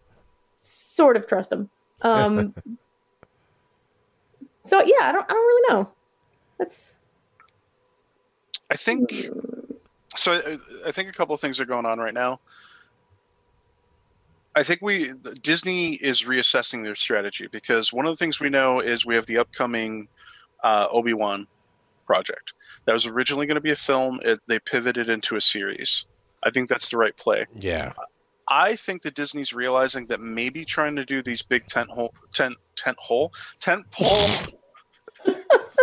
sort 0.62 1.16
of 1.16 1.26
trust 1.26 1.50
them. 1.50 1.68
Um, 2.02 2.54
so 4.64 4.80
yeah, 4.82 4.94
I 5.02 5.12
don't 5.12 5.24
I 5.24 5.32
don't 5.34 5.46
really 5.46 5.74
know. 5.74 5.90
That's 6.58 6.94
I 8.70 8.76
think 8.76 9.10
so. 10.16 10.32
I, 10.32 10.88
I 10.88 10.92
think 10.92 11.08
a 11.08 11.12
couple 11.12 11.34
of 11.34 11.40
things 11.40 11.60
are 11.60 11.64
going 11.64 11.86
on 11.86 11.98
right 11.98 12.14
now. 12.14 12.40
I 14.54 14.62
think 14.62 14.82
we 14.82 15.12
Disney 15.42 15.94
is 15.94 16.24
reassessing 16.24 16.82
their 16.82 16.96
strategy 16.96 17.46
because 17.50 17.92
one 17.92 18.06
of 18.06 18.12
the 18.12 18.16
things 18.16 18.40
we 18.40 18.50
know 18.50 18.80
is 18.80 19.06
we 19.06 19.14
have 19.14 19.26
the 19.26 19.38
upcoming 19.38 20.08
uh, 20.64 20.86
Obi 20.90 21.12
Wan 21.12 21.46
project 22.06 22.52
that 22.84 22.92
was 22.92 23.06
originally 23.06 23.46
going 23.46 23.54
to 23.54 23.60
be 23.60 23.70
a 23.70 23.76
film. 23.76 24.20
It, 24.24 24.40
they 24.46 24.58
pivoted 24.58 25.08
into 25.08 25.36
a 25.36 25.40
series. 25.40 26.06
I 26.42 26.50
think 26.50 26.68
that's 26.68 26.90
the 26.90 26.96
right 26.96 27.16
play. 27.16 27.46
Yeah. 27.60 27.92
I 28.48 28.74
think 28.74 29.02
that 29.02 29.14
Disney's 29.14 29.52
realizing 29.52 30.06
that 30.06 30.20
maybe 30.20 30.64
trying 30.64 30.96
to 30.96 31.04
do 31.04 31.22
these 31.22 31.42
big 31.42 31.66
tent 31.66 31.88
hole 31.88 32.12
tent 32.34 32.56
tent 32.76 32.98
hole 32.98 33.32
tent 33.58 33.90
pole. 33.90 34.28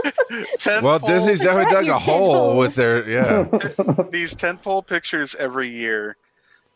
tent 0.57 0.83
Well, 0.83 0.99
Disney's 0.99 1.41
definitely 1.41 1.73
dug 1.73 1.87
a 1.87 1.99
hole 1.99 2.57
with 2.57 2.75
their 2.75 3.07
yeah. 3.07 3.43
these 4.11 4.35
tentpole 4.35 4.85
pictures 4.85 5.35
every 5.35 5.69
year 5.69 6.17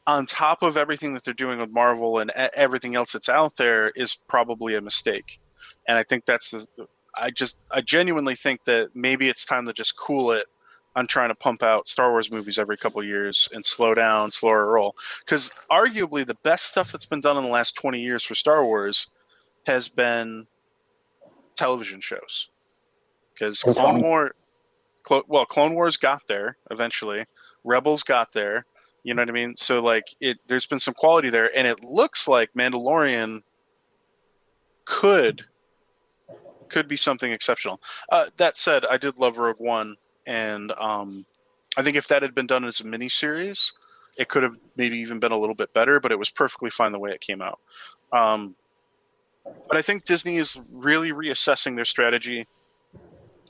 on 0.07 0.25
top 0.25 0.63
of 0.63 0.77
everything 0.77 1.13
that 1.13 1.23
they're 1.23 1.33
doing 1.33 1.59
with 1.59 1.69
Marvel 1.69 2.19
and 2.19 2.31
everything 2.31 2.95
else 2.95 3.13
that's 3.13 3.29
out 3.29 3.55
there 3.57 3.89
is 3.95 4.15
probably 4.15 4.75
a 4.75 4.81
mistake. 4.81 5.39
And 5.87 5.97
I 5.97 6.03
think 6.03 6.25
that's 6.25 6.51
the, 6.51 6.65
I 7.15 7.29
just 7.29 7.57
I 7.69 7.81
genuinely 7.81 8.35
think 8.35 8.63
that 8.65 8.89
maybe 8.95 9.29
it's 9.29 9.45
time 9.45 9.65
to 9.67 9.73
just 9.73 9.97
cool 9.97 10.31
it 10.31 10.47
on 10.95 11.07
trying 11.07 11.29
to 11.29 11.35
pump 11.35 11.63
out 11.63 11.87
Star 11.87 12.11
Wars 12.11 12.31
movies 12.31 12.59
every 12.59 12.77
couple 12.77 12.99
of 12.99 13.07
years 13.07 13.47
and 13.53 13.65
slow 13.65 13.93
down, 13.93 14.31
slower 14.31 14.65
roll. 14.65 14.95
Because 15.23 15.51
arguably 15.71 16.25
the 16.25 16.35
best 16.35 16.65
stuff 16.65 16.91
that's 16.91 17.05
been 17.05 17.21
done 17.21 17.37
in 17.37 17.43
the 17.43 17.49
last 17.49 17.75
20 17.75 18.01
years 18.01 18.23
for 18.23 18.35
Star 18.35 18.65
Wars 18.65 19.07
has 19.65 19.87
been 19.87 20.47
television 21.55 22.01
shows. 22.01 22.49
Because 23.41 23.63
Clone 23.63 24.01
War, 24.01 24.35
Clo- 25.01 25.23
well, 25.27 25.47
Clone 25.47 25.73
Wars 25.73 25.97
got 25.97 26.27
there 26.27 26.57
eventually. 26.69 27.25
Rebels 27.63 28.03
got 28.03 28.33
there. 28.33 28.67
You 29.03 29.15
know 29.15 29.23
what 29.23 29.29
I 29.29 29.31
mean? 29.31 29.55
So 29.55 29.81
like 29.81 30.03
it, 30.19 30.37
there's 30.45 30.67
been 30.67 30.79
some 30.79 30.93
quality 30.93 31.31
there, 31.31 31.49
and 31.57 31.65
it 31.65 31.83
looks 31.83 32.27
like 32.27 32.53
Mandalorian 32.53 33.41
could 34.85 35.45
could 36.69 36.87
be 36.87 36.95
something 36.95 37.31
exceptional. 37.31 37.81
Uh, 38.11 38.27
that 38.37 38.57
said, 38.57 38.85
I 38.85 38.97
did 38.97 39.17
love 39.17 39.39
Rogue 39.39 39.59
One, 39.59 39.95
and 40.27 40.71
um, 40.73 41.25
I 41.75 41.81
think 41.81 41.97
if 41.97 42.07
that 42.09 42.21
had 42.21 42.35
been 42.35 42.47
done 42.47 42.63
as 42.63 42.79
a 42.79 42.83
miniseries, 42.83 43.71
it 44.17 44.29
could 44.29 44.43
have 44.43 44.57
maybe 44.75 44.99
even 44.99 45.19
been 45.19 45.31
a 45.31 45.37
little 45.37 45.55
bit 45.55 45.73
better. 45.73 45.99
But 45.99 46.11
it 46.11 46.19
was 46.19 46.29
perfectly 46.29 46.69
fine 46.69 46.91
the 46.91 46.99
way 46.99 47.09
it 47.09 47.21
came 47.21 47.41
out. 47.41 47.59
Um, 48.13 48.55
but 49.67 49.77
I 49.77 49.81
think 49.81 50.05
Disney 50.05 50.37
is 50.37 50.59
really 50.71 51.11
reassessing 51.11 51.75
their 51.75 51.85
strategy. 51.85 52.45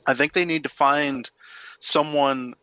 I 0.06 0.14
think 0.14 0.34
they 0.34 0.46
need 0.46 0.64
to 0.64 0.70
find 0.70 1.30
someone 1.80 2.54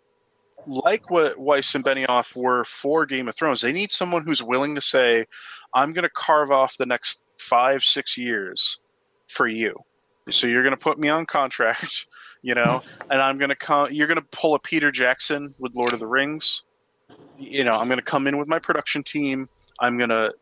like 0.66 1.10
what 1.10 1.38
Weiss 1.38 1.74
and 1.74 1.84
Benioff 1.84 2.36
were 2.36 2.64
for 2.64 3.06
Game 3.06 3.28
of 3.28 3.36
Thrones. 3.36 3.60
They 3.60 3.72
need 3.72 3.90
someone 3.90 4.24
who's 4.24 4.42
willing 4.42 4.74
to 4.74 4.80
say, 4.80 5.26
"I'm 5.74 5.92
going 5.92 6.02
to 6.04 6.10
carve 6.10 6.50
off 6.50 6.76
the 6.76 6.86
next 6.86 7.22
five, 7.40 7.82
six 7.82 8.16
years 8.18 8.78
for 9.28 9.46
you." 9.46 9.74
So 10.30 10.46
you're 10.46 10.62
going 10.62 10.74
to 10.74 10.76
put 10.76 10.98
me 10.98 11.08
on 11.08 11.26
contract, 11.26 12.06
you 12.42 12.54
know, 12.54 12.82
and 13.10 13.22
I'm 13.22 13.38
going 13.38 13.50
to 13.50 13.56
come. 13.56 13.92
You're 13.92 14.08
going 14.08 14.20
to 14.20 14.26
pull 14.32 14.54
a 14.54 14.58
Peter 14.58 14.90
Jackson 14.90 15.54
with 15.58 15.74
Lord 15.74 15.92
of 15.92 16.00
the 16.00 16.06
Rings. 16.06 16.64
You 17.38 17.64
know, 17.64 17.74
I'm 17.74 17.88
going 17.88 17.98
to 17.98 18.04
come 18.04 18.26
in 18.26 18.36
with 18.36 18.48
my 18.48 18.58
production 18.58 19.02
team. 19.02 19.48
I'm 19.80 19.96
going 19.96 20.10
to 20.10 20.32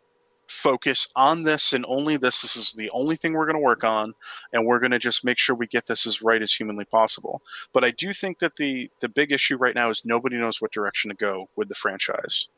focus 0.46 1.08
on 1.16 1.42
this 1.42 1.72
and 1.72 1.84
only 1.88 2.16
this. 2.16 2.42
This 2.42 2.56
is 2.56 2.72
the 2.72 2.90
only 2.90 3.16
thing 3.16 3.32
we're 3.32 3.46
going 3.46 3.56
to 3.56 3.62
work 3.62 3.84
on, 3.84 4.14
and 4.52 4.66
we're 4.66 4.78
going 4.78 4.92
to 4.92 4.98
just 4.98 5.24
make 5.24 5.38
sure 5.38 5.54
we 5.54 5.66
get 5.66 5.86
this 5.86 6.06
as 6.06 6.22
right 6.22 6.42
as 6.42 6.52
humanly 6.52 6.84
possible. 6.84 7.42
But 7.72 7.84
I 7.84 7.90
do 7.90 8.12
think 8.12 8.38
that 8.38 8.56
the 8.56 8.90
the 9.00 9.08
big 9.08 9.32
issue 9.32 9.56
right 9.56 9.74
now 9.74 9.90
is 9.90 10.04
nobody 10.04 10.36
knows 10.36 10.60
what 10.60 10.72
direction 10.72 11.10
to 11.10 11.16
go 11.16 11.48
with 11.56 11.68
the 11.68 11.74
franchise 11.74 12.48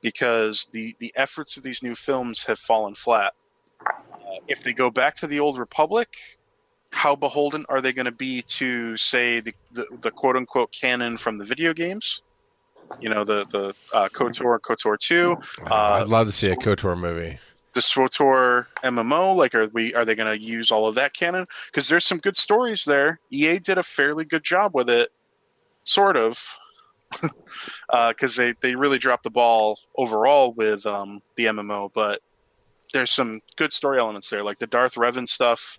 because 0.00 0.68
the 0.72 0.96
the 0.98 1.12
efforts 1.16 1.56
of 1.56 1.62
these 1.62 1.82
new 1.82 1.94
films 1.94 2.44
have 2.44 2.58
fallen 2.58 2.94
flat. 2.94 3.34
Uh, 3.84 4.40
if 4.48 4.62
they 4.62 4.72
go 4.72 4.90
back 4.90 5.14
to 5.16 5.26
the 5.26 5.40
old 5.40 5.58
Republic, 5.58 6.16
how 6.90 7.14
beholden 7.14 7.64
are 7.68 7.80
they 7.80 7.92
going 7.92 8.06
to 8.06 8.12
be 8.12 8.42
to 8.42 8.96
say 8.96 9.40
the, 9.40 9.54
the, 9.72 9.86
the 10.00 10.10
quote 10.10 10.36
unquote 10.36 10.72
canon 10.72 11.16
from 11.16 11.38
the 11.38 11.44
video 11.44 11.72
games? 11.72 12.22
You 13.00 13.08
know 13.08 13.24
the 13.24 13.44
the 13.50 13.74
uh, 13.96 14.08
Kotor, 14.08 14.58
Kotor 14.60 14.98
two, 14.98 15.36
Uh, 15.70 15.74
I'd 15.74 16.08
love 16.08 16.26
to 16.26 16.32
see 16.32 16.50
a 16.50 16.56
Kotor 16.56 16.98
movie. 16.98 17.38
the 17.74 17.80
SWTOR 17.80 18.66
MMO? 18.84 19.36
Like, 19.36 19.54
are 19.54 19.66
we 19.68 19.92
are 19.94 20.04
they 20.04 20.14
going 20.14 20.28
to 20.38 20.42
use 20.42 20.70
all 20.70 20.86
of 20.86 20.94
that 20.94 21.12
canon? 21.14 21.46
Because 21.66 21.88
there's 21.88 22.04
some 22.04 22.18
good 22.18 22.36
stories 22.36 22.84
there. 22.84 23.20
EA 23.30 23.58
did 23.58 23.76
a 23.78 23.82
fairly 23.82 24.24
good 24.24 24.44
job 24.44 24.74
with 24.74 24.88
it, 24.88 25.10
sort 25.84 26.16
of, 26.16 26.56
because 28.08 28.36
they 28.36 28.54
they 28.60 28.74
really 28.74 28.98
dropped 28.98 29.24
the 29.24 29.30
ball 29.30 29.78
overall 29.96 30.52
with 30.52 30.86
um, 30.86 31.20
the 31.36 31.46
MMO. 31.46 31.90
But 31.92 32.20
there's 32.92 33.10
some 33.10 33.40
good 33.56 33.72
story 33.72 33.98
elements 33.98 34.30
there, 34.30 34.42
like 34.44 34.58
the 34.58 34.66
Darth 34.66 34.94
Revan 34.94 35.26
stuff. 35.28 35.78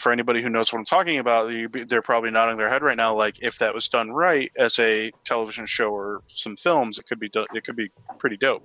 For 0.00 0.12
anybody 0.12 0.42
who 0.42 0.48
knows 0.48 0.72
what 0.72 0.78
I'm 0.78 0.84
talking 0.84 1.18
about, 1.18 1.50
they're 1.88 2.02
probably 2.02 2.30
nodding 2.30 2.56
their 2.56 2.68
head 2.68 2.82
right 2.82 2.96
now. 2.96 3.14
Like 3.16 3.36
if 3.42 3.58
that 3.58 3.74
was 3.74 3.88
done 3.88 4.10
right 4.10 4.50
as 4.58 4.78
a 4.78 5.12
television 5.24 5.66
show 5.66 5.90
or 5.90 6.22
some 6.26 6.56
films, 6.56 6.98
it 6.98 7.06
could 7.06 7.20
be 7.20 7.28
do- 7.28 7.46
it 7.54 7.64
could 7.64 7.76
be 7.76 7.90
pretty 8.18 8.36
dope. 8.36 8.62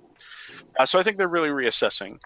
Uh, 0.78 0.86
so 0.86 0.98
I 0.98 1.02
think 1.02 1.16
they're 1.16 1.28
really 1.28 1.50
reassessing, 1.50 2.20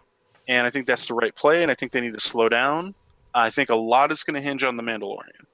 and 0.48 0.66
I 0.66 0.70
think 0.70 0.86
that's 0.86 1.06
the 1.06 1.14
right 1.14 1.34
play. 1.34 1.62
And 1.62 1.70
I 1.70 1.74
think 1.74 1.92
they 1.92 2.00
need 2.00 2.14
to 2.14 2.20
slow 2.20 2.48
down. 2.48 2.94
I 3.34 3.50
think 3.50 3.70
a 3.70 3.76
lot 3.76 4.10
is 4.10 4.22
going 4.22 4.34
to 4.34 4.40
hinge 4.40 4.64
on 4.64 4.76
the 4.76 4.82
Mandalorian. 4.82 5.46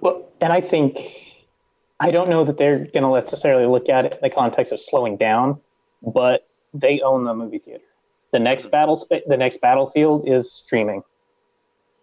Well, 0.00 0.28
and 0.40 0.52
I 0.52 0.60
think 0.60 0.98
I 2.00 2.10
don't 2.10 2.30
know 2.30 2.44
that 2.44 2.56
they're 2.56 2.78
going 2.78 3.02
to 3.02 3.20
necessarily 3.20 3.66
look 3.66 3.88
at 3.88 4.06
it 4.06 4.12
in 4.12 4.18
the 4.22 4.30
context 4.30 4.72
of 4.72 4.80
slowing 4.80 5.16
down, 5.16 5.60
but 6.02 6.48
they 6.72 7.00
own 7.04 7.24
the 7.24 7.34
movie 7.34 7.58
theater. 7.58 7.84
The 8.32 8.38
next 8.38 8.70
battle, 8.70 9.06
the 9.10 9.36
next 9.36 9.60
battlefield 9.60 10.24
is 10.26 10.52
streaming, 10.52 11.02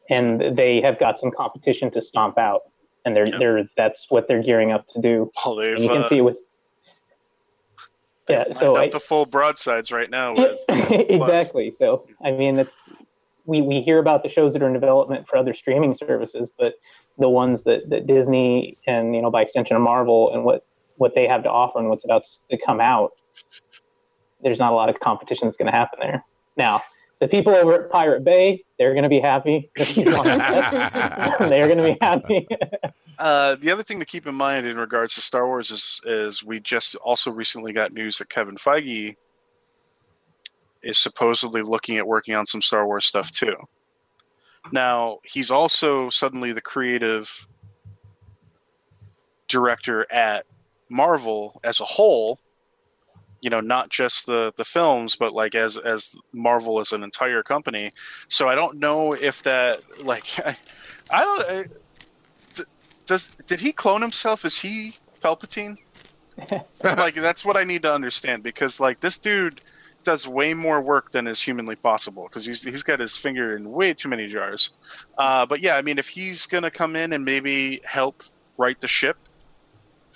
and 0.09 0.57
they 0.57 0.81
have 0.81 0.99
got 0.99 1.19
some 1.19 1.31
competition 1.31 1.91
to 1.91 2.01
stomp 2.01 2.37
out, 2.37 2.61
and 3.05 3.15
they're 3.15 3.29
Yeah. 3.29 3.37
they're 3.37 3.69
that's 3.75 4.07
what 4.09 4.27
they're 4.27 4.43
gearing 4.43 4.71
up 4.71 4.87
to 4.89 5.01
do. 5.01 5.31
Well, 5.45 5.63
you 5.63 5.89
can 5.89 6.03
uh, 6.03 6.09
see 6.09 6.21
with 6.21 6.37
yeah. 8.29 8.53
So 8.53 8.75
I, 8.75 8.89
the 8.89 8.99
full 8.99 9.25
broadsides 9.25 9.91
right 9.91 10.09
now. 10.09 10.35
With, 10.35 10.59
exactly. 10.69 11.73
So 11.77 12.07
I 12.23 12.31
mean, 12.31 12.59
it's 12.59 12.75
we 13.45 13.61
we 13.61 13.81
hear 13.81 13.99
about 13.99 14.23
the 14.23 14.29
shows 14.29 14.53
that 14.53 14.61
are 14.61 14.67
in 14.67 14.73
development 14.73 15.27
for 15.27 15.37
other 15.37 15.53
streaming 15.53 15.95
services, 15.95 16.49
but 16.57 16.75
the 17.17 17.29
ones 17.29 17.63
that, 17.63 17.89
that 17.89 18.05
Disney 18.05 18.77
and 18.85 19.15
you 19.15 19.21
know 19.21 19.31
by 19.31 19.41
extension 19.41 19.79
Marvel 19.81 20.33
and 20.33 20.43
what 20.43 20.65
what 20.97 21.15
they 21.15 21.27
have 21.27 21.43
to 21.43 21.49
offer 21.49 21.79
and 21.79 21.89
what's 21.89 22.05
about 22.05 22.23
to 22.51 22.57
come 22.57 22.81
out, 22.81 23.11
there's 24.43 24.59
not 24.59 24.71
a 24.71 24.75
lot 24.75 24.89
of 24.89 24.99
competition 24.99 25.47
that's 25.47 25.57
going 25.57 25.71
to 25.71 25.77
happen 25.77 25.99
there. 26.01 26.25
Now, 26.57 26.81
the 27.19 27.27
people 27.27 27.53
over 27.53 27.85
at 27.85 27.91
Pirate 27.91 28.23
Bay, 28.23 28.63
they're 28.77 28.93
going 28.93 29.03
to 29.03 29.09
be 29.09 29.19
happy. 29.19 29.71
they're 29.75 31.67
going 31.67 31.77
to 31.77 31.83
be 31.83 31.97
happy. 31.99 32.47
Uh, 33.17 33.55
the 33.55 33.71
other 33.71 33.83
thing 33.83 33.99
to 33.99 34.05
keep 34.05 34.27
in 34.27 34.35
mind 34.35 34.67
in 34.67 34.77
regards 34.77 35.15
to 35.15 35.21
Star 35.21 35.47
Wars 35.47 35.71
is 35.71 35.99
is 36.05 36.43
we 36.43 36.59
just 36.59 36.95
also 36.95 37.31
recently 37.31 37.73
got 37.73 37.91
news 37.91 38.19
that 38.19 38.29
Kevin 38.29 38.55
Feige 38.55 39.15
is 40.83 40.97
supposedly 40.97 41.61
looking 41.61 41.97
at 41.97 42.07
working 42.07 42.35
on 42.35 42.45
some 42.45 42.61
Star 42.61 42.85
Wars 42.85 43.05
stuff 43.05 43.31
too. 43.31 43.55
Now 44.71 45.17
he's 45.23 45.49
also 45.49 46.09
suddenly 46.09 46.51
the 46.51 46.61
creative 46.61 47.47
director 49.47 50.05
at 50.11 50.45
Marvel 50.89 51.59
as 51.63 51.79
a 51.79 51.85
whole. 51.85 52.39
You 53.41 53.49
know, 53.49 53.61
not 53.61 53.89
just 53.89 54.25
the 54.25 54.51
the 54.57 54.65
films, 54.65 55.15
but 55.15 55.33
like 55.33 55.55
as 55.55 55.77
as 55.77 56.15
Marvel 56.33 56.79
as 56.79 56.91
an 56.91 57.03
entire 57.03 57.43
company. 57.43 57.93
So 58.27 58.47
I 58.47 58.55
don't 58.55 58.79
know 58.79 59.13
if 59.13 59.43
that 59.43 59.81
like 60.03 60.27
I, 60.45 60.57
I 61.09 61.23
don't. 61.23 61.41
I, 61.41 61.65
does 63.05 63.29
did 63.45 63.61
he 63.61 63.71
clone 63.71 64.01
himself? 64.01 64.45
Is 64.45 64.59
he 64.59 64.95
Palpatine? 65.21 65.77
like 66.83 67.15
that's 67.15 67.43
what 67.43 67.57
I 67.57 67.63
need 67.63 67.81
to 67.83 67.93
understand 67.93 68.43
because 68.43 68.79
like 68.79 68.99
this 68.99 69.17
dude 69.17 69.61
does 70.03 70.27
way 70.27 70.53
more 70.53 70.79
work 70.79 71.11
than 71.11 71.27
is 71.27 71.41
humanly 71.41 71.75
possible 71.75 72.23
because 72.23 72.45
he's 72.45 72.63
he's 72.63 72.83
got 72.83 72.99
his 72.99 73.17
finger 73.17 73.57
in 73.57 73.71
way 73.71 73.93
too 73.93 74.07
many 74.07 74.27
jars. 74.27 74.69
Uh, 75.17 75.45
but 75.45 75.61
yeah, 75.61 75.75
I 75.75 75.81
mean, 75.81 75.97
if 75.97 76.07
he's 76.07 76.45
gonna 76.45 76.71
come 76.71 76.95
in 76.95 77.13
and 77.13 77.25
maybe 77.25 77.81
help 77.83 78.23
right 78.57 78.79
the 78.79 78.87
ship 78.87 79.17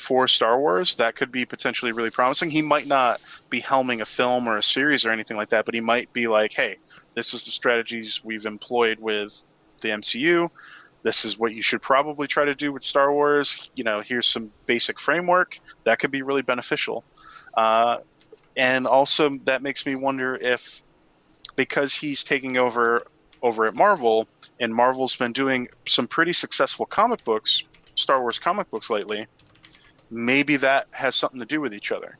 for 0.01 0.27
Star 0.27 0.59
Wars, 0.59 0.95
that 0.95 1.15
could 1.15 1.31
be 1.31 1.45
potentially 1.45 1.91
really 1.91 2.09
promising. 2.09 2.49
He 2.49 2.61
might 2.61 2.87
not 2.87 3.21
be 3.49 3.61
helming 3.61 4.01
a 4.01 4.05
film 4.05 4.47
or 4.47 4.57
a 4.57 4.63
series 4.63 5.05
or 5.05 5.11
anything 5.11 5.37
like 5.37 5.49
that, 5.49 5.65
but 5.65 5.73
he 5.73 5.81
might 5.81 6.11
be 6.13 6.27
like, 6.27 6.53
hey, 6.53 6.77
this 7.13 7.33
is 7.33 7.45
the 7.45 7.51
strategies 7.51 8.23
we've 8.23 8.45
employed 8.45 8.99
with 8.99 9.43
the 9.81 9.89
MCU 9.89 10.49
this 11.03 11.25
is 11.25 11.37
what 11.37 11.53
you 11.53 11.61
should 11.61 11.81
probably 11.81 12.27
try 12.27 12.45
to 12.45 12.55
do 12.55 12.71
with 12.71 12.83
Star 12.83 13.11
Wars. 13.11 13.69
You 13.75 13.83
know, 13.83 14.01
here's 14.01 14.27
some 14.27 14.51
basic 14.65 14.99
framework 14.99 15.59
that 15.83 15.99
could 15.99 16.11
be 16.11 16.21
really 16.21 16.41
beneficial. 16.41 17.03
Uh, 17.55 17.99
and 18.55 18.85
also, 18.85 19.37
that 19.45 19.61
makes 19.61 19.85
me 19.85 19.95
wonder 19.95 20.35
if 20.35 20.81
because 21.55 21.95
he's 21.95 22.23
taking 22.23 22.57
over 22.57 23.05
over 23.41 23.65
at 23.65 23.73
Marvel, 23.73 24.27
and 24.59 24.73
Marvel's 24.73 25.15
been 25.15 25.33
doing 25.33 25.67
some 25.87 26.07
pretty 26.07 26.33
successful 26.33 26.85
comic 26.85 27.23
books, 27.23 27.63
Star 27.95 28.21
Wars 28.21 28.37
comic 28.37 28.69
books 28.69 28.89
lately, 28.89 29.25
maybe 30.11 30.57
that 30.57 30.87
has 30.91 31.15
something 31.15 31.39
to 31.39 31.45
do 31.45 31.61
with 31.61 31.73
each 31.73 31.91
other. 31.91 32.17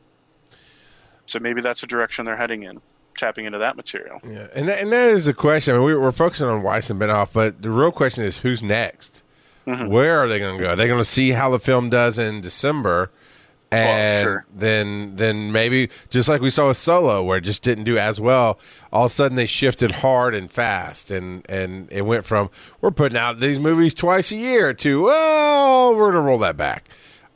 So 1.25 1.39
maybe 1.39 1.61
that's 1.61 1.83
a 1.83 1.87
direction 1.87 2.25
they're 2.25 2.37
heading 2.37 2.63
in, 2.63 2.81
tapping 3.17 3.45
into 3.45 3.59
that 3.59 3.75
material. 3.75 4.19
Yeah, 4.23 4.47
and 4.55 4.67
that, 4.67 4.81
and 4.81 4.91
that 4.91 5.09
is 5.09 5.25
the 5.25 5.33
question. 5.33 5.75
I 5.75 5.77
mean, 5.77 5.87
we, 5.87 5.95
we're 5.95 6.11
focusing 6.11 6.47
on 6.47 6.63
Weiss 6.63 6.89
and 6.89 6.99
Benioff, 6.99 7.29
but 7.33 7.61
the 7.61 7.69
real 7.69 7.91
question 7.91 8.23
is 8.23 8.39
who's 8.39 8.63
next? 8.63 9.21
Mhm. 9.67 9.89
Where 9.89 10.19
are 10.19 10.27
they 10.27 10.39
going 10.39 10.57
to 10.57 10.63
go? 10.63 10.71
Are 10.71 10.75
they 10.75 10.87
going 10.87 10.99
to 10.99 11.05
see 11.05 11.31
how 11.31 11.49
the 11.51 11.59
film 11.59 11.89
does 11.91 12.17
in 12.17 12.41
December, 12.41 13.11
and 13.71 14.23
sure. 14.23 14.45
then 14.53 15.15
then 15.15 15.51
maybe 15.51 15.89
just 16.09 16.27
like 16.27 16.41
we 16.41 16.49
saw 16.49 16.67
with 16.69 16.77
Solo, 16.77 17.23
where 17.23 17.37
it 17.37 17.41
just 17.41 17.61
didn't 17.61 17.83
do 17.83 17.97
as 17.97 18.19
well. 18.19 18.59
All 18.91 19.05
of 19.05 19.11
a 19.11 19.13
sudden, 19.13 19.35
they 19.37 19.45
shifted 19.45 19.91
hard 19.91 20.33
and 20.33 20.51
fast, 20.51 21.11
and 21.11 21.45
and 21.47 21.87
it 21.91 22.01
went 22.01 22.25
from 22.25 22.49
we're 22.81 22.89
putting 22.91 23.19
out 23.19 23.39
these 23.39 23.59
movies 23.59 23.93
twice 23.93 24.31
a 24.31 24.35
year 24.35 24.73
to 24.73 25.03
well, 25.03 25.95
we're 25.95 26.11
going 26.11 26.15
to 26.23 26.27
roll 26.27 26.39
that 26.39 26.57
back. 26.57 26.89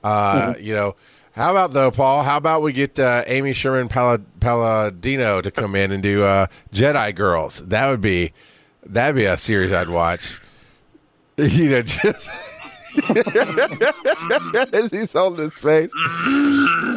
Uh, 0.05 0.53
You 0.59 0.73
know. 0.75 0.95
How 1.33 1.51
about 1.51 1.71
though, 1.73 1.91
Paul? 1.91 2.23
How 2.23 2.37
about 2.37 2.61
we 2.61 2.71
get 2.71 2.97
uh, 2.97 3.23
Amy 3.27 3.51
Sherman 3.51 3.89
Pala- 3.89 4.21
Palladino 4.39 5.41
to 5.41 5.51
come 5.51 5.75
in 5.75 5.91
and 5.91 6.01
do 6.01 6.23
uh, 6.23 6.47
Jedi 6.71 7.13
Girls? 7.13 7.57
That 7.57 7.89
would 7.89 7.99
be 7.99 8.31
that'd 8.85 9.15
be 9.17 9.25
a 9.25 9.35
series 9.35 9.71
I'd 9.73 9.89
watch. 9.89 10.39
You 11.37 11.69
know, 11.69 11.81
just 11.81 12.29
as 14.73 14.89
he's 14.91 15.11
holding 15.11 15.43
his 15.43 15.53
face. 15.57 15.91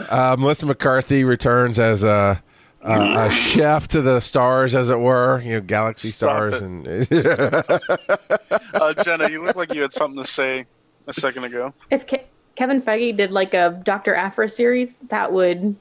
Uh, 0.09 0.37
Melissa 0.39 0.67
McCarthy 0.67 1.25
returns 1.25 1.81
as 1.81 2.05
a, 2.05 2.41
a, 2.83 3.27
a 3.27 3.31
chef 3.33 3.89
to 3.89 4.01
the 4.01 4.21
stars, 4.21 4.77
as 4.77 4.91
it 4.91 5.01
were. 5.01 5.41
You 5.41 5.55
know, 5.55 5.61
galaxy 5.63 6.11
Stop 6.11 6.55
stars, 6.55 6.63
it. 6.63 6.67
and 6.67 6.87
Uh, 8.75 8.95
Jenna, 9.03 9.29
you 9.29 9.43
look 9.45 9.57
like 9.57 9.75
you 9.75 9.83
had 9.83 9.93
something 9.93 10.23
to 10.23 10.29
say 10.29 10.67
a 11.09 11.13
second 11.13 11.43
ago. 11.45 11.75
If 11.91 12.07
Ke- 12.07 12.27
Kevin 12.59 12.83
Feige 12.83 13.17
did 13.17 13.31
like 13.31 13.55
a 13.55 13.81
Dr. 13.85 14.17
Aphra 14.17 14.49
series, 14.49 14.97
that 15.11 15.33
would 15.33 15.77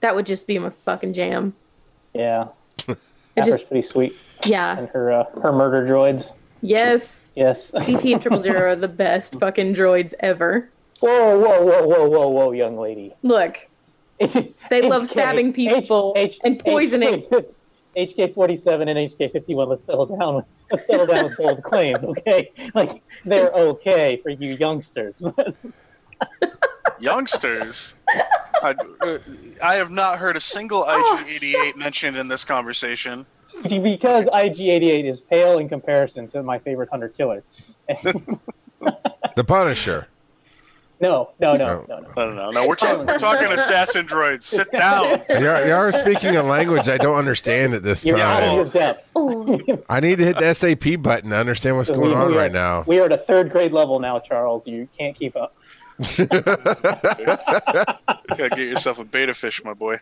that 0.00 0.16
would 0.16 0.24
just 0.24 0.46
be 0.46 0.58
my 0.58 0.70
fucking 0.86 1.12
jam. 1.12 1.54
yeah, 2.14 2.46
Aphra's 2.88 2.96
just 3.44 3.68
pretty 3.68 3.86
sweet, 3.86 4.16
yeah. 4.46 4.78
and 4.78 4.88
her 4.88 5.12
uh, 5.12 5.24
her 5.42 5.52
murder 5.52 5.86
droids. 5.86 6.32
Yes. 6.62 7.28
Yes. 7.36 7.70
And 7.74 8.00
Triple 8.00 8.40
Zero 8.40 8.70
are 8.70 8.76
the 8.76 8.88
best 8.88 9.38
fucking 9.38 9.74
droids 9.74 10.14
ever. 10.20 10.70
Whoa, 11.00 11.38
whoa, 11.38 11.62
whoa, 11.64 11.86
whoa, 11.86 12.08
whoa, 12.08 12.28
whoa, 12.28 12.52
young 12.52 12.78
lady. 12.78 13.14
Look, 13.22 13.58
They 14.70 14.80
love 14.80 15.06
stabbing 15.06 15.52
people 15.52 16.16
and 16.42 16.58
poisoning. 16.60 17.26
HK 17.94 18.34
forty 18.34 18.56
seven 18.56 18.88
and 18.88 18.98
HK 19.10 19.32
fifty 19.32 19.54
one. 19.54 19.68
Let's 19.68 19.84
settle 19.84 20.06
down. 20.06 20.44
Let's 20.70 20.86
settle 20.86 21.06
down 21.06 21.24
with 21.24 21.36
bold 21.36 21.62
claims, 21.62 22.02
okay? 22.04 22.52
Like 22.74 23.02
they're 23.26 23.52
okay 23.52 24.18
for 24.22 24.30
you 24.30 24.54
youngsters. 24.54 25.14
Youngsters. 26.98 27.94
I, 28.62 28.74
uh, 29.00 29.18
I 29.62 29.74
have 29.76 29.90
not 29.90 30.18
heard 30.18 30.36
a 30.36 30.40
single 30.40 30.84
IG88 30.84 31.76
mentioned 31.76 32.16
in 32.16 32.28
this 32.28 32.44
conversation. 32.44 33.24
because 33.62 34.26
IG 34.32 34.60
eighty 34.60 34.90
eight 34.90 35.06
is 35.06 35.20
pale 35.20 35.58
in 35.58 35.68
comparison 35.68 36.28
to 36.28 36.42
my 36.42 36.58
favorite 36.58 36.90
hunter 36.90 37.08
killer. 37.08 37.42
the 39.36 39.44
Punisher. 39.46 40.08
No, 41.02 41.30
no, 41.40 41.54
no, 41.54 41.64
Oh. 41.64 41.86
no, 41.88 41.98
no. 42.00 42.08
No, 42.14 42.28
no, 42.28 42.34
no. 42.34 42.50
no. 42.50 42.66
We're, 42.68 42.74
talking 42.74 43.06
we're 43.06 43.16
talking 43.18 43.50
assassin 43.52 44.06
droids. 44.06 44.42
Sit 44.42 44.70
down. 44.70 45.22
You're, 45.30 45.66
you're 45.66 45.92
speaking 45.92 46.36
a 46.36 46.42
language 46.42 46.90
I 46.90 46.98
don't 46.98 47.16
understand 47.16 47.72
at 47.72 47.82
this 47.82 48.04
You're 48.04 48.18
out 48.18 48.42
of 48.42 48.74
your 48.74 48.94
point. 48.94 48.98
oh, 49.16 49.82
I 49.88 50.00
need 50.00 50.18
to 50.18 50.24
hit 50.26 50.38
the 50.38 50.52
SAP 50.52 51.00
button 51.00 51.30
to 51.30 51.36
understand 51.38 51.78
what's 51.78 51.88
going 51.88 52.02
We- 52.10 52.14
on 52.14 52.28
we 52.28 52.34
are- 52.34 52.36
right 52.38 52.52
now. 52.52 52.84
We 52.86 52.98
are 52.98 53.06
at 53.06 53.12
a 53.12 53.18
third 53.26 53.50
grade 53.50 53.72
level 53.72 53.98
now, 53.98 54.18
Charles. 54.20 54.66
You 54.66 54.86
can't 54.98 55.18
keep 55.18 55.36
up. 55.36 55.54
Gotta 56.00 57.98
get 58.50 58.58
yourself 58.58 58.98
a 58.98 59.04
beta 59.04 59.34
fish, 59.34 59.62
my 59.64 59.74
boy. 59.74 59.98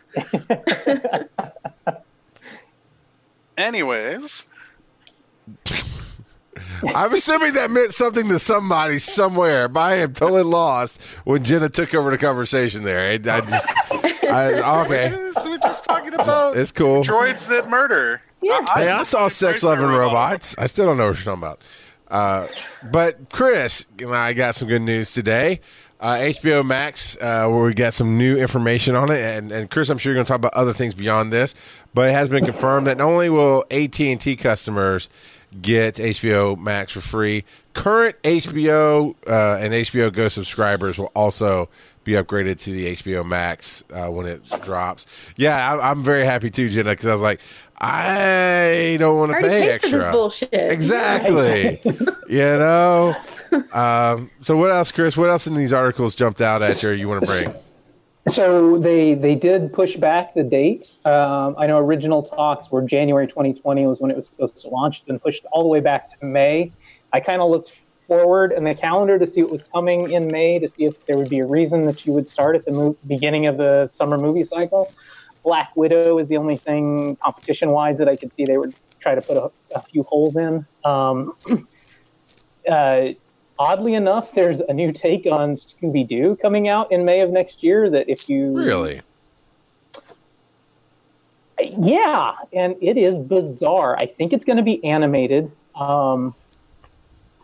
Anyways, 3.57 4.45
I'm 6.95 7.13
assuming 7.13 7.53
that 7.53 7.69
meant 7.69 7.93
something 7.93 8.29
to 8.29 8.39
somebody 8.39 8.99
somewhere, 8.99 9.67
but 9.67 9.79
I 9.81 9.95
am 9.95 10.13
totally 10.13 10.43
lost 10.43 11.01
when 11.25 11.43
Jenna 11.43 11.67
took 11.67 11.93
over 11.93 12.11
the 12.11 12.17
conversation 12.17 12.83
there. 12.83 13.09
I, 13.11 13.13
I 13.13 13.41
just, 13.41 13.67
I, 13.91 14.81
okay, 14.85 15.13
we're 15.45 15.57
just 15.57 15.83
talking 15.83 16.13
about 16.13 16.55
it's 16.55 16.71
cool. 16.71 17.03
droids 17.03 17.47
that 17.49 17.69
murder. 17.69 18.21
Yeah. 18.41 18.65
Hey, 18.73 18.87
I 18.87 19.03
saw 19.03 19.27
droids 19.27 19.31
sex 19.31 19.61
that 19.61 19.67
loving 19.67 19.87
robot. 19.87 19.99
robots. 19.99 20.55
I 20.57 20.67
still 20.67 20.85
don't 20.85 20.95
know 20.95 21.07
what 21.07 21.17
you're 21.17 21.35
talking 21.35 21.43
about. 21.43 21.61
Uh, 22.07 22.47
but 22.91 23.29
Chris 23.29 23.85
and 23.99 24.15
I 24.15 24.33
got 24.33 24.55
some 24.55 24.67
good 24.67 24.81
news 24.81 25.13
today. 25.13 25.59
Uh, 25.99 26.15
HBO 26.15 26.65
Max, 26.65 27.17
uh, 27.17 27.47
where 27.49 27.65
we 27.65 27.73
got 27.73 27.93
some 27.93 28.17
new 28.17 28.37
information 28.37 28.95
on 28.95 29.11
it, 29.11 29.19
and, 29.19 29.51
and 29.51 29.69
Chris, 29.69 29.89
I'm 29.89 29.97
sure 29.97 30.11
you're 30.11 30.15
going 30.15 30.25
to 30.25 30.29
talk 30.29 30.37
about 30.37 30.53
other 30.53 30.71
things 30.71 30.93
beyond 30.93 31.33
this. 31.33 31.55
But 31.93 32.09
it 32.09 32.13
has 32.13 32.29
been 32.29 32.45
confirmed 32.45 32.87
that 32.87 32.97
not 32.97 33.07
only 33.07 33.29
will 33.29 33.65
AT 33.69 33.99
and 33.99 34.21
T 34.21 34.37
customers 34.37 35.09
get 35.61 35.95
HBO 35.95 36.57
Max 36.57 36.93
for 36.93 37.01
free. 37.01 37.43
Current 37.73 38.15
HBO 38.23 39.15
uh, 39.27 39.57
and 39.59 39.73
HBO 39.73 40.13
Go 40.13 40.29
subscribers 40.29 40.97
will 40.97 41.11
also 41.15 41.69
be 42.03 42.13
upgraded 42.13 42.59
to 42.61 42.71
the 42.71 42.95
HBO 42.95 43.25
Max 43.25 43.83
uh, 43.93 44.07
when 44.07 44.25
it 44.25 44.41
drops. 44.63 45.05
Yeah, 45.35 45.73
I, 45.73 45.91
I'm 45.91 46.03
very 46.03 46.25
happy 46.25 46.49
too, 46.49 46.69
Jenna, 46.69 46.91
because 46.91 47.07
I 47.07 47.13
was 47.13 47.21
like, 47.21 47.39
I 47.77 48.97
don't 48.99 49.17
want 49.17 49.31
to 49.31 49.37
pay 49.37 49.69
extra. 49.69 50.11
bullshit. 50.11 50.49
Exactly. 50.51 51.81
you 52.29 52.39
know. 52.39 53.15
Um, 53.71 54.31
so 54.41 54.57
what 54.57 54.71
else, 54.71 54.91
Chris? 54.91 55.15
What 55.15 55.29
else 55.29 55.47
in 55.47 55.55
these 55.55 55.73
articles 55.73 56.15
jumped 56.15 56.41
out 56.41 56.61
at 56.61 56.81
you? 56.83 56.89
You 56.91 57.07
want 57.07 57.21
to 57.21 57.27
bring? 57.27 57.53
So 58.31 58.77
they 58.77 59.15
they 59.15 59.35
did 59.35 59.73
push 59.73 59.95
back 59.95 60.33
the 60.33 60.43
date. 60.43 60.87
Um, 61.05 61.55
I 61.57 61.67
know 61.67 61.77
original 61.77 62.23
talks 62.23 62.69
were 62.71 62.81
January 62.81 63.27
2020 63.27 63.87
was 63.87 63.99
when 63.99 64.11
it 64.11 64.17
was 64.17 64.25
supposed 64.25 64.61
to 64.61 64.67
launch. 64.69 65.03
Been 65.05 65.19
pushed 65.19 65.45
all 65.51 65.63
the 65.63 65.69
way 65.69 65.79
back 65.79 66.19
to 66.19 66.25
May. 66.25 66.71
I 67.11 67.19
kind 67.19 67.41
of 67.41 67.49
looked 67.49 67.71
forward 68.07 68.51
in 68.51 68.63
the 68.63 68.75
calendar 68.75 69.17
to 69.17 69.27
see 69.27 69.41
what 69.41 69.51
was 69.51 69.61
coming 69.73 70.11
in 70.11 70.27
May 70.27 70.59
to 70.59 70.67
see 70.67 70.85
if 70.85 71.05
there 71.05 71.15
would 71.17 71.29
be 71.29 71.39
a 71.39 71.45
reason 71.45 71.85
that 71.85 72.05
you 72.05 72.13
would 72.13 72.27
start 72.27 72.55
at 72.55 72.65
the 72.65 72.71
mo- 72.71 72.97
beginning 73.07 73.47
of 73.47 73.57
the 73.57 73.89
summer 73.93 74.17
movie 74.17 74.43
cycle. 74.43 74.91
Black 75.43 75.71
Widow 75.75 76.17
is 76.19 76.27
the 76.27 76.37
only 76.37 76.57
thing 76.57 77.15
competition 77.23 77.69
wise 77.69 77.97
that 77.97 78.09
I 78.09 78.15
could 78.15 78.31
see 78.35 78.45
they 78.45 78.57
would 78.57 78.75
try 78.99 79.15
to 79.15 79.21
put 79.21 79.37
a, 79.37 79.51
a 79.73 79.81
few 79.83 80.03
holes 80.03 80.35
in. 80.35 80.65
Um, 80.83 81.35
uh, 82.69 83.09
oddly 83.59 83.93
enough, 83.93 84.29
there's 84.33 84.61
a 84.67 84.73
new 84.73 84.91
take 84.91 85.27
on 85.27 85.57
Scooby 85.57 86.07
Doo 86.07 86.37
coming 86.41 86.67
out 86.67 86.91
in 86.91 87.05
May 87.05 87.19
of 87.21 87.29
next 87.29 87.61
year. 87.61 87.89
That 87.89 88.09
if 88.09 88.27
you 88.29 88.57
Really? 88.57 89.01
yeah, 91.77 92.31
and 92.53 92.75
it 92.81 92.97
is 92.97 93.15
bizarre. 93.17 93.97
I 93.97 94.07
think 94.07 94.31
it's 94.33 94.45
going 94.45 94.57
to 94.57 94.63
be 94.63 94.83
animated. 94.85 95.51
Um, 95.75 96.33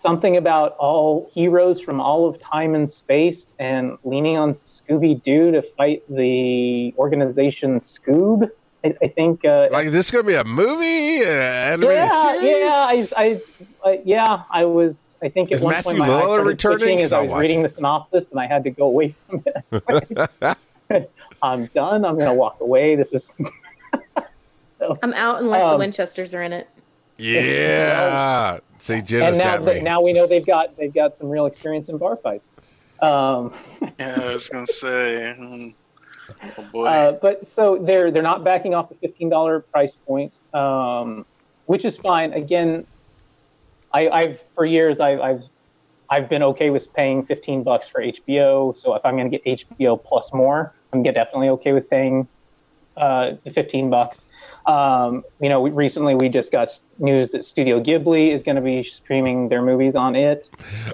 something 0.02 0.38
about 0.38 0.76
all 0.78 1.30
heroes 1.34 1.82
from 1.82 2.00
all 2.00 2.28
of 2.30 2.40
time 2.40 2.76
and 2.76 2.92
space, 2.92 3.54
and 3.60 3.98
leaning 4.04 4.38
on 4.38 4.56
Scooby 4.66 5.22
Doo 5.24 5.52
to 5.52 5.62
fight 5.78 6.04
the 6.10 6.94
organization 6.98 7.80
Scoob. 7.80 8.50
I, 8.86 8.96
I 9.02 9.08
think. 9.10 9.44
Uh, 9.44 9.68
Like 9.72 9.90
this 9.90 10.06
is 10.06 10.12
going 10.12 10.24
to 10.26 10.30
be 10.30 10.36
a 10.36 10.44
movie? 10.46 11.22
Uh, 11.26 11.30
animated 11.30 11.98
yeah, 11.98 12.40
series? 12.40 13.12
yeah, 13.12 13.18
I, 13.18 13.42
I, 13.84 13.90
I, 13.90 14.02
yeah, 14.06 14.44
I 14.50 14.64
was. 14.66 14.96
I 15.24 15.30
think 15.30 15.52
at 15.52 15.58
Is 15.58 15.64
one 15.64 15.74
Matthew 15.74 15.92
point 15.92 16.00
my 16.00 16.06
eyes 16.10 16.24
Lillard 16.24 16.60
started 16.60 16.82
returning? 16.82 17.02
as 17.02 17.14
I 17.14 17.22
was 17.22 17.40
reading 17.42 17.60
it. 17.62 17.64
the 17.64 17.70
synopsis, 17.70 18.26
and 18.32 18.40
I 18.40 18.48
had 18.48 18.64
to 18.66 18.70
go 18.70 18.86
away 18.88 19.16
from 19.30 19.44
it. 19.46 20.60
I'm 21.42 21.66
done. 21.68 22.06
I'm 22.06 22.16
going 22.16 22.28
to 22.28 22.34
walk 22.34 22.60
away. 22.62 22.96
This 22.96 23.14
is. 23.14 23.32
so, 24.80 24.98
I'm 25.02 25.14
out 25.14 25.42
unless 25.42 25.62
the 25.62 25.68
Um, 25.70 25.80
Winchesters 25.80 26.34
are 26.34 26.42
in 26.44 26.54
it. 26.54 26.68
Yeah. 27.18 28.60
See, 28.80 29.02
Jenna's 29.02 29.30
and 29.30 29.38
now, 29.38 29.58
got 29.58 29.66
but 29.66 29.76
me. 29.78 29.82
now 29.82 30.02
we 30.02 30.14
know 30.14 30.28
they've 30.28 30.46
got 30.46 30.76
they've 30.78 30.94
got 30.94 31.18
some 31.18 31.30
real 31.30 31.46
experience 31.46 31.88
in 31.90 31.98
bar 31.98 32.18
fights. 32.18 32.44
Um, 33.02 33.54
Yeah, 34.00 34.20
I 34.22 34.34
was 34.34 34.50
gonna 34.50 34.68
say. 34.68 35.34
hmm, 35.38 35.70
Oh 36.58 36.64
boy. 36.72 36.86
uh, 36.88 37.12
but 37.14 37.48
so 37.56 37.78
they're 37.78 38.12
they're 38.12 38.22
not 38.24 38.44
backing 38.44 38.74
off 38.76 38.90
the 38.90 38.96
fifteen 38.96 39.30
dollar 39.30 39.62
price 39.62 39.96
point, 40.06 40.34
um, 40.54 41.26
which 41.68 41.86
is 41.86 41.96
fine. 41.98 42.34
Again, 42.34 42.86
I, 43.94 44.10
I've 44.10 44.40
for 44.56 44.66
years 44.66 45.00
I, 45.00 45.14
I've 45.20 45.44
I've 46.10 46.30
been 46.30 46.44
okay 46.44 46.70
with 46.70 46.92
paying 46.94 47.26
fifteen 47.26 47.64
bucks 47.64 47.88
for 47.88 48.02
HBO. 48.02 48.78
So 48.80 48.94
if 48.96 49.06
I'm 49.06 49.16
going 49.18 49.32
to 49.32 49.38
get 49.38 49.68
HBO 49.68 50.02
plus 50.04 50.32
more, 50.34 50.74
I'm 50.94 51.02
definitely 51.04 51.50
okay 51.50 51.72
with 51.74 51.90
paying 51.90 52.28
uh, 52.98 53.34
fifteen 53.54 53.90
bucks. 53.90 54.26
Um, 54.68 55.24
you 55.40 55.50
know, 55.50 55.62
we, 55.62 55.70
recently 55.70 56.16
we 56.16 56.28
just 56.30 56.52
got 56.52 56.78
news 56.98 57.30
that 57.32 57.46
Studio 57.46 57.80
Ghibli 57.82 58.34
is 58.36 58.42
going 58.42 58.56
to 58.56 58.62
be 58.62 58.84
streaming 58.84 59.48
their 59.50 59.62
movies 59.62 59.96
on 59.96 60.16
it. 60.16 60.50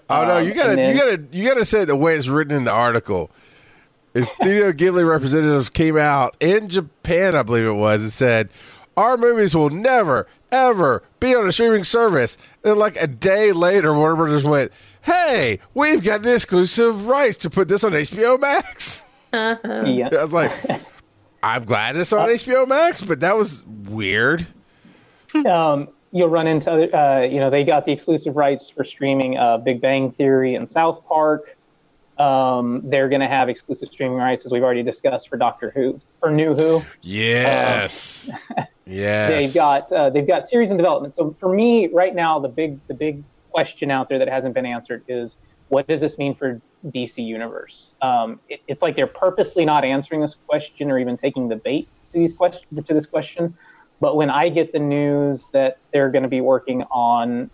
Oh 0.09 0.25
no, 0.25 0.37
Um, 0.37 0.47
you 0.47 0.53
gotta, 0.53 0.75
then- 0.75 0.93
you 0.95 1.01
gotta, 1.01 1.23
you 1.31 1.47
gotta 1.47 1.63
say 1.65 1.81
it 1.83 1.85
the 1.85 1.95
way 1.95 2.15
it's 2.15 2.27
written 2.27 2.55
in 2.55 2.63
the 2.65 2.71
article. 2.71 3.31
Is 4.13 4.27
Studio 4.27 4.73
Ghibli 4.73 5.07
representatives 5.07 5.69
came 5.69 5.97
out 5.97 6.35
in 6.41 6.67
Japan, 6.67 7.33
I 7.33 7.43
believe 7.43 7.65
it 7.65 7.71
was, 7.73 8.01
and 8.03 8.11
said 8.11 8.49
our 8.97 9.15
movies 9.15 9.55
will 9.55 9.69
never, 9.69 10.27
ever 10.51 11.03
be 11.19 11.35
on 11.35 11.47
a 11.47 11.51
streaming 11.51 11.83
service. 11.83 12.37
And 12.63 12.77
like 12.77 12.95
a 13.01 13.07
day 13.07 13.51
later, 13.51 13.93
Warner 13.93 14.15
Brothers 14.15 14.43
went, 14.43 14.71
"Hey, 15.01 15.59
we've 15.73 16.03
got 16.03 16.21
the 16.23 16.35
exclusive 16.35 17.07
rights 17.07 17.37
to 17.37 17.49
put 17.49 17.67
this 17.67 17.83
on 17.83 17.93
HBO 17.93 18.39
Max." 18.39 19.03
Uh-huh. 19.33 19.83
Yeah. 19.85 20.09
I 20.11 20.23
was 20.23 20.31
like, 20.33 20.51
"I'm 21.43 21.65
glad 21.65 21.95
it's 21.95 22.13
on 22.13 22.29
HBO 22.29 22.67
Max," 22.67 23.01
but 23.01 23.19
that 23.21 23.37
was 23.37 23.65
weird. 23.65 24.45
um, 25.45 25.87
you'll 26.11 26.29
run 26.29 26.47
into 26.47 26.71
other, 26.71 26.95
uh, 26.95 27.21
you 27.21 27.39
know, 27.39 27.49
they 27.49 27.63
got 27.63 27.85
the 27.85 27.91
exclusive 27.91 28.35
rights 28.35 28.69
for 28.69 28.83
streaming 28.83 29.37
uh, 29.37 29.57
Big 29.57 29.81
Bang 29.81 30.11
Theory 30.11 30.55
and 30.55 30.69
South 30.69 31.03
Park. 31.07 31.57
Um, 32.19 32.81
they're 32.85 33.09
going 33.09 33.21
to 33.21 33.27
have 33.27 33.49
exclusive 33.49 33.89
streaming 33.91 34.17
rights, 34.17 34.45
as 34.45 34.51
we've 34.51 34.61
already 34.63 34.83
discussed, 34.83 35.29
for 35.29 35.37
Doctor 35.37 35.71
Who, 35.71 35.99
for 36.19 36.29
New 36.29 36.53
Who. 36.53 36.83
Yes, 37.01 38.29
yes. 38.91 39.29
They've 39.29 39.53
got 39.53 39.91
uh, 39.91 40.09
they've 40.09 40.27
got 40.27 40.47
series 40.47 40.71
in 40.71 40.77
development. 40.77 41.15
So 41.15 41.35
for 41.39 41.53
me, 41.53 41.87
right 41.87 42.13
now, 42.13 42.39
the 42.39 42.49
big 42.49 42.79
the 42.87 42.93
big 42.93 43.23
question 43.51 43.91
out 43.91 44.09
there 44.09 44.19
that 44.19 44.29
hasn't 44.29 44.53
been 44.53 44.65
answered 44.65 45.03
is 45.07 45.35
what 45.69 45.87
does 45.87 46.01
this 46.01 46.17
mean 46.17 46.35
for 46.35 46.61
DC 46.87 47.25
Universe? 47.25 47.89
Um, 48.01 48.39
it, 48.49 48.61
it's 48.67 48.81
like 48.81 48.95
they're 48.95 49.07
purposely 49.07 49.65
not 49.65 49.83
answering 49.83 50.21
this 50.21 50.35
question 50.47 50.91
or 50.91 50.99
even 50.99 51.17
taking 51.17 51.47
the 51.47 51.55
bait 51.55 51.87
to 52.11 52.19
these 52.19 52.33
question 52.33 52.61
to 52.75 52.93
this 52.93 53.05
question. 53.05 53.57
But 53.99 54.15
when 54.15 54.29
I 54.29 54.49
get 54.49 54.73
the 54.73 54.79
news 54.79 55.45
that 55.53 55.77
they're 55.93 56.09
going 56.09 56.23
to 56.23 56.29
be 56.29 56.41
working 56.41 56.83
on 56.91 57.51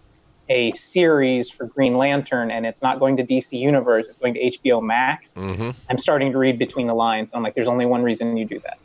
a 0.50 0.72
series 0.74 1.50
for 1.50 1.66
Green 1.66 1.98
Lantern 1.98 2.52
and 2.52 2.66
it's 2.66 2.82
not 2.82 3.00
going 3.00 3.18
to 3.18 3.24
DC 3.24 3.52
Universe, 3.52 4.08
it's 4.08 4.18
going 4.18 4.34
to 4.34 4.40
HBO 4.40 4.82
Max, 4.82 5.34
hmm 5.34 5.72
I'm 5.90 5.98
starting 5.98 6.32
to 6.32 6.38
read 6.38 6.58
between 6.58 6.88
the 6.88 6.94
lines. 6.94 7.32
I'm 7.34 7.44
like, 7.44 7.56
there's 7.56 7.68
only 7.68 7.86
one 7.86 8.02
reason 8.02 8.38
you 8.38 8.46
do 8.46 8.60
that. 8.62 8.78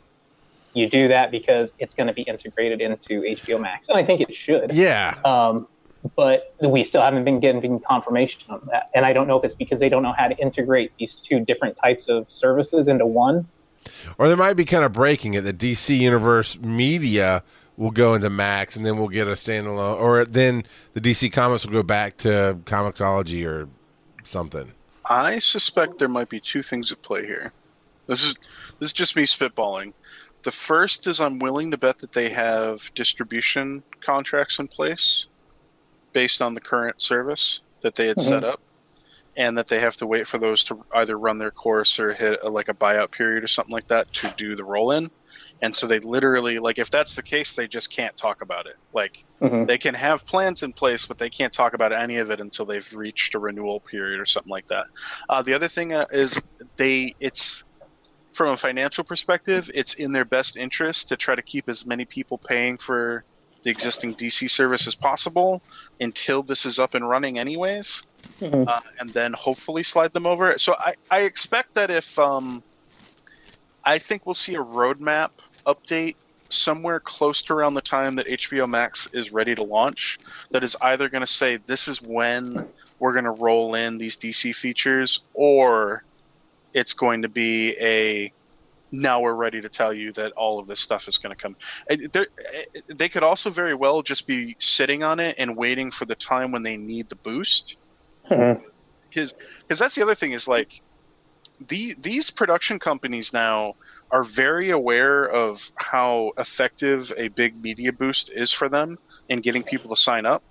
You 0.73 0.89
do 0.89 1.07
that 1.07 1.31
because 1.31 1.71
it's 1.79 1.93
going 1.93 2.07
to 2.07 2.13
be 2.13 2.23
integrated 2.23 2.81
into 2.81 3.21
HBO 3.21 3.59
Max, 3.59 3.87
and 3.89 3.97
I 3.97 4.03
think 4.03 4.21
it 4.21 4.35
should. 4.35 4.71
Yeah, 4.73 5.17
Um, 5.23 5.67
but 6.15 6.55
we 6.61 6.83
still 6.83 7.01
haven't 7.01 7.23
been 7.23 7.39
getting 7.39 7.79
confirmation 7.79 8.41
on 8.49 8.67
that, 8.71 8.89
and 8.93 9.05
I 9.05 9.13
don't 9.13 9.27
know 9.27 9.37
if 9.37 9.43
it's 9.43 9.55
because 9.55 9.79
they 9.79 9.89
don't 9.89 10.03
know 10.03 10.13
how 10.17 10.27
to 10.27 10.37
integrate 10.37 10.91
these 10.97 11.13
two 11.13 11.39
different 11.39 11.77
types 11.77 12.09
of 12.09 12.25
services 12.29 12.87
into 12.87 13.05
one. 13.05 13.47
Or 14.17 14.27
they 14.29 14.35
might 14.35 14.53
be 14.53 14.65
kind 14.65 14.83
of 14.83 14.93
breaking 14.93 15.33
it. 15.33 15.41
The 15.41 15.53
DC 15.53 15.97
Universe 15.97 16.57
media 16.59 17.43
will 17.77 17.91
go 17.91 18.13
into 18.13 18.29
Max, 18.29 18.75
and 18.75 18.85
then 18.85 18.97
we'll 18.97 19.09
get 19.09 19.27
a 19.27 19.31
standalone. 19.31 19.99
Or 19.99 20.25
then 20.25 20.63
the 20.93 21.01
DC 21.01 21.31
Comics 21.31 21.65
will 21.65 21.73
go 21.73 21.83
back 21.83 22.17
to 22.17 22.57
Comixology 22.65 23.45
or 23.47 23.69
something. 24.23 24.71
I 25.05 25.39
suspect 25.39 25.99
there 25.99 26.07
might 26.07 26.29
be 26.29 26.39
two 26.39 26.61
things 26.61 26.91
at 26.91 27.01
play 27.01 27.25
here. 27.25 27.51
This 28.07 28.23
is 28.23 28.37
this 28.79 28.89
is 28.89 28.93
just 28.93 29.15
me 29.15 29.23
spitballing. 29.23 29.93
The 30.43 30.51
first 30.51 31.07
is 31.07 31.19
I'm 31.21 31.39
willing 31.39 31.71
to 31.71 31.77
bet 31.77 31.99
that 31.99 32.11
they 32.13 32.29
have 32.29 32.93
distribution 32.95 33.83
contracts 34.01 34.59
in 34.59 34.67
place 34.67 35.27
based 36.11 36.41
on 36.41 36.53
the 36.53 36.61
current 36.61 37.01
service 37.01 37.61
that 37.81 37.95
they 37.95 38.07
had 38.07 38.19
set 38.19 38.43
up, 38.43 38.61
and 39.35 39.57
that 39.57 39.67
they 39.67 39.79
have 39.79 39.95
to 39.97 40.05
wait 40.05 40.27
for 40.27 40.37
those 40.37 40.63
to 40.65 40.85
either 40.93 41.17
run 41.17 41.37
their 41.37 41.51
course 41.51 41.97
or 41.99 42.13
hit 42.13 42.39
a, 42.43 42.49
like 42.49 42.69
a 42.69 42.73
buyout 42.73 43.11
period 43.11 43.43
or 43.43 43.47
something 43.47 43.73
like 43.73 43.87
that 43.87 44.11
to 44.13 44.31
do 44.37 44.55
the 44.55 44.63
roll 44.63 44.91
in. 44.91 45.09
And 45.61 45.73
so 45.73 45.87
they 45.87 45.99
literally 45.99 46.59
like 46.59 46.77
if 46.77 46.91
that's 46.91 47.15
the 47.15 47.23
case, 47.23 47.55
they 47.55 47.67
just 47.67 47.91
can't 47.91 48.15
talk 48.15 48.41
about 48.41 48.67
it. 48.67 48.75
Like 48.93 49.25
Mhm. 49.41 49.65
they 49.65 49.77
can 49.77 49.95
have 49.95 50.25
plans 50.25 50.61
in 50.61 50.73
place, 50.73 51.05
but 51.05 51.17
they 51.17 51.29
can't 51.29 51.51
talk 51.53 51.73
about 51.73 51.91
any 51.93 52.17
of 52.17 52.29
it 52.31 52.39
until 52.39 52.65
they've 52.65 52.93
reached 52.93 53.33
a 53.33 53.39
renewal 53.39 53.79
period 53.79 54.19
or 54.19 54.25
something 54.25 54.51
like 54.51 54.67
that. 54.67 54.85
Uh, 55.29 55.41
the 55.41 55.53
other 55.53 55.67
thing 55.67 55.93
uh, 55.93 56.05
is 56.11 56.39
they 56.77 57.15
it's 57.19 57.63
from 58.33 58.49
a 58.49 58.57
financial 58.57 59.03
perspective, 59.03 59.69
it's 59.73 59.93
in 59.93 60.11
their 60.11 60.25
best 60.25 60.57
interest 60.57 61.07
to 61.09 61.15
try 61.15 61.35
to 61.35 61.41
keep 61.41 61.69
as 61.69 61.85
many 61.85 62.03
people 62.03 62.37
paying 62.37 62.77
for 62.77 63.23
the 63.63 63.69
existing 63.69 64.15
DC 64.15 64.49
service 64.49 64.87
as 64.87 64.95
possible 64.95 65.61
until 66.01 66.43
this 66.43 66.65
is 66.65 66.79
up 66.79 66.95
and 66.95 67.07
running, 67.07 67.39
anyways, 67.39 68.03
Mhm. 68.41 68.67
uh, 68.67 68.81
and 68.99 69.13
then 69.13 69.31
hopefully 69.33 69.83
slide 69.83 70.11
them 70.13 70.25
over. 70.27 70.57
So 70.57 70.75
I, 70.77 70.95
I 71.09 71.21
expect 71.21 71.75
that 71.75 71.89
if 71.89 72.17
um, 72.19 72.63
I 73.85 73.99
think 73.99 74.25
we'll 74.25 74.33
see 74.33 74.55
a 74.55 74.63
roadmap 74.63 75.29
update 75.65 76.15
somewhere 76.49 76.99
close 76.99 77.41
to 77.43 77.53
around 77.53 77.73
the 77.73 77.81
time 77.81 78.15
that 78.15 78.27
HBO 78.27 78.67
Max 78.67 79.07
is 79.13 79.31
ready 79.31 79.55
to 79.55 79.63
launch 79.63 80.19
that 80.51 80.63
is 80.63 80.75
either 80.81 81.07
going 81.09 81.21
to 81.21 81.27
say 81.27 81.57
this 81.57 81.87
is 81.87 82.01
when 82.01 82.67
we're 82.99 83.13
going 83.13 83.25
to 83.25 83.31
roll 83.31 83.75
in 83.75 83.97
these 83.97 84.17
DC 84.17 84.53
features 84.55 85.21
or 85.33 86.03
it's 86.73 86.93
going 86.93 87.21
to 87.21 87.29
be 87.29 87.75
a 87.79 88.31
now 88.91 89.19
we're 89.21 89.33
ready 89.33 89.59
to 89.59 89.69
tell 89.69 89.91
you 89.91 90.11
that 90.13 90.31
all 90.33 90.59
of 90.59 90.67
this 90.67 90.79
stuff 90.79 91.07
is 91.07 91.17
going 91.17 91.35
to 91.35 91.41
come. 91.41 91.55
They're- 92.11 92.27
They 92.87 93.09
could 93.09 93.23
also 93.23 93.49
very 93.49 93.73
well 93.73 94.03
just 94.03 94.27
be 94.27 94.55
sitting 94.59 95.01
on 95.01 95.19
it 95.19 95.35
and 95.39 95.57
waiting 95.57 95.89
for 95.89 96.05
the 96.05 96.13
time 96.13 96.51
when 96.51 96.61
they 96.61 96.77
need 96.77 97.09
the 97.09 97.15
boost. 97.15 97.77
Mm-hmm. 98.29 98.63
Because 99.09 99.33
because 99.61 99.79
that's 99.79 99.95
the 99.95 100.03
other 100.03 100.15
thing 100.15 100.31
is 100.31 100.47
like 100.47 100.81
the 101.67 101.95
these 101.99 102.29
production 102.29 102.79
companies 102.79 103.33
now 103.33 103.75
are 104.11 104.23
very 104.23 104.69
aware 104.69 105.25
of 105.25 105.71
how 105.75 106.31
effective 106.37 107.11
a 107.17 107.29
big 107.29 107.61
media 107.63 107.91
boost 107.91 108.31
is 108.31 108.51
for 108.51 108.69
them 108.69 108.97
in 109.29 109.39
getting 109.41 109.63
people 109.63 109.89
to 109.89 109.95
sign 109.95 110.25
up 110.25 110.43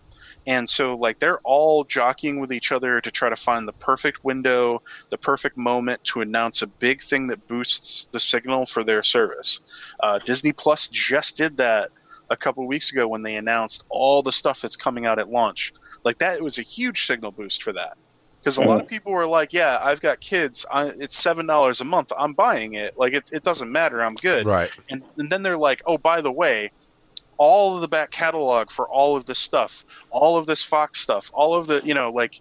And 0.46 0.68
so, 0.68 0.94
like, 0.94 1.20
they're 1.20 1.38
all 1.44 1.84
jockeying 1.84 2.40
with 2.40 2.52
each 2.52 2.72
other 2.72 3.00
to 3.00 3.10
try 3.10 3.28
to 3.28 3.36
find 3.36 3.66
the 3.66 3.72
perfect 3.72 4.24
window, 4.24 4.82
the 5.10 5.18
perfect 5.18 5.56
moment 5.56 6.02
to 6.04 6.20
announce 6.20 6.62
a 6.62 6.66
big 6.66 7.00
thing 7.00 7.28
that 7.28 7.46
boosts 7.46 8.08
the 8.10 8.20
signal 8.20 8.66
for 8.66 8.82
their 8.82 9.02
service. 9.02 9.60
Uh, 10.02 10.18
Disney 10.18 10.52
Plus 10.52 10.88
just 10.88 11.36
did 11.36 11.56
that 11.58 11.90
a 12.28 12.36
couple 12.36 12.66
weeks 12.66 12.90
ago 12.90 13.06
when 13.06 13.22
they 13.22 13.36
announced 13.36 13.84
all 13.88 14.22
the 14.22 14.32
stuff 14.32 14.60
that's 14.60 14.76
coming 14.76 15.06
out 15.06 15.18
at 15.18 15.30
launch. 15.30 15.72
Like, 16.04 16.18
that 16.18 16.40
was 16.40 16.58
a 16.58 16.62
huge 16.62 17.06
signal 17.06 17.30
boost 17.30 17.62
for 17.62 17.72
that. 17.74 17.96
Because 18.42 18.56
a 18.56 18.62
lot 18.62 18.80
of 18.80 18.88
people 18.88 19.12
were 19.12 19.24
like, 19.24 19.52
"Yeah, 19.52 19.78
I've 19.80 20.00
got 20.00 20.18
kids. 20.18 20.66
I, 20.68 20.86
it's 20.86 21.16
seven 21.16 21.46
dollars 21.46 21.80
a 21.80 21.84
month. 21.84 22.12
I'm 22.18 22.32
buying 22.32 22.74
it. 22.74 22.98
Like 22.98 23.12
it, 23.12 23.30
it 23.32 23.44
doesn't 23.44 23.70
matter. 23.70 24.02
I'm 24.02 24.16
good." 24.16 24.46
Right. 24.46 24.68
And, 24.90 25.04
and 25.16 25.30
then 25.30 25.44
they're 25.44 25.56
like, 25.56 25.80
"Oh, 25.86 25.96
by 25.96 26.20
the 26.20 26.32
way, 26.32 26.72
all 27.42 27.74
of 27.74 27.80
the 27.80 27.88
back 27.88 28.12
catalog 28.12 28.70
for 28.70 28.88
all 28.88 29.16
of 29.16 29.24
this 29.24 29.38
stuff, 29.40 29.84
all 30.10 30.36
of 30.36 30.46
this 30.46 30.62
Fox 30.62 31.00
stuff, 31.00 31.28
all 31.34 31.54
of 31.54 31.66
the, 31.66 31.82
you 31.84 31.92
know, 31.92 32.08
like 32.12 32.40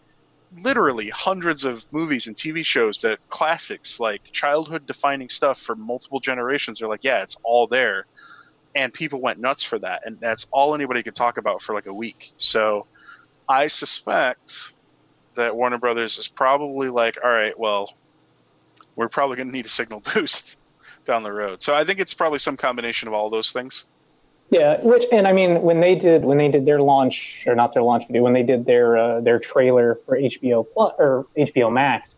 literally 0.59 1.09
hundreds 1.09 1.65
of 1.65 1.91
movies 1.91 2.27
and 2.27 2.35
TV 2.35 2.63
shows 2.63 3.01
that 3.01 3.27
classics, 3.27 3.99
like 3.99 4.31
childhood 4.31 4.85
defining 4.85 5.27
stuff 5.27 5.59
for 5.59 5.75
multiple 5.75 6.19
generations. 6.19 6.77
They're 6.77 6.87
like, 6.87 7.03
yeah, 7.03 7.23
it's 7.23 7.35
all 7.41 7.65
there. 7.65 8.05
And 8.75 8.93
people 8.93 9.19
went 9.19 9.39
nuts 9.39 9.63
for 9.63 9.79
that. 9.79 10.03
And 10.05 10.19
that's 10.19 10.45
all 10.51 10.75
anybody 10.75 11.01
could 11.01 11.15
talk 11.15 11.39
about 11.39 11.63
for 11.63 11.73
like 11.73 11.87
a 11.87 11.93
week. 11.93 12.33
So 12.37 12.85
I 13.49 13.65
suspect 13.65 14.73
that 15.33 15.55
Warner 15.55 15.79
Brothers 15.79 16.19
is 16.19 16.27
probably 16.27 16.89
like, 16.89 17.17
all 17.23 17.31
right, 17.31 17.57
well, 17.57 17.95
we're 18.95 19.09
probably 19.09 19.37
going 19.37 19.47
to 19.47 19.53
need 19.53 19.65
a 19.65 19.69
signal 19.69 20.03
boost 20.13 20.57
down 21.07 21.23
the 21.23 21.33
road. 21.33 21.63
So 21.63 21.73
I 21.73 21.85
think 21.85 21.99
it's 21.99 22.13
probably 22.13 22.37
some 22.37 22.55
combination 22.55 23.07
of 23.07 23.15
all 23.15 23.31
those 23.31 23.51
things. 23.51 23.87
Yeah, 24.51 24.81
which 24.81 25.05
and 25.13 25.27
I 25.27 25.31
mean 25.33 25.61
when 25.61 25.79
they 25.79 25.95
did 25.95 26.25
when 26.25 26.37
they 26.37 26.49
did 26.49 26.65
their 26.65 26.81
launch 26.81 27.37
or 27.47 27.55
not 27.55 27.73
their 27.73 27.83
launch 27.83 28.03
video 28.07 28.21
when 28.21 28.33
they 28.33 28.43
did 28.43 28.65
their 28.65 28.97
uh, 28.97 29.21
their 29.21 29.39
trailer 29.39 29.99
for 30.05 30.17
HBO 30.17 30.65
Plus 30.73 30.93
or 30.99 31.25
HBO 31.37 31.71
Max, 31.71 32.15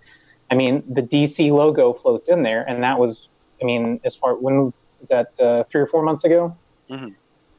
I 0.51 0.55
mean 0.55 0.83
the 0.91 1.01
DC 1.03 1.51
logo 1.51 1.93
floats 1.93 2.27
in 2.27 2.41
there, 2.41 2.63
and 2.67 2.81
that 2.83 2.97
was 2.97 3.29
I 3.61 3.65
mean 3.65 3.99
as 4.03 4.15
far 4.15 4.35
when 4.35 4.65
was 4.65 4.73
that 5.09 5.27
uh, 5.39 5.63
three 5.71 5.81
or 5.81 5.87
four 5.87 6.01
months 6.03 6.23
ago 6.23 6.57
Mhm. 6.89 7.13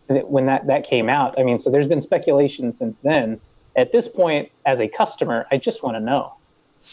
when 0.08 0.46
that 0.46 0.66
that 0.66 0.84
came 0.84 1.08
out. 1.08 1.38
I 1.38 1.44
mean 1.44 1.60
so 1.60 1.70
there's 1.70 1.86
been 1.88 2.02
speculation 2.02 2.74
since 2.76 2.98
then. 3.00 3.40
At 3.76 3.90
this 3.92 4.06
point, 4.08 4.50
as 4.66 4.80
a 4.80 4.88
customer, 4.88 5.46
I 5.52 5.56
just 5.56 5.82
want 5.84 5.96
to 5.96 6.00
know 6.00 6.34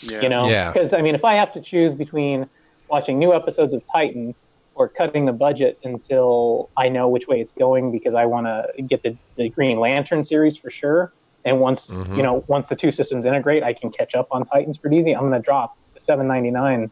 Yeah. 0.02 0.22
you 0.22 0.30
know 0.30 0.48
Yeah. 0.48 0.72
because 0.72 0.94
i 0.94 1.02
mean 1.02 1.16
if 1.16 1.26
i 1.26 1.34
have 1.34 1.52
to 1.54 1.62
choose 1.62 1.94
between 1.94 2.48
watching 2.90 3.20
new 3.20 3.34
episodes 3.34 3.74
of 3.74 3.82
titan 3.92 4.34
or 4.74 4.90
cutting 4.90 5.26
the 5.26 5.34
budget 5.34 5.78
until 5.84 6.70
i 6.78 6.88
know 6.90 7.08
which 7.08 7.28
way 7.28 7.40
it's 7.42 7.52
going 7.52 7.92
because 7.92 8.16
i 8.16 8.26
want 8.26 8.48
to 8.48 8.66
get 8.84 9.02
the, 9.04 9.18
the 9.38 9.50
green 9.50 9.80
lantern 9.80 10.24
series 10.26 10.58
for 10.58 10.70
sure. 10.72 11.14
And 11.44 11.60
once 11.60 11.88
Mhm. 11.88 12.16
you 12.18 12.24
know 12.24 12.44
once 12.48 12.70
the 12.70 12.76
two 12.76 12.92
systems 12.92 13.26
integrate 13.26 13.64
i 13.64 13.74
can 13.74 13.90
catch 13.92 14.14
up 14.16 14.28
on 14.32 14.46
titans 14.46 14.78
pretty 14.78 14.98
easy. 14.98 15.12
I'm 15.14 15.22
going 15.30 15.34
to 15.34 15.40
drop 15.40 15.74
the 15.96 16.02
799 16.02 16.90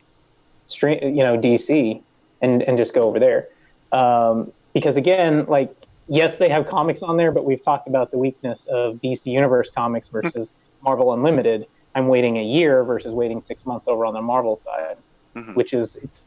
straight 0.65 1.01
you 1.03 1.23
know 1.23 1.37
dc 1.37 2.03
and 2.41 2.61
and 2.63 2.77
just 2.77 2.93
go 2.93 3.03
over 3.07 3.19
there. 3.19 3.47
Um, 3.91 4.51
because 4.73 4.95
again 4.97 5.45
like 5.47 5.71
yes 6.07 6.37
they 6.37 6.49
have 6.49 6.67
comics 6.67 7.01
on 7.01 7.17
there 7.17 7.31
but 7.31 7.45
we've 7.45 7.63
talked 7.63 7.87
about 7.87 8.11
the 8.11 8.17
weakness 8.17 8.65
of 8.69 8.95
dc 9.03 9.25
universe 9.25 9.69
comics 9.75 10.09
versus 10.09 10.53
marvel 10.83 11.13
unlimited. 11.13 11.65
I'm 11.95 12.07
waiting 12.07 12.37
a 12.37 12.43
year 12.43 12.83
versus 12.83 13.13
waiting 13.13 13.41
six 13.41 13.65
months 13.65 13.87
over 13.87 14.05
on 14.05 14.13
the 14.13 14.21
marvel 14.21 14.57
side 14.63 14.97
Mhm. 15.37 15.55
which 15.55 15.73
is 15.73 15.95
it's 16.01 16.23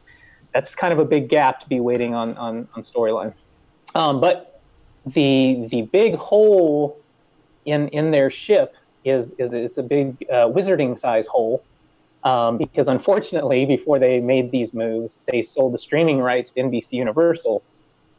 that's 0.53 0.75
kind 0.75 0.93
of 0.93 0.99
a 0.99 1.05
big 1.05 1.29
gap 1.29 1.59
to 1.61 1.67
be 1.67 1.79
waiting 1.79 2.13
on 2.13 2.37
on, 2.37 2.67
on 2.75 2.83
storyline. 2.83 3.33
Um, 3.95 4.19
but 4.19 4.61
the 5.05 5.67
the 5.69 5.83
big 5.83 6.15
hole 6.15 6.99
in 7.65 7.87
in 7.89 8.11
their 8.11 8.29
ship 8.29 8.75
is 9.03 9.33
is 9.37 9.53
it's 9.53 9.77
a 9.77 9.83
big 9.83 10.25
uh, 10.29 10.47
wizarding 10.47 10.99
size 10.99 11.27
hole. 11.27 11.63
Um, 12.23 12.57
because 12.57 12.87
unfortunately 12.87 13.65
before 13.65 13.99
they 13.99 14.21
made 14.21 14.49
these 14.49 14.73
moves 14.73 15.19
they 15.29 15.41
sold 15.41 15.73
the 15.73 15.77
streaming 15.77 16.19
rights 16.19 16.53
to 16.53 16.61
NBC 16.61 16.93
Universal 16.93 17.61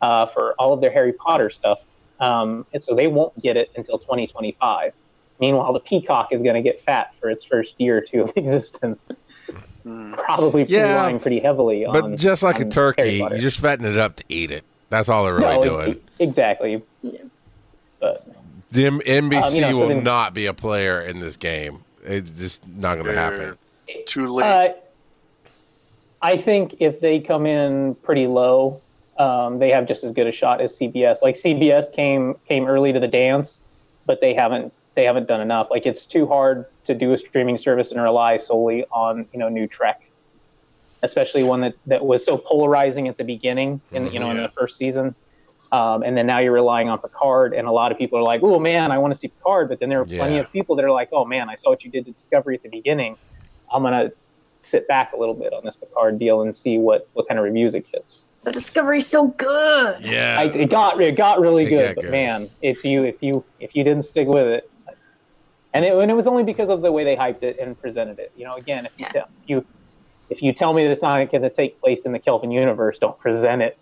uh, 0.02 0.26
for 0.26 0.52
all 0.58 0.74
of 0.74 0.82
their 0.82 0.92
Harry 0.92 1.14
Potter 1.14 1.48
stuff. 1.48 1.78
Um, 2.20 2.66
and 2.74 2.84
so 2.84 2.94
they 2.94 3.06
won't 3.06 3.40
get 3.40 3.56
it 3.56 3.70
until 3.76 3.98
2025 3.98 4.92
meanwhile 5.40 5.72
the 5.72 5.80
Peacock 5.80 6.28
is 6.32 6.42
going 6.42 6.54
to 6.54 6.62
get 6.62 6.84
fat 6.84 7.14
for 7.20 7.30
its 7.30 7.44
first 7.44 7.74
year 7.78 7.98
or 7.98 8.00
two 8.00 8.22
of 8.22 8.32
existence. 8.36 9.10
Probably 9.84 10.64
Yeah, 10.64 10.90
relying 11.02 11.18
pretty 11.20 11.40
heavily 11.40 11.84
on 11.84 11.92
But 12.12 12.16
just 12.18 12.42
like 12.42 12.58
a 12.60 12.64
turkey, 12.64 13.14
you 13.14 13.22
Potter. 13.22 13.38
just 13.38 13.60
fatten 13.60 13.84
it 13.86 13.96
up 13.96 14.16
to 14.16 14.24
eat 14.28 14.50
it. 14.50 14.64
That's 14.90 15.08
all 15.08 15.24
they're 15.24 15.34
really 15.34 15.56
No, 15.56 15.62
doing. 15.62 16.00
exactly 16.18 16.82
but 18.00 18.26
The 18.70 18.86
M- 18.86 19.00
NBC 19.06 19.46
Um, 19.46 19.54
you 19.54 19.60
know, 19.60 19.70
so 19.70 19.78
will 19.78 19.88
then- 19.88 20.04
not 20.04 20.34
be 20.34 20.46
a 20.46 20.54
player 20.54 21.00
in 21.00 21.20
this 21.20 21.36
game. 21.36 21.84
It's 22.04 22.32
just 22.32 22.66
not 22.68 22.94
going 22.96 23.06
to 23.06 23.14
happen. 23.14 23.56
Too 24.06 24.26
late. 24.28 24.44
Uh, 24.44 24.68
I 26.20 26.38
think 26.38 26.76
if 26.80 27.00
they 27.00 27.20
come 27.20 27.46
in 27.46 27.94
pretty 27.96 28.26
low, 28.26 28.80
um, 29.18 29.58
they 29.58 29.70
have 29.70 29.86
just 29.86 30.02
as 30.04 30.12
good 30.12 30.26
a 30.26 30.32
shot 30.32 30.60
as 30.60 30.76
CBS. 30.76 31.22
Like 31.22 31.36
CBS 31.36 31.92
came 31.92 32.34
came 32.48 32.66
early 32.66 32.92
to 32.92 32.98
the 33.00 33.06
dance, 33.08 33.58
but 34.06 34.20
they 34.20 34.34
haven't 34.34 34.72
they 34.94 35.04
haven't 35.04 35.26
done 35.28 35.40
enough. 35.40 35.68
Like 35.70 35.86
it's 35.86 36.06
too 36.06 36.26
hard 36.26 36.66
to 36.86 36.94
do 36.94 37.12
a 37.12 37.18
streaming 37.18 37.58
service 37.58 37.90
and 37.90 38.00
rely 38.00 38.38
solely 38.38 38.84
on 38.92 39.26
you 39.32 39.38
know 39.38 39.48
new 39.48 39.66
Trek, 39.66 40.08
especially 41.02 41.42
one 41.42 41.60
that, 41.62 41.74
that 41.86 42.04
was 42.04 42.24
so 42.24 42.38
polarizing 42.38 43.08
at 43.08 43.16
the 43.18 43.24
beginning 43.24 43.80
in 43.92 44.10
you 44.12 44.20
know 44.20 44.30
in 44.30 44.36
the 44.38 44.50
first 44.56 44.76
season. 44.76 45.14
Um, 45.72 46.04
and 46.04 46.16
then 46.16 46.26
now 46.26 46.38
you're 46.38 46.52
relying 46.52 46.88
on 46.88 47.00
Picard, 47.00 47.52
and 47.52 47.66
a 47.66 47.72
lot 47.72 47.90
of 47.90 47.98
people 47.98 48.16
are 48.18 48.22
like, 48.22 48.42
"Oh 48.44 48.60
man, 48.60 48.92
I 48.92 48.98
want 48.98 49.12
to 49.12 49.18
see 49.18 49.28
Picard," 49.28 49.68
but 49.68 49.80
then 49.80 49.88
there 49.88 50.00
are 50.00 50.04
plenty 50.04 50.38
of 50.38 50.50
people 50.52 50.76
that 50.76 50.84
are 50.84 50.90
like, 50.92 51.08
"Oh 51.12 51.24
man, 51.24 51.50
I 51.50 51.56
saw 51.56 51.70
what 51.70 51.82
you 51.84 51.90
did 51.90 52.04
to 52.06 52.12
Discovery 52.12 52.54
at 52.54 52.62
the 52.62 52.68
beginning. 52.68 53.16
I'm 53.72 53.82
gonna 53.82 54.10
sit 54.62 54.86
back 54.86 55.12
a 55.12 55.16
little 55.16 55.34
bit 55.34 55.52
on 55.52 55.64
this 55.64 55.76
Picard 55.76 56.18
deal 56.18 56.42
and 56.42 56.56
see 56.56 56.78
what, 56.78 57.08
what 57.12 57.28
kind 57.28 57.38
of 57.38 57.44
reviews 57.44 57.74
it 57.74 57.90
gets. 57.92 58.24
The 58.44 58.52
Discovery's 58.52 59.06
so 59.06 59.28
good. 59.28 60.00
Yeah. 60.00 60.36
I, 60.38 60.44
it 60.44 60.70
got 60.70 61.00
it 61.00 61.16
got 61.16 61.40
really 61.40 61.64
It 61.64 61.70
good, 61.70 61.78
got 61.78 61.94
but 61.96 62.02
good. 62.02 62.10
man, 62.10 62.50
if 62.62 62.84
you 62.84 63.02
if 63.04 63.22
you 63.22 63.44
if 63.58 63.74
you 63.74 63.84
didn't 63.84 64.04
stick 64.04 64.28
with 64.28 64.46
it, 64.46 64.70
and 65.74 65.84
it, 65.84 65.92
and 65.94 66.10
it 66.10 66.14
was 66.14 66.26
only 66.26 66.42
because 66.44 66.68
of 66.70 66.80
the 66.82 66.90
way 66.90 67.04
they 67.04 67.16
hyped 67.16 67.42
it 67.42 67.58
and 67.60 67.78
presented 67.80 68.18
it. 68.18 68.32
You 68.36 68.44
know, 68.44 68.54
again, 68.54 68.86
if 68.86 68.92
you 68.96 69.04
Yeah. 69.06 69.12
tell, 69.12 69.28
you 69.46 69.66
if 70.30 70.40
you 70.42 70.52
tell 70.54 70.72
me 70.72 70.84
that 70.84 70.90
it's 70.92 71.02
not 71.02 71.30
going 71.30 71.42
to 71.42 71.50
take 71.50 71.78
place 71.80 72.00
in 72.06 72.12
the 72.12 72.18
Kelvin 72.18 72.50
universe, 72.50 72.98
don't 72.98 73.18
present 73.18 73.60
it 73.60 73.76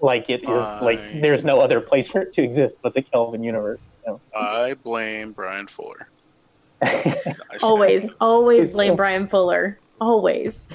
like 0.00 0.30
it 0.30 0.42
is 0.42 0.82
like 0.82 0.98
there's 1.20 1.44
no 1.44 1.60
other 1.60 1.80
place 1.80 2.08
for 2.08 2.22
it 2.22 2.32
to 2.32 2.42
exist 2.42 2.78
but 2.80 2.94
the 2.94 3.02
Kelvin 3.02 3.42
universe. 3.44 3.80
you 4.06 4.12
know. 4.12 4.20
I 4.34 4.72
blame 4.74 5.32
Bryan 5.32 5.66
Fuller. 5.66 6.08
Always, 7.62 8.08
always 8.22 8.70
blame 8.70 8.96
Bryan 8.96 9.28
Fuller. 9.28 9.78
Always. 10.00 10.66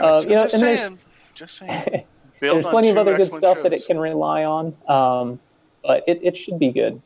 Uh, 0.00 0.20
Just 0.20 0.28
you 0.28 0.34
know, 0.34 0.42
and 0.42 0.50
there's- 0.50 0.60
saying. 0.60 0.98
Just 1.34 1.56
saying. 1.58 2.04
Build 2.40 2.56
there's 2.64 2.66
plenty 2.70 2.90
of 2.90 2.98
other 2.98 3.12
good 3.12 3.20
excellent 3.22 3.42
stuff 3.44 3.62
that 3.62 3.72
it 3.72 3.86
can 3.86 3.98
rely 3.98 4.44
on, 4.44 4.76
um, 4.88 5.40
but 5.82 6.04
it, 6.06 6.20
it 6.22 6.36
should 6.36 6.58
be 6.58 6.70
good. 6.70 7.00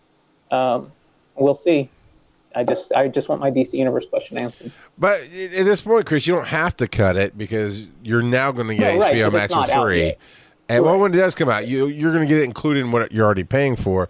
Um, 0.50 0.90
we'll 1.40 1.54
see. 1.54 1.88
I 2.54 2.64
just 2.64 2.92
I 2.92 3.06
just 3.08 3.28
want 3.28 3.40
my 3.40 3.50
DC 3.50 3.74
Universe 3.74 4.06
question 4.10 4.36
answered. 4.38 4.72
But 4.98 5.20
at 5.20 5.28
this 5.64 5.80
point, 5.80 6.04
Chris, 6.06 6.26
you 6.26 6.34
don't 6.34 6.48
have 6.48 6.76
to 6.78 6.88
cut 6.88 7.16
it 7.16 7.38
because 7.38 7.86
you're 8.02 8.22
now 8.22 8.50
going 8.52 8.66
to 8.68 8.74
get 8.76 8.94
No, 8.94 9.00
right, 9.00 9.14
HBO 9.14 9.24
'cause 9.30 9.32
Max 9.32 9.52
for 9.72 9.82
free. 9.86 10.04
yet. 10.06 10.18
And 10.68 10.84
well, 10.84 10.98
when 10.98 11.12
it 11.14 11.16
does 11.16 11.34
come 11.36 11.48
out, 11.48 11.66
you 11.68 11.86
you're 11.86 12.12
going 12.12 12.26
to 12.26 12.32
get 12.32 12.40
it 12.42 12.44
included 12.44 12.80
in 12.80 12.90
what 12.92 13.12
you're 13.12 13.24
already 13.24 13.44
paying 13.44 13.76
for. 13.76 14.08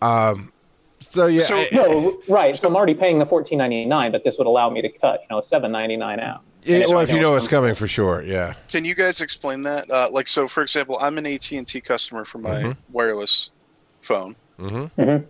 Um, 0.00 0.52
so 1.00 1.26
yeah, 1.26 1.40
So- 1.40 1.58
I- 1.58 1.68
No, 1.72 2.18
right. 2.28 2.56
So 2.56 2.66
I'm 2.68 2.76
already 2.76 2.94
paying 2.94 3.18
the 3.18 3.26
fourteen 3.26 3.58
ninety 3.58 3.84
nine, 3.84 4.10
but 4.12 4.24
this 4.24 4.36
would 4.38 4.46
allow 4.46 4.70
me 4.70 4.80
to 4.82 4.88
cut, 4.88 5.20
you 5.20 5.26
know, 5.36 5.42
seven 5.42 5.70
ninety 5.70 5.96
nine 5.96 6.18
out. 6.18 6.40
yeah, 6.62 6.78
And 6.78 6.88
well, 6.90 7.00
if 7.00 7.10
you 7.12 7.20
know 7.20 7.36
it's 7.36 7.44
it's 7.44 7.50
coming 7.50 7.74
for 7.74 7.86
sure, 7.86 8.22
yeah. 8.22 8.54
Can 8.68 8.84
you 8.86 8.94
guys 8.94 9.20
explain 9.20 9.62
that? 9.62 9.90
Uh, 9.90 10.08
like, 10.10 10.28
so 10.28 10.48
for 10.48 10.62
example, 10.62 10.96
I'm 11.00 11.18
an 11.18 11.26
AT 11.26 11.52
and 11.52 11.66
T 11.66 11.80
customer 11.82 12.24
for 12.24 12.38
my 12.38 12.62
Mhm. 12.62 12.76
wireless 12.90 13.50
phone. 14.00 14.36
hmm 14.58 14.86
Mhm. 14.98 15.24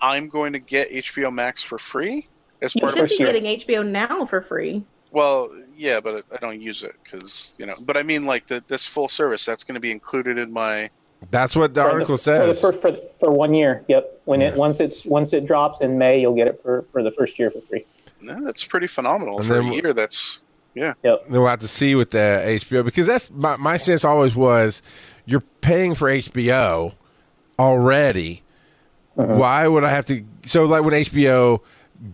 I'm 0.00 0.28
going 0.28 0.52
to 0.52 0.58
get 0.58 0.90
HBO 0.92 1.32
Max 1.32 1.62
for 1.62 1.78
free 1.78 2.28
as 2.62 2.74
You 2.74 2.80
part 2.82 2.94
should 2.94 3.02
of 3.04 3.08
be 3.10 3.16
getting 3.18 3.44
HBO 3.44 3.86
now 3.86 4.24
for 4.26 4.40
free. 4.40 4.84
Well, 5.10 5.50
yeah, 5.76 6.00
but 6.00 6.24
I 6.32 6.36
don't 6.36 6.60
use 6.60 6.82
it 6.82 6.94
because 7.02 7.54
you 7.58 7.66
know. 7.66 7.74
But 7.80 7.96
I 7.96 8.02
mean, 8.02 8.24
like 8.24 8.46
the, 8.46 8.62
this 8.68 8.84
full 8.86 9.08
service 9.08 9.44
that's 9.44 9.64
going 9.64 9.74
to 9.74 9.80
be 9.80 9.90
included 9.90 10.38
in 10.38 10.52
my. 10.52 10.90
That's 11.30 11.56
what 11.56 11.74
the 11.74 11.82
For 11.82 11.90
article 11.90 12.16
for 12.16 12.30
the 12.30 12.54
says. 12.54 12.60
first, 12.60 12.80
for, 12.80 12.96
for 13.18 13.30
one 13.32 13.52
year. 13.54 13.84
Yep. 13.88 14.20
When 14.26 14.40
Yeah. 14.40 14.48
it 14.48 14.54
once 14.56 14.78
it's 14.80 15.04
once 15.04 15.32
it 15.32 15.46
drops 15.46 15.80
in 15.80 15.98
May, 15.98 16.20
you'll 16.20 16.34
get 16.36 16.46
it 16.46 16.60
for, 16.62 16.84
for 16.92 17.02
the 17.02 17.10
first 17.10 17.38
year 17.38 17.50
for 17.50 17.60
free. 17.62 17.84
No, 18.20 18.44
that's 18.44 18.64
pretty 18.64 18.86
phenomenal 18.86 19.38
And 19.38 19.46
for 19.48 19.54
then- 19.54 19.64
a 19.66 19.74
year. 19.74 19.92
That's 19.92 20.38
then 20.74 20.94
we'll 21.30 21.46
have 21.48 21.58
to 21.60 21.66
see 21.68 21.96
with 21.96 22.10
the 22.10 22.18
HBO 22.44 22.84
because 22.84 23.06
that's 23.08 23.30
my, 23.32 23.56
my 23.56 23.76
sense 23.76 24.04
always 24.04 24.36
was 24.36 24.80
you're 25.26 25.40
paying 25.60 25.94
for 25.96 26.08
HBO 26.08 26.94
already. 27.58 28.42
Uh-huh. 29.18 29.34
Why 29.34 29.66
would 29.66 29.84
I 29.84 29.90
have 29.90 30.06
to? 30.06 30.24
So 30.44 30.64
like 30.64 30.84
when 30.84 30.94
HBO 30.94 31.60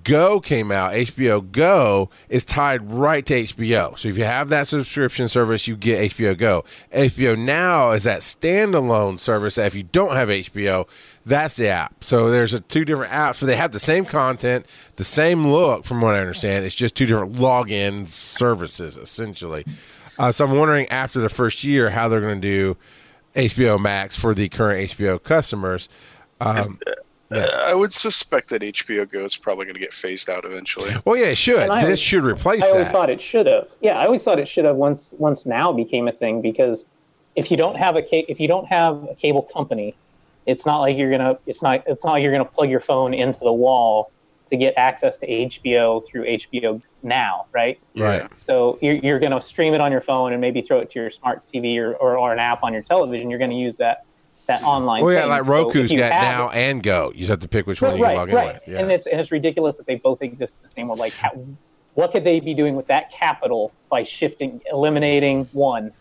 Go 0.03 0.41
came 0.41 0.73
out, 0.73 0.95
HBO 0.95 1.53
Go 1.53 2.09
is 2.31 2.43
tied 2.47 2.91
right 2.91 3.25
to 3.27 3.43
HBO. 3.43 3.99
So 3.99 4.09
if 4.09 4.17
you 4.17 4.25
have 4.25 4.49
that 4.49 4.67
subscription 4.67 5.29
service, 5.29 5.69
you 5.69 5.77
get 5.77 6.13
HBO 6.13 6.37
Go. 6.37 6.65
HBO 6.91 7.39
Now 7.39 7.91
is 7.91 8.05
that 8.05 8.21
standalone 8.21 9.21
service 9.21 9.57
that 9.57 9.67
if 9.67 9.75
you 9.75 9.83
don't 9.83 10.17
have 10.17 10.31
HBO, 10.31 10.89
that's 11.27 11.57
the 11.57 11.69
app. 11.69 12.03
So 12.03 12.31
there's 12.31 12.55
a 12.55 12.61
two 12.61 12.87
different 12.87 13.13
apps, 13.13 13.41
but 13.41 13.47
they 13.47 13.57
have 13.57 13.73
the 13.73 13.79
same 13.79 14.07
content, 14.07 14.65
the 14.97 15.05
same 15.05 15.47
look, 15.47 15.85
from 15.85 16.01
what 16.01 16.15
I 16.15 16.21
understand. 16.21 16.65
It's 16.65 16.75
just 16.75 16.95
two 16.95 17.05
different 17.05 17.35
login 17.35 18.09
services, 18.09 18.97
essentially. 18.97 19.67
Uh, 20.19 20.33
so 20.33 20.47
I'm 20.47 20.57
wondering 20.57 20.89
after 20.89 21.21
the 21.21 21.29
first 21.29 21.63
year 21.63 21.91
how 21.91 22.09
they're 22.09 22.21
going 22.23 22.41
to 22.41 22.49
do 22.49 22.77
HBO 23.35 23.79
Max 23.79 24.17
for 24.17 24.35
the 24.35 24.49
current 24.49 24.93
HBO 24.93 25.23
customers. 25.23 25.89
Um, 26.45 26.79
Uh, 27.33 27.37
I 27.37 27.75
would 27.75 27.91
suspect 27.91 28.51
that 28.51 28.63
HBO 28.63 29.11
Go 29.11 29.25
is 29.25 29.35
probably 29.35 29.65
going 29.65 29.75
to 29.75 29.81
get 29.81 29.95
phased 29.95 30.29
out 30.29 30.45
eventually. 30.45 30.91
well, 31.05 31.17
yeah, 31.17 31.27
it 31.29 31.39
should. 31.39 31.59
And 31.59 31.73
I- 31.73 31.85
This 31.85 31.99
should 31.99 32.23
replace 32.23 32.63
it. 32.63 32.67
I 32.67 32.71
always 32.71 32.85
that. 32.87 32.93
thought 32.93 33.11
it 33.11 33.21
should 33.21 33.47
have. 33.47 33.67
Yeah, 33.81 33.99
I 33.99 34.05
always 34.05 34.23
thought 34.23 34.39
it 34.39 34.47
should 34.47 34.67
have 34.67 34.77
once 34.77 35.09
once 35.19 35.47
now 35.47 35.73
became 35.73 36.07
a 36.07 36.13
thing 36.13 36.43
because 36.43 36.85
if 37.35 37.51
you 37.51 37.57
don't 37.57 37.77
have 37.77 37.97
a 37.97 38.03
ca- 38.03 38.27
if 38.29 38.39
you 38.39 38.47
don't 38.47 38.67
have 38.67 39.03
a 39.11 39.15
cable 39.15 39.43
company, 39.43 39.95
it's 40.47 40.65
not 40.67 40.81
like 40.81 40.97
you're 40.99 41.11
gonna 41.11 41.39
it's 41.47 41.63
not 41.63 41.83
it's 41.87 42.05
not 42.05 42.13
like 42.13 42.23
you're 42.23 42.31
gonna 42.31 42.45
plug 42.45 42.69
your 42.71 42.81
phone 42.81 43.15
into 43.15 43.41
the 43.41 43.53
wall 43.53 44.13
to 44.51 44.57
get 44.59 44.75
access 44.77 45.17
to 45.17 45.27
HBO 45.27 46.07
through 46.07 46.25
HBO 46.27 46.81
Now, 47.03 47.47
right? 47.53 47.79
Right. 47.97 48.29
So 48.47 48.79
you're, 48.83 48.97
you're 48.97 49.19
going 49.19 49.33
to 49.33 49.41
stream 49.41 49.73
it 49.73 49.81
on 49.81 49.91
your 49.91 50.03
phone 50.03 50.33
and 50.33 50.41
maybe 50.41 50.61
throw 50.61 50.81
it 50.81 50.91
to 50.93 50.99
your 51.01 51.11
smart 51.11 51.43
TV 51.53 51.79
or, 51.79 51.95
or, 51.95 52.19
or 52.19 52.31
an 52.33 52.39
app 52.39 52.63
on 52.63 52.75
your 52.75 52.83
television. 52.83 53.31
You're 53.31 53.39
going 53.39 53.51
to 53.53 53.57
use 53.57 53.79
that 53.79 54.05
that 54.47 54.63
online. 54.63 55.03
Well, 55.05 55.13
yeah, 55.13 55.23
thing. 55.23 55.31
like 55.31 55.45
So 55.45 55.51
Roku's 55.51 55.85
if 55.87 55.93
you 55.93 55.99
got 55.99 56.13
have 56.13 56.23
now 56.23 56.49
it- 56.51 56.57
and 56.57 56.83
Go. 56.83 57.11
You 57.13 57.19
just 57.21 57.31
have 57.31 57.41
to 57.41 57.49
pick 57.49 57.67
which 57.67 57.81
one 57.81 57.93
right, 57.93 57.99
you 57.99 58.05
right, 58.05 58.17
log 58.17 58.29
in 58.29 58.35
right. 58.35 58.55
with. 58.55 58.63
Yeah. 58.67 58.81
And 58.81 58.91
it's 58.93 59.07
and 59.07 59.21
it's 59.21 59.31
ridiculous 59.33 59.77
that 59.77 59.87
they 59.87 59.97
both 59.97 60.23
exist 60.23 60.57
the 60.63 60.71
same 60.71 60.89
way. 60.89 60.97
Like, 60.97 61.15
how, 61.15 61.31
what 61.95 62.13
could 62.13 62.25
they 62.25 62.41
be 62.41 62.55
doing 62.55 62.77
with 62.77 62.87
that 62.89 63.11
capital 63.13 63.73
by 63.91 64.05
shifting, 64.05 64.61
eliminating 64.71 65.47
one? 65.53 65.93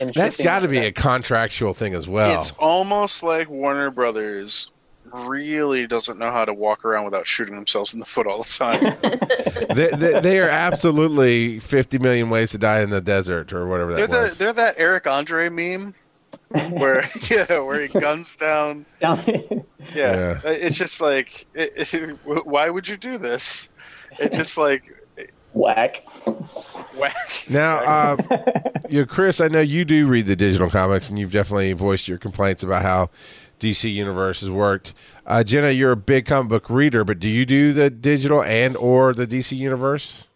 And 0.00 0.12
That's 0.12 0.36
shifting 0.36 0.44
got 0.44 0.58
to 0.60 0.68
be 0.68 0.78
back? 0.80 0.98
a 0.98 1.00
contractual 1.00 1.72
thing 1.72 1.94
as 1.94 2.06
well. 2.08 2.38
It's 2.38 2.50
almost 2.58 3.22
like 3.22 3.48
Warner 3.48 3.90
Brothers 3.90 4.70
really 5.12 5.86
doesn't 5.86 6.18
know 6.18 6.30
how 6.30 6.44
to 6.44 6.52
walk 6.52 6.84
around 6.84 7.04
without 7.04 7.26
shooting 7.26 7.54
themselves 7.54 7.94
in 7.94 8.00
the 8.00 8.04
foot 8.04 8.26
all 8.26 8.42
the 8.42 8.48
time. 8.48 8.96
they, 9.74 9.88
they, 9.90 10.20
they 10.20 10.40
are 10.40 10.48
absolutely 10.48 11.58
50 11.60 11.98
million 11.98 12.28
ways 12.28 12.50
to 12.50 12.58
die 12.58 12.80
in 12.82 12.90
the 12.90 13.00
desert 13.00 13.52
or 13.52 13.66
whatever 13.66 13.94
they're 13.94 14.06
that 14.06 14.30
the 14.30 14.34
they're 14.36 14.52
that 14.52 14.74
Eric 14.78 15.06
Andre 15.06 15.48
meme 15.48 15.94
where 16.70 17.08
yeah, 17.30 17.58
where 17.60 17.80
he 17.82 17.88
guns 17.88 18.36
down. 18.36 18.86
Down- 19.00 19.64
Yeah, 19.94 20.40
it's 20.44 20.76
just 20.76 21.00
like, 21.00 21.46
it, 21.54 21.94
it, 21.94 22.18
why 22.24 22.68
would 22.70 22.86
you 22.88 22.96
do 22.96 23.18
this? 23.18 23.68
It 24.18 24.32
just 24.32 24.56
like 24.58 24.92
Whack. 25.52 26.04
whack. 26.96 27.44
Now, 27.48 27.76
uh, 27.76 28.16
you 28.90 29.00
know, 29.00 29.06
Chris, 29.06 29.40
I 29.40 29.48
know 29.48 29.60
you 29.60 29.84
do 29.86 30.06
read 30.06 30.26
the 30.26 30.36
digital 30.36 30.68
comics, 30.68 31.08
and 31.08 31.18
you've 31.18 31.32
definitely 31.32 31.72
voiced 31.72 32.08
your 32.08 32.18
complaints 32.18 32.62
about 32.62 32.82
how 32.82 33.08
DC 33.58 33.90
Universe 33.90 34.40
has 34.42 34.50
worked. 34.50 34.92
Uh, 35.24 35.42
Jenna, 35.42 35.70
you're 35.70 35.92
a 35.92 35.96
big 35.96 36.26
comic 36.26 36.50
book 36.50 36.68
reader, 36.68 37.04
but 37.04 37.18
do 37.18 37.28
you 37.28 37.46
do 37.46 37.72
the 37.72 37.88
digital 37.88 38.42
and 38.42 38.76
or 38.76 39.14
the 39.14 39.26
DC 39.26 39.56
Universe? 39.56 40.26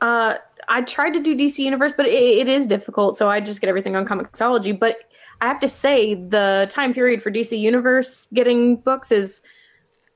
Uh, 0.00 0.36
I 0.68 0.80
tried 0.82 1.10
to 1.10 1.20
do 1.20 1.36
DC 1.36 1.58
Universe, 1.58 1.92
but 1.94 2.06
it, 2.06 2.12
it 2.12 2.48
is 2.48 2.66
difficult. 2.66 3.18
So 3.18 3.28
I 3.28 3.40
just 3.40 3.60
get 3.60 3.68
everything 3.68 3.96
on 3.96 4.06
Comixology. 4.06 4.78
But 4.78 4.96
I 5.40 5.46
have 5.46 5.60
to 5.60 5.68
say, 5.68 6.14
the 6.14 6.68
time 6.70 6.92
period 6.92 7.22
for 7.22 7.30
DC 7.30 7.58
Universe 7.58 8.26
getting 8.34 8.76
books 8.76 9.10
is 9.10 9.40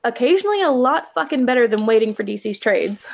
occasionally 0.03 0.61
a 0.61 0.69
lot 0.69 1.11
fucking 1.13 1.45
better 1.45 1.67
than 1.67 1.85
waiting 1.85 2.13
for 2.13 2.23
DC's 2.23 2.59
trades. 2.59 3.07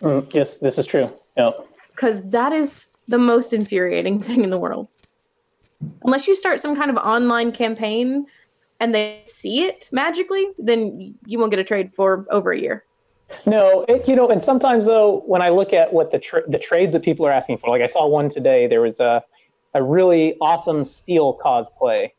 Mm, 0.00 0.32
yes, 0.32 0.58
this 0.58 0.78
is 0.78 0.86
true. 0.86 1.12
Yeah. 1.36 1.50
Because 1.90 2.22
that 2.30 2.52
is 2.52 2.86
the 3.08 3.18
most 3.18 3.52
infuriating 3.52 4.22
thing 4.22 4.44
in 4.44 4.50
the 4.50 4.58
world. 4.58 4.88
Unless 6.04 6.26
you 6.26 6.34
start 6.34 6.60
some 6.60 6.76
kind 6.76 6.90
of 6.90 6.96
online 6.96 7.52
campaign 7.52 8.26
and 8.80 8.94
they 8.94 9.22
see 9.26 9.64
it 9.64 9.88
magically, 9.92 10.46
then 10.58 11.14
you 11.26 11.38
won't 11.38 11.50
get 11.50 11.58
a 11.58 11.64
trade 11.64 11.92
for 11.94 12.26
over 12.30 12.52
a 12.52 12.58
year. 12.58 12.84
No, 13.46 13.84
it, 13.88 14.06
you 14.08 14.14
know, 14.14 14.28
and 14.28 14.42
sometimes 14.42 14.86
though, 14.86 15.22
when 15.26 15.42
I 15.42 15.48
look 15.48 15.72
at 15.72 15.92
what 15.92 16.12
the 16.12 16.18
tra- 16.18 16.48
the 16.48 16.58
trades 16.58 16.92
that 16.92 17.02
people 17.02 17.26
are 17.26 17.32
asking 17.32 17.58
for, 17.58 17.70
like 17.70 17.82
I 17.82 17.86
saw 17.86 18.06
one 18.06 18.30
today, 18.30 18.66
there 18.66 18.80
was 18.80 19.00
a 19.00 19.22
a 19.74 19.82
really 19.82 20.36
awesome 20.40 20.84
steel 20.84 21.38
cosplay 21.44 22.10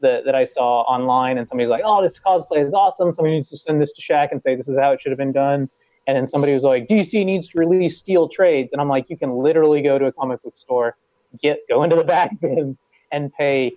that 0.00 0.24
that 0.24 0.34
I 0.34 0.44
saw 0.44 0.82
online, 0.82 1.38
and 1.38 1.48
somebody's 1.48 1.70
like, 1.70 1.82
"Oh, 1.84 2.02
this 2.02 2.18
cosplay 2.18 2.64
is 2.64 2.74
awesome." 2.74 3.12
Somebody 3.14 3.36
needs 3.36 3.48
to 3.50 3.56
send 3.56 3.80
this 3.80 3.92
to 3.92 4.02
Shaq 4.02 4.28
and 4.30 4.42
say 4.42 4.54
this 4.54 4.68
is 4.68 4.78
how 4.78 4.92
it 4.92 5.00
should 5.00 5.10
have 5.10 5.18
been 5.18 5.32
done. 5.32 5.68
And 6.06 6.16
then 6.16 6.28
somebody 6.28 6.54
was 6.54 6.62
like, 6.62 6.86
"DC 6.88 7.24
needs 7.24 7.48
to 7.48 7.58
release 7.58 7.98
steel 7.98 8.28
trades," 8.28 8.70
and 8.72 8.80
I'm 8.80 8.88
like, 8.88 9.10
"You 9.10 9.16
can 9.16 9.36
literally 9.36 9.82
go 9.82 9.98
to 9.98 10.06
a 10.06 10.12
comic 10.12 10.42
book 10.42 10.56
store, 10.56 10.96
get 11.42 11.58
go 11.68 11.82
into 11.82 11.96
the 11.96 12.04
back 12.16 12.38
bins, 12.40 12.76
and 13.12 13.32
pay." 13.34 13.72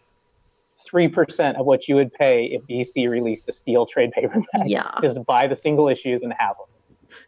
Three 0.90 1.08
percent 1.08 1.56
of 1.56 1.66
what 1.66 1.88
you 1.88 1.96
would 1.96 2.12
pay 2.12 2.48
if 2.48 2.64
DC 2.64 3.08
released 3.08 3.48
a 3.48 3.54
steel 3.54 3.86
trade 3.86 4.12
paperback. 4.12 4.44
Yeah. 4.66 4.92
Just 5.02 5.24
buy 5.26 5.48
the 5.48 5.56
single 5.56 5.88
issues 5.88 6.22
and 6.22 6.34
have 6.38 6.58
them. 6.58 6.66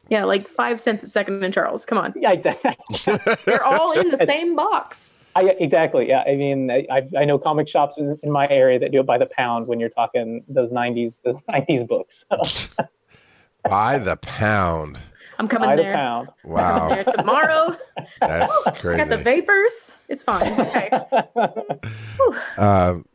Yeah, 0.09 0.25
like 0.25 0.49
five 0.49 0.81
cents 0.81 1.03
at 1.03 1.11
Second 1.11 1.41
and 1.43 1.53
Charles. 1.53 1.85
Come 1.85 1.97
on. 1.97 2.13
Yeah, 2.17 2.31
exactly. 2.31 2.73
They're 3.45 3.63
all 3.63 3.93
in 3.93 4.09
the 4.09 4.17
same 4.25 4.55
box. 4.55 5.13
I, 5.35 5.43
exactly. 5.59 6.07
Yeah. 6.09 6.23
I 6.27 6.35
mean, 6.35 6.69
I, 6.71 6.85
I 6.91 7.21
I 7.21 7.25
know 7.25 7.37
comic 7.39 7.67
shops 7.67 7.97
in, 7.97 8.19
in 8.23 8.31
my 8.31 8.47
area 8.49 8.79
that 8.79 8.91
do 8.91 8.99
it 8.99 9.05
by 9.05 9.17
the 9.17 9.25
pound 9.27 9.67
when 9.67 9.79
you're 9.79 9.89
talking 9.89 10.43
those 10.47 10.69
'90s 10.71 11.15
those 11.23 11.35
'90s 11.49 11.87
books. 11.87 12.25
So, 12.31 12.83
By 13.69 13.97
the 13.97 14.17
pound. 14.17 14.99
I'm 15.39 15.47
coming 15.47 15.69
by 15.69 15.75
the 15.77 15.83
there. 15.83 15.93
pound. 15.93 16.27
Coming 16.43 16.55
Wow, 16.55 16.89
there 16.89 17.03
tomorrow. 17.05 17.77
that's 18.19 18.67
I 18.67 18.97
got 18.97 19.09
the 19.09 19.17
vapors. 19.17 19.93
It's 20.09 20.21
fine. 20.21 20.59
Okay. 20.59 20.89
Um, 22.57 23.05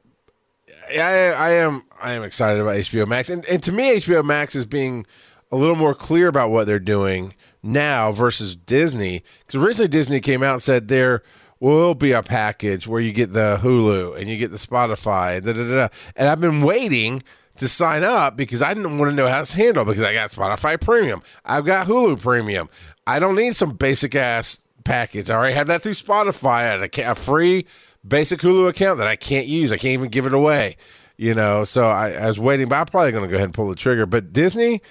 I, 0.91 1.01
I 1.33 1.51
am. 1.51 1.83
I 2.01 2.12
am 2.12 2.23
excited 2.25 2.61
about 2.61 2.77
HBO 2.77 3.07
Max, 3.07 3.29
and 3.31 3.45
and 3.47 3.62
to 3.62 3.73
me, 3.73 3.97
HBO 3.97 4.25
Max 4.25 4.55
is 4.55 4.66
being 4.66 5.07
a 5.53 5.57
little 5.57 5.77
more 5.77 5.95
clear 5.95 6.29
about 6.29 6.51
what 6.51 6.66
they're 6.66 6.79
doing 6.79 7.35
now 7.62 8.11
versus 8.12 8.57
Disney. 8.57 9.23
Because 9.47 9.62
originally 9.62 9.89
Disney 9.89 10.21
came 10.21 10.43
out 10.43 10.55
and 10.55 10.62
said 10.62 10.89
there 10.89 11.23
will 11.61 11.94
be 11.94 12.12
a 12.12 12.22
package 12.22 12.86
where 12.86 13.00
you 13.00 13.12
get 13.12 13.32
the 13.32 13.59
Hulu 13.62 14.18
and 14.18 14.28
you 14.28 14.36
get 14.36 14.50
the 14.50 14.56
Spotify, 14.56 15.42
da, 15.42 15.52
da, 15.52 15.62
da, 15.62 15.74
da. 15.74 15.88
and 16.16 16.28
I've 16.28 16.40
been 16.40 16.62
waiting 16.62 17.22
to 17.56 17.68
sign 17.68 18.04
up 18.04 18.36
because 18.36 18.62
I 18.62 18.72
didn't 18.74 18.98
want 18.98 19.11
to 19.11 19.16
know 19.16 19.28
how 19.28 19.40
it's 19.40 19.52
handled 19.52 19.88
because 19.88 20.02
I 20.02 20.12
got 20.12 20.30
Spotify 20.30 20.80
Premium, 20.80 21.22
I've 21.44 21.64
got 21.64 21.86
Hulu 21.86 22.20
Premium. 22.20 22.68
I 23.06 23.18
don't 23.18 23.34
need 23.34 23.56
some 23.56 23.72
basic 23.72 24.14
ass 24.14 24.61
package. 24.84 25.30
I 25.30 25.34
already 25.34 25.54
have 25.54 25.66
that 25.66 25.82
through 25.82 25.92
Spotify 25.92 26.74
and 26.74 26.84
a, 26.84 27.11
a 27.11 27.14
free 27.14 27.66
basic 28.06 28.40
Hulu 28.40 28.68
account 28.68 28.98
that 28.98 29.09
I 29.09 29.16
can't 29.16 29.46
use. 29.46 29.72
I 29.72 29.76
can't 29.76 29.94
even 29.94 30.09
give 30.09 30.26
it 30.26 30.34
away. 30.34 30.76
You 31.16 31.34
know, 31.34 31.64
so 31.64 31.88
I, 31.88 32.12
I 32.12 32.26
was 32.28 32.38
waiting, 32.38 32.68
but 32.68 32.76
I'm 32.76 32.86
probably 32.86 33.11
going 33.11 33.24
to 33.24 33.28
go 33.28 33.34
ahead 33.34 33.46
and 33.46 33.54
pull 33.54 33.68
the 33.68 33.74
trigger. 33.74 34.06
But 34.06 34.32
Disney 34.32 34.82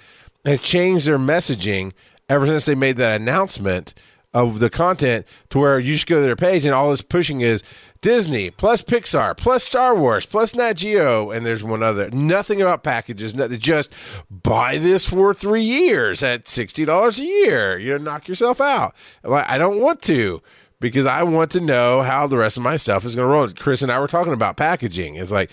has 0.44 0.60
changed 0.60 1.06
their 1.06 1.16
messaging 1.16 1.92
ever 2.28 2.46
since 2.46 2.66
they 2.66 2.74
made 2.74 2.96
that 2.98 3.18
announcement 3.18 3.94
of 4.34 4.58
the 4.58 4.70
content 4.70 5.26
to 5.50 5.58
where 5.58 5.78
you 5.78 5.94
just 5.94 6.06
go 6.06 6.16
to 6.16 6.22
their 6.22 6.36
page 6.36 6.64
and 6.64 6.74
all 6.74 6.92
it's 6.92 7.02
pushing 7.02 7.40
is 7.40 7.62
Disney 8.00 8.50
plus 8.50 8.82
Pixar 8.82 9.36
plus 9.36 9.64
Star 9.64 9.94
Wars 9.94 10.26
plus 10.26 10.54
Nat 10.54 10.74
Geo 10.74 11.30
and 11.30 11.44
there's 11.44 11.64
one 11.64 11.82
other. 11.82 12.10
Nothing 12.10 12.60
about 12.60 12.82
packages. 12.82 13.34
Nothing. 13.34 13.58
Just 13.58 13.92
buy 14.30 14.78
this 14.78 15.08
for 15.08 15.34
three 15.34 15.62
years 15.62 16.22
at 16.22 16.46
sixty 16.46 16.84
dollars 16.84 17.18
a 17.18 17.24
year. 17.24 17.78
You 17.78 17.92
know, 17.92 18.04
knock 18.04 18.28
yourself 18.28 18.60
out. 18.60 18.94
Like 19.24 19.48
I 19.48 19.58
don't 19.58 19.80
want 19.80 20.02
to 20.02 20.42
because 20.80 21.06
I 21.06 21.22
want 21.22 21.50
to 21.52 21.60
know 21.60 22.02
how 22.02 22.26
the 22.26 22.36
rest 22.36 22.56
of 22.56 22.62
my 22.62 22.76
stuff 22.76 23.04
is 23.04 23.16
going 23.16 23.26
to 23.26 23.32
roll. 23.32 23.48
Chris 23.48 23.82
and 23.82 23.90
I 23.90 23.98
were 23.98 24.08
talking 24.08 24.32
about 24.32 24.56
packaging. 24.56 25.16
It's 25.16 25.32
like 25.32 25.50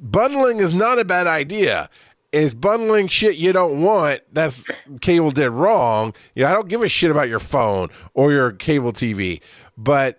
bundling 0.00 0.58
is 0.58 0.72
not 0.72 0.98
a 0.98 1.04
bad 1.04 1.26
idea. 1.26 1.90
Is 2.34 2.52
bundling 2.52 3.06
shit 3.06 3.36
you 3.36 3.52
don't 3.52 3.80
want? 3.80 4.22
That's 4.32 4.66
cable 5.00 5.30
did 5.30 5.50
wrong. 5.50 6.14
Yeah, 6.34 6.50
I 6.50 6.52
don't 6.52 6.68
give 6.68 6.82
a 6.82 6.88
shit 6.88 7.12
about 7.12 7.28
your 7.28 7.38
phone 7.38 7.90
or 8.12 8.32
your 8.32 8.50
cable 8.50 8.92
TV, 8.92 9.40
but 9.78 10.18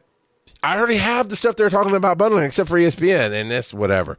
I 0.64 0.78
already 0.78 0.96
have 0.96 1.28
the 1.28 1.36
stuff 1.36 1.58
they're 1.58 1.70
talking 1.70 1.94
about 1.94 2.18
bundling, 2.18 2.46
except 2.46 2.70
for 2.70 2.80
ESPN 2.80 3.34
and 3.34 3.52
this 3.52 3.74
whatever. 3.74 4.18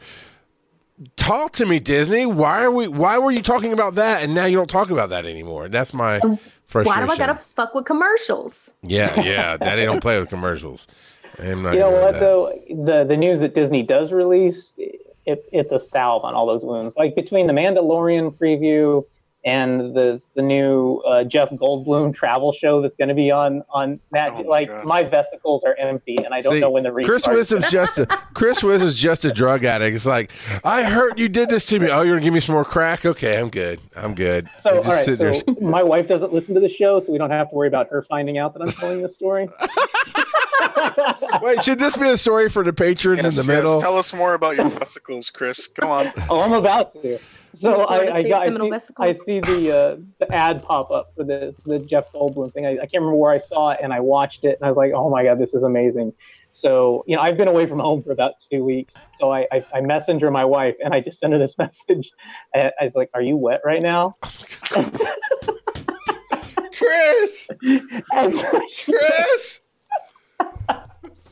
Talk 1.17 1.53
to 1.53 1.65
me, 1.65 1.79
Disney. 1.79 2.27
Why 2.27 2.63
are 2.63 2.71
we? 2.71 2.87
Why 2.87 3.17
were 3.19 3.31
you 3.31 3.43
talking 3.43 3.73
about 3.73 3.95
that, 3.95 4.23
and 4.23 4.35
now 4.35 4.45
you 4.45 4.57
don't 4.57 4.69
talk 4.69 4.91
about 4.91 5.09
that 5.09 5.25
anymore? 5.25 5.69
That's 5.71 5.95
my 5.95 6.21
frustration. 6.67 7.01
Why 7.01 7.07
do 7.07 7.13
I 7.13 7.17
gotta 7.27 7.41
fuck 7.55 7.75
with 7.75 7.87
commercials? 7.87 8.75
Yeah, 8.83 9.19
yeah. 9.23 9.57
Daddy 9.63 9.87
don't 9.87 10.03
play 10.03 10.21
with 10.21 10.29
commercials. 10.29 10.87
I'm 11.39 11.63
not 11.63 11.73
You 11.75 11.81
know 11.81 11.91
gonna 11.91 11.97
do 11.97 12.03
what 12.03 12.13
that. 12.13 12.21
though? 12.21 12.53
The 12.85 13.05
the 13.09 13.17
news 13.17 13.41
that 13.41 13.55
Disney 13.55 13.83
does 13.83 14.13
release, 14.13 14.73
it, 14.77 15.01
it's 15.27 15.73
a 15.73 15.79
salve 15.79 16.25
on 16.25 16.35
all 16.35 16.47
those 16.47 16.65
wounds. 16.65 16.97
Like 16.97 17.15
between 17.15 17.47
the 17.47 17.53
Mandalorian 17.53 18.35
preview 18.35 19.05
and 19.45 19.95
the 19.95 20.21
the 20.35 20.43
new 20.43 20.97
uh, 21.07 21.23
Jeff 21.23 21.51
Goldblum 21.51 22.13
travel 22.21 22.53
show 22.53 22.83
that's 22.83 22.97
going 22.97 23.09
to 23.09 23.15
be 23.15 23.31
on 23.31 23.63
on 23.71 24.01
that. 24.11 24.33
Oh 24.33 24.41
like 24.43 24.67
God. 24.69 24.85
my 24.87 25.05
vesicles 25.05 25.63
are 25.63 25.77
empty, 25.77 26.17
and 26.17 26.35
I 26.35 26.41
don't 26.41 26.55
See, 26.55 26.61
know 26.61 26.71
when 26.71 26.83
the 26.83 26.91
Chris 26.91 27.09
restart. 27.09 27.37
Wisdom's 27.37 27.71
just 27.71 27.99
a 27.99 28.07
Chris 28.35 28.65
Wisdom's 28.65 28.97
just 28.97 29.25
a 29.25 29.31
drug 29.33 29.65
addict. 29.65 29.95
It's 29.95 30.05
like 30.07 30.33
I 30.65 30.83
heard 30.83 31.21
you 31.21 31.29
did 31.29 31.49
this 31.49 31.65
to 31.67 31.79
me. 31.79 31.89
Oh, 31.91 32.03
you're 32.03 32.17
gonna 32.17 32.25
give 32.25 32.35
me 32.35 32.41
some 32.41 32.55
more 32.55 32.65
crack? 32.65 33.07
Okay, 33.07 33.39
I'm 33.39 33.49
good. 33.51 33.79
I'm 33.95 34.15
good. 34.15 34.51
So, 34.63 34.79
And 34.79 34.85
all 34.85 34.93
right, 34.93 35.05
sit 35.05 35.19
there. 35.21 35.35
so 35.35 35.45
my 35.61 35.83
wife 35.83 36.09
doesn't 36.09 36.33
listen 36.33 36.55
to 36.55 36.61
the 36.61 36.69
show, 36.69 36.99
so 36.99 37.13
we 37.13 37.19
don't 37.19 37.31
have 37.31 37.51
to 37.51 37.55
worry 37.55 37.69
about 37.69 37.89
her 37.91 38.03
finding 38.09 38.39
out 38.39 38.53
that 38.55 38.63
I'm 38.63 38.73
telling 38.73 39.01
this 39.01 39.15
story. 39.15 39.49
Wait, 41.43 41.63
should 41.63 41.79
this 41.79 41.97
be 41.97 42.09
a 42.09 42.17
story 42.17 42.49
for 42.49 42.63
the 42.65 42.73
patron 42.73 43.19
in 43.19 43.27
the 43.27 43.33
yes. 43.33 43.47
middle? 43.47 43.81
Tell 43.81 43.97
us 43.97 44.13
more 44.13 44.35
about 44.35 44.57
your 44.57 44.69
vesicles, 44.69 45.31
Chris. 45.31 45.67
Come 45.67 45.91
on. 45.91 46.13
oh, 46.31 46.41
I'm 46.41 46.53
about 46.53 46.93
to. 47.03 47.19
So 47.59 47.83
I, 47.85 48.17
I 48.17 48.23
got 48.23 48.43
I 48.43 48.79
see. 48.79 48.95
I 48.99 49.13
see 49.13 49.41
the 49.41 49.75
uh, 49.75 49.97
the 50.19 50.35
ad 50.35 50.63
pop 50.63 50.91
up 50.91 51.13
for 51.17 51.25
this 51.25 51.55
the 51.65 51.79
Jeff 51.79 52.13
Goldblum 52.13 52.53
thing. 52.53 52.67
I, 52.67 52.73
I 52.73 52.77
can't 52.77 52.95
remember 52.95 53.17
where 53.17 53.33
I 53.33 53.39
saw 53.39 53.71
it, 53.71 53.79
and 53.83 53.93
I 53.93 54.01
watched 54.01 54.45
it, 54.45 54.59
and 54.61 54.67
I 54.67 54.69
was 54.69 54.77
like, 54.77 54.93
oh 54.95 55.09
my 55.09 55.25
god, 55.25 55.39
this 55.39 55.55
is 55.55 55.63
amazing. 55.63 56.13
So 56.53 57.05
you 57.07 57.17
know, 57.17 57.23
I've 57.23 57.37
been 57.37 57.49
away 57.49 57.67
from 57.67 57.79
home 57.79 58.03
for 58.03 58.13
about 58.13 58.35
two 58.51 58.63
weeks. 58.65 58.93
So 59.19 59.33
I 59.33 59.47
I, 59.53 59.65
I 59.75 59.81
messenger 59.81 60.31
my 60.31 60.45
wife, 60.45 60.75
and 60.85 60.93
I 60.93 61.01
just 61.01 61.19
sent 61.19 61.33
her 61.33 61.39
this 61.39 61.57
message. 61.59 62.11
I, 62.55 62.73
I 62.79 62.85
was 62.85 62.95
like, 62.95 63.11
"Are 63.15 63.23
you 63.23 63.37
wet 63.37 63.63
right 63.65 63.83
now?" 63.83 64.17
Chris, 66.77 67.49
Chris, 67.59 68.01
I 68.13 69.66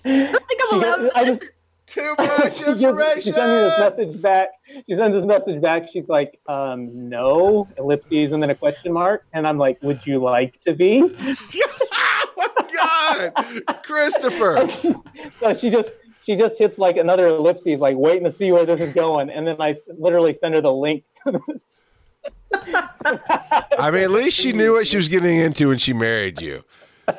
think 0.04 0.60
I'm 0.70 0.78
allowed. 0.78 1.10
I 1.14 1.24
just 1.24 1.42
too 1.86 2.14
much 2.18 2.58
she, 2.58 2.64
gives, 2.64 2.80
she 2.80 2.86
information. 2.86 3.32
sends 3.32 3.36
me 3.36 3.44
this 3.44 3.78
message 3.78 4.22
back. 4.22 4.48
She 4.88 4.94
sends 4.96 5.16
this 5.16 5.24
message 5.24 5.60
back. 5.60 5.88
She's 5.92 6.08
like, 6.08 6.40
um, 6.46 7.08
no, 7.08 7.68
ellipses, 7.78 8.32
and 8.32 8.42
then 8.42 8.50
a 8.50 8.54
question 8.54 8.92
mark. 8.92 9.24
And 9.32 9.46
I'm 9.46 9.58
like, 9.58 9.82
would 9.82 10.06
you 10.06 10.22
like 10.22 10.58
to 10.60 10.72
be? 10.74 11.02
oh 11.20 12.26
my 12.36 13.32
God, 13.32 13.82
Christopher. 13.82 14.68
so 15.40 15.56
she 15.58 15.70
just 15.70 15.90
she 16.24 16.36
just 16.36 16.58
hits 16.58 16.78
like 16.78 16.96
another 16.96 17.28
ellipses, 17.28 17.80
like 17.80 17.96
waiting 17.96 18.24
to 18.24 18.32
see 18.32 18.50
where 18.50 18.64
this 18.66 18.80
is 18.80 18.94
going. 18.94 19.30
And 19.30 19.46
then 19.46 19.60
I 19.60 19.76
literally 19.98 20.36
send 20.40 20.54
her 20.54 20.60
the 20.60 20.72
link 20.72 21.04
to 21.26 21.40
this. 21.46 21.86
I 22.52 23.90
mean, 23.90 24.02
at 24.02 24.10
least 24.10 24.38
she 24.38 24.52
knew 24.52 24.72
what 24.72 24.86
she 24.86 24.96
was 24.96 25.08
getting 25.08 25.38
into 25.38 25.68
when 25.68 25.78
she 25.78 25.92
married 25.92 26.40
you. 26.40 26.64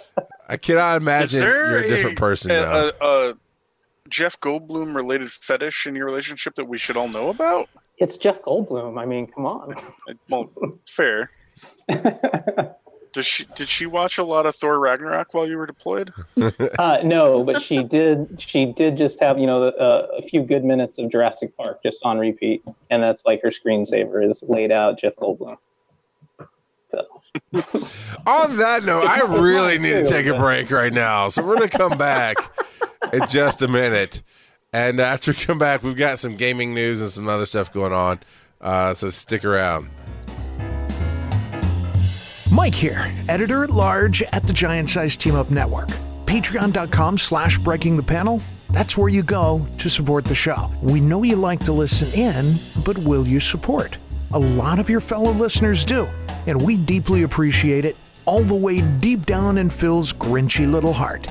I 0.48 0.58
cannot 0.58 0.98
imagine 0.98 1.42
you're 1.42 1.78
a 1.78 1.88
different 1.88 2.18
person 2.18 2.52
a, 2.52 2.62
now. 2.62 2.92
a, 3.02 3.30
a 3.30 3.34
Jeff 4.10 4.40
Goldblum 4.40 4.96
related 4.96 5.32
fetish 5.32 5.88
in 5.88 5.96
your 5.96 6.06
relationship 6.06 6.56
that 6.56 6.66
we 6.66 6.78
should 6.78 6.98
all 6.98 7.08
know 7.08 7.30
about? 7.30 7.70
It's 7.98 8.18
Jeff 8.18 8.42
Goldblum. 8.42 9.00
I 9.00 9.06
mean, 9.06 9.28
come 9.28 9.46
on. 9.46 9.76
Well, 10.30 10.52
fair. 10.86 11.30
Does 13.16 13.26
she 13.26 13.46
did 13.56 13.70
she 13.70 13.86
watch 13.86 14.18
a 14.18 14.26
lot 14.26 14.46
of 14.46 14.56
Thor 14.56 14.78
Ragnarok 14.78 15.34
while 15.34 15.48
you 15.48 15.58
were 15.58 15.66
deployed? 15.66 16.12
Uh, 16.78 16.98
no, 17.04 17.44
but 17.44 17.62
she 17.64 17.82
did. 17.82 18.44
She 18.46 18.74
did 18.74 18.98
just 18.98 19.20
have 19.22 19.40
you 19.40 19.48
know 19.48 19.70
uh, 19.70 20.08
a 20.18 20.22
few 20.22 20.42
good 20.42 20.66
minutes 20.66 20.98
of 20.98 21.10
Jurassic 21.10 21.56
Park 21.56 21.82
just 21.82 22.00
on 22.04 22.18
repeat, 22.18 22.64
and 22.90 23.02
that's 23.02 23.26
like 23.26 23.42
her 23.42 23.52
screensaver 23.52 24.30
is 24.30 24.44
laid 24.44 24.72
out 24.72 25.00
Jeff 25.00 25.16
Goldblum. 25.16 25.58
So, 27.54 27.64
On 28.26 28.58
that 28.58 28.84
note, 28.84 29.06
I 29.06 29.22
really 29.22 29.78
need 29.78 29.94
to 29.94 30.08
take 30.08 30.26
a 30.26 30.38
break 30.38 30.72
right 30.72 30.94
now. 30.94 31.28
So 31.30 31.44
we're 31.44 31.58
going 31.58 31.70
to 31.70 31.78
come 31.78 31.98
back 31.98 32.38
in 33.14 33.22
just 33.28 33.62
a 33.62 33.68
minute. 33.68 34.24
And 34.74 35.00
after 35.00 35.32
we 35.32 35.36
come 35.38 35.58
back, 35.58 35.84
we've 35.84 35.96
got 35.96 36.20
some 36.20 36.36
gaming 36.36 36.74
news 36.74 37.02
and 37.02 37.10
some 37.10 37.28
other 37.30 37.46
stuff 37.46 37.72
going 37.72 37.94
on. 37.94 38.20
Uh, 38.60 38.94
so 38.94 39.10
stick 39.10 39.46
around. 39.46 39.90
Mike 42.52 42.76
here, 42.76 43.12
editor 43.28 43.64
at 43.64 43.70
large 43.70 44.22
at 44.24 44.44
the 44.48 44.54
Giant 44.54 44.90
Size 44.90 45.18
Team 45.18 45.36
Up 45.36 45.52
Network. 45.52 45.90
Patreon.com 46.26 47.18
slash 47.18 47.58
breaking 47.60 47.98
the 47.98 48.04
panel. 48.04 48.42
That's 48.72 48.98
where 48.98 49.10
you 49.10 49.24
go 49.24 49.66
to 49.78 49.90
support 49.90 50.26
the 50.26 50.36
show. 50.36 50.72
We 50.82 51.00
know 51.00 51.24
you 51.24 51.36
like 51.36 51.60
to 51.66 51.74
listen 51.74 52.12
in, 52.14 52.58
but 52.84 52.98
will 52.98 53.28
you 53.28 53.40
support? 53.40 53.98
A 54.34 54.40
lot 54.40 54.80
of 54.80 54.90
your 54.90 55.00
fellow 55.00 55.32
listeners 55.32 55.86
do, 55.86 56.08
and 56.48 56.62
we 56.62 56.78
deeply 56.78 57.24
appreciate 57.24 57.86
it 57.86 57.96
all 58.26 58.42
the 58.42 58.56
way 58.56 58.82
deep 59.00 59.26
down 59.26 59.58
in 59.58 59.70
Phil's 59.70 60.12
grinchy 60.14 60.70
little 60.70 60.94
heart. 60.94 61.28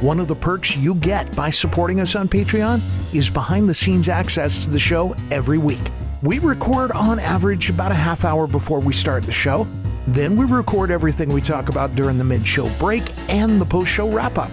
One 0.00 0.18
of 0.18 0.28
the 0.28 0.34
perks 0.34 0.76
you 0.76 0.94
get 0.96 1.34
by 1.36 1.50
supporting 1.50 2.00
us 2.00 2.16
on 2.16 2.28
Patreon 2.28 2.80
is 3.12 3.30
behind 3.30 3.68
the 3.68 3.74
scenes 3.74 4.08
access 4.08 4.64
to 4.64 4.70
the 4.70 4.78
show 4.78 5.14
every 5.30 5.58
week. 5.58 5.92
We 6.22 6.38
record 6.38 6.92
on 6.92 7.18
average 7.18 7.70
about 7.70 7.92
a 7.92 7.96
half 7.96 8.24
hour 8.24 8.46
before 8.46 8.80
we 8.80 8.92
start 8.92 9.24
the 9.24 9.32
show. 9.32 9.66
Then 10.08 10.36
we 10.36 10.44
record 10.44 10.90
everything 10.90 11.32
we 11.32 11.40
talk 11.40 11.68
about 11.68 11.94
during 11.94 12.18
the 12.18 12.24
mid 12.24 12.46
show 12.46 12.68
break 12.78 13.04
and 13.28 13.60
the 13.60 13.64
post 13.64 13.92
show 13.92 14.10
wrap 14.10 14.38
up. 14.38 14.50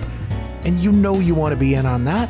And 0.66 0.80
you 0.80 0.92
know 0.92 1.20
you 1.20 1.34
want 1.34 1.54
to 1.54 1.56
be 1.56 1.76
in 1.76 1.86
on 1.86 2.06
that. 2.06 2.30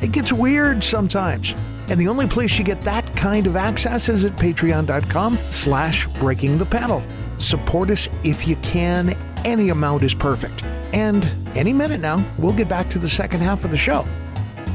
It 0.00 0.12
gets 0.12 0.32
weird 0.32 0.82
sometimes. 0.84 1.54
And 1.90 2.00
the 2.00 2.08
only 2.08 2.28
place 2.28 2.56
you 2.56 2.64
get 2.64 2.80
that 2.82 3.14
kind 3.16 3.46
of 3.46 3.56
access 3.56 4.08
is 4.08 4.24
at 4.24 4.36
patreon.com 4.36 5.38
slash 5.50 6.06
breaking 6.06 6.56
the 6.58 6.66
panel. 6.66 7.02
Support 7.36 7.90
us 7.90 8.08
if 8.22 8.46
you 8.46 8.56
can. 8.56 9.16
Any 9.44 9.70
amount 9.70 10.02
is 10.02 10.14
perfect. 10.14 10.64
And 10.92 11.24
any 11.56 11.72
minute 11.72 12.00
now, 12.00 12.24
we'll 12.38 12.52
get 12.52 12.68
back 12.68 12.88
to 12.90 12.98
the 12.98 13.08
second 13.08 13.40
half 13.40 13.64
of 13.64 13.70
the 13.70 13.76
show. 13.76 14.06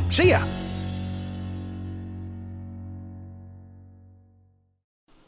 See 0.09 0.30
ya. 0.30 0.45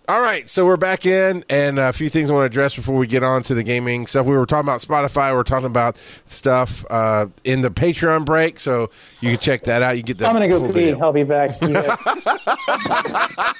All 0.09 0.21
right, 0.21 0.49
so 0.49 0.65
we're 0.65 0.77
back 0.77 1.05
in, 1.05 1.43
and 1.49 1.77
a 1.77 1.91
few 1.91 2.07
things 2.07 2.29
I 2.29 2.33
want 2.33 2.43
to 2.43 2.45
address 2.45 2.73
before 2.73 2.95
we 2.95 3.07
get 3.07 3.23
on 3.23 3.43
to 3.43 3.53
the 3.53 3.61
gaming 3.61 4.07
stuff. 4.07 4.25
We 4.25 4.37
were 4.37 4.45
talking 4.45 4.65
about 4.65 4.79
Spotify. 4.79 5.33
We 5.33 5.37
are 5.37 5.43
talking 5.43 5.65
about 5.65 5.97
stuff 6.27 6.85
uh, 6.89 7.25
in 7.43 7.59
the 7.59 7.69
Patreon 7.69 8.23
break, 8.25 8.57
so 8.57 8.89
you 9.19 9.31
can 9.31 9.39
check 9.39 9.63
that 9.63 9.83
out. 9.83 9.97
You 9.97 10.03
get 10.03 10.17
the 10.17 10.25
I'm 10.25 10.31
gonna 10.33 10.47
go 10.47 10.71
pee. 10.71 10.93
I'll 10.93 11.11
be 11.11 11.23
back. 11.23 11.51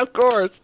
Of 0.00 0.14
course, 0.14 0.60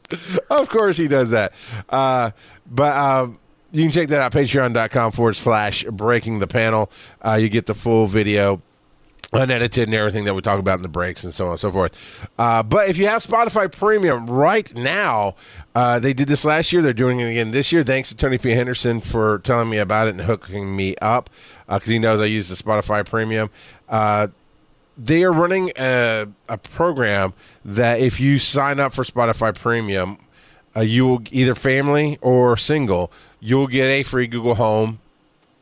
of 0.49 0.69
course, 0.71 0.97
he 0.97 1.09
does 1.09 1.31
that. 1.31 1.53
Uh, 1.91 2.31
but 2.71 2.97
um, 2.97 3.39
you 3.71 3.83
can 3.83 3.93
check 3.93 4.09
that 4.09 4.21
out 4.23 4.33
patreon.com 4.33 5.13
forward 5.13 5.37
slash 5.37 5.85
breaking 5.85 6.39
the 6.39 6.47
panel. 6.47 6.91
Uh, 7.21 7.35
you 7.35 7.51
get 7.51 7.67
the 7.67 7.75
full 7.75 8.07
video 8.07 8.63
unedited 9.33 9.89
and 9.89 9.95
everything 9.95 10.25
that 10.25 10.35
we 10.35 10.41
talk 10.41 10.59
about 10.59 10.77
in 10.77 10.83
the 10.83 10.89
breaks 10.89 11.25
and 11.25 11.35
so 11.35 11.47
on 11.47 11.53
and 11.53 11.61
so 11.61 11.71
forth. 11.71 12.29
Uh, 12.39 12.63
but 12.63 12.89
if 12.89 12.97
you 12.97 13.07
have 13.07 13.23
Spotify 13.23 13.71
Premium 13.71 14.29
right 14.31 14.73
now, 14.75 15.35
uh, 15.75 15.99
they 15.99 16.13
did 16.13 16.29
this 16.29 16.45
last 16.45 16.73
year. 16.73 16.81
They're 16.83 16.93
doing 16.93 17.21
it 17.21 17.31
again 17.31 17.51
this 17.51 17.73
year. 17.73 17.83
Thanks 17.83 18.09
to 18.11 18.17
Tony 18.17 18.39
P. 18.39 18.51
Henderson 18.51 19.01
for 19.01 19.39
telling 19.41 19.69
me 19.69 19.79
about 19.79 20.09
it 20.09 20.11
and 20.11 20.23
hooking 20.23 20.77
me 20.77 20.97
up 21.03 21.29
because 21.67 21.89
he 21.89 21.99
knows 21.99 22.21
I 22.21 22.27
use 22.27 22.49
the 22.49 22.55
Spotify 22.55 23.05
Premium. 23.05 23.51
Uh, 23.89 24.29
they 24.97 25.25
are 25.25 25.33
running 25.33 25.73
a, 25.77 26.27
a 26.49 26.57
program 26.57 27.35
that 27.65 28.01
if 28.01 28.19
you 28.21 28.39
sign 28.39 28.81
up 28.81 28.93
for 28.93 29.05
Spotify 29.05 29.55
Premium, 29.55 30.19
uh, 30.75 30.81
you 30.81 31.07
will 31.07 31.23
either 31.31 31.55
family 31.55 32.19
or 32.21 32.57
single, 32.57 33.13
you'll 33.41 33.67
get 33.67 33.87
a 33.87 34.03
free 34.03 34.27
Google 34.27 34.55
Home 34.55 35.01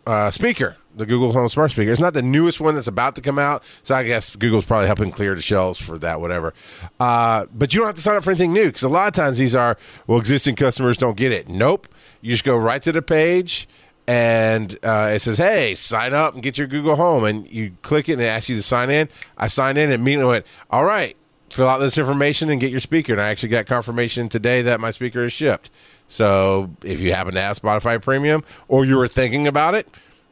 uh, 0.07 0.31
speaker, 0.31 0.77
the 0.97 1.07
Google 1.07 1.33
Home 1.33 1.49
smart 1.49 1.71
speaker. 1.71 1.91
It's 1.91 2.01
not 2.01 2.15
the 2.15 2.23
newest 2.23 2.61
one 2.61 2.75
that's 2.75 2.87
about 2.87 3.15
to 3.17 3.21
come 3.21 3.39
out, 3.39 3.65
so 3.83 3.95
I 3.95 4.03
guess 4.05 4.35
Google's 4.35 4.65
probably 4.65 4.87
helping 4.87 5.11
clear 5.11 5.35
the 5.35 5.43
shelves 5.43 5.81
for 5.81 5.99
that, 5.99 6.21
whatever. 6.21 6.55
Uh, 7.01 7.47
but 7.53 7.75
you 7.75 7.81
don't 7.81 7.89
have 7.89 7.97
to 7.97 8.03
sign 8.03 8.17
up 8.17 8.25
for 8.25 8.31
anything 8.31 8.53
new 8.53 8.67
because 8.67 8.83
a 8.83 8.89
lot 8.89 9.09
of 9.09 9.15
times 9.15 9.39
these 9.39 9.55
are 9.55 9.77
well, 10.07 10.19
existing 10.19 10.57
customers 10.57 10.97
don't 10.97 11.17
get 11.17 11.33
it. 11.33 11.49
Nope, 11.49 11.89
you 12.21 12.31
just 12.31 12.45
go 12.45 12.57
right 12.57 12.83
to 12.83 12.93
the 12.93 13.03
page. 13.03 13.69
And 14.07 14.79
uh, 14.83 15.13
it 15.15 15.21
says, 15.21 15.39
"Hey, 15.39 15.75
sign 15.75 16.13
up 16.13 16.35
and 16.35 16.43
get 16.43 16.59
your 16.59 16.67
Google 16.67 16.97
Home." 16.97 17.25
And 17.25 17.51
you 17.51 17.73
click 17.81 18.09
it, 18.11 18.15
and 18.15 18.23
it 18.23 18.27
asks 18.27 18.51
you 18.51 18.57
to 18.57 18.63
sign 18.63 18.91
in. 18.91 19.09
I 19.39 19.47
signed 19.47 19.79
in, 19.79 19.85
and 19.85 19.95
immediately 19.95 20.31
went, 20.31 20.47
"All 20.69 20.85
right, 20.85 21.17
fill 21.49 21.69
out 21.69 21.79
this 21.79 21.97
information 21.97 22.51
and 22.51 22.61
get 22.61 22.71
your 22.71 22.81
speaker." 22.81 23.15
And 23.15 23.23
I 23.23 23.29
actually 23.29 23.49
got 23.49 23.65
confirmation 23.65 24.29
today 24.29 24.61
that 24.61 24.79
my 24.79 24.91
speaker 24.91 25.25
is 25.25 25.33
shipped. 25.33 25.71
So 26.07 26.71
if 26.83 27.01
you 27.01 27.15
happen 27.15 27.35
to 27.35 27.41
have 27.41 27.61
Spotify 27.61 28.01
Premium 28.01 28.45
or 28.69 28.85
you 28.85 28.97
were 28.97 29.09
thinking 29.09 29.47
about 29.47 29.75
it, 29.75 29.89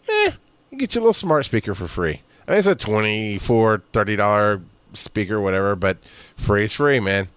eh, 0.08 0.32
you 0.73 0.79
get 0.79 0.95
your 0.95 1.03
little 1.03 1.12
smart 1.12 1.45
speaker 1.45 1.75
for 1.75 1.87
free. 1.87 2.23
I 2.49 2.53
mean, 2.53 2.59
it's 2.59 2.66
a 2.66 2.75
24 2.75 3.83
$30 3.93 4.62
speaker, 4.95 5.41
whatever, 5.41 5.77
but 5.77 5.99
free 6.37 6.64
is 6.64 6.73
free, 6.73 6.99
man. 6.99 7.29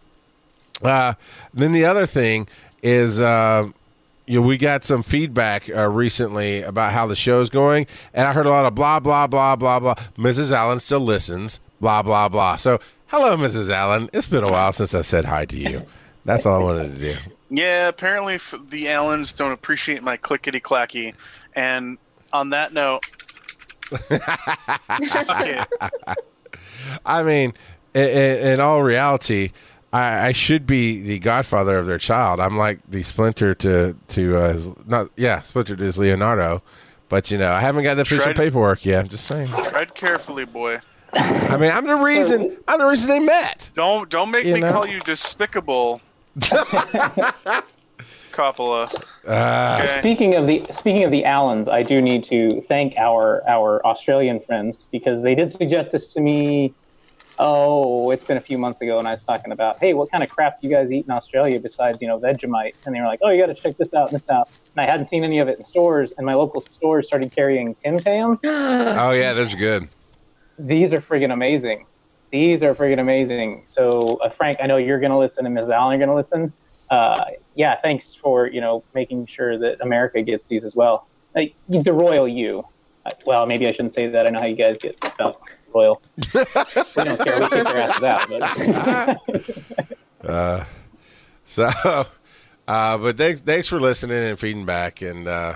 Uh, 0.82 1.14
then 1.54 1.74
the 1.74 1.86
other 1.86 2.06
thing 2.06 2.48
is, 2.82 3.22
uh, 3.22 3.70
you 4.26 4.40
know, 4.40 4.48
we 4.48 4.58
got 4.58 4.84
some 4.84 5.04
feedback 5.04 5.70
uh, 5.70 5.88
recently 5.88 6.62
about 6.62 6.92
how 6.92 7.06
the 7.06 7.16
show's 7.16 7.50
going, 7.50 7.86
and 8.14 8.28
I 8.28 8.34
heard 8.34 8.46
a 8.46 8.50
lot 8.50 8.66
of 8.66 8.74
blah 8.74 9.00
blah 9.00 9.28
blah 9.28 9.56
blah 9.56 9.80
blah. 9.80 9.96
Mrs. 10.18 10.52
Allen 10.52 10.80
still 10.80 11.00
listens, 11.00 11.60
blah 11.80 12.02
blah 12.02 12.28
blah. 12.28 12.58
So, 12.58 12.80
hello, 13.08 13.38
Mrs. 13.38 13.70
Allen. 13.70 14.10
It's 14.12 14.28
been 14.28 14.44
a 14.44 14.52
while 14.52 14.74
since 14.74 14.96
I 14.96 15.02
said 15.02 15.26
hi 15.26 15.46
to 15.46 15.58
you. 15.58 15.86
That's 16.26 16.46
all 16.46 16.60
I 16.60 16.64
wanted 16.64 16.94
to 16.94 17.00
do. 17.00 17.18
Yeah, 17.52 17.88
apparently 17.88 18.40
the 18.70 18.90
Allens 18.90 19.32
don't 19.32 19.52
appreciate 19.52 20.02
my 20.02 20.18
clickety 20.18 20.60
clacky. 20.60 21.14
And 21.56 21.98
on 22.36 22.50
that 22.52 22.74
note. 22.74 23.06
I 27.06 27.24
mean, 27.24 27.54
in, 27.94 28.10
in 28.10 28.60
all 28.60 28.84
reality, 28.84 29.52
I, 29.94 30.28
I 30.28 30.32
should 30.32 30.68
be 30.68 31.02
the 31.02 31.20
godfather 31.20 31.78
of 31.78 31.86
their 31.86 31.98
child. 31.98 32.40
I'm 32.40 32.58
like 32.58 32.80
the 32.88 33.04
Splinter 33.04 33.56
to 33.56 33.96
to 34.10 34.38
uh, 34.38 34.54
his, 34.54 34.88
not 34.88 35.10
yeah 35.16 35.42
Splinter 35.42 35.76
to 35.76 35.84
his 35.84 35.98
Leonardo, 35.98 36.62
but 37.10 37.32
you 37.32 37.38
know 37.38 37.52
I 37.52 37.62
haven't 37.62 37.84
got 37.84 37.96
the 37.96 38.02
official 38.02 38.26
Tried- 38.26 38.36
paperwork 38.36 38.86
yet. 38.86 39.02
I'm 39.02 39.08
just 39.10 39.26
saying. 39.26 39.50
Tread 39.70 39.96
carefully, 39.96 40.46
boy. 40.46 40.80
I 41.14 41.56
mean, 41.58 41.72
I'm 41.72 41.86
the 41.88 41.96
reason. 41.96 42.58
I'm 42.68 42.80
the 42.80 42.86
reason 42.88 43.08
they 43.08 43.20
met. 43.20 43.72
Don't 43.74 44.10
don't 44.10 44.32
make 44.32 44.46
You 44.46 44.56
me 44.56 44.60
know? 44.62 44.72
call 44.72 44.86
you 44.86 45.00
despicable. 45.02 46.02
Coppola. 48.36 48.94
Uh, 49.28 49.80
Okay. 49.82 50.00
Speaking 50.00 50.36
of 50.36 50.48
the 50.48 50.66
speaking 50.72 51.04
of 51.04 51.12
the 51.12 51.26
Allens, 51.26 51.68
I 51.68 51.84
do 51.84 52.02
need 52.02 52.24
to 52.26 52.62
thank 52.68 52.96
our 52.98 53.42
our 53.48 53.86
Australian 53.86 54.40
friends 54.42 54.88
because 54.92 55.24
they 55.24 55.36
did 55.36 55.52
suggest 55.52 55.92
this 55.92 56.08
to 56.08 56.20
me. 56.22 56.74
Oh, 57.38 58.12
it's 58.12 58.24
been 58.24 58.38
a 58.38 58.42
few 58.42 58.58
months 58.58 58.80
ago, 58.82 58.98
and 58.98 59.06
I 59.10 59.12
was 59.12 59.24
talking 59.24 59.52
about, 59.52 59.78
hey, 59.82 59.94
what 59.94 60.10
kind 60.10 60.24
of 60.24 60.30
crap 60.30 60.62
do 60.62 60.68
you 60.70 60.74
guys 60.74 60.90
eat 60.90 61.04
in 61.04 61.12
Australia 61.12 61.60
besides 61.60 61.98
you 62.02 62.08
know 62.08 62.18
Vegemite? 62.18 62.76
And 62.86 62.96
they 62.96 63.02
were 63.02 63.08
like, 63.08 63.20
oh, 63.24 63.30
you 63.30 63.46
got 63.46 63.54
to 63.54 63.62
check 63.62 63.78
this 63.78 63.94
out 63.94 64.10
and 64.10 64.18
this 64.18 64.30
out. 64.30 64.48
And 64.76 64.86
I 64.86 64.90
hadn't 64.90 65.08
seen 65.08 65.24
any 65.26 65.40
of 65.40 65.50
it 65.50 65.58
in 65.60 65.66
stores, 65.66 66.14
and 66.18 66.26
my 66.26 66.34
local 66.34 66.62
stores 66.62 67.08
started 67.08 67.36
carrying 67.36 67.76
Tim 67.76 68.00
Tams. 68.00 68.40
oh 68.46 69.12
yeah, 69.12 69.34
those 69.34 69.54
are 69.54 69.58
good. 69.58 69.88
These 70.58 70.94
are 70.94 71.02
friggin' 71.02 71.34
amazing. 71.34 71.86
These 72.32 72.64
are 72.64 72.74
friggin' 72.74 73.00
amazing. 73.00 73.64
So, 73.66 74.16
uh, 74.24 74.30
Frank, 74.30 74.60
I 74.62 74.68
know 74.68 74.78
you're 74.78 75.00
going 75.00 75.12
to 75.12 75.18
listen, 75.18 75.46
and 75.46 75.54
Ms. 75.56 75.70
Allen 75.70 75.96
are 75.96 76.06
going 76.06 76.10
to 76.10 76.16
listen. 76.16 76.54
Uh, 76.90 77.26
yeah, 77.56 77.80
thanks 77.82 78.16
for 78.16 78.48
you 78.48 78.62
know 78.62 78.84
making 78.94 79.26
sure 79.28 79.58
that 79.58 79.82
America 79.82 80.22
gets 80.22 80.48
these 80.48 80.64
as 80.64 80.76
well. 80.76 81.08
Like 81.36 81.56
the 81.70 81.94
royal 81.94 82.28
you. 82.28 82.64
Uh, 83.06 83.12
Well, 83.26 83.46
maybe 83.46 83.68
I 83.68 83.72
shouldn't 83.72 83.94
say 83.94 84.08
that. 84.08 84.26
I 84.26 84.30
know 84.30 84.40
how 84.40 84.46
you 84.46 84.56
guys 84.56 84.78
get 84.78 84.98
about 85.02 85.42
royal. 85.74 86.02
we 86.18 86.24
don't 87.04 87.20
care. 87.24 87.40
We 87.40 87.50
kick 87.50 87.64
their 87.66 87.90
asses 87.90 88.04
out. 88.04 88.30
But 90.22 90.68
So, 91.46 91.64
uh, 92.68 92.98
but 92.98 93.18
thanks, 93.18 93.42
thanks 93.42 93.68
for 93.68 93.80
listening 93.80 94.18
and 94.18 94.40
feeding 94.40 94.66
back, 94.66 95.02
and 95.02 95.28
uh, 95.28 95.56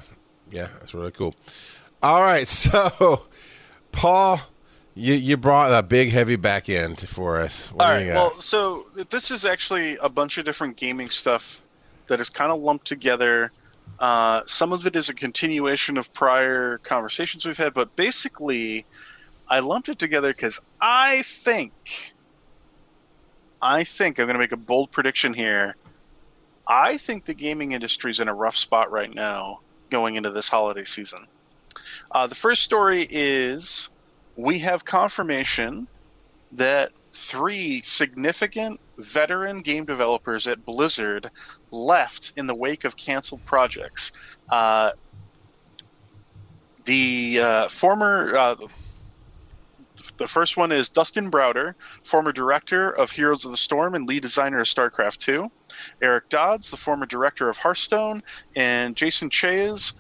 yeah, 0.51 0.67
that's 0.79 0.93
really 0.93 1.11
cool. 1.11 1.35
All 2.01 2.21
right, 2.21 2.47
so 2.47 3.23
Paul, 3.91 4.39
you 4.95 5.13
you 5.13 5.37
brought 5.37 5.71
a 5.71 5.83
big 5.83 6.09
heavy 6.09 6.35
back 6.35 6.69
end 6.69 7.07
for 7.07 7.39
us. 7.39 7.71
What 7.71 7.85
All 7.85 7.91
right. 7.91 8.07
Well, 8.07 8.39
so 8.41 8.87
this 9.09 9.31
is 9.31 9.45
actually 9.45 9.97
a 9.97 10.09
bunch 10.09 10.37
of 10.37 10.45
different 10.45 10.77
gaming 10.77 11.09
stuff 11.09 11.61
that 12.07 12.19
is 12.19 12.29
kind 12.29 12.51
of 12.51 12.59
lumped 12.59 12.87
together. 12.87 13.51
Uh, 13.99 14.41
some 14.45 14.71
of 14.71 14.85
it 14.85 14.95
is 14.95 15.09
a 15.09 15.13
continuation 15.13 15.97
of 15.97 16.13
prior 16.13 16.77
conversations 16.79 17.45
we've 17.45 17.57
had, 17.57 17.73
but 17.73 17.95
basically, 17.95 18.85
I 19.47 19.59
lumped 19.59 19.89
it 19.89 19.99
together 19.99 20.33
because 20.33 20.59
I 20.79 21.21
think, 21.23 22.13
I 23.61 23.83
think 23.83 24.19
I'm 24.19 24.25
going 24.25 24.35
to 24.35 24.39
make 24.39 24.51
a 24.51 24.57
bold 24.57 24.91
prediction 24.91 25.33
here. 25.33 25.75
I 26.67 26.97
think 26.97 27.25
the 27.25 27.33
gaming 27.33 27.71
industry's 27.71 28.19
in 28.19 28.27
a 28.27 28.33
rough 28.33 28.55
spot 28.55 28.91
right 28.91 29.13
now 29.13 29.59
going 29.89 30.15
into 30.15 30.29
this 30.29 30.49
holiday 30.49 30.85
season. 30.85 31.27
Uh, 32.11 32.27
the 32.27 32.35
first 32.35 32.63
story 32.63 33.07
is 33.09 33.89
we 34.39 34.59
have 34.59 34.85
confirmation 34.85 35.87
that 36.53 36.91
three 37.11 37.81
significant 37.81 38.79
veteran 38.97 39.59
game 39.59 39.83
developers 39.83 40.47
at 40.47 40.65
Blizzard 40.65 41.29
left 41.71 42.31
in 42.37 42.47
the 42.47 42.55
wake 42.55 42.85
of 42.85 42.95
canceled 42.95 43.45
projects. 43.45 44.13
Uh, 44.49 44.91
the 46.85 47.39
uh, 47.39 47.67
former, 47.67 48.35
uh, 48.35 48.55
the 50.17 50.27
first 50.27 50.55
one 50.55 50.71
is 50.71 50.87
Dustin 50.87 51.29
Browder, 51.29 51.75
former 52.03 52.31
director 52.31 52.89
of 52.89 53.11
Heroes 53.11 53.43
of 53.43 53.51
the 53.51 53.57
Storm 53.57 53.93
and 53.93 54.07
lead 54.07 54.21
designer 54.21 54.59
of 54.59 54.67
StarCraft 54.67 55.17
2. 55.17 55.51
Eric 56.01 56.29
Dodds, 56.29 56.71
the 56.71 56.77
former 56.77 57.05
director 57.05 57.49
of 57.49 57.57
Hearthstone, 57.57 58.23
and 58.55 58.95
Jason 58.95 59.29
Chayes, 59.29 59.93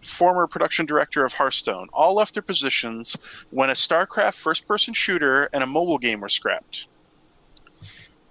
former 0.00 0.46
production 0.46 0.86
director 0.86 1.24
of 1.24 1.34
Hearthstone, 1.34 1.88
all 1.92 2.14
left 2.14 2.34
their 2.34 2.42
positions 2.42 3.16
when 3.50 3.70
a 3.70 3.74
StarCraft 3.74 4.34
first 4.34 4.66
person 4.66 4.94
shooter 4.94 5.48
and 5.52 5.62
a 5.62 5.66
mobile 5.66 5.98
game 5.98 6.20
were 6.20 6.28
scrapped. 6.28 6.86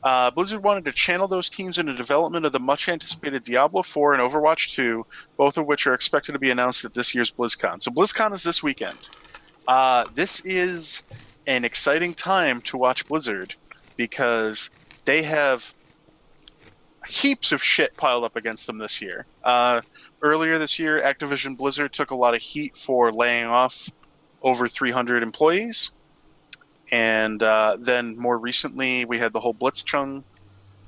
Uh, 0.01 0.31
Blizzard 0.31 0.63
wanted 0.63 0.85
to 0.85 0.93
channel 0.93 1.27
those 1.27 1.49
teams 1.49 1.77
into 1.77 1.93
development 1.93 2.45
of 2.45 2.53
the 2.53 2.59
much 2.59 2.87
anticipated 2.87 3.43
Diablo 3.43 3.81
4 3.81 4.13
and 4.13 4.23
Overwatch 4.23 4.73
2, 4.73 5.05
both 5.35 5.57
of 5.57 5.65
which 5.65 5.85
are 5.87 5.93
expected 5.93 6.31
to 6.31 6.39
be 6.39 6.51
announced 6.51 6.85
at 6.85 6.93
this 6.93 7.13
year's 7.13 7.31
BlizzCon. 7.31 7.81
So, 7.81 7.91
BlizzCon 7.91 8.33
is 8.33 8.43
this 8.43 8.63
weekend. 8.63 9.09
Uh, 9.67 10.05
this 10.15 10.41
is 10.45 11.03
an 11.47 11.65
exciting 11.65 12.13
time 12.13 12.61
to 12.61 12.77
watch 12.77 13.07
Blizzard 13.07 13.55
because 13.97 14.69
they 15.03 15.23
have 15.23 15.73
heaps 17.07 17.51
of 17.51 17.63
shit 17.63 17.95
piled 17.97 18.23
up 18.23 18.35
against 18.35 18.67
them 18.67 18.77
this 18.77 19.01
year. 19.01 19.25
Uh, 19.43 19.81
earlier 20.21 20.57
this 20.57 20.79
year, 20.79 21.01
Activision 21.01 21.55
Blizzard 21.57 21.93
took 21.93 22.11
a 22.11 22.15
lot 22.15 22.33
of 22.33 22.41
heat 22.41 22.75
for 22.75 23.11
laying 23.11 23.45
off 23.45 23.89
over 24.41 24.67
300 24.67 25.23
employees. 25.23 25.91
And 26.91 27.41
uh, 27.43 27.77
then 27.79 28.17
more 28.17 28.37
recently, 28.37 29.05
we 29.05 29.19
had 29.19 29.33
the 29.33 29.39
whole 29.39 29.53
Blitzchung 29.53 30.23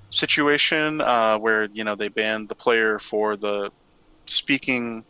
situation 0.10 1.02
uh, 1.02 1.38
where, 1.38 1.66
you 1.66 1.84
know, 1.84 1.96
they 1.96 2.10
banned 2.10 2.50
the 2.50 2.56
player 2.56 3.00
for 3.00 3.38
the 3.38 3.72
speaking 4.26 5.06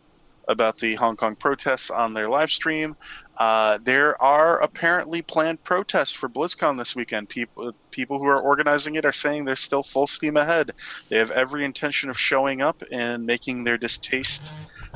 about 0.48 0.78
the 0.78 0.94
Hong 0.96 1.16
Kong 1.16 1.36
protests 1.36 1.90
on 1.90 2.14
their 2.14 2.28
live 2.28 2.50
stream. 2.50 2.96
Uh, 3.42 3.76
there 3.82 4.20
are 4.22 4.60
apparently 4.62 5.20
planned 5.20 5.64
protests 5.64 6.12
for 6.12 6.28
BlizzCon 6.28 6.78
this 6.78 6.94
weekend. 6.94 7.28
People, 7.28 7.72
people 7.90 8.20
who 8.20 8.24
are 8.26 8.40
organizing 8.40 8.94
it 8.94 9.04
are 9.04 9.10
saying 9.10 9.46
they're 9.46 9.56
still 9.56 9.82
full 9.82 10.06
steam 10.06 10.36
ahead. 10.36 10.70
They 11.08 11.16
have 11.18 11.32
every 11.32 11.64
intention 11.64 12.08
of 12.08 12.16
showing 12.16 12.62
up 12.62 12.84
and 12.92 13.26
making 13.26 13.64
their 13.64 13.76
distaste 13.76 14.52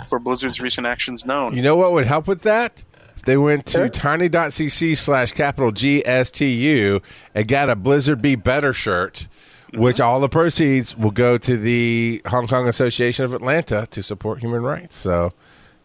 for 0.09 0.21
Blizzard's 0.21 0.61
recent 0.61 0.87
actions 0.87 1.27
known. 1.27 1.57
you 1.57 1.63
know 1.63 1.75
what 1.75 1.91
would 1.91 2.07
help 2.07 2.29
with 2.29 2.43
that? 2.43 2.85
If 3.17 3.23
they 3.23 3.37
went 3.37 3.67
to 3.67 3.73
Sure. 3.73 3.89
tiny.cc 3.89 4.97
slash 4.97 5.33
capital 5.33 5.73
GSTU 5.73 7.03
and 7.35 7.49
got 7.49 7.69
a 7.69 7.75
Blizzard 7.75 8.23
Be 8.23 8.37
Better 8.37 8.73
shirt, 8.73 9.27
which 9.75 10.01
all 10.01 10.21
the 10.21 10.29
proceeds 10.29 10.97
will 10.97 11.11
go 11.11 11.37
to 11.37 11.57
the 11.57 12.23
Hong 12.29 12.47
Kong 12.47 12.69
Association 12.69 13.25
of 13.25 13.35
Atlanta 13.35 13.89
to 13.91 14.05
support 14.05 14.39
human 14.39 14.63
rights. 14.63 14.97
So, 14.97 15.33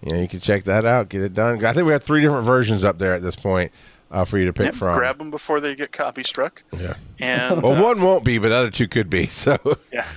you 0.01 0.13
know, 0.15 0.21
you 0.21 0.27
can 0.27 0.39
check 0.39 0.63
that 0.65 0.85
out, 0.85 1.09
get 1.09 1.21
it 1.21 1.33
done. 1.33 1.63
I 1.63 1.73
think 1.73 1.85
we 1.85 1.93
have 1.93 2.03
three 2.03 2.21
different 2.21 2.45
versions 2.45 2.83
up 2.83 2.97
there 2.97 3.13
at 3.13 3.21
this 3.21 3.35
point 3.35 3.71
uh, 4.09 4.25
for 4.25 4.37
you 4.37 4.45
to 4.45 4.53
pick 4.53 4.65
Yep, 4.65 4.75
from. 4.75 4.97
grab 4.97 5.17
them 5.17 5.31
before 5.31 5.59
they 5.59 5.75
get 5.75 5.91
copy 5.91 6.23
struck. 6.23 6.63
Yeah. 6.77 6.95
And 7.19 7.61
Well, 7.61 7.75
uh, 7.77 7.81
one 7.83 8.01
won't 8.01 8.23
be, 8.23 8.37
but 8.37 8.49
the 8.49 8.55
other 8.55 8.71
two 8.71 8.87
could 8.87 9.09
be. 9.09 9.25
So, 9.31 9.57
Yeah. 9.91 10.07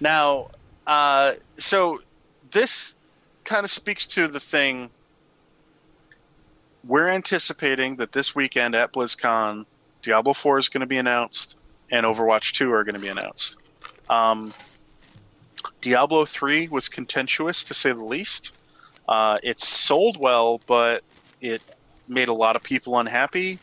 Now, 0.00 0.50
uh, 0.86 1.34
so 1.58 2.02
this 2.50 2.94
kind 3.44 3.64
of 3.64 3.70
speaks 3.70 4.06
to 4.08 4.26
the 4.28 4.40
thing. 4.40 4.90
We're 6.86 7.08
anticipating 7.08 7.96
that 7.96 8.12
this 8.12 8.34
weekend 8.34 8.74
at 8.74 8.92
BlizzCon, 8.92 9.64
Diablo 10.02 10.34
4 10.34 10.58
is 10.58 10.68
going 10.68 10.82
to 10.82 10.86
be 10.86 10.98
announced 10.98 11.56
and 11.90 12.04
Overwatch 12.04 12.52
2 12.52 12.72
are 12.72 12.84
going 12.84 12.94
to 12.94 13.00
be 13.00 13.08
announced. 13.08 13.56
Um, 14.10 14.52
Diablo 15.80 16.24
3 16.26 16.68
was 16.68 16.88
contentious 16.88 17.64
to 17.64 17.72
say 17.74 17.92
the 17.92 18.04
least. 18.04 18.52
Uh, 19.08 19.38
it 19.42 19.60
sold 19.60 20.18
well, 20.18 20.60
but 20.66 21.02
it 21.40 21.62
made 22.08 22.28
a 22.28 22.32
lot 22.32 22.56
of 22.56 22.62
people 22.62 22.98
unhappy. 22.98 23.58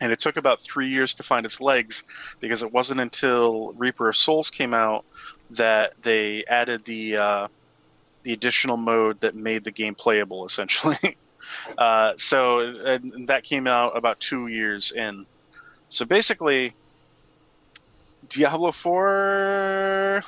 And 0.00 0.12
it 0.12 0.18
took 0.18 0.36
about 0.36 0.60
three 0.60 0.88
years 0.88 1.14
to 1.14 1.22
find 1.22 1.44
its 1.44 1.60
legs 1.60 2.04
because 2.38 2.62
it 2.62 2.72
wasn't 2.72 3.00
until 3.00 3.72
Reaper 3.72 4.08
of 4.08 4.16
Souls 4.16 4.50
came 4.50 4.72
out 4.74 5.04
that 5.50 5.94
they 6.02 6.44
added 6.44 6.84
the 6.84 7.16
uh, 7.16 7.48
the 8.22 8.32
additional 8.32 8.76
mode 8.76 9.20
that 9.20 9.34
made 9.34 9.64
the 9.64 9.70
game 9.70 9.94
playable, 9.94 10.44
essentially. 10.44 11.16
uh, 11.78 12.12
so 12.16 12.98
that 13.26 13.42
came 13.42 13.66
out 13.66 13.96
about 13.96 14.20
two 14.20 14.46
years 14.46 14.92
in. 14.92 15.26
So 15.88 16.04
basically, 16.04 16.74
Diablo 18.28 18.70
Four. 18.72 20.22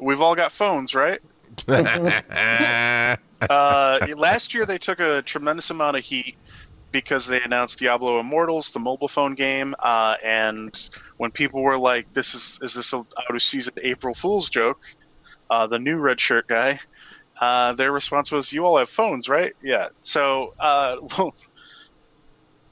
We've 0.00 0.20
all 0.20 0.34
got 0.34 0.52
phones, 0.52 0.94
right? 0.94 1.20
uh, 3.50 4.06
last 4.16 4.54
year 4.54 4.66
they 4.66 4.78
took 4.78 5.00
a 5.00 5.22
tremendous 5.22 5.70
amount 5.70 5.96
of 5.96 6.04
heat 6.04 6.36
because 6.90 7.26
they 7.26 7.40
announced 7.42 7.78
Diablo 7.78 8.20
Immortals, 8.20 8.70
the 8.70 8.78
mobile 8.78 9.08
phone 9.08 9.34
game, 9.34 9.74
uh, 9.78 10.14
and 10.24 10.90
when 11.18 11.30
people 11.30 11.62
were 11.62 11.78
like, 11.78 12.12
"This 12.14 12.34
is 12.34 12.58
is 12.62 12.74
this 12.74 12.92
a 12.92 12.98
out 12.98 13.34
of 13.34 13.42
season 13.42 13.74
April 13.82 14.14
Fool's 14.14 14.48
joke?" 14.48 14.80
Uh, 15.50 15.66
the 15.66 15.78
new 15.78 15.98
red 15.98 16.20
shirt 16.20 16.46
guy, 16.46 16.80
uh, 17.40 17.72
their 17.74 17.92
response 17.92 18.32
was, 18.32 18.52
"You 18.52 18.64
all 18.64 18.78
have 18.78 18.88
phones, 18.88 19.28
right?" 19.28 19.52
Yeah. 19.62 19.88
So, 20.00 20.54
uh, 20.58 20.96
well, 21.18 21.34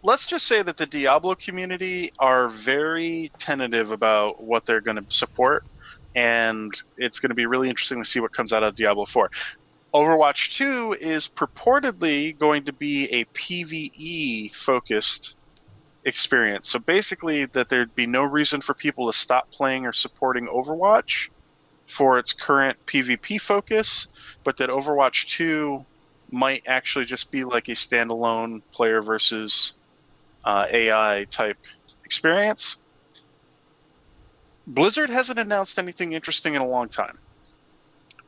let's 0.02 0.24
just 0.24 0.46
say 0.46 0.62
that 0.62 0.76
the 0.76 0.86
Diablo 0.86 1.34
community 1.34 2.12
are 2.18 2.48
very 2.48 3.32
tentative 3.38 3.92
about 3.92 4.42
what 4.42 4.64
they're 4.64 4.80
going 4.80 4.96
to 4.96 5.04
support, 5.08 5.66
and 6.16 6.74
it's 6.96 7.20
going 7.20 7.28
to 7.28 7.34
be 7.34 7.46
really 7.46 7.68
interesting 7.68 8.02
to 8.02 8.08
see 8.08 8.18
what 8.18 8.32
comes 8.32 8.52
out 8.52 8.64
of 8.64 8.74
Diablo 8.74 9.04
Four. 9.04 9.30
Overwatch 9.94 10.56
2 10.56 10.94
is 10.94 11.28
purportedly 11.28 12.36
going 12.36 12.64
to 12.64 12.72
be 12.72 13.04
a 13.12 13.24
PvE 13.26 14.52
focused 14.54 15.36
experience. 16.04 16.68
So 16.68 16.78
basically, 16.78 17.44
that 17.44 17.68
there'd 17.68 17.94
be 17.94 18.06
no 18.06 18.22
reason 18.22 18.60
for 18.62 18.74
people 18.74 19.06
to 19.06 19.16
stop 19.16 19.50
playing 19.50 19.86
or 19.86 19.92
supporting 19.92 20.46
Overwatch 20.48 21.28
for 21.86 22.18
its 22.18 22.32
current 22.32 22.78
PvP 22.86 23.40
focus, 23.40 24.06
but 24.42 24.56
that 24.56 24.70
Overwatch 24.70 25.28
2 25.28 25.84
might 26.30 26.62
actually 26.66 27.04
just 27.04 27.30
be 27.30 27.44
like 27.44 27.68
a 27.68 27.72
standalone 27.72 28.62
player 28.72 29.02
versus 29.02 29.74
uh, 30.44 30.66
AI 30.70 31.26
type 31.30 31.58
experience. 32.04 32.78
Blizzard 34.66 35.10
hasn't 35.10 35.38
announced 35.38 35.78
anything 35.78 36.12
interesting 36.12 36.54
in 36.54 36.62
a 36.62 36.66
long 36.66 36.88
time. 36.88 37.18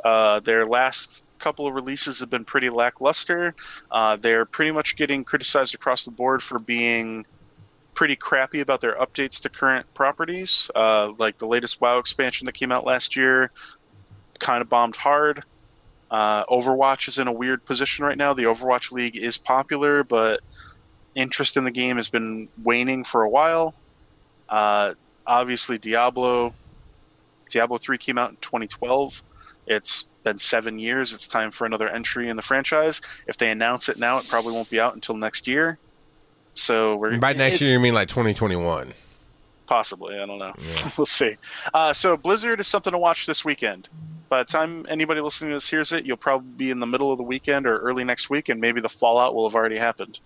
Uh, 0.05 0.41
their 0.41 0.65
last 0.65 1.25
couple 1.39 1.67
of 1.67 1.75
releases 1.75 2.21
have 2.21 2.31
been 2.31 2.45
pretty 2.45 2.71
lackluster. 2.71 3.55
Uh, 3.91 4.17
they're 4.17 4.45
pretty 4.45 4.71
much 4.71 4.97
getting 4.97 5.25
criticized 5.25 5.75
across 5.75 6.05
the 6.05 6.11
board 6.11 6.43
for 6.43 6.59
being 6.59 7.27
pretty 7.95 8.15
crappy 8.15 8.61
about 8.61 8.81
their 8.81 8.95
updates 8.97 9.41
to 9.43 9.49
current 9.49 9.93
properties. 9.95 10.71
Uh, 10.75 11.13
like 11.19 11.39
the 11.39 11.47
latest 11.47 11.81
WoW 11.81 11.99
expansion 11.99 12.47
that 12.47 12.53
came 12.53 12.71
out 12.71 12.85
last 12.85 13.17
year, 13.17 13.51
kind 14.39 14.63
of 14.63 14.69
bombed 14.69 14.97
hard. 14.97 15.43
Uh, 16.11 16.45
Overwatch 16.47 17.09
is 17.09 17.19
in 17.19 17.27
a 17.27 17.33
weird 17.33 17.65
position 17.65 18.05
right 18.05 18.17
now. 18.17 18.33
The 18.33 18.45
Overwatch 18.45 18.93
League 18.93 19.17
is 19.17 19.37
popular, 19.37 20.05
but 20.05 20.41
interest 21.15 21.57
in 21.57 21.65
the 21.65 21.71
game 21.71 21.97
has 21.97 22.09
been 22.09 22.49
waning 22.63 23.05
for 23.05 23.23
a 23.23 23.29
while. 23.29 23.75
Obviously, 25.29 25.79
Diablo, 25.79 26.55
Diablo 27.51 27.79
three 27.79 27.99
came 27.99 28.19
out 28.19 28.31
in 28.31 28.37
2012. 28.37 29.23
It's 29.67 30.07
been 30.25 30.39
seven 30.39 30.79
years. 30.79 31.13
It's 31.13 31.29
time 31.29 31.51
for 31.51 31.67
another 31.67 31.89
entry 31.89 32.29
in 32.29 32.37
the 32.37 32.43
franchise. 32.43 33.03
If 33.27 33.37
they 33.37 33.51
announce 33.51 33.89
it 33.91 33.99
now, 33.99 34.19
it 34.19 34.27
probably 34.27 34.55
won't 34.55 34.71
be 34.71 34.81
out 34.81 34.95
until 34.95 35.15
next 35.17 35.47
year. 35.47 35.79
So 36.55 36.97
we're 36.97 37.11
And 37.11 37.21
by 37.21 37.35
next 37.35 37.61
year, 37.61 37.73
you 37.73 37.79
mean 37.79 37.95
like 37.95 38.09
2021? 38.09 38.95
Possibly, 39.67 40.19
I 40.19 40.25
don't 40.25 40.39
know. 40.39 40.55
we'll 40.97 41.07
see. 41.07 41.37
Uh, 41.75 41.93
so 41.93 42.17
Blizzard 42.17 42.59
is 42.59 42.67
something 42.67 42.91
to 42.91 42.99
watch 42.99 43.27
this 43.27 43.45
weekend. 43.45 43.91
By 44.31 44.41
the 44.41 44.45
time 44.47 44.87
anybody 44.89 45.21
listening 45.21 45.51
to 45.51 45.57
this 45.57 45.69
hears 45.69 45.93
it, 45.93 46.05
you'll 46.05 46.17
probably 46.17 46.49
be 46.49 46.71
in 46.71 46.81
the 46.81 46.87
middle 46.87 47.13
of 47.13 47.19
the 47.19 47.25
weekend 47.25 47.67
or 47.67 47.79
early 47.79 48.05
next 48.05 48.29
week, 48.31 48.49
and 48.49 48.61
maybe 48.61 48.81
the 48.81 48.89
Fallout 48.89 49.35
will 49.35 49.49
have 49.49 49.55
already 49.55 49.77
happened. 49.77 50.21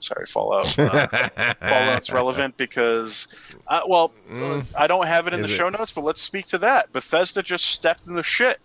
Sorry, 0.00 0.26
Fallout. 0.26 0.76
Uh, 0.78 1.54
Fallout's 1.60 2.10
relevant 2.10 2.56
because, 2.56 3.28
uh, 3.66 3.80
well, 3.86 4.12
Mm. 4.30 4.64
I 4.76 4.86
don't 4.86 5.06
have 5.06 5.26
it 5.26 5.34
in 5.34 5.40
Is 5.40 5.46
the 5.48 5.52
it? 5.54 5.56
show 5.56 5.68
notes, 5.68 5.90
but 5.92 6.04
let's 6.04 6.20
speak 6.22 6.46
to 6.48 6.58
that. 6.58 6.92
Bethesda 6.92 7.42
just 7.42 7.66
stepped 7.66 8.06
in 8.06 8.14
the 8.14 8.22
shit. 8.22 8.60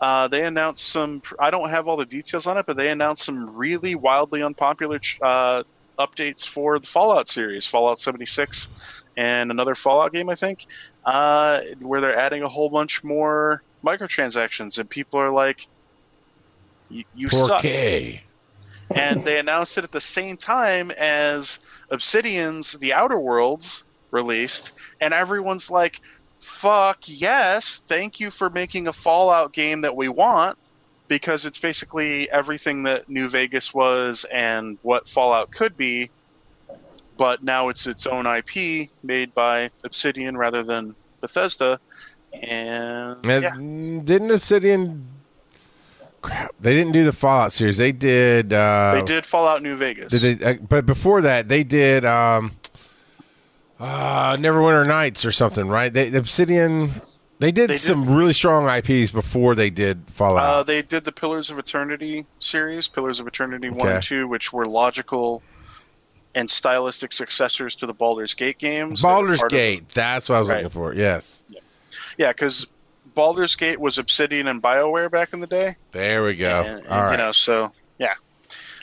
Uh, 0.00 0.26
they 0.28 0.44
announced 0.44 0.84
some. 0.88 1.22
I 1.38 1.50
don't 1.50 1.70
have 1.70 1.86
all 1.86 1.96
the 1.96 2.04
details 2.06 2.46
on 2.46 2.56
it, 2.58 2.66
but 2.66 2.76
they 2.76 2.88
announced 2.90 3.22
some 3.24 3.54
really 3.54 3.94
wildly 3.94 4.42
unpopular 4.42 5.00
uh, 5.20 5.62
updates 5.98 6.46
for 6.46 6.78
the 6.80 6.86
Fallout 6.86 7.28
series, 7.28 7.66
Fallout 7.66 7.98
76, 8.00 8.68
and 9.16 9.50
another 9.52 9.74
Fallout 9.76 10.12
game, 10.12 10.28
I 10.28 10.34
think, 10.34 10.66
uh, 11.04 11.60
where 11.80 12.00
they're 12.00 12.18
adding 12.18 12.42
a 12.42 12.48
whole 12.48 12.68
bunch 12.68 13.04
more 13.04 13.62
microtransactions, 13.84 14.78
and 14.78 14.90
people 14.90 15.20
are 15.20 15.30
like, 15.30 15.68
"You, 16.88 17.04
you 17.14 17.28
suck." 17.28 17.62
4K. 18.92 18.96
and 18.96 19.24
they 19.24 19.38
announced 19.38 19.78
it 19.78 19.84
at 19.84 19.92
the 19.92 20.00
same 20.00 20.36
time 20.36 20.90
as 20.92 21.58
Obsidian's 21.90 22.72
The 22.72 22.92
Outer 22.92 23.18
Worlds 23.18 23.84
released, 24.10 24.72
and 25.00 25.12
everyone's 25.14 25.70
like, 25.70 26.00
"Fuck 26.40 27.00
yes! 27.06 27.80
Thank 27.86 28.20
you 28.20 28.30
for 28.30 28.50
making 28.50 28.86
a 28.86 28.92
Fallout 28.92 29.52
game 29.52 29.80
that 29.82 29.96
we 29.96 30.08
want." 30.08 30.58
Because 31.08 31.44
it's 31.44 31.58
basically 31.58 32.30
everything 32.30 32.84
that 32.84 33.08
New 33.08 33.28
Vegas 33.28 33.74
was 33.74 34.24
and 34.32 34.78
what 34.82 35.08
Fallout 35.08 35.50
could 35.50 35.76
be, 35.76 36.10
but 37.18 37.42
now 37.42 37.68
it's 37.68 37.86
its 37.86 38.06
own 38.06 38.26
IP 38.26 38.88
made 39.02 39.34
by 39.34 39.70
Obsidian 39.84 40.38
rather 40.38 40.62
than 40.62 40.94
Bethesda. 41.20 41.80
And 42.32 43.24
yeah, 43.26 43.54
Didn't 44.04 44.30
Obsidian? 44.30 45.06
Crap, 46.22 46.54
they 46.60 46.72
didn't 46.74 46.92
do 46.92 47.04
the 47.04 47.12
Fallout 47.12 47.52
series. 47.52 47.76
They 47.78 47.92
did. 47.92 48.52
Uh, 48.52 48.92
they 48.94 49.02
did 49.02 49.26
Fallout 49.26 49.60
New 49.62 49.74
Vegas. 49.76 50.12
Did 50.12 50.38
they, 50.38 50.44
uh, 50.44 50.54
but 50.68 50.86
before 50.86 51.20
that, 51.22 51.48
they 51.48 51.64
did 51.64 52.04
um, 52.04 52.52
uh, 53.80 54.36
Neverwinter 54.36 54.86
Nights 54.86 55.24
or 55.24 55.32
something, 55.32 55.68
right? 55.68 55.92
They, 55.92 56.08
the 56.10 56.18
Obsidian. 56.18 57.02
They 57.38 57.50
did 57.50 57.70
They 57.70 57.74
did- 57.74 57.80
some 57.80 58.14
really 58.14 58.32
strong 58.34 58.68
IPs 58.68 59.10
before 59.10 59.56
they 59.56 59.68
did 59.68 60.04
Fallout. 60.10 60.44
Uh, 60.44 60.62
they 60.62 60.80
did 60.80 61.04
the 61.04 61.10
Pillars 61.10 61.50
of 61.50 61.58
Eternity 61.58 62.24
series, 62.38 62.86
Pillars 62.86 63.18
of 63.18 63.26
Eternity 63.26 63.68
1 63.68 63.88
and 63.88 64.00
2, 64.02 64.28
which 64.28 64.52
were 64.52 64.64
logical 64.64 65.42
and 66.36 66.48
stylistic 66.48 67.10
successors 67.12 67.74
to 67.74 67.84
the 67.86 67.92
Baldur's 67.92 68.34
Gate 68.34 68.58
games. 68.58 69.02
Baldur's 69.02 69.40
Part 69.40 69.50
of- 69.52 69.56
Gate. 69.56 69.88
That's 69.88 70.28
what 70.28 70.36
I 70.36 70.38
was 70.38 70.48
Right. 70.50 70.56
looking 70.62 70.70
for. 70.70 70.94
Yes. 70.94 71.42
yeah, 72.16 72.30
because 72.30 72.64
Baldur's 73.14 73.56
Gate 73.56 73.80
was 73.80 73.98
Obsidian 73.98 74.46
and 74.48 74.62
BioWare 74.62 75.10
back 75.10 75.32
in 75.32 75.40
the 75.40 75.46
day. 75.46 75.76
There 75.92 76.24
we 76.24 76.34
go. 76.36 76.60
And- 76.62 76.78
and, 76.80 76.88
All 76.88 77.02
right. 77.04 77.12
You 77.12 77.18
know, 77.18 77.32
so, 77.32 77.72
yeah. 77.98 78.14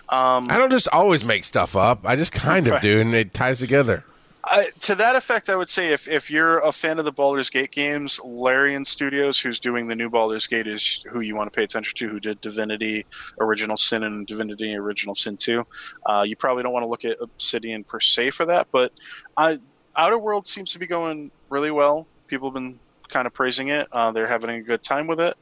Um, 0.10 0.48
I 0.50 0.58
don't 0.58 0.72
just 0.72 0.88
always 0.92 1.24
make 1.24 1.44
stuff 1.44 1.76
up. 1.76 2.02
I 2.04 2.16
just 2.16 2.32
kind 2.32 2.68
of 2.68 2.74
Right. 2.74 2.82
do, 2.82 3.00
and 3.00 3.14
it 3.14 3.34
ties 3.34 3.60
together. 3.60 4.04
I, 4.44 4.70
to 4.80 4.96
that 4.96 5.16
effect, 5.16 5.50
I 5.50 5.56
would 5.56 5.70
say 5.70 5.94
if, 5.94 6.08
if 6.08 6.32
you're 6.32 6.58
a 6.60 6.72
fan 6.72 6.98
of 6.98 7.06
the 7.06 7.12
Baldur's 7.12 7.52
Gate 7.52 7.70
games, 7.72 8.20
Larian 8.24 8.84
Studios, 8.84 9.40
who's 9.40 9.60
doing 9.60 9.88
the 9.88 9.96
new 9.96 10.10
Baldur's 10.10 10.48
Gate, 10.48 10.66
is 10.66 11.06
who 11.12 11.20
you 11.20 11.36
want 11.36 11.52
to 11.54 11.56
pay 11.56 11.64
attention 11.64 11.96
to. 11.98 12.10
Who 12.10 12.20
did 12.20 12.42
Divinity, 12.42 13.06
Original 13.40 13.78
Sin, 13.78 14.04
and 14.04 14.26
Divinity, 14.26 14.74
Original 14.76 15.14
Sin 15.14 15.38
Two. 15.38 15.68
Uh, 16.10 16.24
you 16.26 16.36
probably 16.36 16.64
don't 16.64 16.74
want 16.74 16.84
to 16.84 16.88
look 16.88 17.06
at 17.06 17.18
Obsidian 17.22 17.84
per 17.84 18.00
se 18.00 18.32
for 18.32 18.46
that, 18.46 18.68
but 18.72 18.92
I, 19.38 19.60
Outer 19.96 20.18
World 20.18 20.48
seems 20.48 20.72
to 20.72 20.80
be 20.80 20.88
going 20.88 21.30
really 21.50 21.70
well. 21.70 22.08
People 22.26 22.48
have 22.50 22.56
been 22.56 22.80
kind 23.10 23.28
of 23.28 23.34
praising 23.34 23.70
it. 23.70 23.88
Uh, 23.92 24.12
they're 24.12 24.28
having 24.28 24.50
a 24.52 24.62
good 24.62 24.82
time 24.82 25.08
with 25.08 25.20
it. 25.20 25.36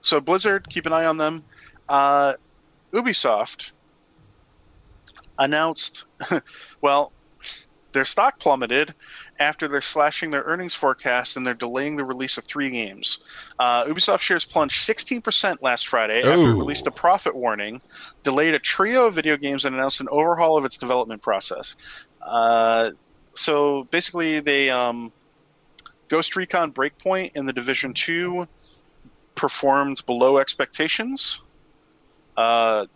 So 0.00 0.20
Blizzard, 0.20 0.68
keep 0.68 0.86
an 0.86 0.92
eye 0.92 1.04
on 1.04 1.18
them. 1.18 1.44
Uh, 1.88 2.34
Ubisoft 2.92 3.72
announced, 5.38 6.04
well, 6.80 7.12
their 7.92 8.04
stock 8.04 8.38
plummeted 8.38 8.94
after 9.38 9.66
they're 9.66 9.80
slashing 9.80 10.30
their 10.30 10.42
earnings 10.44 10.74
forecast 10.74 11.36
and 11.36 11.44
they're 11.44 11.54
delaying 11.54 11.96
the 11.96 12.04
release 12.04 12.38
of 12.38 12.44
three 12.44 12.70
games. 12.70 13.18
Uh, 13.58 13.84
Ubisoft 13.84 14.20
shares 14.20 14.44
plunged 14.44 14.86
16% 14.86 15.58
last 15.60 15.88
Friday 15.88 16.22
after 16.22 16.50
it 16.50 16.54
released 16.54 16.86
a 16.86 16.90
profit 16.90 17.34
warning, 17.34 17.80
delayed 18.22 18.54
a 18.54 18.58
trio 18.58 19.06
of 19.06 19.14
video 19.14 19.36
games, 19.36 19.64
and 19.64 19.74
announced 19.74 20.00
an 20.00 20.08
overhaul 20.10 20.56
of 20.56 20.64
its 20.64 20.76
development 20.76 21.20
process. 21.20 21.74
Uh, 22.22 22.90
so 23.34 23.84
basically, 23.84 24.40
they 24.40 24.70
um, 24.70 25.12
Ghost 26.10 26.34
Recon 26.36 26.72
Breakpoint 26.72 27.32
and 27.36 27.48
the 27.48 27.52
Division 27.52 27.94
Two 27.94 28.46
performed 29.36 30.04
below 30.04 30.36
expectations. 30.38 31.40
Uh, 32.36 32.86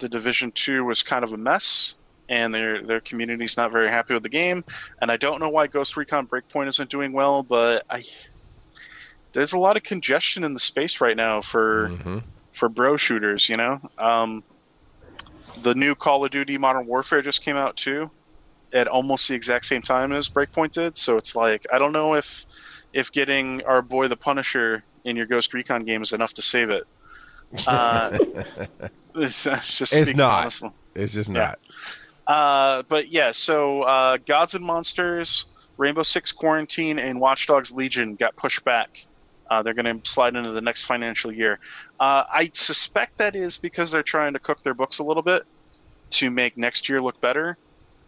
the 0.00 0.08
Division 0.08 0.50
Two 0.52 0.84
was 0.84 1.02
kind 1.02 1.24
of 1.24 1.32
a 1.32 1.36
mess, 1.38 1.94
and 2.28 2.52
their 2.52 2.82
their 2.82 3.00
community's 3.00 3.56
not 3.56 3.70
very 3.72 3.88
happy 3.88 4.12
with 4.12 4.24
the 4.24 4.28
game. 4.28 4.64
And 5.00 5.10
I 5.10 5.16
don't 5.16 5.40
know 5.40 5.48
why 5.48 5.68
Ghost 5.68 5.96
Recon 5.96 6.26
Breakpoint 6.26 6.68
isn't 6.68 6.90
doing 6.90 7.12
well, 7.12 7.42
but 7.42 7.84
I 7.88 8.02
there's 9.32 9.52
a 9.52 9.58
lot 9.58 9.76
of 9.76 9.82
congestion 9.84 10.42
in 10.42 10.52
the 10.54 10.60
space 10.60 11.00
right 11.00 11.16
now 11.16 11.40
for 11.40 11.88
Mhm. 11.90 12.22
for 12.52 12.68
bro 12.68 12.96
shooters. 12.96 13.48
You 13.48 13.56
know, 13.56 13.80
um, 13.98 14.42
the 15.62 15.74
new 15.76 15.94
Call 15.94 16.24
of 16.24 16.30
Duty 16.32 16.58
Modern 16.58 16.86
Warfare 16.86 17.22
just 17.22 17.40
came 17.42 17.56
out 17.56 17.76
too, 17.76 18.10
at 18.72 18.86
almost 18.88 19.28
the 19.28 19.34
exact 19.34 19.66
same 19.66 19.82
time 19.82 20.12
as 20.12 20.28
Breakpoint 20.28 20.72
did. 20.72 20.96
So 20.96 21.16
it's 21.16 21.34
like 21.36 21.66
I 21.72 21.78
don't 21.78 21.92
know 21.92 22.14
if 22.14 22.46
if 22.92 23.10
getting 23.12 23.62
our 23.64 23.82
boy 23.82 24.08
the 24.08 24.16
Punisher 24.16 24.84
in 25.04 25.16
your 25.16 25.26
Ghost 25.26 25.52
Recon 25.54 25.84
game 25.84 26.02
is 26.02 26.12
enough 26.12 26.34
to 26.34 26.42
save 26.42 26.70
it. 26.70 26.84
Uh, 27.66 28.18
it's 29.14 29.42
just 29.42 29.94
It's 29.94 30.14
not. 30.14 30.42
honestly. 30.42 30.70
It's 30.94 31.14
just 31.14 31.30
Yeah. 31.30 31.54
not. 32.26 32.36
Uh, 32.36 32.82
but 32.88 33.08
yeah, 33.10 33.30
so 33.30 33.82
uh, 33.84 34.18
Gods 34.26 34.54
and 34.54 34.62
Monsters, 34.62 35.46
Rainbow 35.78 36.02
Six 36.02 36.30
Quarantine, 36.30 36.98
and 36.98 37.18
Watch 37.20 37.46
Dogs 37.46 37.72
Legion 37.72 38.16
got 38.16 38.36
pushed 38.36 38.64
back. 38.64 39.06
Uh, 39.48 39.62
they're 39.62 39.72
going 39.72 40.00
to 40.02 40.10
slide 40.10 40.36
into 40.36 40.52
the 40.52 40.60
next 40.60 40.82
financial 40.82 41.32
year. 41.32 41.58
Uh, 41.98 42.24
I 42.30 42.50
suspect 42.52 43.16
that 43.16 43.34
is 43.34 43.56
because 43.56 43.90
they're 43.90 44.02
trying 44.02 44.34
to 44.34 44.38
cook 44.38 44.60
their 44.62 44.74
books 44.74 44.98
a 44.98 45.02
little 45.02 45.22
bit 45.22 45.44
to 46.10 46.30
make 46.30 46.58
next 46.58 46.86
year 46.90 47.00
look 47.00 47.18
better. 47.22 47.56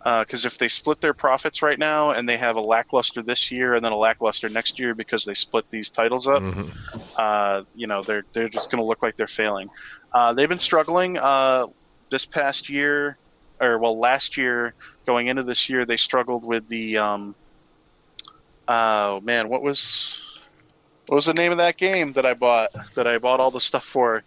Because 0.03 0.47
if 0.47 0.57
they 0.57 0.69
split 0.69 1.03
their 1.03 1.13
profits 1.13 1.61
right 1.61 1.79
now 1.79 2.11
and 2.11 2.27
they 2.27 2.39
have 2.39 2.57
a 2.57 2.61
lackluster 2.61 3.23
this 3.23 3.51
year 3.53 3.75
and 3.75 3.85
then 3.85 3.93
a 3.93 3.97
lackluster 3.99 4.49
next 4.49 4.79
year 4.79 4.95
because 4.95 5.27
they 5.27 5.35
split 5.35 5.67
these 5.71 5.91
titles 5.91 6.27
up, 6.27 6.43
Mhm. 6.43 6.71
uh, 7.19 7.65
you 7.75 7.87
know 7.87 8.03
they're 8.03 8.25
they're 8.33 8.49
just 8.49 8.71
going 8.71 8.83
to 8.83 8.87
look 8.87 9.03
like 9.03 9.17
they're 9.19 9.27
failing. 9.27 9.69
Uh, 10.15 10.33
they've 10.33 10.49
been 10.49 10.57
struggling 10.59 11.19
uh, 11.19 11.67
this 12.09 12.25
past 12.25 12.71
year, 12.71 13.19
or 13.61 13.77
well, 13.79 13.99
last 13.99 14.39
year 14.39 14.73
going 15.05 15.27
into 15.27 15.43
this 15.43 15.69
year, 15.69 15.85
they 15.85 15.99
struggled 15.99 16.47
with 16.47 16.67
the. 16.69 16.97
Um, 16.97 17.35
oh 18.69 19.21
man, 19.21 19.49
what 19.49 19.63
was 19.63 20.23
what 21.07 21.17
was 21.17 21.27
the 21.27 21.35
name 21.35 21.53
of 21.53 21.59
that 21.59 21.77
game 21.77 22.13
that 22.15 22.25
I 22.25 22.35
bought? 22.35 22.71
That 22.95 23.07
I 23.07 23.19
bought 23.19 23.41
all 23.41 23.51
the 23.51 23.61
stuff 23.61 23.85
for. 23.85 24.23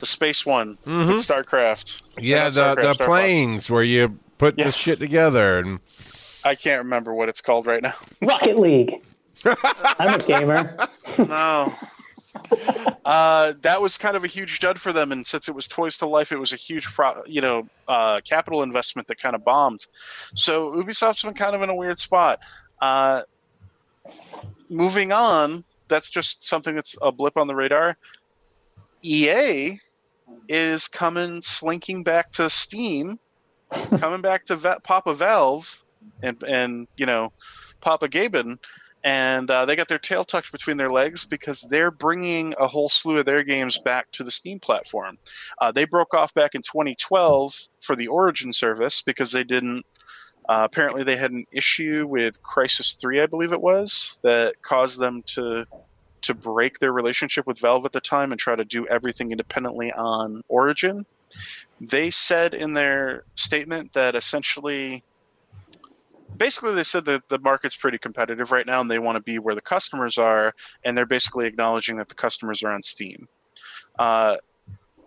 the 0.00 0.06
space 0.06 0.44
one, 0.44 0.76
Mhm. 0.84 1.06
with 1.14 1.24
StarCraft. 1.24 2.02
Yeah, 2.18 2.48
the 2.50 2.60
StarCraft, 2.60 2.74
the 2.74 2.94
Star 2.94 3.06
Fox. 3.06 3.06
planes 3.06 3.70
where 3.70 3.84
you 3.84 4.18
put 4.42 4.58
Yeah. 4.58 4.64
the 4.66 4.72
shit 4.72 4.98
together 4.98 5.58
and 5.58 5.78
I 6.44 6.56
can't 6.56 6.82
remember 6.82 7.14
what 7.14 7.28
it's 7.28 7.40
called 7.40 7.66
right 7.68 7.80
now. 7.80 7.94
Rocket 8.22 8.58
League. 8.58 8.92
I'm 9.44 10.14
a 10.14 10.18
gamer. 10.18 10.76
no. 11.18 11.72
Uh, 13.04 13.52
that 13.60 13.80
was 13.80 13.96
kind 13.96 14.16
of 14.16 14.24
a 14.24 14.26
huge 14.26 14.58
dud 14.58 14.80
for 14.80 14.92
them, 14.92 15.12
and 15.12 15.24
since 15.24 15.48
it 15.48 15.54
was 15.54 15.68
Toys 15.68 15.96
to 15.98 16.06
Life, 16.06 16.32
it 16.32 16.38
was 16.38 16.52
a 16.52 16.56
huge, 16.56 16.84
pro- 16.86 17.22
you 17.26 17.40
know, 17.40 17.68
uh, 17.86 18.20
capital 18.24 18.62
investment 18.64 19.06
that 19.08 19.20
kind 19.20 19.36
of 19.36 19.44
bombed. 19.44 19.86
So 20.34 20.72
Ubisoft's 20.72 21.22
been 21.22 21.34
kind 21.34 21.54
of 21.54 21.62
in 21.62 21.68
a 21.70 21.74
weird 21.74 21.98
spot. 22.00 22.40
Uh, 22.80 23.22
moving 24.68 25.12
on, 25.12 25.62
that's 25.86 26.10
just 26.10 26.42
something 26.42 26.74
that's 26.74 26.96
a 27.02 27.12
blip 27.12 27.36
on 27.36 27.46
the 27.46 27.54
radar. 27.54 27.96
EA 29.02 29.78
is 30.48 30.88
coming 30.88 31.40
slinking 31.42 32.02
back 32.02 32.32
to 32.32 32.50
Steam, 32.50 33.18
coming 33.98 34.20
back 34.20 34.44
to 34.46 34.80
Papa 34.82 35.14
Valve, 35.14 35.82
and 36.22 36.42
and 36.42 36.88
you 36.96 37.06
know, 37.06 37.32
Papa 37.80 38.08
Gaben, 38.08 38.58
and 39.04 39.50
uh, 39.50 39.64
they 39.64 39.76
got 39.76 39.88
their 39.88 39.98
tail 39.98 40.24
tucked 40.24 40.52
between 40.52 40.76
their 40.76 40.90
legs 40.90 41.24
because 41.24 41.62
they're 41.62 41.90
bringing 41.90 42.54
a 42.58 42.66
whole 42.68 42.88
slew 42.88 43.18
of 43.18 43.26
their 43.26 43.42
games 43.42 43.78
back 43.78 44.10
to 44.12 44.24
the 44.24 44.30
Steam 44.30 44.60
platform. 44.60 45.18
Uh, 45.60 45.72
they 45.72 45.84
broke 45.84 46.14
off 46.14 46.32
back 46.34 46.54
in 46.54 46.62
2012 46.62 47.68
for 47.80 47.96
the 47.96 48.08
Origin 48.08 48.52
service 48.52 49.02
because 49.02 49.32
they 49.32 49.44
didn't. 49.44 49.84
Uh, 50.48 50.62
apparently, 50.64 51.04
they 51.04 51.16
had 51.16 51.30
an 51.30 51.46
issue 51.52 52.04
with 52.08 52.42
Crysis 52.42 52.98
3, 52.98 53.20
I 53.20 53.26
believe 53.26 53.52
it 53.52 53.60
was, 53.60 54.18
that 54.22 54.60
caused 54.62 54.98
them 54.98 55.22
to 55.28 55.66
to 56.22 56.34
break 56.34 56.78
their 56.78 56.92
relationship 56.92 57.46
with 57.46 57.58
Valve 57.58 57.84
at 57.84 57.92
the 57.92 58.00
time 58.00 58.30
and 58.30 58.40
try 58.40 58.54
to 58.54 58.64
do 58.64 58.86
everything 58.86 59.32
independently 59.32 59.92
on 59.92 60.42
Origin. 60.48 61.04
They 61.82 62.10
said 62.10 62.54
in 62.54 62.74
their 62.74 63.24
statement 63.34 63.92
that 63.94 64.14
essentially 64.14 65.02
basically 66.36 66.74
they 66.74 66.84
said 66.84 67.04
that 67.06 67.28
the 67.28 67.40
market's 67.40 67.74
pretty 67.74 67.98
competitive 67.98 68.52
right 68.52 68.66
now 68.66 68.80
and 68.80 68.88
they 68.88 69.00
want 69.00 69.16
to 69.16 69.20
be 69.20 69.40
where 69.40 69.56
the 69.56 69.60
customers 69.60 70.16
are 70.16 70.54
and 70.84 70.96
they're 70.96 71.06
basically 71.06 71.44
acknowledging 71.44 71.96
that 71.96 72.08
the 72.08 72.14
customers 72.14 72.62
are 72.62 72.70
on 72.70 72.82
steam. 72.82 73.26
Uh, 73.98 74.36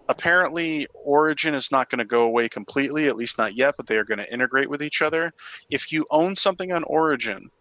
apparently 0.10 0.86
origin 0.94 1.54
is 1.54 1.72
not 1.72 1.90
going 1.90 2.00
to 2.00 2.06
go 2.06 2.24
away 2.24 2.50
completely 2.50 3.08
at 3.08 3.16
least 3.16 3.38
not 3.38 3.56
yet 3.56 3.76
but 3.78 3.88
they 3.88 3.96
are 3.96 4.04
going 4.04 4.20
to 4.20 4.34
integrate 4.34 4.70
with 4.70 4.84
each 4.84 5.02
other. 5.02 5.34
If 5.70 5.94
you 5.94 6.06
own 6.12 6.36
something 6.36 6.74
on 6.74 6.84
origin 6.84 7.52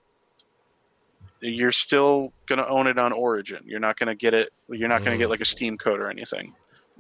you're 1.41 1.73
still 1.73 2.33
going 2.47 2.59
to 2.59 2.69
own 2.69 2.89
it 2.89 2.99
on 2.99 3.13
origin. 3.13 3.63
You're 3.65 3.79
not 3.79 3.97
going 3.97 4.09
to 4.09 4.17
get 4.17 4.35
it 4.35 4.53
you're 4.69 4.89
not 4.89 5.05
going 5.05 5.17
to 5.17 5.23
get 5.23 5.31
like 5.31 5.41
a 5.41 5.45
steam 5.45 5.79
code 5.79 6.01
or 6.01 6.11
anything 6.11 6.53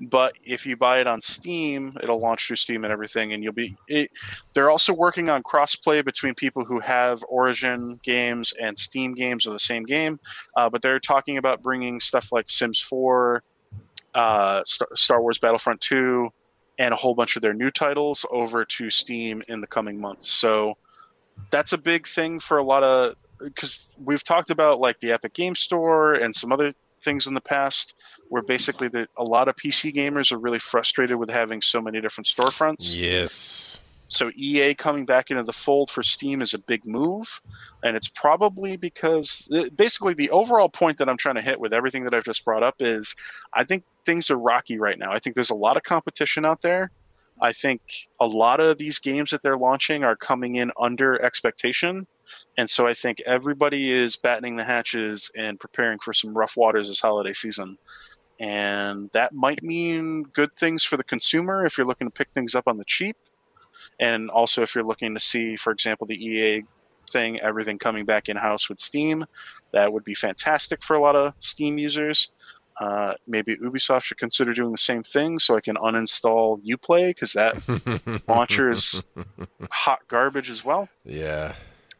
but 0.09 0.35
if 0.45 0.67
you 0.67 0.77
buy 0.77 1.01
it 1.01 1.07
on 1.07 1.21
steam 1.21 1.97
it'll 2.03 2.19
launch 2.19 2.47
through 2.47 2.57
steam 2.57 2.85
and 2.85 2.93
everything 2.93 3.33
and 3.33 3.45
you'll 3.45 3.53
be 3.53 3.77
it, 3.89 4.11
they're 4.53 4.71
also 4.71 4.93
working 4.93 5.29
on 5.29 5.43
crossplay 5.43 6.05
between 6.05 6.35
people 6.35 6.65
who 6.65 6.81
have 6.81 7.23
Origin 7.29 7.99
games 8.03 8.53
and 8.61 8.79
Steam 8.79 9.15
games 9.15 9.47
of 9.47 9.53
the 9.53 9.59
same 9.59 9.85
game, 9.85 10.19
uh, 10.57 10.69
but 10.69 10.83
they're 10.83 11.01
talking 11.01 11.39
about 11.39 11.63
bringing 11.63 12.01
stuff 12.01 12.33
like 12.33 12.49
Sims 12.49 12.81
4, 12.81 13.43
uh, 14.15 14.63
Star, 14.65 15.21
Wars 15.21 15.39
Battlefront 15.39 15.81
2, 15.81 16.29
and 16.79 16.93
a 16.93 16.97
whole 16.97 17.15
bunch 17.15 17.37
of 17.37 17.43
their 17.43 17.55
new 17.55 17.71
titles 17.71 18.27
over 18.31 18.65
to 18.65 18.91
Steam 18.91 19.43
in 19.49 19.61
the 19.61 19.67
coming 19.67 20.01
months. 20.01 20.31
So 20.31 20.75
that's 21.51 21.73
a 21.73 21.79
big 21.79 22.07
thing 22.07 22.41
for 22.41 22.59
a 22.59 22.63
lot 22.63 22.83
of 22.83 23.17
because 23.41 23.97
we've 24.03 24.23
talked 24.23 24.51
about 24.51 24.81
like 24.81 24.99
the 25.01 25.13
Epic 25.13 25.35
Game 25.35 25.55
Store 25.55 26.15
and 26.15 26.35
some 26.35 26.53
other 26.53 26.73
things 27.05 27.27
in 27.27 27.35
the 27.35 27.41
past 27.41 27.95
where 28.29 28.43
basically 28.43 28.89
the, 28.89 29.07
a 29.17 29.25
lot 29.25 29.49
of 29.49 29.57
PC 29.57 29.95
gamers 29.95 30.33
are 30.33 30.39
really 30.39 30.59
frustrated 30.59 31.17
with 31.17 31.31
having 31.31 31.61
so 31.61 31.81
many 31.81 32.01
different 32.01 32.27
storefronts. 32.27 32.97
yes. 32.97 33.79
So 34.09 34.31
EA 34.37 34.75
coming 34.75 35.07
back 35.07 35.31
into 35.31 35.43
the 35.43 35.53
fold 35.53 35.91
for 35.91 36.03
Steam 36.03 36.43
is 36.43 36.55
a 36.55 36.59
big 36.59 36.85
move, 36.85 37.41
and 37.83 37.97
it's 37.97 38.07
probably 38.07 38.77
because 38.77 39.49
basically 39.75 40.15
the 40.15 40.31
overall 40.31 40.69
point 40.69 40.99
that 40.99 41.09
I'm 41.09 41.17
trying 41.17 41.35
to 41.37 41.43
hit 41.43 41.59
with 41.59 41.73
everything 41.73 42.05
that 42.05 42.15
I've 42.15 42.25
just 42.25 42.45
brought 42.45 42.63
up 42.63 42.77
is 42.81 43.17
I 43.53 43.65
think 43.65 43.85
things 44.05 44.31
are 44.31 44.37
rocky 44.37 44.79
right 44.79 44.99
now. 44.99 45.13
I 45.13 45.19
think 45.19 45.35
there's 45.35 45.51
a 45.51 45.57
lot 45.57 45.77
of 45.77 45.83
competition 45.83 46.45
out 46.45 46.63
there. 46.63 46.91
I 47.41 47.53
think 47.53 47.81
a 48.21 48.27
lot 48.27 48.61
of 48.61 48.79
these 48.79 48.99
games 48.99 49.31
that 49.31 49.43
they're 49.43 49.59
launching 49.59 50.05
are 50.05 50.17
coming 50.17 50.55
in 50.55 50.71
under 50.81 51.21
expectation. 51.21 52.07
And 52.57 52.69
so 52.69 52.87
I 52.87 52.95
think 52.95 53.21
everybody 53.27 53.91
is 53.91 54.17
battening 54.17 54.57
the 54.57 54.65
hatches 54.65 55.31
and 55.37 55.59
preparing 55.59 55.99
for 55.99 56.13
some 56.13 56.37
rough 56.37 56.57
waters 56.57 56.89
this 56.89 57.01
holiday 57.01 57.33
season. 57.33 57.79
And 58.41 59.11
that 59.13 59.33
might 59.33 59.63
mean 59.63 60.25
good 60.25 60.55
things 60.55 60.85
for 60.85 60.97
the 60.97 61.05
consumer 61.05 61.65
if 61.65 61.79
you're 61.79 61.87
looking 61.87 62.09
to 62.09 62.13
pick 62.13 62.29
things 62.35 62.55
up 62.55 62.67
on 62.67 62.79
the 62.79 62.85
cheap. 62.85 63.17
And 64.01 64.31
also 64.31 64.63
if 64.63 64.75
you're 64.75 64.85
looking 64.85 65.15
to 65.15 65.21
see, 65.21 65.57
for 65.57 65.73
example, 65.73 66.07
the 66.07 66.17
EA 66.17 66.65
thing, 67.11 67.41
everything 67.41 67.79
coming 67.79 68.05
back 68.05 68.29
in 68.29 68.37
house 68.37 68.69
with 68.69 68.81
Steam, 68.81 69.25
that 69.73 69.93
would 69.93 70.05
be 70.05 70.15
fantastic 70.15 70.83
for 70.83 70.95
a 70.95 71.01
lot 71.01 71.17
of 71.17 71.35
Steam 71.39 71.79
users. 71.79 72.31
Uh, 72.81 73.15
maybe 73.27 73.57
Ubisoft 73.57 74.03
should 74.03 74.19
consider 74.19 74.53
doing 74.53 74.73
the 74.73 74.79
same 74.79 75.03
thing 75.03 75.39
so 75.39 75.57
I 75.57 75.61
can 75.61 75.77
uninstall 75.77 76.61
Uplay 76.65 77.11
because 77.11 77.33
that 77.35 78.23
launcher 78.29 78.71
is 78.71 79.03
hot 79.71 80.01
garbage 80.09 80.51
as 80.51 80.65
well. 80.65 80.89
yeah. 81.05 81.55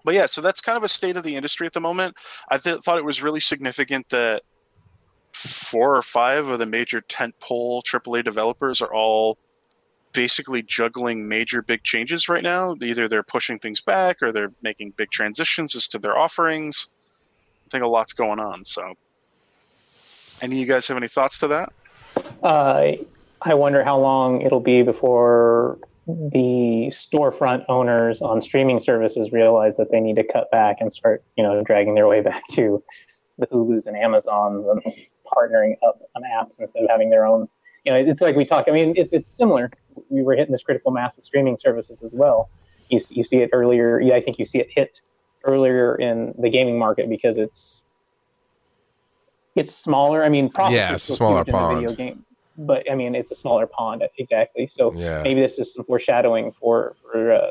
But 0.05 0.15
yeah, 0.15 0.27
so 0.27 0.41
that's 0.41 0.61
kind 0.61 0.77
of 0.77 0.85
a 0.85 0.89
state 0.89 1.17
of 1.17 1.25
the 1.25 1.35
industry 1.35 1.67
at 1.67 1.73
the 1.73 1.81
moment. 1.81 2.15
I 2.49 2.59
th- 2.59 2.81
thought 2.83 2.99
it 2.99 3.05
was 3.05 3.23
really 3.23 3.41
significant 3.41 4.11
that 4.11 4.43
four 5.33 5.97
or 5.97 6.03
five 6.03 6.47
of 6.47 6.59
the 6.59 6.67
major 6.67 7.01
tentpole 7.01 7.83
AAA 7.83 8.25
developers 8.25 8.81
are 8.81 8.93
all 8.93 9.39
basically 10.13 10.63
juggling 10.63 11.27
major 11.27 11.61
big 11.61 11.83
changes 11.83 12.29
right 12.29 12.43
now. 12.43 12.77
Either 12.81 13.09
they're 13.09 13.23
pushing 13.23 13.59
things 13.59 13.81
back 13.81 14.23
or 14.23 14.31
they're 14.31 14.53
making 14.63 14.93
big 14.93 15.11
transitions 15.11 15.75
as 15.75 15.89
to 15.89 15.99
their 15.99 16.17
offerings. 16.17 16.87
I 17.67 17.71
think 17.71 17.83
a 17.83 17.89
lot's 17.89 18.13
going 18.13 18.39
on. 18.39 18.65
So, 18.65 18.95
any 20.41 20.57
of 20.57 20.61
you 20.61 20.67
guys 20.67 20.87
have 20.89 20.97
any 20.97 21.09
thoughts 21.09 21.39
to 21.39 21.49
that? 21.49 21.73
Uh, 22.43 22.93
I 23.43 23.55
wonder 23.55 23.83
how 23.83 23.99
long 23.99 24.43
it'll 24.43 24.61
be 24.61 24.83
before 24.83 25.79
Mm-hmm. 26.07 26.29
the 26.33 26.91
storefront 26.91 27.65
owners 27.71 28.21
on 28.21 28.43
streaming 28.43 28.79
services 28.79 29.33
realize 29.33 29.79
that 29.79 29.91
they 29.91 30.01
need 30.01 30.17
to 30.17 30.25
cut 30.25 30.51
back 30.51 30.77
and 30.81 30.93
start, 30.93 31.25
you 31.37 31.43
know, 31.43 31.63
dragging 31.65 31.95
their 31.95 32.07
way 32.07 32.21
back 32.31 32.47
to 32.53 32.83
the 33.39 33.47
Hulu's 33.47 33.87
and 33.87 33.97
Amazons 33.97 34.67
and 34.67 34.83
partnering 35.27 35.77
up 35.87 36.03
on 36.15 36.23
apps 36.23 36.61
instead 36.61 36.83
of 36.85 36.91
having 36.91 37.09
their 37.09 37.25
own. 37.25 37.49
You 37.85 37.93
know, 37.93 37.99
it's 37.99 38.21
like 38.21 38.37
we 38.37 38.45
talk. 38.45 38.67
I 38.69 38.71
mean, 38.73 38.93
it's 38.97 39.13
it's 39.15 39.35
similar. 39.35 39.71
We 40.11 40.23
were 40.23 40.35
hitting 40.37 40.53
this 40.53 40.63
critical 40.63 40.91
mass 40.91 41.17
with 41.17 41.25
streaming 41.25 41.57
services 41.57 42.03
as 42.03 42.13
well. 42.13 42.51
You 42.91 43.01
you 43.09 43.25
see 43.25 43.39
it 43.39 43.51
earlier. 43.55 43.99
Yeah, 44.01 44.15
I 44.15 44.21
think 44.21 44.39
you 44.39 44.45
see 44.45 44.59
it 44.59 44.69
hit 44.71 45.01
earlier 45.45 45.95
in 45.97 46.35
the 46.39 46.51
gaming 46.51 46.79
market 46.79 47.09
because 47.09 47.39
it's 47.39 47.83
it's 49.57 49.75
smaller. 49.75 50.25
I 50.25 50.29
mean, 50.29 50.51
profits 50.51 50.77
Yeah, 50.77 50.95
it's 50.95 51.09
a 51.09 51.15
smaller 51.15 51.39
huge 51.45 51.49
in 51.49 51.53
the 51.53 51.59
pond. 51.59 51.81
video 51.81 51.97
game, 51.97 52.25
but 52.57 52.91
I 52.91 52.95
mean, 52.95 53.15
it's 53.15 53.31
a 53.31 53.35
smaller 53.35 53.67
pond 53.67 54.03
exactly. 54.19 54.69
So 54.75 54.93
Yeah. 54.95 55.23
maybe 55.23 55.41
this 55.41 55.59
is 55.59 55.73
some 55.75 55.85
foreshadowing 55.85 56.53
for 56.61 56.95
for 57.03 57.33
uh, 57.33 57.51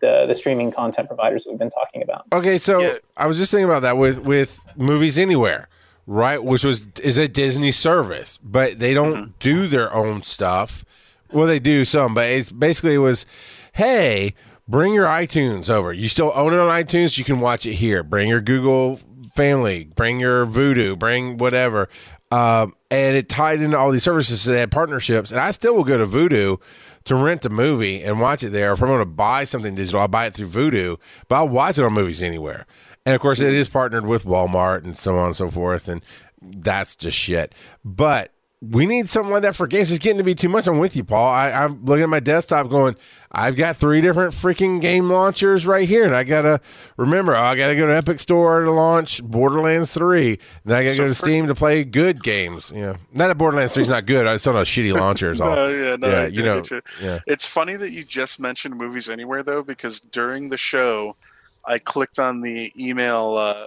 the 0.00 0.26
the 0.26 0.34
streaming 0.34 0.70
content 0.72 1.08
providers 1.08 1.44
we've 1.48 1.58
been 1.58 1.70
talking 1.70 2.02
about. 2.02 2.24
Okay, 2.32 2.58
so 2.58 2.80
Yeah. 2.80 2.94
I 3.16 3.26
was 3.26 3.38
just 3.38 3.50
thinking 3.50 3.66
about 3.66 3.82
that 3.82 3.96
with 3.96 4.18
with 4.20 4.58
movies 4.76 5.18
anywhere, 5.18 5.68
right? 6.06 6.42
Which 6.42 6.64
was 6.64 6.88
is 7.02 7.18
a 7.18 7.28
Disney 7.28 7.72
service, 7.72 8.38
but 8.42 8.78
they 8.78 8.94
don't 8.94 9.38
do 9.38 9.66
their 9.68 9.92
own 9.92 10.22
stuff. 10.22 10.84
Well, 11.32 11.46
they 11.46 11.60
do 11.60 11.84
some, 11.84 12.12
but 12.14 12.26
it's 12.28 12.52
basically 12.52 12.94
it 12.94 12.98
was, 12.98 13.24
hey, 13.72 14.34
bring 14.68 14.92
your 14.92 15.06
iTunes 15.06 15.70
over. 15.70 15.90
You 15.92 16.08
still 16.08 16.30
own 16.34 16.52
it 16.52 16.58
on 16.58 16.68
iTunes, 16.68 17.16
you 17.16 17.24
can 17.24 17.40
watch 17.40 17.64
it 17.64 17.74
here. 17.74 18.02
Bring 18.02 18.28
your 18.28 18.42
Google 18.42 19.00
Family, 19.34 19.84
bring 19.84 20.20
your 20.20 20.44
Vudu, 20.44 20.98
bring 20.98 21.38
whatever. 21.38 21.88
Um, 22.32 22.74
and 22.90 23.14
it 23.14 23.28
tied 23.28 23.60
into 23.60 23.76
all 23.76 23.90
these 23.90 24.02
services, 24.02 24.40
so 24.40 24.50
they 24.50 24.60
had 24.60 24.70
partnerships. 24.70 25.30
And 25.30 25.38
I 25.38 25.50
still 25.50 25.74
will 25.74 25.84
go 25.84 25.98
to 25.98 26.06
Vudu 26.06 26.58
to 27.04 27.14
rent 27.14 27.44
a 27.44 27.50
movie 27.50 28.02
and 28.02 28.20
watch 28.20 28.42
it 28.42 28.50
there. 28.50 28.72
If 28.72 28.80
I'm 28.80 28.88
going 28.88 29.00
to 29.00 29.04
buy 29.04 29.44
something 29.44 29.74
digital, 29.74 30.00
I'll 30.00 30.08
buy 30.08 30.26
it 30.26 30.34
through 30.34 30.48
Vudu, 30.48 30.98
but 31.28 31.36
I'll 31.36 31.48
watch 31.48 31.76
it 31.76 31.84
on 31.84 31.92
Movies 31.92 32.22
Anywhere. 32.22 32.66
And 33.04 33.14
of 33.14 33.20
course, 33.20 33.40
it 33.40 33.52
is 33.52 33.68
partnered 33.68 34.06
with 34.06 34.24
Walmart 34.24 34.84
and 34.84 34.96
so 34.96 35.14
on 35.18 35.26
and 35.26 35.36
so 35.36 35.50
forth. 35.50 35.88
And 35.88 36.02
that's 36.40 36.96
just 36.96 37.18
shit. 37.18 37.54
But 37.84 38.32
we 38.62 38.86
need 38.86 39.10
something 39.10 39.32
like 39.32 39.42
that 39.42 39.56
for 39.56 39.66
games. 39.66 39.90
It's 39.90 39.98
getting 39.98 40.18
to 40.18 40.24
be 40.24 40.36
too 40.36 40.48
much. 40.48 40.68
I'm 40.68 40.78
with 40.78 40.94
you, 40.94 41.02
Paul. 41.02 41.28
I, 41.28 41.50
I'm 41.50 41.84
looking 41.84 42.04
at 42.04 42.08
my 42.08 42.20
desktop 42.20 42.70
going, 42.70 42.94
I've 43.32 43.56
got 43.56 43.76
three 43.76 44.00
different 44.00 44.34
freaking 44.34 44.80
game 44.80 45.10
launchers 45.10 45.66
right 45.66 45.88
here. 45.88 46.04
And 46.04 46.14
I 46.14 46.22
got 46.22 46.42
to 46.42 46.60
remember, 46.96 47.34
I 47.34 47.56
got 47.56 47.68
to 47.68 47.76
go 47.76 47.88
to 47.88 47.96
Epic 47.96 48.20
Store 48.20 48.60
to 48.62 48.70
launch 48.70 49.20
Borderlands 49.24 49.92
3. 49.92 50.38
Then 50.64 50.76
I 50.76 50.82
got 50.84 50.90
to 50.90 50.94
So 50.94 51.02
go 51.02 51.08
to 51.08 51.14
Steam 51.14 51.48
to 51.48 51.56
play 51.56 51.82
good 51.82 52.22
games. 52.22 52.72
Yeah. 52.72 52.98
Not 53.12 53.26
that 53.28 53.36
Borderlands 53.36 53.74
3 53.74 53.82
is 53.82 53.88
not 53.88 54.06
good. 54.06 54.28
I 54.28 54.34
just 54.36 54.44
don't 54.44 54.54
know 54.54 54.60
shitty 54.60 54.94
launchers. 54.94 55.40
all. 55.40 55.56
No, 55.56 55.68
yeah, 55.68 55.96
no, 55.96 56.08
yeah, 56.08 56.26
you 56.26 56.44
know. 56.44 56.62
Yeah. 57.00 57.18
It's 57.26 57.46
funny 57.46 57.74
that 57.74 57.90
you 57.90 58.04
just 58.04 58.38
mentioned 58.38 58.76
movies 58.76 59.10
anywhere 59.10 59.42
though, 59.42 59.64
because 59.64 60.00
during 60.00 60.50
the 60.50 60.56
show, 60.56 61.16
I 61.64 61.78
clicked 61.78 62.20
on 62.20 62.42
the 62.42 62.72
email 62.78 63.36
uh, 63.36 63.66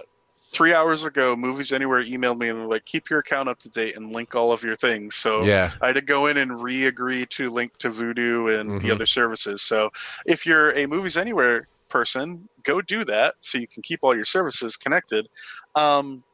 three 0.52 0.72
hours 0.72 1.04
ago, 1.04 1.34
Movies 1.36 1.72
Anywhere 1.72 2.02
emailed 2.04 2.38
me 2.38 2.48
and 2.48 2.60
they're 2.60 2.66
like, 2.68 2.84
keep 2.84 3.10
your 3.10 3.18
account 3.18 3.48
up 3.48 3.58
to 3.60 3.68
date 3.68 3.96
and 3.96 4.12
link 4.12 4.34
all 4.34 4.52
of 4.52 4.62
your 4.62 4.76
things. 4.76 5.14
So 5.16 5.44
Yeah. 5.44 5.72
I 5.80 5.86
had 5.88 5.96
to 5.96 6.00
go 6.00 6.26
in 6.26 6.36
and 6.36 6.62
re-agree 6.62 7.26
to 7.26 7.50
link 7.50 7.76
to 7.78 7.90
Vudu 7.90 8.58
and 8.60 8.70
Mhm. 8.70 8.82
the 8.82 8.90
other 8.90 9.06
services. 9.06 9.62
So 9.62 9.90
if 10.24 10.46
you're 10.46 10.70
a 10.76 10.86
Movies 10.86 11.16
Anywhere 11.16 11.68
person, 11.88 12.48
go 12.62 12.80
do 12.80 13.04
that 13.04 13.34
so 13.40 13.58
you 13.58 13.68
can 13.68 13.82
keep 13.82 14.00
all 14.02 14.14
your 14.14 14.24
services 14.24 14.76
connected. 14.76 15.28
Um, 15.74 16.24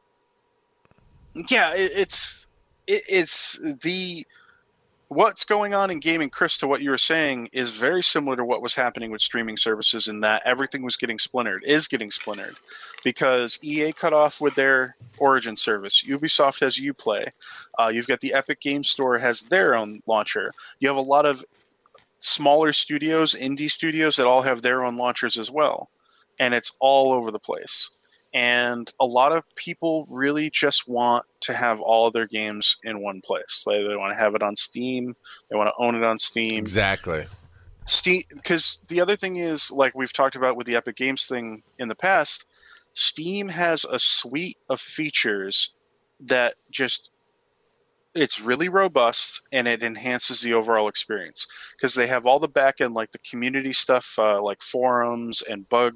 yeah, 1.49 1.73
it, 1.73 1.91
it's 1.95 2.45
it, 2.87 3.03
it's 3.07 3.57
the 3.81 4.25
what's 5.09 5.45
going 5.45 5.73
on 5.73 5.91
in 5.91 5.99
gaming, 5.99 6.29
Chris. 6.29 6.57
To 6.59 6.67
what 6.67 6.81
you 6.81 6.89
were 6.89 6.97
saying 6.97 7.49
is 7.53 7.71
very 7.71 8.01
similar 8.03 8.35
to 8.35 8.45
what 8.45 8.61
was 8.61 8.75
happening 8.75 9.11
with 9.11 9.21
streaming 9.21 9.57
services 9.57 10.07
in 10.07 10.19
that 10.21 10.41
everything 10.45 10.83
was 10.83 10.97
getting 10.97 11.19
splintered, 11.19 11.63
is 11.65 11.87
getting 11.87 12.09
splintered, 12.11 12.55
because 13.03 13.59
EA 13.61 13.91
cut 13.91 14.13
off 14.13 14.41
with 14.41 14.55
their 14.55 14.95
Origin 15.17 15.55
service. 15.55 16.03
Ubisoft 16.07 16.61
has 16.61 16.79
UPlay. 16.79 17.29
Uh, 17.79 17.89
you've 17.89 18.07
got 18.07 18.19
the 18.19 18.33
Epic 18.33 18.59
Game 18.59 18.83
Store 18.83 19.17
has 19.19 19.41
their 19.41 19.75
own 19.75 20.01
launcher. 20.07 20.53
You 20.79 20.87
have 20.87 20.97
a 20.97 21.01
lot 21.01 21.25
of 21.25 21.45
smaller 22.19 22.71
studios, 22.73 23.35
indie 23.35 23.69
studios 23.69 24.15
that 24.15 24.25
all 24.25 24.41
have 24.41 24.61
their 24.61 24.83
own 24.83 24.97
launchers 24.97 25.37
as 25.37 25.51
well, 25.51 25.89
and 26.39 26.53
it's 26.53 26.71
all 26.79 27.11
over 27.11 27.31
the 27.31 27.39
place. 27.39 27.89
And 28.33 28.91
a 28.99 29.05
lot 29.05 29.31
of 29.31 29.43
people 29.55 30.07
really 30.09 30.49
just 30.49 30.87
want 30.87 31.25
to 31.41 31.53
have 31.53 31.79
all 31.79 32.07
of 32.07 32.13
their 32.13 32.25
games 32.25 32.77
in 32.83 33.03
one 33.03 33.21
place. 33.21 33.63
Like 33.67 33.85
they 33.87 33.95
want 33.95 34.11
to 34.11 34.23
have 34.23 34.33
it 34.33 34.41
on 34.41 34.55
Steam. 34.55 35.15
They 35.49 35.55
want 35.55 35.67
to 35.67 35.83
own 35.83 35.93
it 35.93 36.03
on 36.03 36.17
Steam. 36.17 36.57
Exactly. 36.57 37.25
Steam 37.85 38.23
because 38.29 38.79
the 38.87 39.01
other 39.01 39.15
thing 39.15 39.35
is 39.35 39.69
like 39.69 39.93
we've 39.93 40.13
talked 40.13 40.35
about 40.35 40.55
with 40.55 40.65
the 40.65 40.75
Epic 40.75 40.95
Games 40.95 41.25
thing 41.25 41.61
in 41.77 41.89
the 41.89 41.95
past, 41.95 42.45
Steam 42.93 43.49
has 43.49 43.85
a 43.85 43.99
suite 43.99 44.57
of 44.69 44.79
features 44.79 45.73
that 46.19 46.55
just 46.71 47.09
it's 48.15 48.39
really 48.39 48.69
robust 48.69 49.41
and 49.51 49.67
it 49.67 49.81
enhances 49.81 50.41
the 50.41 50.53
overall 50.53 50.87
experience. 50.87 51.47
Because 51.75 51.95
they 51.95 52.07
have 52.07 52.25
all 52.25 52.39
the 52.39 52.47
back 52.47 52.79
end 52.79 52.93
like 52.93 53.11
the 53.11 53.17
community 53.19 53.73
stuff 53.73 54.15
uh, 54.17 54.41
like 54.41 54.61
forums 54.61 55.41
and 55.41 55.67
bug 55.69 55.95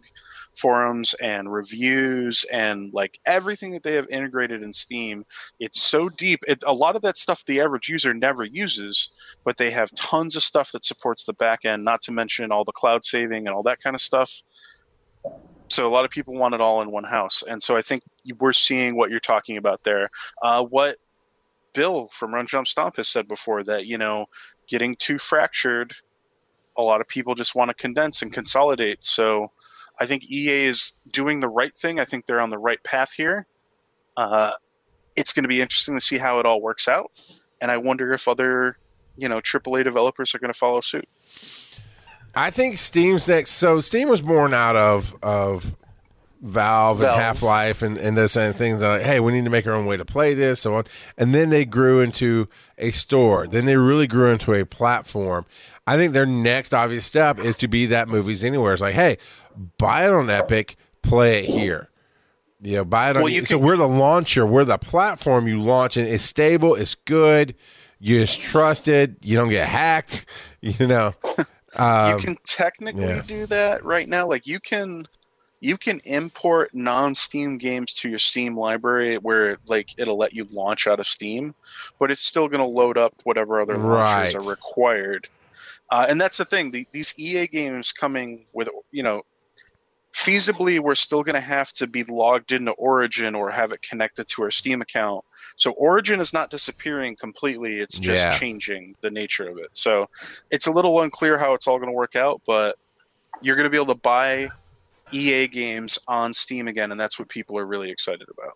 forums 0.58 1.14
and 1.22 1.54
reviews 1.54 2.44
and 2.52 2.92
like 2.92 3.20
everything 3.28 3.72
that 3.72 3.84
they 3.84 3.94
have 3.94 4.10
integrated 4.10 4.64
in 4.64 4.74
steam 4.74 5.24
it's 5.60 5.80
so 5.80 6.10
deep. 6.10 6.40
It, 6.48 6.64
a 6.66 6.74
lot 6.74 6.96
of 6.96 7.04
that 7.04 7.16
stuff 7.16 7.46
the 7.46 7.62
average 7.62 7.90
user 7.90 8.12
never 8.14 8.44
uses 8.44 9.12
but 9.44 9.58
they 9.58 9.70
have 9.70 9.92
tons 9.96 10.36
of 10.36 10.42
stuff 10.42 10.72
that 10.72 10.84
supports 10.84 11.26
the 11.26 11.34
back 11.34 11.64
end 11.64 11.86
not 11.86 12.02
to 12.04 12.12
mention 12.12 12.52
all 12.52 12.66
the 12.66 12.72
cloud 12.72 13.04
saving 13.04 13.46
and 13.46 13.56
all 13.56 13.64
that 13.64 13.82
kind 13.84 13.96
of 13.96 14.02
stuff 14.02 14.42
so 15.70 15.88
a 15.88 15.90
lot 15.90 16.06
of 16.06 16.12
people 16.12 16.34
want 16.34 16.54
it 16.54 16.62
all 16.62 16.82
in 16.82 16.92
one 16.92 17.04
house. 17.04 17.44
And 17.48 17.62
so 17.62 17.76
i 17.76 17.82
think 17.82 18.04
we're 18.40 18.54
seeing 18.54 18.96
what 18.96 19.10
you're 19.10 19.20
talking 19.20 19.58
about 19.58 19.84
there. 19.84 20.10
Uh, 20.42 20.64
what 20.64 20.98
bill 21.74 22.10
from 22.12 22.34
run 22.34 22.48
jump 22.48 22.68
stomp 22.68 22.96
has 22.96 23.08
said 23.08 23.28
before 23.28 23.64
that 23.64 23.86
you 23.86 23.98
know 23.98 24.26
getting 24.68 24.96
too 24.96 25.18
fractured 25.18 25.94
a 26.76 26.82
lot 26.82 27.02
of 27.02 27.08
people 27.08 27.36
just 27.36 27.56
want 27.56 27.70
to 27.70 27.74
condense 27.76 28.22
and 28.22 28.34
consolidate. 28.34 29.04
So 29.04 29.52
i 30.00 30.06
think 30.06 30.24
ea 30.30 30.66
is 30.66 30.94
doing 31.12 31.40
the 31.40 31.50
right 31.50 31.74
thing. 31.74 32.00
I 32.00 32.06
think 32.06 32.26
they're 32.26 32.42
on 32.42 32.50
the 32.50 32.60
right 32.60 32.84
path 32.84 33.14
here. 33.14 33.48
Uh, 34.16 34.54
it's 35.16 35.34
going 35.34 35.44
to 35.44 35.50
be 35.50 35.62
interesting 35.62 35.96
to 35.96 36.02
see 36.02 36.18
how 36.18 36.40
it 36.40 36.46
all 36.46 36.62
works 36.62 36.88
out. 36.88 37.12
And 37.62 37.72
i 37.72 37.78
wonder 37.78 38.14
if 38.14 38.28
other 38.28 38.78
you 39.18 39.28
know 39.28 39.40
aaa 39.42 39.84
developers 39.84 40.34
are 40.34 40.40
going 40.40 40.54
to 40.54 40.58
follow 40.58 40.80
suit 40.80 41.08
I 42.38 42.52
think 42.52 42.78
Steam's 42.78 43.28
next. 43.28 43.52
So 43.52 43.80
Steam 43.80 44.10
was 44.10 44.22
born 44.22 44.54
out 44.54 44.76
of 44.76 45.16
of 45.24 45.76
Valve, 46.42 47.00
Valve. 47.00 47.14
and 47.14 47.22
Half 47.22 47.42
Life 47.42 47.82
and 47.82 47.98
and 47.98 48.16
those 48.16 48.34
kind 48.36 48.50
of 48.50 48.56
things. 48.56 48.80
They're 48.80 48.98
like, 49.00 49.06
hey, 49.06 49.20
we 49.20 49.32
need 49.34 49.44
to 49.46 49.50
make 49.50 49.66
our 49.66 49.74
own 49.74 49.86
way 49.88 49.98
to 49.98 50.06
play 50.06 50.34
this, 50.34 50.62
so 50.62 50.76
on. 50.76 50.84
And 51.18 51.34
then 51.34 51.50
they 51.50 51.66
grew 51.66 52.00
into 52.02 52.48
a 52.78 52.92
store. 52.92 53.48
Then 53.48 53.66
they 53.66 53.76
really 53.76 54.08
grew 54.08 54.32
into 54.32 54.54
a 54.54 54.66
platform. 54.66 55.46
I 55.88 55.96
think 55.98 56.14
their 56.14 56.26
next 56.26 56.74
obvious 56.74 57.06
step 57.06 57.40
is 57.40 57.56
to 57.58 57.68
be 57.68 57.86
that 57.88 58.08
movies 58.10 58.44
anywhere. 58.44 58.74
It's 58.74 58.82
like, 58.82 58.94
hey, 58.94 59.18
buy 59.78 60.06
it 60.06 60.12
on 60.12 60.30
Epic, 60.30 60.76
play 61.02 61.44
it 61.44 61.50
here. 61.50 61.90
You 62.62 62.78
know, 62.78 62.86
buy 62.86 63.10
it 63.12 63.16
on. 63.18 63.24
Well, 63.24 63.32
you 63.32 63.46
so 63.46 63.58
can- 63.58 63.66
we're 63.66 63.78
the 63.78 63.88
launcher. 63.88 64.46
We're 64.46 64.66
the 64.66 64.78
platform 64.78 65.48
you 65.48 65.60
launch, 65.62 65.96
and 65.98 66.08
it's 66.08 66.24
stable. 66.24 66.76
It's 66.76 66.94
good. 66.96 67.56
You're 68.00 68.28
trusted. 68.28 69.16
You 69.24 69.38
don't 69.38 69.50
get 69.50 69.68
hacked. 69.68 70.26
You 70.62 70.88
know. 70.88 71.14
You 71.80 72.18
can 72.18 72.38
technically 72.46 73.04
Um, 73.04 73.10
yeah. 73.10 73.22
do 73.28 73.46
that 73.48 73.84
right 73.84 74.08
now 74.10 74.28
like 74.28 74.46
you 74.48 74.60
can 74.60 75.06
you 75.60 75.78
can 75.78 76.00
import 76.06 76.70
non-steam 76.74 77.58
games 77.58 77.94
to 77.96 78.10
your 78.10 78.20
steam 78.20 78.58
library 78.58 79.18
where 79.18 79.58
like 79.68 79.90
it'll 79.98 80.18
let 80.18 80.34
you 80.34 80.46
launch 80.52 80.88
out 80.88 81.00
of 81.00 81.08
steam 81.08 81.56
but 82.00 82.12
it's 82.12 82.22
still 82.24 82.48
going 82.48 82.60
to 82.62 82.66
load 82.66 82.98
up 82.98 83.14
whatever 83.24 83.60
other 83.62 83.80
launchers 83.80 84.34
Right. 84.34 84.36
are 84.36 84.44
required 84.44 85.28
uh, 85.92 86.06
and 86.10 86.20
that's 86.20 86.38
the 86.38 86.46
thing 86.46 86.72
the, 86.72 86.88
these 86.92 87.14
ea 87.18 87.48
games 87.48 87.92
coming 87.92 88.48
with 88.54 88.70
you 88.92 89.04
know 89.04 89.24
feasibly 90.18 90.80
we're 90.80 90.96
still 90.96 91.22
going 91.24 91.36
to 91.36 91.40
have 91.42 91.72
to 91.72 91.86
be 91.86 92.04
logged 92.04 92.52
into 92.52 92.72
origin 92.72 93.36
or 93.36 93.52
have 93.52 93.72
it 93.72 93.82
connected 93.84 94.28
to 94.28 94.42
our 94.42 94.50
steam 94.50 94.82
account 94.82 95.24
so 95.56 95.72
origin 95.72 96.20
is 96.20 96.34
not 96.34 96.50
disappearing 96.50 97.16
completely 97.16 97.80
it's 97.80 98.00
just 98.00 98.24
Yeah. 98.24 98.38
changing 98.38 98.96
the 99.02 99.12
nature 99.12 99.48
of 99.48 99.58
it 99.60 99.70
so 99.74 100.10
it's 100.50 100.66
a 100.66 100.72
little 100.72 101.02
unclear 101.02 101.38
how 101.38 101.54
it's 101.54 101.68
all 101.68 101.78
going 101.78 101.90
to 101.90 101.94
work 101.96 102.16
out 102.16 102.42
but 102.48 102.78
you're 103.42 103.56
going 103.56 103.66
to 103.66 103.70
be 103.70 103.78
able 103.78 103.94
to 103.94 104.02
buy 104.02 104.50
ea 105.14 105.48
games 105.48 106.00
on 106.08 106.34
steam 106.34 106.68
again 106.68 106.92
and 106.92 107.00
that's 107.00 107.20
what 107.20 107.30
people 107.30 107.58
are 107.58 107.66
really 107.66 107.92
excited 107.92 108.28
about 108.36 108.54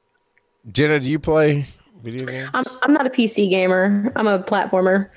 Jenna, 0.71 0.99
do 0.99 1.09
you 1.09 1.19
play 1.19 1.65
video 2.03 2.25
games? 2.25 2.49
I'm 2.53 2.63
I'm 2.83 2.93
not 2.93 3.05
a 3.07 3.09
PC 3.09 3.49
gamer. 3.49 4.11
I'm 4.15 4.27
a 4.27 4.37
platformer. 4.43 5.09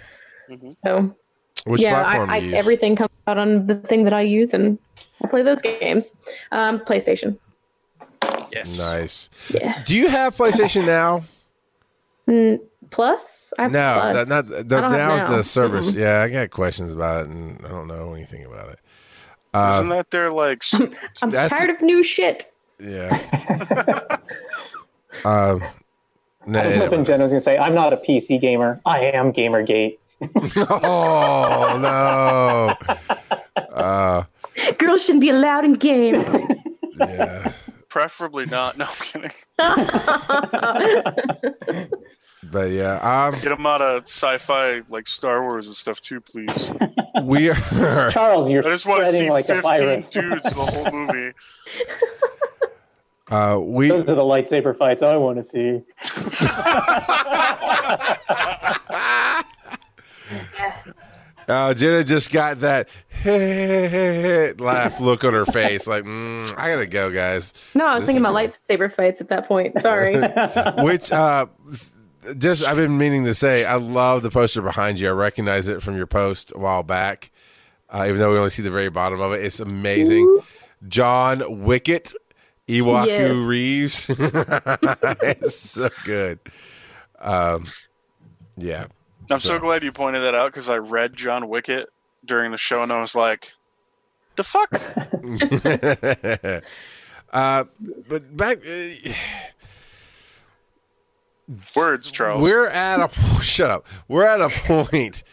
Mhm. 0.51 0.75
So 0.85 1.15
Which 1.65 1.81
yeah, 1.81 2.03
platform 2.03 2.31
I, 2.31 2.35
I, 2.35 2.41
do 2.41 2.47
you 2.47 2.51
use? 2.53 2.59
everything 2.59 2.97
comes 2.97 3.11
out 3.27 3.39
on 3.39 3.66
the 3.66 3.77
thing 3.77 4.05
that 4.05 4.12
I 4.12 4.20
use, 4.20 4.53
and 4.53 4.78
I 5.23 5.28
play 5.28 5.43
those 5.43 5.62
games. 5.62 6.16
Um, 6.53 6.81
PlayStation. 6.81 7.39
yes 8.53 8.77
Nice. 8.78 9.31
Yeah. 9.51 9.82
Do 9.85 9.97
you 9.97 10.09
have 10.09 10.36
PlayStation 10.36 10.85
now? 10.86 11.24
Mm, 12.28 12.61
Plus, 12.91 13.53
I 13.59 13.62
have 13.62 13.73
No, 13.73 13.99
Plus. 14.01 14.16
that, 14.16 14.28
not 14.28 14.47
the, 14.69 14.77
I 14.77 14.81
don't 14.81 14.93
now's 14.93 15.28
the 15.28 15.43
service. 15.43 15.93
Mm-mm. 15.93 16.01
Yeah, 16.01 16.23
I 16.23 16.28
got 16.28 16.51
questions 16.51 16.93
about 16.93 17.24
it, 17.24 17.31
and 17.31 17.65
I 17.65 17.69
don't 17.69 17.89
know 17.89 18.15
anything 18.15 18.45
about 18.45 18.69
it. 18.70 18.78
Uh, 19.53 19.73
isn't 19.74 19.89
that 19.89 20.11
their 20.11 20.31
like 20.31 20.62
I'm 21.23 21.31
That's- 21.31 21.49
tired 21.49 21.70
of 21.70 21.81
new 21.81 22.03
shit. 22.03 22.53
yeah. 22.78 23.09
um, 25.24 25.62
no, 26.47 26.59
I 26.59 26.66
was 26.66 26.77
hoping 26.77 27.05
Jen 27.05 27.23
was 27.23 27.31
going 27.31 27.41
to 27.41 27.45
say, 27.45 27.57
I'm 27.57 27.74
not 27.74 27.93
a 27.93 27.97
PC 27.97 28.41
gamer. 28.41 28.81
I 28.85 29.01
am 29.01 29.32
Gamergate. 29.32 29.99
Oh 30.57 31.79
no. 31.81 32.77
Uh, 33.73 34.23
Girls 34.79 35.03
shouldn't 35.05 35.21
be 35.23 35.31
allowed 35.31 35.65
in 35.65 35.73
games. 35.75 36.25
yeah. 36.99 37.53
preferably 37.89 38.47
not 38.47 38.77
no 38.79 38.87
i'm 38.87 38.95
kidding 39.01 39.31
But 42.53 42.71
yeah, 42.73 42.99
um, 43.03 43.33
get 43.41 43.49
them 43.49 43.65
out 43.67 43.81
of 43.81 44.03
sci-fi 44.03 44.83
like 44.91 45.09
star 45.09 45.41
wars 45.43 45.67
and 45.67 45.75
stuff 45.75 45.99
too 46.01 46.21
please 46.21 46.71
we 47.23 47.49
are. 47.51 48.11
Charles, 48.13 48.49
you're 48.51 48.65
i 48.67 48.71
just 48.71 48.85
want 48.87 49.01
to 49.01 49.07
spreading 49.07 49.29
see 49.29 49.33
like 49.33 49.49
a 49.49 49.63
15 49.63 49.73
virus. 49.73 50.09
dudes 50.11 50.55
the 50.55 50.65
whole 50.65 50.91
movie 50.93 51.33
Uh, 53.31 53.59
we 53.59 53.89
Those 53.89 54.03
are 54.03 54.15
the 54.15 54.23
lightsaber 54.23 54.77
fights 54.77 55.01
I 55.03 55.17
want 55.17 55.39
to 55.39 55.45
see. 55.45 55.83
Uh, 61.47 61.75
Jenna 61.75 62.03
just 62.05 62.33
got 62.33 62.61
that 62.61 62.89
laugh 64.59 64.99
look 64.99 65.25
on 65.25 65.35
her 65.35 65.45
face, 65.45 65.87
like 65.87 66.05
mm, 66.05 66.51
I 66.57 66.71
gotta 66.71 66.87
go, 66.87 67.11
guys. 67.11 67.53
no, 67.75 67.85
I 67.87 67.97
was 67.97 68.07
This 68.07 68.15
thinking 68.15 68.25
about 68.25 68.35
lightsaber 68.35 68.91
fights 68.91 69.21
at 69.21 69.29
that 69.29 69.47
point. 69.47 69.79
Sorry. 69.81 70.17
Which, 70.83 71.13
uh, 71.13 71.47
just 72.39 72.65
I've 72.65 72.77
been 72.79 72.97
meaning 72.97 73.27
to 73.27 73.35
say, 73.35 73.67
I 73.67 73.75
love 73.75 74.23
the 74.23 74.31
poster 74.31 74.63
behind 74.63 74.99
you. 74.99 75.09
I 75.09 75.13
recognize 75.13 75.69
it 75.69 75.83
from 75.83 75.99
your 75.99 76.07
post 76.07 76.51
a 76.55 76.59
while 76.59 76.83
back, 76.83 77.31
uh, 77.91 78.07
even 78.09 78.19
though 78.19 78.33
we 78.33 78.39
only 78.39 78.49
see 78.51 78.63
the 78.63 78.71
very 78.71 78.89
bottom 78.89 79.21
of 79.21 79.33
it. 79.33 79.45
It's 79.45 79.61
amazing. 79.61 80.41
John 80.89 81.63
Wicket, 81.65 82.15
Iwaku 82.69 83.07
Yes. 83.07 83.37
Reeves. 83.37 84.07
it's 85.23 85.57
so 85.57 85.91
good. 86.05 86.39
Um, 87.21 87.65
yeah. 88.57 88.87
I'm 89.31 89.39
so 89.41 89.49
So- 89.51 89.59
glad 89.59 89.83
you 89.83 89.93
pointed 89.93 90.21
that 90.23 90.35
out 90.35 90.53
because 90.53 90.69
i 90.69 90.77
read 90.77 91.15
john 91.15 91.49
wicket 91.49 91.89
during 92.25 92.51
the 92.53 92.59
show 92.59 92.83
and 92.83 92.93
i 92.93 93.01
was 93.01 93.15
like 93.15 93.53
the 94.37 94.45
fuck 94.45 94.73
uh, 97.33 97.65
but 98.09 98.37
back. 98.37 98.59
Uh, 98.67 99.13
words 101.77 102.11
charles 102.11 102.43
We're 102.43 102.67
at 102.69 103.01
a 103.01 103.09
shut 103.43 103.71
up. 103.71 103.87
We're 104.09 104.25
at 104.25 104.41
a 104.41 104.49
point 104.49 105.25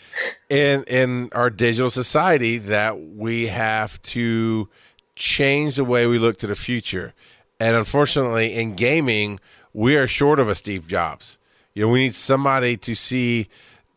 in 0.49 0.83
in 0.83 1.29
our 1.33 1.49
digital 1.49 1.89
society 1.89 2.57
that 2.57 2.99
we 2.99 3.47
have 3.47 4.01
to 4.03 4.67
change 5.15 5.77
the 5.77 5.85
way 5.85 6.07
we 6.07 6.19
look 6.19 6.37
to 6.39 6.47
the 6.47 6.55
future. 6.55 7.13
And 7.59 7.75
unfortunately, 7.77 8.53
in 8.53 8.75
gaming, 8.75 9.39
we 9.73 9.95
are 9.95 10.07
short 10.07 10.39
of 10.39 10.49
a 10.49 10.55
Steve 10.55 10.87
Jobs. 10.87 11.37
You 11.73 11.85
know, 11.85 11.91
we 11.91 11.99
need 11.99 12.15
somebody 12.15 12.75
to 12.77 12.95
see 12.95 13.47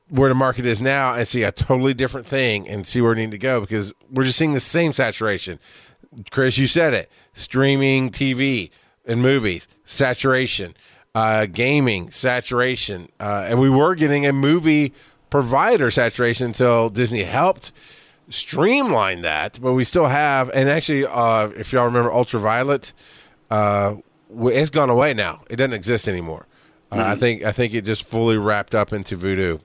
where 0.09 0.28
the 0.28 0.35
market 0.35 0.66
is 0.66 0.82
now 0.82 1.14
and 1.14 1.26
see 1.26 1.43
a 1.43 1.52
totally 1.52 1.94
different 1.94 2.26
thing 2.26 2.68
and 2.68 2.86
see 2.86 3.01
where 3.01 3.14
we 3.14 3.22
need 3.22 3.31
to 3.31 3.39
go 3.39 3.60
because 3.60 3.93
we're 4.10 4.24
just 4.24 4.39
seeing 4.39 4.52
the 4.52 4.60
same 4.60 4.93
saturation. 4.93 5.59
Chris, 6.31 6.59
you 6.59 6.66
said 6.66 6.94
it 6.94 7.10
streaming 7.32 8.10
TV 8.10 8.70
and 9.05 9.20
movies, 9.20 9.66
saturation, 9.85 10.74
uh, 11.14 11.47
gaming, 11.47 12.10
saturation. 12.10 13.09
Uh, 13.18 13.47
and 13.48 13.60
we 13.60 13.70
were 13.70 13.94
getting 13.94 14.26
a 14.26 14.32
movie 14.32 14.93
provider 15.31 15.90
saturation 15.90 16.47
until 16.47 16.90
Disney 16.90 17.24
helped 17.24 17.72
streamline 18.28 19.22
that, 19.22 19.59
but 19.60 19.72
we 19.72 19.85
still 19.85 20.06
have. 20.06 20.51
And 20.51 20.68
actually, 20.68 21.06
uh, 21.06 21.48
if 21.56 21.72
y'all 21.72 21.85
remember 21.85 22.12
Ultraviolet, 22.12 22.93
uh, 23.51 23.97
it's 24.31 24.70
gone 24.70 24.90
away 24.90 25.14
now. 25.14 25.43
It 25.51 25.56
doesn't 25.56 25.72
exist 25.72 26.09
anymore. 26.09 26.47
Uh, 26.90 27.02
I 27.06 27.16
think 27.16 27.43
I 27.43 27.52
think 27.52 27.74
it 27.74 27.82
just 27.82 28.05
fully 28.05 28.39
wrapped 28.39 28.74
up 28.74 28.93
into 28.93 29.16
Vudu, 29.16 29.60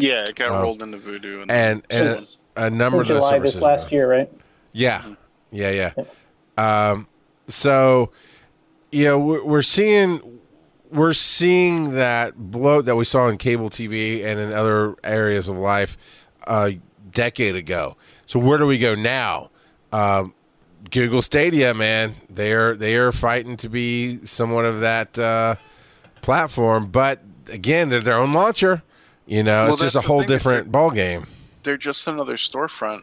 Yeah, 0.00 0.24
it 0.28 0.34
got 0.34 0.50
Oh. 0.50 0.62
rolled 0.62 0.82
into 0.82 0.98
Vudu. 0.98 1.42
And, 1.42 1.50
and 1.50 1.84
and 1.90 2.28
a, 2.56 2.64
a 2.66 2.70
number 2.70 2.98
In 2.98 3.02
of 3.02 3.08
those 3.08 3.16
July 3.18 3.30
services. 3.30 3.54
this 3.54 3.62
last 3.62 3.84
were- 3.84 3.90
year, 3.90 4.10
right? 4.10 4.32
Yeah, 4.72 5.14
yeah, 5.50 5.92
yeah. 5.96 6.90
Um, 6.90 7.06
so 7.48 8.10
you 8.92 9.04
know 9.04 9.18
we're, 9.18 9.44
we're 9.44 9.62
seeing 9.62 10.40
we're 10.90 11.12
seeing 11.12 11.94
that 11.94 12.36
bloat 12.36 12.84
that 12.86 12.96
we 12.96 13.04
saw 13.04 13.28
in 13.28 13.36
cable 13.38 13.70
TV 13.70 14.24
and 14.24 14.38
in 14.40 14.52
other 14.52 14.94
areas 15.04 15.48
of 15.48 15.56
life 15.56 15.96
a 16.46 16.78
decade 17.12 17.56
ago. 17.56 17.96
So 18.26 18.38
where 18.38 18.58
do 18.58 18.66
we 18.66 18.78
go 18.78 18.94
now? 18.94 19.50
Um, 19.92 20.34
Google 20.90 21.22
Stadia, 21.22 21.74
man, 21.74 22.14
they 22.30 22.52
are 22.52 22.74
they 22.74 22.96
are 22.96 23.12
fighting 23.12 23.56
to 23.58 23.68
be 23.68 24.24
somewhat 24.26 24.64
of 24.64 24.80
that 24.80 25.18
uh, 25.18 25.56
platform, 26.22 26.86
but 26.86 27.20
again, 27.50 27.88
they're 27.88 28.00
their 28.02 28.14
own 28.18 28.32
launcher. 28.32 28.82
You 29.28 29.42
know, 29.42 29.64
Well, 29.64 29.72
it's 29.74 29.82
just 29.82 29.96
a 29.96 30.00
whole 30.00 30.22
different 30.22 30.72
ball 30.72 30.90
game. 30.90 31.24
they're 31.62 31.76
just 31.76 32.06
another 32.08 32.36
storefront. 32.36 33.02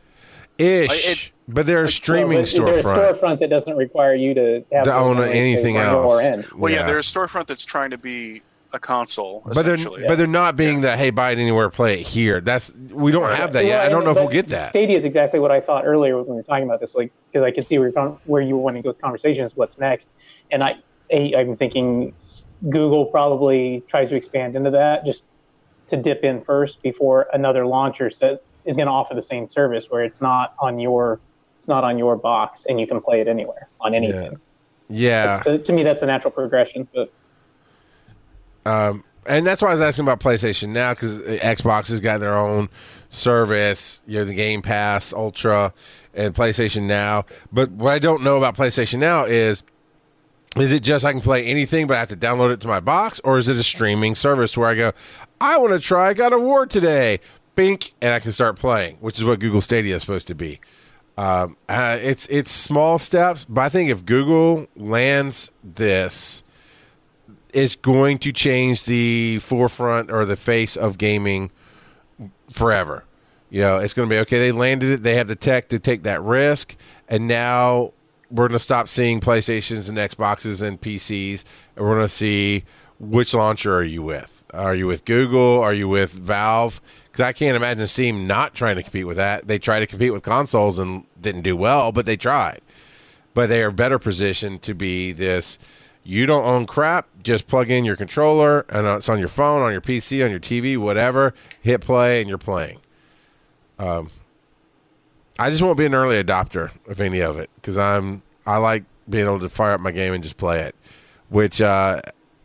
Ish, 0.58 0.90
I- 0.92 1.12
it- 1.12 1.32
but 1.48 1.68
they're 1.68 1.84
a 1.84 1.90
streaming 1.90 2.40
Well, 2.40 2.42
but 2.42 2.52
They're 2.52 2.82
storefront. 2.84 2.98
a 2.98 3.14
storefront 3.14 3.40
that 3.42 3.50
doesn't 3.52 3.76
require 3.78 4.16
you 4.16 4.34
to 4.34 4.64
have 4.72 4.86
To 4.86 4.96
own 4.96 5.22
anything 5.22 5.78
else. 5.78 6.52
Well, 6.56 6.74
yeah, 6.74 6.88
they're 6.88 6.98
a 6.98 7.02
storefront 7.02 7.46
that's 7.46 7.64
trying 7.64 7.92
to 7.92 8.00
be 8.00 8.42
a 8.74 8.80
console. 8.80 9.44
but 9.46 9.64
they're 9.64 9.76
essentially. 9.76 10.06
but 10.08 10.18
they're 10.18 10.26
not 10.28 10.56
being 10.58 10.82
the 10.82 10.98
hey 10.98 11.12
buy 11.12 11.32
it 11.32 11.38
anywhere 11.38 11.70
play 11.70 12.00
it 12.02 12.08
here. 12.08 12.42
That's 12.42 12.74
we 12.92 13.12
don't 13.12 13.30
have 13.30 13.54
that 13.54 13.66
yet. 13.66 13.82
I 13.82 13.90
don't 13.90 14.04
know 14.04 14.10
if 14.12 14.18
we'll 14.18 14.28
get 14.28 14.50
that. 14.50 14.70
Stadia 14.70 14.98
is 14.98 15.06
exactly 15.06 15.40
what 15.40 15.52
I 15.52 15.62
thought 15.62 15.86
earlier 15.86 16.18
when 16.18 16.26
we 16.28 16.34
were 16.38 16.44
talking 16.44 16.64
about 16.66 16.80
this, 16.82 16.96
like 16.96 17.12
because 17.32 17.46
I 17.46 17.52
could 17.52 17.68
see 17.68 17.78
where, 17.78 17.90
you're 17.96 18.18
where 18.26 18.42
you 18.42 18.56
were 18.58 18.64
wanting 18.64 18.82
to 18.82 18.88
go 18.88 18.90
with 18.90 19.02
conversations. 19.02 19.52
What's 19.56 19.78
next? 19.78 20.10
And 20.52 20.64
I, 20.64 20.78
I, 21.14 21.34
I'm 21.38 21.56
thinking 21.56 22.14
Google 22.70 23.06
probably 23.06 23.84
tries 23.88 24.10
to 24.10 24.16
expand 24.16 24.56
into 24.56 24.72
that 24.72 25.06
just 25.06 25.22
to 25.88 25.98
dip 25.98 26.24
in 26.24 26.44
first 26.44 26.82
before 26.82 27.28
another 27.34 27.66
launcher 27.66 28.10
says 28.10 28.40
is 28.66 28.76
going 28.76 28.88
to 28.88 28.92
offer 28.92 29.14
the 29.14 29.22
same 29.22 29.48
service 29.48 29.88
where 29.90 30.04
it's 30.04 30.22
not 30.22 30.56
on 30.60 30.80
your 30.80 31.20
it's 31.58 31.68
not 31.68 31.84
on 31.84 31.98
your 31.98 32.16
box 32.16 32.66
and 32.68 32.80
you 32.80 32.88
can 32.88 33.02
play 33.02 33.22
it 33.22 33.28
anywhere 33.28 33.70
on 33.80 33.94
anything. 33.94 34.40
Yeah, 34.88 35.42
So 35.42 35.58
to 35.58 35.74
me, 35.74 35.84
that's 35.84 36.02
a 36.04 36.06
natural 36.06 36.32
progression. 36.32 36.88
But 36.94 37.12
um, 38.66 39.04
and 39.26 39.46
that's 39.46 39.62
why 39.62 39.70
I 39.70 39.72
was 39.72 39.82
asking 39.82 40.06
about 40.06 40.20
PlayStation 40.20 40.70
now 40.70 40.94
because 40.94 41.20
Xbox 41.22 41.90
has 41.90 42.02
got 42.02 42.20
their 42.20 42.36
own 42.36 42.70
service. 43.10 44.02
You 44.06 44.20
know, 44.20 44.26
the 44.26 44.34
Game 44.34 44.62
Pass 44.62 45.12
Ultra 45.12 45.74
and 46.14 46.36
PlayStation 46.36 46.84
Now. 46.84 47.26
But 47.52 47.72
what 47.72 47.94
I 47.94 48.00
don't 48.00 48.22
know 48.24 48.38
about 48.38 48.56
PlayStation 48.56 49.00
Now 49.00 49.26
is. 49.26 49.64
Is 50.56 50.72
it 50.72 50.84
just 50.84 51.04
I 51.04 51.12
can 51.12 51.22
play 51.22 51.46
anything, 51.46 51.86
but 51.86 51.96
I 51.96 52.00
have 52.00 52.10
to 52.10 52.16
download 52.16 52.54
it 52.54 52.62
to 52.62 52.68
my 52.68 52.80
box, 52.80 53.20
or 53.26 53.38
is 53.38 53.50
it 53.50 53.58
a 53.58 53.64
streaming 53.64 54.16
service 54.16 54.56
where 54.56 54.70
I 54.70 54.76
go, 54.76 54.94
I 55.42 55.58
want 55.58 55.74
to 55.74 55.80
try 55.80 56.14
God 56.14 56.32
of 56.32 56.42
War 56.42 56.66
today, 56.66 57.20
bink, 57.56 57.94
and 58.02 58.14
I 58.14 58.20
can 58.20 58.32
start 58.32 58.58
playing, 58.58 58.98
which 59.02 59.18
is 59.18 59.26
what 59.26 59.40
Google 59.40 59.60
Stadia 59.60 59.98
is 59.98 60.02
supposed 60.02 60.28
to 60.28 60.36
be. 60.36 60.62
Um, 61.18 61.58
uh, 61.68 61.98
it's 62.02 62.28
it's 62.28 62.52
small 62.52 63.00
steps, 63.00 63.46
but 63.48 63.62
I 63.62 63.70
think 63.70 63.90
if 63.90 64.06
Google 64.06 64.68
lands 64.76 65.52
this, 65.64 66.44
it's 67.54 67.76
going 67.76 68.18
to 68.20 68.32
change 68.32 68.86
the 68.86 69.40
forefront 69.40 70.12
or 70.12 70.26
the 70.26 70.36
face 70.36 70.76
of 70.76 70.98
gaming 70.98 71.52
forever. 72.52 73.06
You 73.50 73.62
know, 73.62 73.78
it's 73.78 73.94
going 73.94 74.10
to 74.10 74.14
be 74.14 74.20
okay. 74.20 74.40
They 74.40 74.52
landed 74.52 74.92
it. 74.92 75.04
They 75.04 75.16
have 75.16 75.28
the 75.28 75.36
tech 75.36 75.70
to 75.70 75.80
take 75.80 76.04
that 76.04 76.22
risk, 76.22 76.76
and 77.08 77.28
now 77.28 77.94
we're 78.32 78.48
going 78.48 78.58
to 78.58 78.64
stop 78.64 78.88
seeing 78.88 79.20
PlayStations 79.20 79.90
and 79.90 79.98
Xboxes 79.98 80.62
and 80.62 80.80
PCs, 80.80 81.44
and 81.76 81.86
we're 81.86 81.96
going 81.96 82.08
to 82.08 82.14
see 82.14 82.64
which 83.00 83.34
launcher 83.34 83.76
are 83.76 83.84
you 83.84 84.02
with? 84.02 84.44
Are 84.54 84.76
you 84.76 84.88
with 84.88 85.06
Google? 85.06 85.62
Are 85.62 85.74
you 85.74 85.88
with 85.88 86.12
Valve? 86.12 86.82
Because 87.06 87.22
I 87.22 87.34
can't 87.34 87.56
imagine 87.56 87.88
Steam 87.88 88.28
not 88.28 88.54
trying 88.54 88.78
to 88.78 88.84
compete 88.84 89.08
with 89.08 89.18
that. 89.18 89.48
They 89.48 89.60
tried 89.60 89.82
to 89.82 89.88
compete 89.88 90.14
with 90.14 90.24
consoles 90.24 90.80
and 90.80 91.06
didn't 91.20 91.42
do 91.42 91.56
well, 91.58 91.92
but 91.92 92.06
they 92.06 92.18
tried. 92.18 92.62
But 93.34 93.50
they 93.50 93.62
are 93.64 93.72
better 93.72 94.00
positioned 94.00 94.62
to 94.64 94.74
be 94.74 95.12
this. 95.12 95.60
You 96.04 96.26
don't 96.26 96.46
own 96.46 96.68
crap. 96.68 97.08
Just 97.22 97.48
plug 97.48 97.70
in 97.70 97.84
your 97.84 97.96
controller, 97.96 98.66
and 98.70 98.88
it's 98.88 99.10
on 99.10 99.20
your 99.20 99.28
phone, 99.28 99.62
on 99.62 99.72
your 99.72 99.82
PC, 99.82 100.24
on 100.24 100.32
your 100.32 100.40
TV, 100.40 100.78
whatever. 100.78 101.34
Hit 101.62 101.82
play, 101.82 102.22
and 102.22 102.30
you're 102.30 102.38
playing. 102.38 102.80
Um, 103.80 104.12
I 105.38 105.50
just 105.50 105.62
won't 105.62 105.78
be 105.78 105.86
an 105.86 105.94
early 105.94 106.22
adopter 106.22 106.72
of 106.88 107.02
any 107.02 107.20
of 107.20 107.38
it 107.38 107.50
because 107.56 107.78
I'm 107.78 108.22
I 108.46 108.58
like 108.58 108.84
being 109.10 109.26
able 109.26 109.40
to 109.40 109.50
fire 109.50 109.74
up 109.74 109.82
my 109.82 109.92
game 109.92 110.14
and 110.14 110.24
just 110.24 110.38
play 110.38 110.62
it, 110.62 110.76
which 111.30 111.62
uh, 111.62 112.02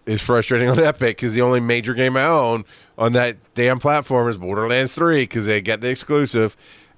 is 0.06 0.20
frustrating 0.20 0.68
on 0.70 0.78
Epic 0.78 1.16
because 1.16 1.34
the 1.34 1.42
only 1.42 1.60
major 1.60 1.94
game 1.94 2.16
I 2.16 2.24
own 2.24 2.64
on 2.98 3.12
that 3.12 3.36
damn 3.54 3.78
platform 3.78 4.28
is 4.28 4.38
Borderlands 4.38 4.94
Three 4.94 5.22
because 5.22 5.46
they 5.46 5.60
get 5.60 5.80
the 5.80 5.88
exclusive. 5.88 6.56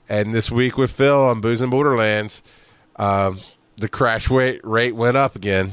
And 0.09 0.35
this 0.35 0.51
week 0.51 0.77
with 0.77 0.91
Phil 0.91 1.23
on 1.23 1.41
Booze 1.41 1.61
and 1.61 1.71
Borderlands, 1.71 2.43
um, 2.97 3.41
the 3.77 3.89
crash 3.89 4.31
rate 4.31 4.61
rate 4.65 4.95
went 4.95 5.17
up 5.17 5.37
again, 5.37 5.73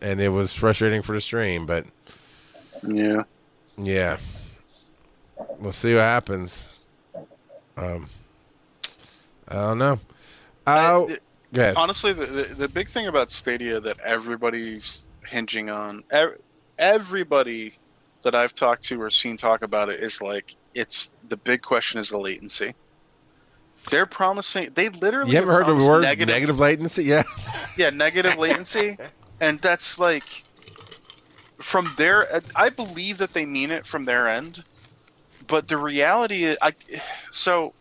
and 0.00 0.20
it 0.20 0.28
was 0.28 0.54
frustrating 0.54 1.02
for 1.02 1.12
the 1.12 1.20
stream. 1.20 1.66
But 1.66 1.86
yeah. 2.86 3.24
yeah, 3.76 4.18
we'll 5.58 5.72
see 5.72 5.94
what 5.94 6.02
happens. 6.02 6.68
Um, 7.76 8.08
I 9.48 9.54
don't 9.54 9.78
know. 9.78 10.00
Oh, 10.66 11.06
go 11.06 11.16
honestly, 11.76 12.12
the, 12.12 12.26
the 12.26 12.42
the 12.54 12.68
big 12.68 12.88
thing 12.88 13.06
about 13.06 13.30
Stadia 13.30 13.80
that 13.80 14.00
everybody's 14.00 15.06
hinging 15.26 15.70
on, 15.70 16.04
ev- 16.10 16.40
everybody 16.78 17.74
that 18.22 18.34
I've 18.34 18.54
talked 18.54 18.82
to 18.84 19.00
or 19.00 19.10
seen 19.10 19.36
talk 19.36 19.62
about 19.62 19.88
it 19.88 20.02
is 20.02 20.20
like, 20.20 20.56
it's 20.74 21.10
the 21.28 21.36
big 21.36 21.62
question 21.62 22.00
is 22.00 22.08
the 22.08 22.18
latency. 22.18 22.74
They're 23.90 24.06
promising. 24.06 24.70
They 24.74 24.88
literally. 24.88 25.32
You 25.32 25.38
ever 25.38 25.52
heard 25.52 25.66
the 25.66 25.74
word 25.74 26.02
negative, 26.02 26.34
negative 26.34 26.58
latency? 26.58 27.04
Yeah. 27.04 27.22
Yeah, 27.76 27.90
negative 27.90 28.38
latency, 28.38 28.96
and 29.40 29.60
that's 29.60 29.98
like 29.98 30.44
from 31.58 31.92
their. 31.96 32.40
I 32.54 32.68
believe 32.68 33.18
that 33.18 33.32
they 33.32 33.44
mean 33.44 33.72
it 33.72 33.84
from 33.84 34.04
their 34.04 34.28
end, 34.28 34.62
but 35.48 35.66
the 35.66 35.76
reality 35.76 36.44
is, 36.44 36.56
I 36.62 36.74
so 37.32 37.74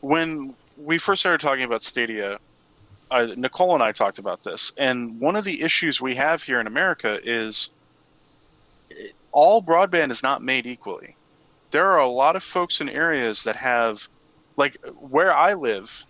when 0.00 0.54
we 0.76 0.98
first 0.98 1.20
started 1.20 1.40
talking 1.40 1.64
about 1.64 1.82
Stadia, 1.82 2.38
uh, 3.10 3.28
Nicole 3.36 3.74
and 3.74 3.82
I 3.82 3.92
talked 3.92 4.18
about 4.18 4.42
this, 4.42 4.72
and 4.76 5.20
one 5.20 5.36
of 5.36 5.44
the 5.44 5.62
issues 5.62 6.00
we 6.00 6.14
have 6.16 6.44
here 6.44 6.60
in 6.60 6.66
America 6.66 7.18
is 7.22 7.70
all 9.32 9.62
broadband 9.62 10.10
is 10.10 10.22
not 10.22 10.42
made 10.42 10.66
equally. 10.66 11.16
There 11.70 11.88
are 11.90 11.98
a 11.98 12.08
lot 12.08 12.36
of 12.36 12.42
folks 12.42 12.80
in 12.80 12.88
areas 12.88 13.44
that 13.44 13.56
have, 13.56 14.08
like 14.56 14.76
where 14.98 15.32
I 15.32 15.54
live, 15.54 16.04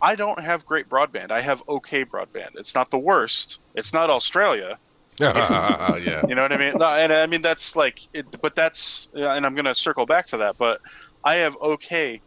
I 0.00 0.14
don't 0.14 0.40
have 0.40 0.64
great 0.66 0.88
broadband. 0.88 1.30
I 1.30 1.40
have 1.40 1.62
okay 1.68 2.04
broadband. 2.04 2.50
It's 2.54 2.74
not 2.74 2.90
the 2.90 2.98
worst. 2.98 3.58
It's 3.74 3.92
not 3.92 4.10
Australia. 4.10 4.78
yeah. 5.20 6.22
You 6.28 6.34
know 6.34 6.42
what 6.42 6.52
I 6.52 6.56
mean? 6.56 6.74
No, 6.78 6.86
and 6.86 7.12
I 7.12 7.26
mean 7.26 7.42
that's 7.42 7.74
like, 7.74 8.06
it, 8.12 8.40
but 8.40 8.54
that's, 8.54 9.08
and 9.14 9.44
I'm 9.44 9.54
going 9.54 9.64
to 9.64 9.74
circle 9.74 10.06
back 10.06 10.26
to 10.28 10.36
that. 10.38 10.56
But 10.58 10.80
I 11.24 11.36
have 11.36 11.56
okay 11.56 12.20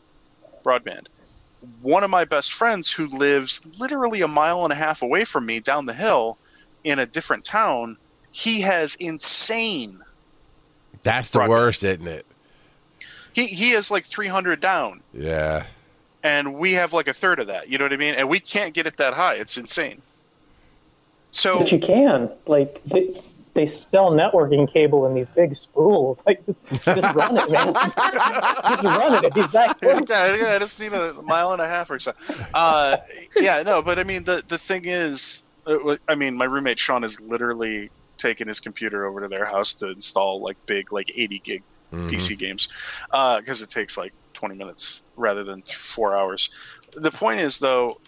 broadband. 0.63 1.07
One 1.81 2.03
of 2.03 2.09
my 2.09 2.25
best 2.25 2.53
friends 2.53 2.91
who 2.91 3.07
lives 3.07 3.61
literally 3.79 4.21
a 4.21 4.27
mile 4.27 4.63
and 4.63 4.73
a 4.73 4.75
half 4.75 5.01
away 5.01 5.25
from 5.25 5.45
me 5.45 5.59
down 5.59 5.85
the 5.85 5.93
hill 5.93 6.37
in 6.83 6.97
a 6.99 7.05
different 7.05 7.43
town, 7.45 7.97
he 8.31 8.61
has 8.61 8.95
insane. 8.95 9.99
That's 11.03 11.29
the 11.29 11.39
Broadband. 11.39 11.49
worst, 11.49 11.83
isn't 11.83 12.07
it? 12.07 12.25
He 13.33 13.47
he 13.47 13.71
is 13.71 13.89
like 13.91 14.05
300 14.05 14.59
down, 14.59 15.01
Yeah. 15.13 15.65
and 16.23 16.55
we 16.55 16.73
have 16.73 16.91
like 16.93 17.07
a 17.07 17.13
third 17.13 17.39
of 17.39 17.47
that. 17.47 17.69
You 17.69 17.77
know 17.77 17.85
what 17.85 17.93
I 17.93 17.97
mean? 17.97 18.15
And 18.15 18.27
we 18.27 18.39
can't 18.39 18.73
get 18.73 18.87
it 18.87 18.97
that 18.97 19.13
high. 19.13 19.35
It's 19.35 19.57
insane. 19.57 20.01
So 21.31 21.59
But 21.59 21.71
you 21.71 21.79
can. 21.79 22.29
Like 22.45 22.81
they, 22.85 23.21
they 23.53 23.65
sell 23.65 24.11
networking 24.11 24.71
cable 24.71 25.05
in 25.07 25.13
these 25.13 25.27
big 25.35 25.55
spools. 25.55 26.17
Like 26.25 26.45
just, 26.45 26.85
just 26.85 27.15
run 27.15 27.37
it, 27.37 27.51
man. 27.51 27.73
just 27.73 28.83
run 28.83 29.25
it. 29.25 29.33
It's 29.35 29.53
that 29.53 29.77
quick. 29.79 30.07
yeah, 30.09 30.35
yeah, 30.35 30.55
I 30.55 30.59
just 30.59 30.79
need 30.79 30.93
a 30.93 31.13
mile 31.21 31.51
and 31.51 31.61
a 31.61 31.67
half 31.67 31.89
or 31.89 31.99
so. 31.99 32.13
Uh, 32.53 32.97
yeah, 33.35 33.63
no, 33.63 33.81
but 33.81 33.99
I 33.99 34.03
mean, 34.03 34.23
the 34.23 34.43
the 34.47 34.57
thing 34.57 34.83
is, 34.85 35.43
uh, 35.67 35.75
Uh, 35.91 35.97
I 36.07 36.15
mean, 36.15 36.35
my 36.35 36.45
roommate 36.45 36.79
Sean 36.79 37.01
has 37.01 37.19
literally 37.19 37.89
taken 38.17 38.47
his 38.47 38.59
computer 38.59 39.05
over 39.05 39.21
to 39.21 39.27
their 39.27 39.45
house 39.45 39.73
to 39.75 39.87
install 39.89 40.41
like 40.41 40.57
big, 40.65 40.91
like 40.93 41.11
80 41.15 41.39
gig 41.39 41.63
Mhm. 41.91 42.09
PC 42.09 42.37
games 42.37 42.69
because 43.11 43.61
it 43.61 43.69
takes 43.69 43.97
like 43.97 44.13
20 44.33 44.55
minutes 44.55 45.01
rather 45.17 45.43
than 45.43 45.61
four 45.63 46.15
hours. 46.15 46.49
The 46.95 47.11
point 47.11 47.41
is, 47.41 47.59
though, 47.59 47.99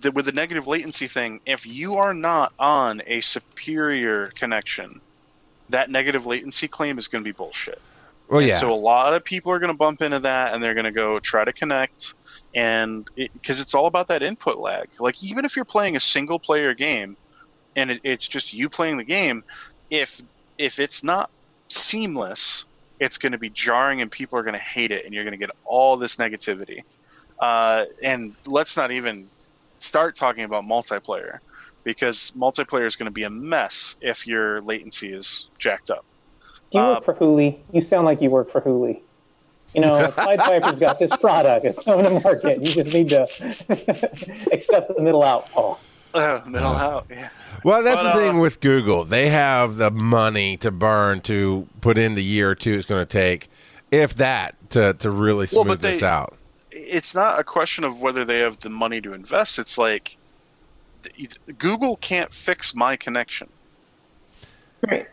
that 0.00 0.14
with 0.14 0.26
the 0.26 0.32
negative 0.32 0.66
latency 0.66 1.06
thing, 1.06 1.40
if 1.46 1.66
you 1.66 1.96
are 1.96 2.14
not 2.14 2.52
on 2.58 3.02
a 3.06 3.20
superior 3.20 4.26
connection, 4.28 5.00
that 5.68 5.90
negative 5.90 6.26
latency 6.26 6.68
claim 6.68 6.98
is 6.98 7.08
going 7.08 7.22
to 7.22 7.28
be 7.28 7.32
bullshit. 7.32 7.80
Well, 8.28 8.40
And 8.40 8.48
yeah. 8.48 8.58
So 8.58 8.72
a 8.72 8.74
lot 8.74 9.14
of 9.14 9.24
people 9.24 9.52
are 9.52 9.58
going 9.58 9.72
to 9.72 9.76
bump 9.76 10.00
into 10.00 10.20
that, 10.20 10.54
and 10.54 10.62
they're 10.62 10.74
going 10.74 10.84
to 10.84 10.92
go 10.92 11.18
try 11.18 11.44
to 11.44 11.52
connect, 11.52 12.14
and 12.54 13.08
because 13.16 13.60
it's 13.60 13.74
all 13.74 13.86
about 13.86 14.08
that 14.08 14.22
input 14.22 14.58
lag. 14.58 14.88
Like 14.98 15.22
even 15.22 15.44
if 15.44 15.56
you're 15.56 15.64
playing 15.64 15.96
a 15.96 16.00
single 16.00 16.38
player 16.38 16.74
game, 16.74 17.16
and 17.76 17.90
it, 17.90 18.00
it's 18.02 18.26
just 18.26 18.52
you 18.52 18.68
playing 18.68 18.96
the 18.96 19.04
game, 19.04 19.44
if 19.90 20.22
if 20.58 20.78
it's 20.78 21.02
not 21.02 21.30
seamless, 21.68 22.64
it's 23.00 23.18
going 23.18 23.32
to 23.32 23.38
be 23.38 23.50
jarring, 23.50 24.00
and 24.00 24.10
people 24.10 24.38
are 24.38 24.42
going 24.42 24.54
to 24.54 24.60
hate 24.60 24.92
it, 24.92 25.04
and 25.04 25.12
you're 25.12 25.24
going 25.24 25.38
to 25.38 25.46
get 25.46 25.50
all 25.64 25.96
this 25.96 26.16
negativity. 26.16 26.84
Uh, 27.38 27.86
and 28.02 28.34
let's 28.46 28.76
not 28.76 28.92
even 28.92 29.28
start 29.82 30.14
talking 30.14 30.44
about 30.44 30.64
multiplayer, 30.64 31.38
because 31.84 32.32
multiplayer 32.36 32.86
is 32.86 32.96
going 32.96 33.06
to 33.06 33.10
be 33.12 33.22
a 33.24 33.30
mess 33.30 33.96
if 34.00 34.26
your 34.26 34.60
latency 34.62 35.12
is 35.12 35.48
jacked 35.58 35.90
up. 35.90 36.04
Do 36.70 36.78
you 36.78 36.84
Uh, 36.84 36.94
work 36.94 37.04
for 37.04 37.14
Hooli? 37.14 37.58
You 37.72 37.82
sound 37.82 38.06
like 38.06 38.22
you 38.22 38.30
work 38.30 38.50
for 38.50 38.60
Hooli. 38.60 39.00
You 39.74 39.80
know, 39.80 40.06
Pied 40.16 40.38
Piper's 40.38 40.78
got 40.78 40.98
this 40.98 41.14
product. 41.16 41.64
It's 41.64 41.78
coming 41.84 42.04
to 42.04 42.20
market. 42.20 42.60
You 42.60 42.66
just 42.66 42.92
need 42.92 43.08
to 43.10 43.22
accept 44.52 44.94
the 44.94 45.02
middle 45.02 45.22
out, 45.22 45.48
Paul. 45.50 45.78
Uh, 46.14 46.42
middle 46.46 46.68
out, 46.76 47.06
yeah. 47.08 47.30
Well, 47.64 47.82
that's 47.82 47.96
But, 48.02 48.02
the 48.02 48.10
uh, 48.10 48.16
thing 48.32 48.38
with 48.40 48.60
Google. 48.60 49.04
They 49.04 49.30
have 49.30 49.76
the 49.76 49.90
money 49.90 50.58
to 50.58 50.70
burn 50.70 51.22
to 51.22 51.66
put 51.80 51.96
in 51.96 52.16
the 52.16 52.22
year 52.22 52.50
or 52.50 52.54
two 52.54 52.74
it's 52.74 52.84
going 52.84 53.00
to 53.00 53.06
take, 53.10 53.48
if 53.90 54.14
that, 54.16 54.54
to, 54.72 54.92
to 54.92 55.10
really 55.10 55.46
Well, 55.50 55.64
smooth 55.64 55.68
but 55.68 55.80
this 55.80 56.00
they- 56.00 56.06
out. 56.06 56.36
It's 56.72 57.14
not 57.14 57.38
a 57.38 57.44
question 57.44 57.84
of 57.84 58.00
whether 58.00 58.24
they 58.24 58.38
have 58.40 58.60
the 58.60 58.70
money 58.70 59.00
to 59.02 59.12
invest. 59.12 59.58
It's 59.58 59.76
like 59.76 60.16
Google 61.58 61.96
can't 61.98 62.32
fix 62.32 62.74
my 62.74 62.96
connection. 62.96 63.48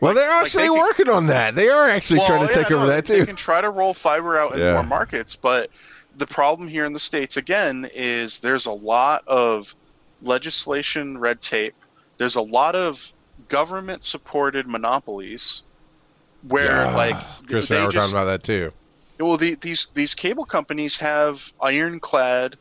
Well, 0.00 0.14
they're 0.14 0.28
like 0.28 0.40
actually 0.42 0.64
they 0.64 0.68
can- 0.68 0.78
working 0.78 1.08
on 1.08 1.26
that. 1.28 1.54
They 1.54 1.68
are 1.68 1.88
actually 1.88 2.20
trying 2.20 2.40
to 2.40 2.46
Well, 2.46 2.48
take 2.54 2.70
yeah, 2.70 2.76
over 2.76 2.86
no, 2.86 2.90
that 2.90 3.06
They 3.06 3.14
too. 3.14 3.20
They 3.20 3.26
can 3.26 3.36
try 3.36 3.60
to 3.60 3.70
roll 3.70 3.94
fiber 3.94 4.36
out 4.36 4.54
in 4.54 4.58
Yeah. 4.58 4.72
more 4.74 4.82
markets, 4.82 5.36
but 5.36 5.70
the 6.16 6.26
problem 6.26 6.66
here 6.68 6.84
in 6.84 6.92
the 6.92 6.98
states 6.98 7.36
again 7.36 7.88
is 7.94 8.40
there's 8.40 8.66
a 8.66 8.72
lot 8.72 9.22
of 9.28 9.76
legislation, 10.22 11.18
red 11.18 11.40
tape. 11.40 11.74
There's 12.16 12.34
a 12.34 12.42
lot 12.42 12.74
of 12.74 13.12
government-supported 13.48 14.66
monopolies 14.66 15.62
where, 16.46 16.84
Yeah. 16.86 16.96
like, 16.96 17.16
Chris 17.48 17.68
they 17.68 17.76
and 17.76 17.82
I 17.82 17.86
were 17.86 17.92
just 17.92 18.10
talking 18.10 18.18
about 18.22 18.30
that 18.30 18.42
too. 18.42 18.72
Well, 19.20 19.36
the, 19.36 19.56
these 19.60 19.86
these 19.94 20.14
cable 20.14 20.46
companies 20.46 20.98
have 20.98 21.52
ironclad 21.60 22.56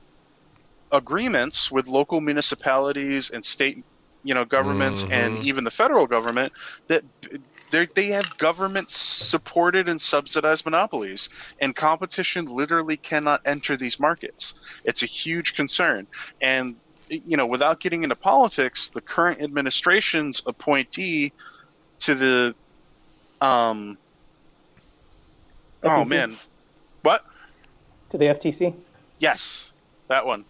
agreements 0.92 1.72
with 1.72 1.88
local 1.88 2.22
municipalities 2.22 3.30
and 3.30 3.44
state, 3.46 3.86
you 4.24 4.34
know, 4.34 4.46
governments 4.46 5.06
and 5.10 5.38
Mhm. 5.38 5.44
even 5.44 5.64
the 5.64 5.72
federal 5.72 6.08
government 6.08 6.54
that 6.88 7.04
they 7.72 7.88
they 7.96 8.08
have 8.08 8.38
government 8.38 8.90
supported 8.90 9.88
and 9.90 10.02
subsidized 10.02 10.66
monopolies, 10.66 11.30
and 11.62 11.76
competition 11.76 12.46
literally 12.46 12.98
cannot 12.98 13.42
enter 13.46 13.78
these 13.78 14.00
markets. 14.00 14.54
It's 14.86 15.04
a 15.04 15.08
huge 15.08 15.54
concern, 15.56 16.08
and 16.42 16.78
you 17.10 17.38
know, 17.38 17.48
without 17.48 17.80
getting 17.82 18.04
into 18.04 18.16
politics, 18.16 18.92
the 18.94 19.02
current 19.02 19.42
administration's 19.42 20.42
appointee 20.48 21.34
to 22.02 22.16
the 22.16 22.56
um. 23.42 23.98
Oh 25.86 26.06
FTC? 26.06 26.06
man, 26.06 26.40
what? 26.40 26.49
To 28.12 28.18
the 28.18 28.26
FTC? 28.26 28.74
Yes, 29.20 29.74
that 30.08 30.26
one. 30.26 30.46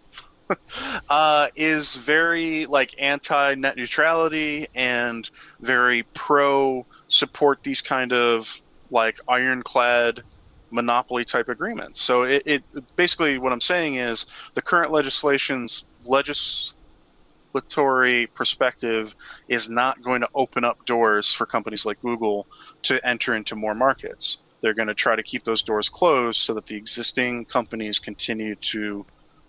uh, 1.09 1.47
is 1.55 1.95
very 1.95 2.65
like 2.65 2.95
anti 2.97 3.55
net 3.55 3.77
neutrality 3.77 4.67
and 4.73 5.29
very 5.59 6.03
pro 6.13 6.85
support 7.07 7.63
these 7.63 7.81
kind 7.81 8.13
of 8.13 8.61
like 8.89 9.19
ironclad 9.27 10.23
monopoly 10.71 11.25
type 11.25 11.49
agreements. 11.49 12.01
So 12.01 12.23
it, 12.23 12.43
it 12.45 12.63
basically 12.95 13.37
what 13.37 13.51
I'm 13.51 13.59
saying 13.61 13.95
is 13.95 14.25
the 14.53 14.61
current 14.61 14.91
legislation's 14.91 15.85
legislatory 16.05 18.33
perspective 18.33 19.15
is 19.47 19.69
not 19.69 20.01
going 20.01 20.21
to 20.21 20.29
open 20.33 20.63
up 20.63 20.85
doors 20.85 21.33
for 21.33 21.45
companies 21.45 21.85
like 21.85 22.01
Google 22.01 22.47
to 22.83 23.05
enter 23.05 23.35
into 23.35 23.55
more 23.55 23.75
markets. 23.75 24.37
They're 24.61 24.73
going 24.73 24.87
to 24.87 24.93
try 24.93 25.15
to 25.15 25.23
keep 25.23 25.43
those 25.43 25.61
doors 25.63 25.89
closed 25.89 26.41
so 26.41 26.53
that 26.53 26.65
the 26.65 26.75
existing 26.75 27.45
companies 27.45 27.99
continue 27.99 28.55
to 28.55 29.05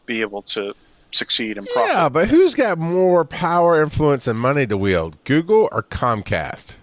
be 0.06 0.20
able 0.20 0.42
to 0.42 0.74
succeed 1.10 1.58
and 1.58 1.66
profit. 1.66 1.92
Yeah, 1.92 2.08
but 2.08 2.28
who's 2.28 2.54
got 2.54 2.78
more 2.78 3.24
power, 3.24 3.82
influence, 3.82 4.26
and 4.26 4.38
money 4.38 4.66
to 4.66 4.76
wield, 4.76 5.22
Google 5.24 5.68
or 5.72 5.82
Comcast? 5.82 6.76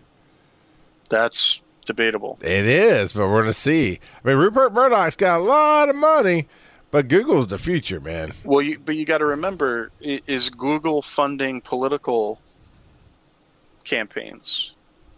That's 1.09 1.61
debatable. 1.85 2.37
It 2.41 2.65
is, 2.65 3.13
but 3.13 3.27
we're 3.27 3.41
going 3.41 3.45
to 3.45 3.53
see. 3.53 3.99
I 4.23 4.27
mean, 4.27 4.37
Rupert 4.37 4.73
Murdoch's 4.73 5.15
got 5.15 5.39
a 5.39 5.43
lot 5.43 5.87
of 5.87 5.95
money, 5.95 6.49
but 6.91 7.07
Google's 7.07 7.47
the 7.47 7.57
future, 7.57 8.01
man. 8.01 8.33
Well, 8.43 8.61
you, 8.61 8.77
but 8.79 8.97
you 8.97 9.05
got 9.05 9.19
to 9.19 9.25
remember, 9.25 9.91
is 10.01 10.49
Google 10.49 11.01
funding 11.01 11.61
political 11.61 12.41
campaigns? 13.85 14.73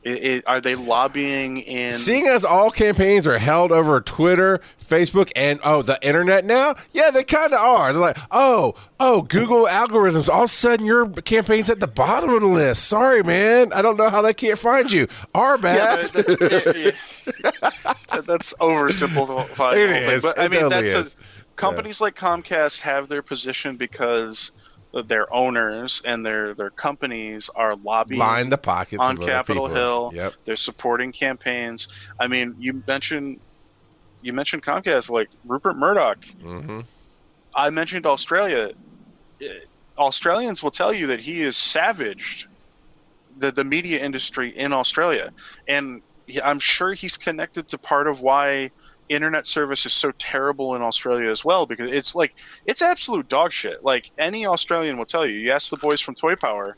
I 0.09 0.41
i 0.47 0.53
are 0.55 0.61
they 0.61 0.75
lobbying 0.75 1.57
in? 1.59 1.93
Seeing 1.93 2.27
as 2.27 2.43
all 2.45 2.71
campaigns 2.71 3.25
are 3.27 3.37
held 3.37 3.71
over 3.71 4.01
Twitter, 4.01 4.59
Facebook, 4.81 5.31
and 5.35 5.59
oh, 5.63 5.81
the 5.81 5.97
internet 6.01 6.45
now, 6.45 6.75
yeah, 6.93 7.11
they 7.11 7.23
kind 7.23 7.53
of 7.53 7.59
are. 7.59 7.93
They're 7.93 8.01
like, 8.01 8.17
oh, 8.31 8.75
oh, 8.99 9.21
Google 9.23 9.65
algorithms. 9.65 10.27
All 10.29 10.39
of 10.43 10.45
a 10.45 10.47
sudden, 10.47 10.85
your 10.85 11.07
campaign's 11.09 11.69
at 11.69 11.79
the 11.79 11.87
bottom 11.87 12.29
of 12.31 12.41
the 12.41 12.47
list. 12.47 12.85
Sorry, 12.85 13.23
man, 13.23 13.71
I 13.73 13.81
don't 13.81 13.97
know 13.97 14.09
how 14.09 14.21
they 14.21 14.33
can't 14.33 14.59
find 14.59 14.91
you. 14.91 15.07
Our 15.35 15.57
bad. 15.57 16.11
but 16.13 16.27
that- 16.27 16.75
yeah, 16.75 16.91
yeah. 17.43 18.21
that's 18.25 18.53
oversimplifying. 18.55 19.73
It 19.73 19.87
the 19.87 19.93
whole 19.93 20.03
thing. 20.03 20.09
is. 20.11 20.21
But 20.23 20.39
I 20.39 20.45
It 20.45 20.51
mean, 20.51 20.61
totally 20.61 20.89
that's 20.89 21.07
is. 21.07 21.13
a, 21.13 21.55
companies 21.55 22.01
like 22.01 22.15
Comcast 22.15 22.79
have 22.81 23.07
their 23.09 23.21
position 23.21 23.75
because 23.75 24.51
their 25.05 25.31
owners 25.33 26.01
and 26.03 26.25
their 26.25 26.53
their 26.53 26.71
companies 26.71 27.49
are 27.55 27.75
lobbying 27.75 28.19
Line 28.19 28.49
the 28.49 28.57
pockets 28.57 29.01
on 29.01 29.17
Capitol 29.17 29.67
people. 29.67 29.75
Hill. 29.75 30.11
Yep. 30.13 30.33
They're 30.45 30.55
supporting 30.55 31.11
campaigns. 31.11 31.87
I 32.19 32.27
mean, 32.27 32.55
you 32.59 32.83
mentioned 32.87 33.39
you 34.21 34.33
mentioned 34.33 34.63
Comcast, 34.63 35.09
like 35.09 35.29
Rupert 35.45 35.77
Murdoch. 35.77 36.23
hmm 36.41 36.81
I 37.55 37.69
mentioned 37.69 38.05
Australia. 38.05 38.71
Uh, 39.41 39.45
Australians 39.97 40.63
will 40.63 40.71
tell 40.71 40.93
you 40.93 41.07
that 41.07 41.21
he 41.21 41.41
is 41.41 41.57
savaged 41.57 42.47
the 43.37 43.51
the 43.51 43.63
media 43.63 44.03
industry 44.03 44.49
in 44.57 44.73
Australia, 44.73 45.31
and 45.67 46.01
I'm 46.43 46.59
sure 46.59 46.93
he's 46.93 47.17
connected 47.17 47.67
to 47.69 47.77
part 47.77 48.07
of 48.07 48.21
why 48.21 48.71
internet 49.09 49.45
service 49.45 49.85
is 49.85 49.93
so 49.93 50.11
terrible 50.11 50.75
in 50.75 50.81
Australia 50.81 51.29
as 51.29 51.43
well 51.43 51.65
because 51.65 51.91
it's 51.91 52.15
like 52.15 52.35
it's 52.65 52.81
absolute 52.81 53.27
dog 53.27 53.51
shit. 53.51 53.83
Like 53.83 54.11
any 54.17 54.45
Australian 54.45 54.97
will 54.97 55.05
tell 55.05 55.25
you. 55.25 55.37
You 55.37 55.51
ask 55.51 55.69
the 55.69 55.77
boys 55.77 55.99
from 55.99 56.15
Toy 56.15 56.35
Power. 56.35 56.75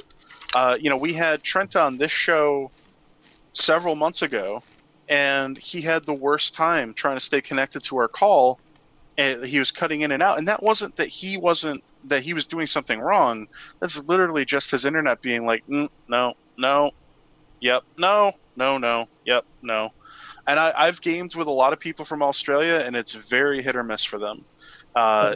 Uh, 0.55 0.77
you 0.79 0.89
know, 0.89 0.97
we 0.97 1.13
had 1.13 1.43
Trent 1.43 1.75
on 1.75 1.97
this 1.97 2.11
show 2.11 2.71
several 3.53 3.95
months 3.95 4.21
ago, 4.21 4.63
and 5.09 5.57
he 5.57 5.81
had 5.81 6.05
the 6.05 6.13
worst 6.13 6.55
time 6.55 6.93
trying 6.93 7.17
to 7.17 7.21
stay 7.23 7.41
connected 7.41 7.83
to 7.83 7.97
our 7.97 8.07
call. 8.07 8.59
And 9.17 9.43
he 9.43 9.59
was 9.59 9.71
cutting 9.71 10.01
in 10.01 10.11
and 10.13 10.23
out, 10.23 10.37
and 10.37 10.47
that 10.47 10.63
wasn't 10.63 10.95
that 10.95 11.09
he 11.09 11.37
wasn't 11.37 11.83
that 12.05 12.23
he 12.23 12.33
was 12.33 12.47
doing 12.47 12.65
something 12.65 12.99
wrong. 12.99 13.47
That's 13.79 14.01
literally 14.05 14.45
just 14.45 14.71
his 14.71 14.85
internet 14.85 15.21
being 15.21 15.45
like, 15.45 15.67
mm, 15.67 15.89
no, 16.07 16.33
no, 16.57 16.91
yep, 17.59 17.83
no, 17.97 18.31
no, 18.55 18.77
no, 18.77 19.07
yep, 19.25 19.45
no. 19.61 19.91
And 20.47 20.59
I, 20.59 20.73
I've 20.75 21.01
gamed 21.01 21.35
with 21.35 21.47
a 21.47 21.51
lot 21.51 21.73
of 21.73 21.79
people 21.79 22.05
from 22.05 22.21
Australia, 22.23 22.83
and 22.85 22.95
it's 22.95 23.13
very 23.13 23.61
hit 23.61 23.75
or 23.75 23.83
miss 23.83 24.03
for 24.03 24.17
them. 24.19 24.43
Uh, 24.95 25.35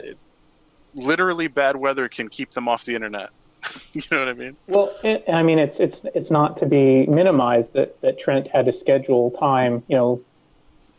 literally, 0.93 1.47
bad 1.47 1.75
weather 1.75 2.07
can 2.09 2.27
keep 2.29 2.51
them 2.51 2.67
off 2.67 2.85
the 2.85 2.95
internet. 2.95 3.29
you 3.93 4.01
know 4.11 4.19
what 4.19 4.27
I 4.27 4.33
mean? 4.33 4.55
Well, 4.67 4.95
it, 5.03 5.23
I 5.27 5.41
mean, 5.43 5.59
it's 5.59 5.79
it's 5.79 6.01
it's 6.13 6.29
not 6.31 6.59
to 6.59 6.65
be 6.65 7.05
minimized 7.07 7.73
that, 7.73 7.99
that 8.01 8.19
Trent 8.19 8.47
had 8.47 8.65
to 8.65 8.73
schedule 8.73 9.31
time, 9.31 9.83
you 9.87 9.95
know, 9.95 10.21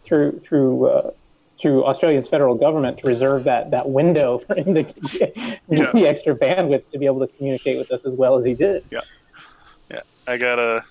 through 0.05 0.41
through 0.45 0.87
uh, 0.87 1.11
through 1.61 1.85
Australia's 1.85 2.27
federal 2.29 2.55
government 2.57 2.99
to 2.99 3.07
reserve 3.07 3.45
that 3.45 3.71
that 3.71 3.89
window 3.89 4.39
for 4.47 4.57
him 4.57 4.75
to 4.75 4.83
get 4.83 5.37
Yeah. 5.69 5.91
the 5.93 6.07
extra 6.07 6.35
bandwidth 6.35 6.91
to 6.93 6.99
be 6.99 7.07
able 7.07 7.21
to 7.21 7.33
communicate 7.37 7.79
with 7.79 7.91
us 7.93 8.01
as 8.05 8.13
well 8.15 8.37
as 8.37 8.45
he 8.45 8.55
did. 8.55 8.85
Yeah, 8.91 9.01
yeah. 9.91 10.01
I 10.27 10.37
gotta, 10.37 10.85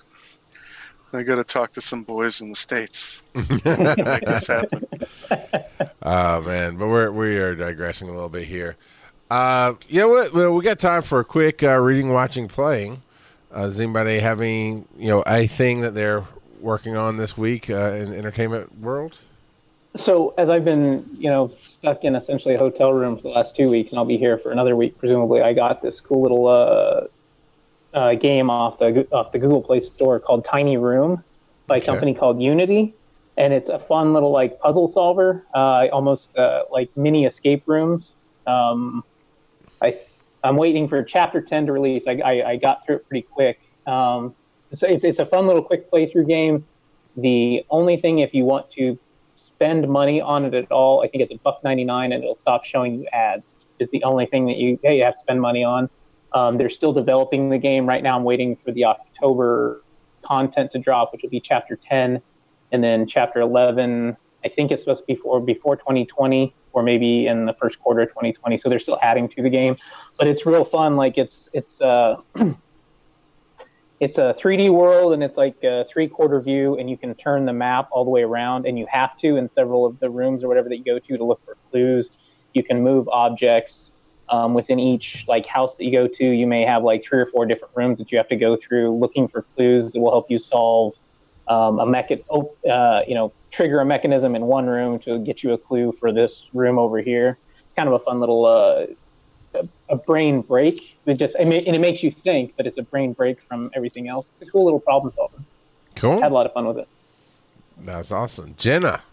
I 1.13 1.23
gotta 1.23 1.43
talk 1.43 1.73
to 1.73 1.81
some 1.81 2.03
boys 2.03 2.41
in 2.41 2.49
the 2.49 2.55
states. 2.55 3.21
Make 3.33 3.63
this 4.25 4.47
happen. 4.47 4.85
Oh 6.01 6.41
man, 6.41 6.77
but 6.77 6.87
we're 6.87 7.11
we 7.11 7.37
are 7.37 7.55
digressing 7.55 8.09
a 8.09 8.11
little 8.11 8.29
bit 8.29 8.47
here. 8.47 8.75
Uh, 9.31 9.73
you 9.87 10.01
know 10.01 10.09
what? 10.09 10.33
Well, 10.33 10.53
we 10.53 10.63
got 10.63 10.79
time 10.79 11.01
for 11.01 11.19
a 11.19 11.25
quick 11.25 11.63
uh, 11.63 11.77
reading, 11.77 12.11
watching, 12.11 12.47
playing. 12.47 13.01
Uh, 13.51 13.63
does 13.63 13.79
anybody 13.79 14.19
having 14.19 14.87
you 14.97 15.07
know 15.07 15.23
a 15.25 15.47
thing 15.47 15.81
that 15.81 15.95
they're 15.95 16.25
working 16.59 16.95
on 16.95 17.17
this 17.17 17.37
week 17.37 17.69
uh, 17.69 17.93
in 17.93 18.11
the 18.11 18.17
entertainment 18.17 18.79
world? 18.79 19.17
So 19.95 20.33
as 20.37 20.49
I've 20.49 20.65
been, 20.65 21.09
you 21.17 21.29
know, 21.29 21.53
stuck 21.69 22.03
in 22.03 22.15
essentially 22.15 22.55
a 22.55 22.57
hotel 22.57 22.91
room 22.91 23.15
for 23.15 23.23
the 23.23 23.29
last 23.29 23.55
two 23.55 23.69
weeks, 23.69 23.91
and 23.91 23.99
I'll 23.99 24.05
be 24.05 24.17
here 24.17 24.37
for 24.37 24.51
another 24.51 24.75
week, 24.75 24.97
presumably. 24.97 25.41
I 25.41 25.53
got 25.53 25.81
this 25.81 26.01
cool 26.01 26.21
little 26.21 27.09
uh, 27.95 28.15
game 28.15 28.49
off 28.51 28.79
the 28.79 29.07
off 29.13 29.31
the 29.33 29.39
Google 29.39 29.63
Play 29.63 29.81
Store 29.81 30.19
called 30.19 30.45
Tiny 30.45 30.77
Room 30.77 31.23
by 31.67 31.77
a 31.77 31.81
Okay. 31.81 31.85
company 31.85 32.13
called 32.15 32.41
Unity, 32.41 32.95
and 33.37 33.53
it's 33.53 33.69
a 33.69 33.79
fun 33.79 34.13
little 34.13 34.31
like 34.31 34.59
puzzle 34.59 34.89
solver, 34.89 35.47
uh, 35.55 35.87
almost 35.93 36.29
uh, 36.37 36.61
like 36.71 36.91
mini 36.97 37.25
escape 37.25 37.63
rooms. 37.67 38.17
Um, 38.47 39.03
I 39.83 39.95
I'm 40.43 40.57
waiting 40.57 40.87
for 40.89 41.03
Chapter 41.03 41.41
Ten 41.41 41.65
to 41.67 41.73
release. 41.73 42.03
I 42.07 42.13
I, 42.23 42.51
I 42.51 42.57
got 42.57 42.79
through 42.85 42.97
it 42.97 43.07
pretty 43.09 43.27
quick. 43.31 43.57
Um, 43.87 44.35
so 44.75 44.87
it's 44.87 45.05
it's 45.05 45.19
a 45.19 45.25
fun 45.27 45.47
little 45.47 45.63
quick 45.63 45.91
playthrough 45.91 46.27
game. 46.27 46.67
The 47.15 47.63
only 47.69 47.97
thing, 48.01 48.19
if 48.19 48.33
you 48.33 48.45
want 48.45 48.67
to 48.77 48.99
spend 49.35 49.87
money 49.89 50.21
on 50.21 50.45
it 50.45 50.53
at 50.53 50.71
all, 50.71 51.03
I 51.03 51.07
think 51.09 51.23
it's 51.23 51.33
a 51.33 51.39
buck 51.43 51.59
ninety 51.63 51.85
nine, 51.85 52.11
and 52.13 52.23
it'll 52.23 52.35
stop 52.35 52.65
showing 52.65 52.95
you 52.95 53.07
ads. 53.13 53.53
Is 53.79 53.89
the 53.91 54.03
only 54.03 54.25
thing 54.27 54.47
that 54.47 54.57
you 54.57 54.79
hey, 54.83 54.97
you 54.97 55.03
have 55.03 55.15
to 55.15 55.19
spend 55.19 55.41
money 55.41 55.63
on. 55.63 55.89
Um, 56.33 56.57
they're 56.57 56.69
still 56.69 56.93
developing 56.93 57.49
the 57.49 57.57
game 57.57 57.85
right 57.87 58.03
now. 58.03 58.17
I'm 58.17 58.23
waiting 58.23 58.57
for 58.63 58.71
the 58.71 58.85
October 58.85 59.83
content 60.23 60.71
to 60.73 60.79
drop, 60.79 61.11
which 61.13 61.21
will 61.21 61.29
be 61.29 61.39
Chapter 61.39 61.77
ten, 61.77 62.21
and 62.71 62.83
then 62.83 63.07
Chapter 63.07 63.41
eleven. 63.41 64.17
I 64.43 64.49
think 64.49 64.71
it's 64.71 64.83
supposed 64.83 65.01
to 65.01 65.05
be 65.05 65.15
for 65.15 65.39
before 65.39 65.75
2020, 65.75 66.53
or 66.73 66.83
maybe 66.83 67.25
in 67.25 67.45
the 67.45 67.53
first 67.53 67.79
quarter 67.79 68.01
of 68.01 68.09
2020. 68.09 68.59
So 68.59 68.69
they're 68.69 68.79
still 68.79 68.99
adding 69.01 69.27
to 69.29 69.41
the 69.41 69.49
game, 69.49 69.75
but 70.19 70.27
it's 70.27 70.45
real 70.45 70.65
fun. 70.65 70.95
Like 70.95 71.17
it's 71.17 71.49
it's 71.53 71.81
uh, 71.81 72.17
it's 73.99 74.17
a 74.17 74.35
3D 74.39 74.71
world 74.71 75.13
and 75.13 75.23
it's 75.23 75.37
like 75.37 75.55
a 75.63 75.85
three 75.91 76.07
quarter 76.07 76.41
view 76.41 76.77
and 76.77 76.89
you 76.89 76.97
can 76.97 77.15
turn 77.15 77.45
the 77.45 77.53
map 77.53 77.87
all 77.91 78.03
the 78.03 78.09
way 78.09 78.23
around 78.23 78.65
and 78.65 78.77
you 78.77 78.85
have 78.91 79.17
to 79.19 79.37
in 79.37 79.49
several 79.55 79.85
of 79.85 79.99
the 79.99 80.09
rooms 80.09 80.43
or 80.43 80.47
whatever 80.47 80.69
that 80.69 80.77
you 80.77 80.83
go 80.83 80.99
to 80.99 81.17
to 81.17 81.23
look 81.23 81.43
for 81.45 81.57
clues. 81.71 82.09
You 82.53 82.63
can 82.63 82.81
move 82.81 83.07
objects 83.09 83.84
um, 84.29 84.53
within 84.53 84.79
each 84.79 85.23
like 85.27 85.45
house 85.45 85.71
that 85.77 85.85
you 85.85 85.91
go 85.91 86.07
to. 86.07 86.25
You 86.25 86.47
may 86.47 86.63
have 86.63 86.83
like 86.83 87.03
three 87.07 87.19
or 87.19 87.27
four 87.31 87.45
different 87.45 87.73
rooms 87.75 87.97
that 87.99 88.11
you 88.11 88.17
have 88.17 88.27
to 88.29 88.35
go 88.35 88.57
through 88.67 88.97
looking 88.97 89.27
for 89.27 89.45
clues 89.55 89.91
that 89.91 89.99
will 89.99 90.11
help 90.11 90.25
you 90.29 90.39
solve 90.39 90.93
um, 91.47 91.79
a 91.79 91.85
mecha- 91.85 92.23
uh, 92.69 93.01
you 93.07 93.13
know, 93.13 93.33
trigger 93.51 93.79
a 93.79 93.85
mechanism 93.85 94.35
in 94.35 94.45
one 94.45 94.67
room 94.67 94.99
to 94.99 95.19
get 95.19 95.43
you 95.43 95.53
a 95.53 95.57
clue 95.57 95.93
for 95.99 96.11
this 96.11 96.31
room 96.53 96.79
over 96.79 96.99
here. 96.99 97.39
It's 97.65 97.75
kind 97.75 97.87
of 97.87 97.93
a 97.93 98.03
fun 98.03 98.19
little 98.19 98.45
uh, 98.45 98.85
a, 99.53 99.67
a 99.89 99.97
brain 99.97 100.41
break. 100.41 100.81
It 101.05 101.15
just 101.15 101.35
it 101.35 101.45
ma- 101.45 101.55
and 101.55 101.75
it 101.75 101.79
makes 101.79 102.01
you 102.01 102.13
think, 102.23 102.53
but 102.57 102.65
it's 102.65 102.77
a 102.77 102.83
brain 102.83 103.13
break 103.13 103.37
from 103.47 103.69
everything 103.75 104.07
else. 104.07 104.27
It's 104.39 104.49
a 104.49 104.51
cool 104.51 104.65
little 104.65 104.79
problem 104.79 105.13
solver. 105.15 105.37
Cool. 105.95 106.21
Had 106.21 106.31
a 106.31 106.33
lot 106.35 106.45
of 106.45 106.53
fun 106.53 106.67
with 106.67 106.79
it. 106.79 106.87
That's 107.77 108.11
awesome, 108.11 108.55
Jenna. 108.57 109.03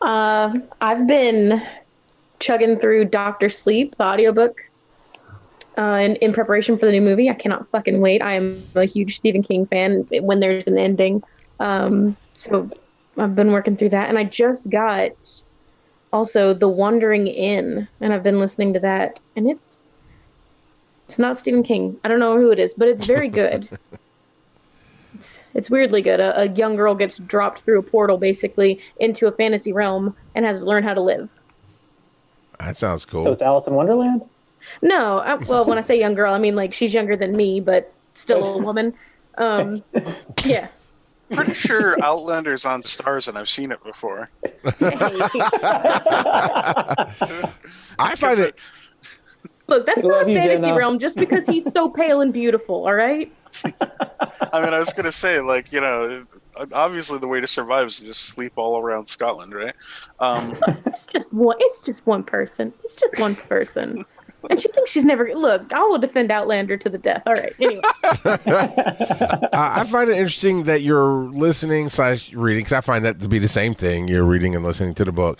Uh, 0.00 0.54
I've 0.80 1.06
been 1.06 1.62
chugging 2.40 2.78
through 2.78 3.04
Doctor 3.04 3.48
Sleep, 3.48 3.94
the 3.96 4.04
audiobook, 4.04 4.60
uh, 5.78 6.00
in, 6.02 6.16
in 6.16 6.32
preparation 6.32 6.78
for 6.78 6.86
the 6.86 6.92
new 6.92 7.00
movie. 7.00 7.30
I 7.30 7.34
cannot 7.34 7.68
fucking 7.70 8.00
wait. 8.00 8.22
I 8.22 8.34
am 8.34 8.62
a 8.74 8.84
huge 8.84 9.16
Stephen 9.16 9.42
King 9.42 9.66
fan 9.66 10.06
when 10.20 10.40
there's 10.40 10.66
an 10.66 10.78
ending. 10.78 11.22
Um, 11.60 12.16
so 12.36 12.68
I've 13.16 13.36
been 13.36 13.52
working 13.52 13.76
through 13.76 13.90
that. 13.90 14.08
And 14.08 14.18
I 14.18 14.24
just 14.24 14.70
got 14.70 15.42
also 16.12 16.52
The 16.52 16.68
Wandering 16.68 17.28
Inn, 17.28 17.86
and 18.00 18.12
I've 18.12 18.22
been 18.22 18.40
listening 18.40 18.72
to 18.72 18.80
that. 18.80 19.20
And 19.36 19.50
it's, 19.50 19.78
it's 21.08 21.18
not 21.18 21.38
Stephen 21.38 21.62
King. 21.62 21.98
I 22.04 22.08
don't 22.08 22.20
know 22.20 22.36
who 22.36 22.50
it 22.50 22.58
is, 22.58 22.74
but 22.74 22.88
it's 22.88 23.04
very 23.04 23.28
good. 23.28 23.68
It's, 25.12 25.42
it's 25.54 25.68
weirdly 25.68 26.00
good. 26.00 26.20
A, 26.20 26.42
a 26.42 26.48
young 26.50 26.76
girl 26.76 26.94
gets 26.94 27.18
dropped 27.18 27.60
through 27.62 27.80
a 27.80 27.82
portal 27.82 28.16
basically 28.16 28.80
into 29.00 29.26
a 29.26 29.32
fantasy 29.32 29.72
realm 29.72 30.16
and 30.34 30.46
has 30.46 30.60
to 30.60 30.66
learn 30.66 30.82
how 30.82 30.94
to 30.94 31.00
live. 31.00 31.28
That 32.60 32.76
sounds 32.76 33.02
So 33.02 33.08
cool. 33.08 33.32
it's 33.32 33.42
Alice 33.42 33.66
in 33.66 33.74
Wonderland. 33.74 34.22
No, 34.82 35.18
I, 35.18 35.34
well, 35.36 35.64
when 35.64 35.78
I 35.78 35.80
say 35.80 35.98
young 35.98 36.14
girl, 36.14 36.34
I 36.34 36.38
mean 36.38 36.54
like 36.54 36.72
she's 36.74 36.92
younger 36.94 37.16
than 37.16 37.34
me, 37.36 37.60
but 37.60 37.92
still 38.14 38.44
a 38.54 38.58
woman. 38.62 38.94
Um, 39.38 39.82
yeah. 40.44 40.68
Pretty 41.32 41.54
sure 41.54 41.96
Outlander's 42.02 42.64
on 42.66 42.82
Starz, 42.82 43.28
and 43.28 43.38
I've 43.38 43.48
seen 43.48 43.70
it 43.72 43.82
before. 43.84 44.28
I 47.98 48.14
find 48.16 48.38
it. 48.40 48.58
Look, 49.70 49.86
that's 49.86 50.02
Love 50.04 50.26
not 50.26 50.28
you, 50.28 50.34
fantasy 50.34 50.62
Jenna. 50.62 50.76
realm 50.76 50.98
just 50.98 51.16
because 51.16 51.46
he's 51.46 51.70
so 51.72 51.88
pale 51.96 52.20
and 52.20 52.32
beautiful. 52.32 52.86
All 52.86 52.94
right. 52.94 53.32
I 54.52 54.60
mean, 54.62 54.74
I 54.74 54.78
was 54.78 54.92
gonna 54.92 55.10
say, 55.12 55.40
like, 55.40 55.72
you 55.72 55.80
know, 55.80 56.24
obviously 56.72 57.18
the 57.18 57.26
way 57.26 57.40
to 57.40 57.46
survive 57.46 57.86
is 57.86 57.98
to 58.00 58.04
just 58.06 58.20
sleep 58.22 58.52
all 58.56 58.78
around 58.80 59.06
Scotland, 59.06 59.54
right? 59.54 59.74
Um, 60.18 60.52
It's 60.86 61.04
just 61.04 61.32
one. 61.32 61.56
It's 61.60 61.80
just 61.80 62.06
one 62.06 62.22
person. 62.24 62.72
It's 62.84 62.94
just 62.94 63.18
one 63.18 63.34
person. 63.36 64.04
And 64.48 64.58
she 64.58 64.68
thinks 64.68 64.90
she's 64.90 65.04
never. 65.04 65.34
Look, 65.34 65.70
I 65.72 65.80
will 65.82 65.98
defend 65.98 66.30
Outlander 66.30 66.76
to 66.78 66.88
the 66.88 66.96
death. 66.98 67.22
All 67.26 67.34
right. 67.34 67.52
Anyway, 67.60 67.82
I 68.04 69.48
I 69.52 69.84
find 69.84 70.08
it 70.08 70.16
interesting 70.16 70.64
that 70.64 70.80
you're 70.82 71.30
listening 71.32 71.88
slash 71.90 72.32
reading. 72.32 72.60
Because 72.60 72.72
I 72.72 72.80
find 72.80 73.04
that 73.04 73.20
to 73.20 73.28
be 73.28 73.38
the 73.38 73.48
same 73.48 73.74
thing. 73.74 74.08
You're 74.08 74.24
reading 74.24 74.54
and 74.54 74.64
listening 74.64 74.94
to 74.94 75.04
the 75.04 75.12
book 75.12 75.38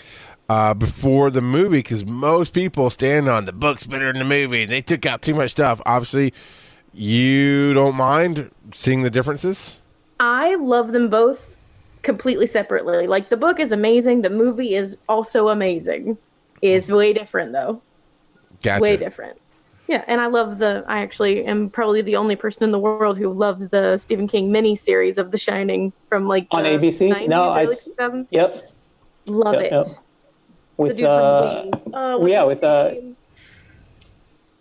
uh, 0.51 0.73
before 0.73 1.31
the 1.31 1.41
movie. 1.41 1.77
Because 1.79 2.05
most 2.05 2.53
people 2.53 2.89
stand 2.89 3.27
on 3.29 3.45
the 3.45 3.53
book's 3.53 3.85
better 3.85 4.11
than 4.11 4.19
the 4.19 4.25
movie. 4.25 4.65
They 4.65 4.81
took 4.81 5.05
out 5.05 5.21
too 5.21 5.33
much 5.33 5.51
stuff. 5.51 5.81
Obviously, 5.85 6.33
you 6.93 7.73
don't 7.73 7.95
mind 7.95 8.51
seeing 8.73 9.03
the 9.03 9.09
differences. 9.09 9.79
I 10.19 10.55
love 10.55 10.91
them 10.91 11.09
both 11.09 11.55
completely 12.03 12.47
separately. 12.47 13.07
Like 13.07 13.29
the 13.29 13.37
book 13.37 13.59
is 13.59 13.71
amazing. 13.71 14.21
The 14.23 14.29
movie 14.29 14.75
is 14.75 14.97
also 15.07 15.47
amazing. 15.49 16.17
Is 16.61 16.91
way 16.91 17.13
different 17.13 17.53
though. 17.53 17.81
Gotcha. 18.61 18.81
way 18.83 18.97
different. 18.97 19.39
Yeah, 19.87 20.03
and 20.07 20.21
I 20.21 20.27
love 20.27 20.59
the. 20.59 20.83
I 20.87 20.99
actually 21.01 21.43
am 21.45 21.69
probably 21.71 22.01
the 22.03 22.15
only 22.15 22.35
person 22.35 22.63
in 22.63 22.71
the 22.71 22.77
world 22.79 23.17
who 23.17 23.33
loves 23.33 23.69
the 23.69 23.97
Stephen 23.97 24.27
King 24.27 24.51
mini 24.51 24.75
series 24.75 25.17
of 25.17 25.31
The 25.31 25.37
Shining 25.39 25.91
from 26.07 26.27
like 26.27 26.45
On 26.51 26.63
the 26.63 26.69
ABC? 26.69 27.11
90s, 27.11 27.27
No, 27.27 27.49
early 27.57 27.73
it's- 27.73 27.87
2000s. 27.97 28.27
Yep. 28.31 28.71
Love 29.25 29.55
Yep, 29.55 29.63
it. 29.63 29.71
yep. 29.71 29.85
The 30.77 30.83
With 30.83 30.97
dude 30.97 31.05
uh, 31.05 31.61
from 31.61 31.71
Wings. 31.71 31.81
What's 32.21 32.31
yeah, 32.31 32.43
with, 32.43 32.63
uh, 32.63 32.89
name? 32.91 33.17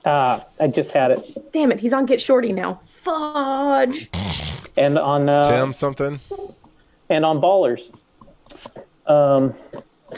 uh, 0.04 0.40
I 0.60 0.66
just 0.68 0.90
had 0.90 1.10
it, 1.12 1.52
Damn 1.52 1.72
it, 1.72 1.80
he's 1.80 1.92
on 1.92 2.06
Get 2.06 2.20
Shorty 2.20 2.52
now. 2.52 2.80
Fudge. 3.02 4.10
and 4.76 4.98
on 4.98 5.28
uh, 5.28 5.44
Tim, 5.44 5.72
something. 5.72 6.18
and 7.08 7.24
on 7.24 7.40
Ballers. 7.40 7.82
Um, 9.06 9.54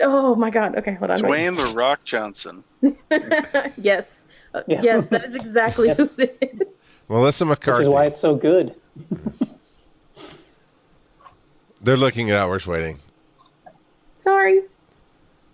Oh 0.01 0.35
my 0.35 0.48
god. 0.48 0.74
Okay, 0.77 0.94
hold 0.94 1.10
on. 1.10 1.20
wait. 1.28 1.31
Dwayne 1.51 1.55
the 1.69 1.74
Rock 1.74 2.02
Johnson. 2.05 2.64
yes. 3.77 4.24
Uh, 4.55 4.62
Yeah. 4.66 4.81
Yes, 4.82 5.09
that 5.10 5.24
is 5.27 5.35
exactly 5.35 5.90
who 5.94 6.09
it 6.16 6.39
is. 6.40 6.66
Melissa 7.10 7.44
which 7.44 7.59
McCarthy. 7.60 7.82
is 7.82 7.89
why 7.89 8.06
it's 8.06 8.19
so 8.19 8.35
good. 8.35 8.74
They're 11.82 11.97
looking 11.98 12.31
at 12.31 12.39
out. 12.39 12.48
We're 12.48 12.60
waiting. 12.66 13.01
Sorry. 14.16 14.62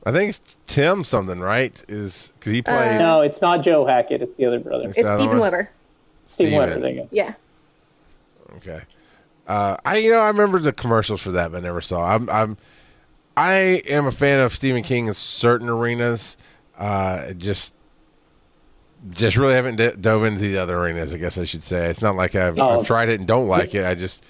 I 0.07 0.13
think 0.13 0.31
it's 0.31 0.59
Tim 0.67 1.05
something, 1.05 1.41
right? 1.41 1.85
Is 1.89 2.33
because 2.39 2.53
he 2.53 2.63
played 2.63 2.97
Uh, 2.97 2.99
No, 2.99 3.21
it's 3.21 3.41
not 3.41 3.63
Joe 3.63 3.85
Hackett. 3.87 4.23
It's 4.23 4.37
the 4.37 4.47
other 4.47 4.61
brother. 4.61 4.89
It's 4.89 4.97
It's 4.99 5.05
the 5.05 5.11
other 5.13 5.19
Steven 5.23 5.39
one? 5.39 5.53
Weber. 5.53 5.71
Steve 6.29 6.49
Steven. 6.49 6.59
Weber. 6.59 6.81
There 6.81 6.91
you 6.91 6.97
go. 7.03 7.09
Yeah. 7.11 7.35
Okay. 8.57 8.81
Uh, 9.47 9.77
I 9.85 9.97
you 9.99 10.11
know 10.11 10.21
I 10.21 10.29
remember 10.29 10.59
the 10.59 10.73
commercials 10.73 11.21
for 11.21 11.31
that, 11.33 11.51
but 11.53 11.59
I 11.59 11.61
never 11.61 11.81
saw. 11.81 12.15
I'm 12.15 12.29
I'm 12.31 12.57
I 13.37 13.53
am 13.87 14.07
a 14.07 14.13
fan 14.13 14.41
of 14.41 14.55
Stephen 14.55 14.83
King 14.83 15.07
in 15.09 15.15
certain 15.15 15.69
arenas. 15.69 16.37
Uh, 16.79 17.33
just 17.33 17.73
just 19.11 19.37
really 19.37 19.55
haven't 19.55 19.77
d- 19.77 19.93
dove 20.01 20.25
into 20.25 20.41
the 20.41 20.59
other 20.59 20.77
arenas. 20.79 21.13
I 21.15 21.19
guess 21.19 21.39
I 21.39 21.45
should 21.45 21.63
say. 21.63 21.89
It's 21.89 22.03
not 22.03 22.17
like 22.17 22.35
I've, 22.35 22.59
Oh. 22.59 22.81
I've 22.81 22.87
tried 22.87 23.09
it 23.09 23.19
and 23.21 23.29
don't 23.29 23.47
like 23.49 23.75
it. 23.75 23.85
I 23.87 23.95
just 23.95 24.25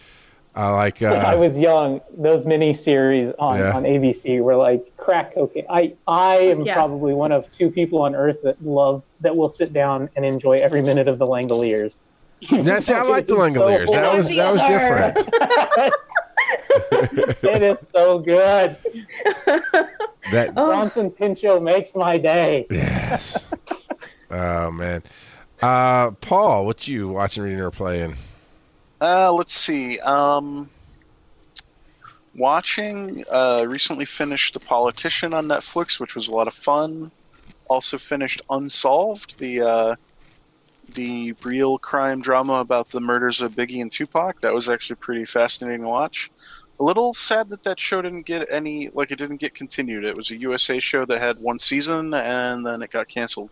I 0.55 0.70
like. 0.70 0.99
When 1.01 1.12
I 1.12 1.35
Uh, 1.35 1.39
was 1.39 1.57
young, 1.59 2.01
those 2.16 2.45
mini 2.45 2.75
series 2.75 3.33
on, 3.39 3.59
Yeah. 3.59 3.77
on 3.77 3.85
ABC 3.85 4.41
were 4.41 4.57
like 4.57 4.85
crack 4.97 5.35
cocaine. 5.35 5.66
I 5.70 5.95
I 6.09 6.37
am 6.39 6.62
Yeah. 6.62 6.75
probably 6.75 7.15
one 7.15 7.31
of 7.33 7.45
two 7.53 7.70
people 7.70 8.01
on 8.03 8.15
earth 8.16 8.39
that 8.43 8.57
love 8.65 9.03
that 9.20 9.37
will 9.37 9.51
sit 9.51 9.73
down 9.73 10.09
and 10.16 10.25
enjoy 10.25 10.61
every 10.61 10.83
minute 10.83 11.07
of 11.07 11.19
the 11.19 11.27
Langoliers. 11.27 11.95
now, 12.51 12.79
see, 12.81 12.95
I 12.95 13.03
like 13.03 13.27
the 13.29 13.35
It's 13.35 13.55
so 13.55 13.61
Langoliers. 13.61 13.91
That 13.93 14.15
was 14.16 14.35
that 14.35 14.53
was 14.53 14.62
different. 14.62 15.95
it 17.43 17.62
is 17.62 17.89
so 17.91 18.19
good. 18.19 18.77
That 20.33 20.53
Oh, 20.57 20.66
Bronson 20.66 21.11
Pinchot 21.11 21.62
makes 21.62 21.95
my 21.95 22.19
day. 22.19 22.66
yes. 22.70 23.47
Oh 24.31 24.70
man. 24.70 25.03
Uh, 25.62 26.11
Paul, 26.12 26.66
what 26.66 26.87
you 26.87 27.09
watching, 27.09 27.43
reading, 27.43 27.61
or 27.61 27.70
playing? 27.70 28.15
Uh, 29.01 29.33
let's 29.33 29.55
see. 29.55 29.99
Um, 30.01 30.70
watching. 32.35 33.25
Uh, 33.31 33.65
recently 33.66 34.05
finished 34.05 34.55
The 34.55 34.61
Politician 34.61 35.35
on 35.35 35.47
Netflix, 35.47 36.01
which 36.01 36.15
was 36.15 36.29
a 36.29 36.33
lot 36.33 36.49
of 36.49 36.55
fun. 36.55 37.11
also 37.69 37.99
finished 37.99 38.41
Unsolved, 38.49 39.39
the 39.39 39.61
uh, 39.61 39.97
the 40.95 41.33
real 41.45 41.79
crime 41.79 42.20
drama 42.23 42.55
about 42.55 42.89
the 42.91 43.01
murders 43.01 43.43
of 43.43 43.53
Biggie 43.53 43.83
and 43.83 43.93
Tupac. 43.93 44.41
That 44.41 44.55
was 44.55 44.69
actually 44.69 44.97
pretty 44.97 45.27
fascinating 45.27 45.83
to 45.83 45.89
watch. 45.89 46.31
A 46.81 46.85
little 46.85 47.12
sad 47.12 47.51
that 47.51 47.65
that 47.65 47.79
show 47.79 48.01
didn't 48.01 48.23
get 48.23 48.47
any, 48.51 48.89
like 48.91 49.11
it 49.11 49.16
didn't 49.16 49.39
get 49.39 49.55
continued. 49.55 50.05
It 50.05 50.16
was 50.16 50.31
a 50.31 50.37
USA 50.37 50.79
show 50.79 51.05
that 51.05 51.20
had 51.20 51.39
one 51.41 51.59
season 51.59 52.15
and 52.15 52.65
then 52.65 52.83
it 52.83 52.91
got 52.91 53.09
canceled, 53.09 53.51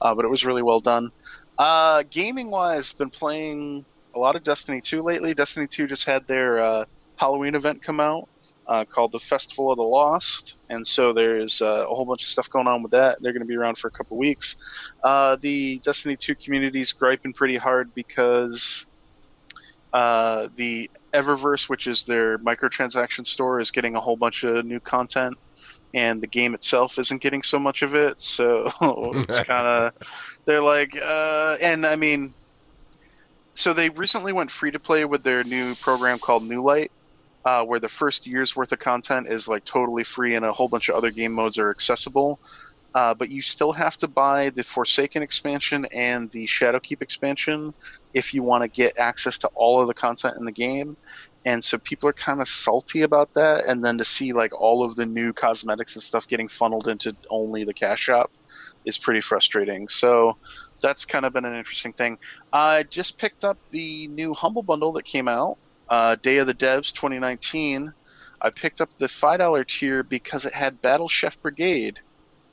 uh, 0.00 0.14
but 0.14 0.24
it 0.24 0.28
was 0.28 0.46
really 0.46 0.62
well 0.62 0.80
done. 0.80 1.10
Uh, 1.58 2.04
gaming 2.08 2.50
wise, 2.50 2.92
been 2.92 3.10
playing 3.10 3.84
a 4.14 4.18
lot 4.18 4.36
of 4.36 4.44
Destiny 4.44 4.80
2 4.80 5.02
lately. 5.02 5.34
Destiny 5.34 5.66
2 5.66 5.86
just 5.86 6.04
had 6.04 6.26
their 6.26 6.58
uh, 6.58 6.84
Halloween 7.16 7.54
event 7.54 7.82
come 7.82 8.00
out 8.00 8.28
uh, 8.68 8.84
called 8.84 9.12
the 9.12 9.18
Festival 9.18 9.70
of 9.70 9.78
the 9.78 9.82
Lost, 9.82 10.56
and 10.68 10.86
so 10.86 11.12
there's 11.12 11.62
uh, 11.62 11.86
a 11.88 11.94
whole 11.94 12.04
bunch 12.04 12.22
of 12.22 12.28
stuff 12.28 12.50
going 12.50 12.66
on 12.66 12.82
with 12.82 12.92
that. 12.92 13.20
They're 13.22 13.32
going 13.32 13.42
to 13.42 13.46
be 13.46 13.56
around 13.56 13.78
for 13.78 13.88
a 13.88 13.90
couple 13.90 14.16
weeks. 14.18 14.56
Uh, 15.02 15.36
the 15.40 15.78
Destiny 15.78 16.16
2 16.16 16.34
community's 16.34 16.92
griping 16.92 17.32
pretty 17.32 17.56
hard 17.56 17.94
because 17.94 18.86
uh, 19.94 20.48
the 20.56 20.90
Eververse, 21.14 21.68
which 21.70 21.86
is 21.86 22.04
their 22.04 22.38
microtransaction 22.38 23.24
store, 23.24 23.58
is 23.58 23.70
getting 23.70 23.96
a 23.96 24.00
whole 24.00 24.16
bunch 24.16 24.44
of 24.44 24.66
new 24.66 24.80
content, 24.80 25.38
and 25.94 26.20
the 26.20 26.26
game 26.26 26.54
itself 26.54 26.98
isn't 26.98 27.22
getting 27.22 27.42
so 27.42 27.58
much 27.58 27.80
of 27.80 27.94
it. 27.94 28.20
So 28.20 28.70
it's 28.82 29.40
kind 29.40 29.66
of 29.66 29.92
they're 30.44 30.60
like, 30.60 30.94
uh, 30.94 31.56
and 31.62 31.86
I 31.86 31.96
mean, 31.96 32.34
so 33.58 33.72
they 33.72 33.88
recently 33.88 34.32
went 34.32 34.52
free 34.52 34.70
to 34.70 34.78
play 34.78 35.04
with 35.04 35.24
their 35.24 35.42
new 35.42 35.74
program 35.74 36.20
called 36.20 36.44
New 36.44 36.62
Light, 36.62 36.92
uh, 37.44 37.64
where 37.64 37.80
the 37.80 37.88
first 37.88 38.24
year's 38.24 38.54
worth 38.54 38.70
of 38.70 38.78
content 38.78 39.26
is 39.26 39.48
like 39.48 39.64
totally 39.64 40.04
free, 40.04 40.36
and 40.36 40.44
a 40.44 40.52
whole 40.52 40.68
bunch 40.68 40.88
of 40.88 40.94
other 40.94 41.10
game 41.10 41.32
modes 41.32 41.58
are 41.58 41.68
accessible. 41.68 42.38
Uh, 42.94 43.14
but 43.14 43.30
you 43.30 43.42
still 43.42 43.72
have 43.72 43.96
to 43.96 44.06
buy 44.06 44.50
the 44.50 44.62
Forsaken 44.62 45.24
expansion 45.24 45.86
and 45.86 46.30
the 46.30 46.46
Shadowkeep 46.46 47.02
expansion 47.02 47.74
if 48.14 48.32
you 48.32 48.44
want 48.44 48.62
to 48.62 48.68
get 48.68 48.96
access 48.96 49.36
to 49.38 49.48
all 49.48 49.80
of 49.80 49.88
the 49.88 49.94
content 49.94 50.36
in 50.38 50.44
the 50.44 50.52
game. 50.52 50.96
And 51.44 51.62
so 51.62 51.78
people 51.78 52.08
are 52.08 52.14
kind 52.14 52.40
of 52.40 52.48
salty 52.48 53.02
about 53.02 53.34
that. 53.34 53.66
And 53.66 53.84
then 53.84 53.98
to 53.98 54.04
see 54.04 54.32
like 54.32 54.58
all 54.58 54.84
of 54.84 54.94
the 54.94 55.04
new 55.04 55.32
cosmetics 55.32 55.96
and 55.96 56.02
stuff 56.02 56.28
getting 56.28 56.46
funneled 56.46 56.86
into 56.86 57.16
only 57.28 57.64
the 57.64 57.74
cash 57.74 58.00
shop 58.00 58.30
is 58.84 58.98
pretty 58.98 59.20
frustrating. 59.20 59.88
So 59.88 60.36
that's 60.80 61.04
kind 61.04 61.24
of 61.24 61.32
been 61.32 61.44
an 61.44 61.54
interesting 61.54 61.92
thing. 61.92 62.18
I 62.52 62.84
just 62.84 63.18
picked 63.18 63.44
up 63.44 63.58
the 63.70 64.08
new 64.08 64.34
Humble 64.34 64.62
Bundle 64.62 64.92
that 64.92 65.04
came 65.04 65.28
out, 65.28 65.58
uh, 65.88 66.16
Day 66.16 66.38
of 66.38 66.46
the 66.46 66.54
Devs 66.54 66.92
2019. 66.92 67.92
I 68.40 68.50
picked 68.50 68.80
up 68.80 68.96
the 68.98 69.06
$5 69.06 69.66
tier 69.66 70.02
because 70.02 70.46
it 70.46 70.54
had 70.54 70.80
Battle 70.80 71.08
Chef 71.08 71.40
Brigade 71.42 72.00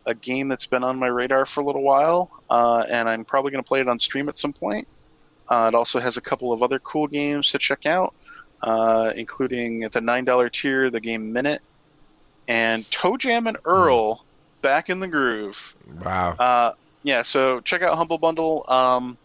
a 0.06 0.14
game 0.14 0.48
that's 0.48 0.66
been 0.66 0.84
on 0.84 0.98
my 0.98 1.08
radar 1.08 1.46
for 1.46 1.62
a 1.62 1.66
little 1.66 1.82
while, 1.82 2.30
uh, 2.50 2.86
and 2.90 3.10
I'm 3.10 3.26
probably 3.26 3.52
going 3.52 3.64
to 3.64 3.68
play 3.68 3.82
it 3.82 3.88
on 3.88 3.98
stream 4.00 4.30
at 4.30 4.38
some 4.38 4.54
point. 4.54 4.88
Uh, 5.50 5.70
it 5.74 5.76
also 5.76 6.00
has 6.00 6.18
a 6.18 6.22
couple 6.22 6.52
of 6.52 6.64
other 6.64 6.80
cool 6.80 7.08
games 7.08 7.52
to 7.52 7.58
check 7.58 7.86
out, 7.86 8.14
uh, 8.62 9.12
including 9.16 9.84
at 9.84 9.92
the 9.92 10.00
$9 10.00 10.52
tier, 10.52 10.90
the 10.90 11.00
game 11.00 11.34
Minit, 11.34 11.62
and 12.48 12.84
ToeJam 12.90 13.48
and 13.48 13.58
Earl 13.66 14.24
back 14.62 14.90
in 14.90 15.00
the 15.00 15.08
groove. 15.08 15.76
Wow. 16.04 16.76
Yeah, 17.06 17.22
so 17.22 17.60
check 17.60 17.84
out 17.84 17.98
Humble 17.98 18.18
Bundle. 18.18 18.66
Um, 18.68 19.20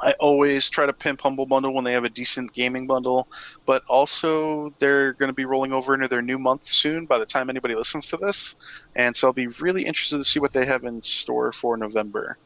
I 0.00 0.12
always 0.12 0.70
try 0.70 0.86
to 0.86 0.94
pimp 0.94 1.20
Humble 1.20 1.44
Bundle 1.44 1.74
when 1.74 1.84
they 1.84 1.92
have 1.92 2.04
a 2.04 2.08
decent 2.08 2.54
gaming 2.54 2.86
bundle, 2.86 3.28
but 3.66 3.82
also 3.86 4.72
they're 4.78 5.12
going 5.12 5.28
to 5.28 5.34
be 5.34 5.44
rolling 5.44 5.74
over 5.74 5.92
into 5.92 6.08
their 6.08 6.22
new 6.22 6.38
month 6.38 6.64
soon 6.64 7.04
by 7.04 7.18
the 7.18 7.26
time 7.26 7.50
anybody 7.50 7.74
listens 7.74 8.08
to 8.08 8.16
this. 8.16 8.54
And 8.94 9.14
so 9.14 9.26
I'll 9.26 9.34
be 9.34 9.46
really 9.46 9.84
interested 9.84 10.16
to 10.16 10.24
see 10.24 10.40
what 10.40 10.54
they 10.54 10.64
have 10.64 10.84
in 10.84 11.02
store 11.02 11.52
for 11.52 11.76
November. 11.76 12.38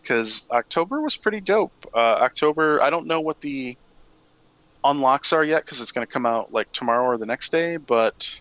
Because 0.00 0.46
October 0.52 1.00
was 1.00 1.16
pretty 1.16 1.40
dope. 1.40 1.90
Uh, 1.92 1.98
October, 1.98 2.80
I 2.80 2.90
don't 2.90 3.08
know 3.08 3.20
what 3.20 3.40
the 3.40 3.76
unlocks 4.84 5.32
are 5.32 5.44
yet 5.44 5.64
because 5.64 5.80
it's 5.80 5.90
going 5.90 6.06
to 6.06 6.12
come 6.12 6.26
out 6.26 6.52
like 6.52 6.70
tomorrow 6.70 7.06
or 7.06 7.18
the 7.18 7.26
next 7.26 7.50
day, 7.50 7.76
but 7.76 8.40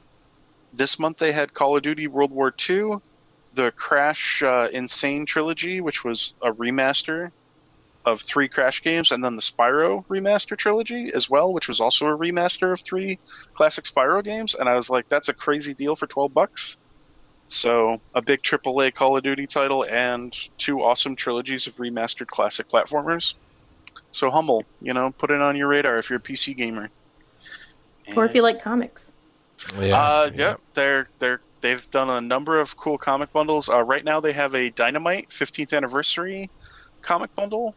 this 0.72 1.00
month 1.00 1.18
they 1.18 1.32
had 1.32 1.56
Call 1.56 1.76
of 1.76 1.82
Duty 1.82 2.06
World 2.06 2.32
War 2.32 2.54
II, 2.70 2.98
the 3.54 3.72
Crash 3.72 4.44
uh, 4.44 4.68
N. 4.72 4.88
Sane 4.88 5.26
trilogy, 5.26 5.82
which 5.82 6.04
was 6.04 6.34
a 6.42 6.52
remaster 6.52 7.32
of 8.06 8.22
three 8.22 8.48
Crash 8.48 8.82
games, 8.82 9.12
and 9.12 9.24
then 9.24 9.36
the 9.36 9.42
Spyro 9.42 10.06
remaster 10.06 10.58
trilogy 10.58 11.12
as 11.14 11.30
well, 11.30 11.52
which 11.52 11.68
was 11.68 11.80
also 11.80 12.08
a 12.08 12.18
remaster 12.18 12.72
of 12.72 12.82
three 12.82 13.20
classic 13.54 13.86
Spyro 13.86 14.24
games. 14.24 14.56
And 14.56 14.70
I 14.70 14.76
was 14.76 14.90
like, 14.90 15.10
that's 15.10 15.30
a 15.30 15.34
crazy 15.34 15.74
deal 15.74 15.96
for 15.96 16.08
twelve 16.08 16.34
bucks. 16.34 16.78
So 17.48 18.00
a 18.14 18.22
big 18.22 18.44
AAA 18.44 18.94
Call 18.94 19.18
of 19.18 19.24
Duty 19.24 19.48
title 19.48 19.84
and 19.84 20.38
two 20.60 20.84
awesome 20.84 21.16
trilogies 21.16 21.66
of 21.66 21.78
remastered 21.78 22.28
classic 22.28 22.70
platformers. 22.70 23.34
So 24.12 24.30
humble, 24.30 24.64
you 24.82 24.94
know, 24.94 25.12
put 25.12 25.32
it 25.32 25.42
on 25.42 25.56
your 25.56 25.68
radar 25.68 25.98
if 25.98 26.10
you're 26.10 26.20
a 26.20 26.22
PC 26.22 26.56
gamer. 26.56 26.90
Or 28.16 28.26
if 28.26 28.34
you 28.34 28.42
like 28.42 28.64
comics. 28.64 29.12
Yeah. 29.80 30.02
Uh, 30.02 30.32
yeah, 30.34 30.56
they're 30.74 31.10
they're 31.20 31.42
they've 31.61 31.90
done 31.91 32.10
a 32.10 32.22
number 32.22 32.60
of 32.60 32.77
cool 32.77 32.98
comic 32.98 33.31
bundles. 33.31 33.69
Uh, 33.69 33.84
right 33.84 34.03
now 34.03 34.19
they 34.19 34.34
have 34.34 34.56
a 34.56 34.69
Dynamite 34.69 35.30
15th 35.30 35.76
anniversary 35.76 36.49
comic 37.02 37.34
bundle 37.36 37.76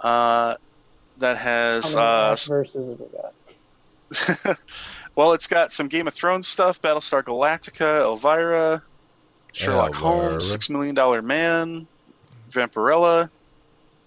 uh, 0.00 0.54
that 1.18 1.38
has 1.38 1.94
How 1.94 2.00
many 2.00 2.32
uh, 2.32 2.36
verses 2.48 2.74
have 2.74 3.00
we 3.00 3.06
got? 3.16 4.58
well, 5.14 5.32
it's 5.32 5.46
got 5.46 5.72
some 5.72 5.88
Game 5.88 6.06
of 6.06 6.14
Thrones 6.14 6.48
stuff, 6.48 6.80
Battlestar 6.80 7.22
Galactica, 7.22 8.00
Elvira, 8.02 8.82
Sherlock 9.52 9.94
Elvira. 9.94 10.28
Holmes, 10.28 10.50
Six 10.50 10.70
Million 10.70 10.94
Dollar 10.94 11.20
Man, 11.22 11.86
Vampirella, 12.50 13.30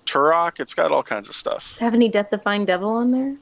Turok. 0.05 0.59
It's 0.59 0.73
got 0.73 0.91
all 0.91 1.03
kinds 1.03 1.29
of 1.29 1.35
stuff. 1.35 1.69
Does 1.69 1.77
it 1.77 1.83
have 1.83 1.93
any 1.93 2.09
Death 2.09 2.29
Defying 2.31 2.65
Devil 2.65 2.89
on 2.89 3.11
there? 3.11 3.35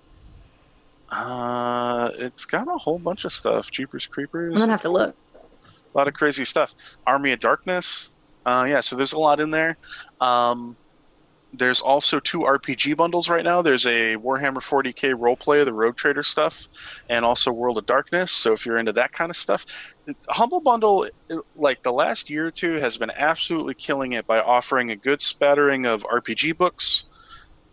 Uh, 1.12 2.12
it's 2.16 2.46
got 2.46 2.68
a 2.68 2.78
whole 2.78 3.00
bunch 3.00 3.26
of 3.26 3.34
stuff. 3.34 3.72
Jeepers 3.72 4.06
Creepers. 4.06 4.54
I'm 4.54 4.60
gonna 4.60 4.72
have 4.72 4.82
to 4.82 4.90
look. 4.90 5.16
A 5.94 5.98
lot 5.98 6.08
of 6.08 6.14
crazy 6.14 6.46
stuff. 6.46 6.76
Army 7.06 7.32
of 7.32 7.40
Darkness. 7.40 8.10
Uh, 8.46 8.66
yeah, 8.68 8.82
so 8.82 8.96
there's 8.96 9.14
a 9.14 9.20
lot 9.20 9.40
in 9.40 9.52
there. 9.52 9.78
Um, 10.22 10.76
there's 11.52 11.82
also 11.82 12.20
two 12.20 12.40
RPG 12.40 12.96
bundles 12.96 13.28
right 13.28 13.44
now. 13.44 13.62
There's 13.62 13.86
a 13.86 14.16
Warhammer 14.18 14.58
40k 14.58 15.14
roleplay, 15.14 15.66
the 15.66 15.74
Rogue 15.74 15.96
Trader 15.96 16.24
stuff, 16.24 16.68
and 17.10 17.26
also 17.26 17.52
World 17.52 17.78
of 17.78 17.86
Darkness. 17.86 18.32
So 18.32 18.54
if 18.54 18.66
you're 18.66 18.78
into 18.78 18.94
that 18.94 19.12
kind 19.14 19.32
of 19.32 19.38
stuff, 19.38 19.66
Humble 20.28 20.62
Bundle, 20.62 21.10
like 21.56 21.82
the 21.82 21.92
last 21.92 22.30
year 22.30 22.48
or 22.48 22.52
two, 22.52 22.76
has 22.76 22.98
been 22.98 23.12
absolutely 23.12 23.74
killing 23.74 24.12
it 24.12 24.28
by 24.28 24.40
offering 24.40 24.92
a 24.92 24.96
good 24.96 25.22
spattering 25.22 25.86
of 25.86 26.04
RPG 26.04 26.56
books, 26.58 27.06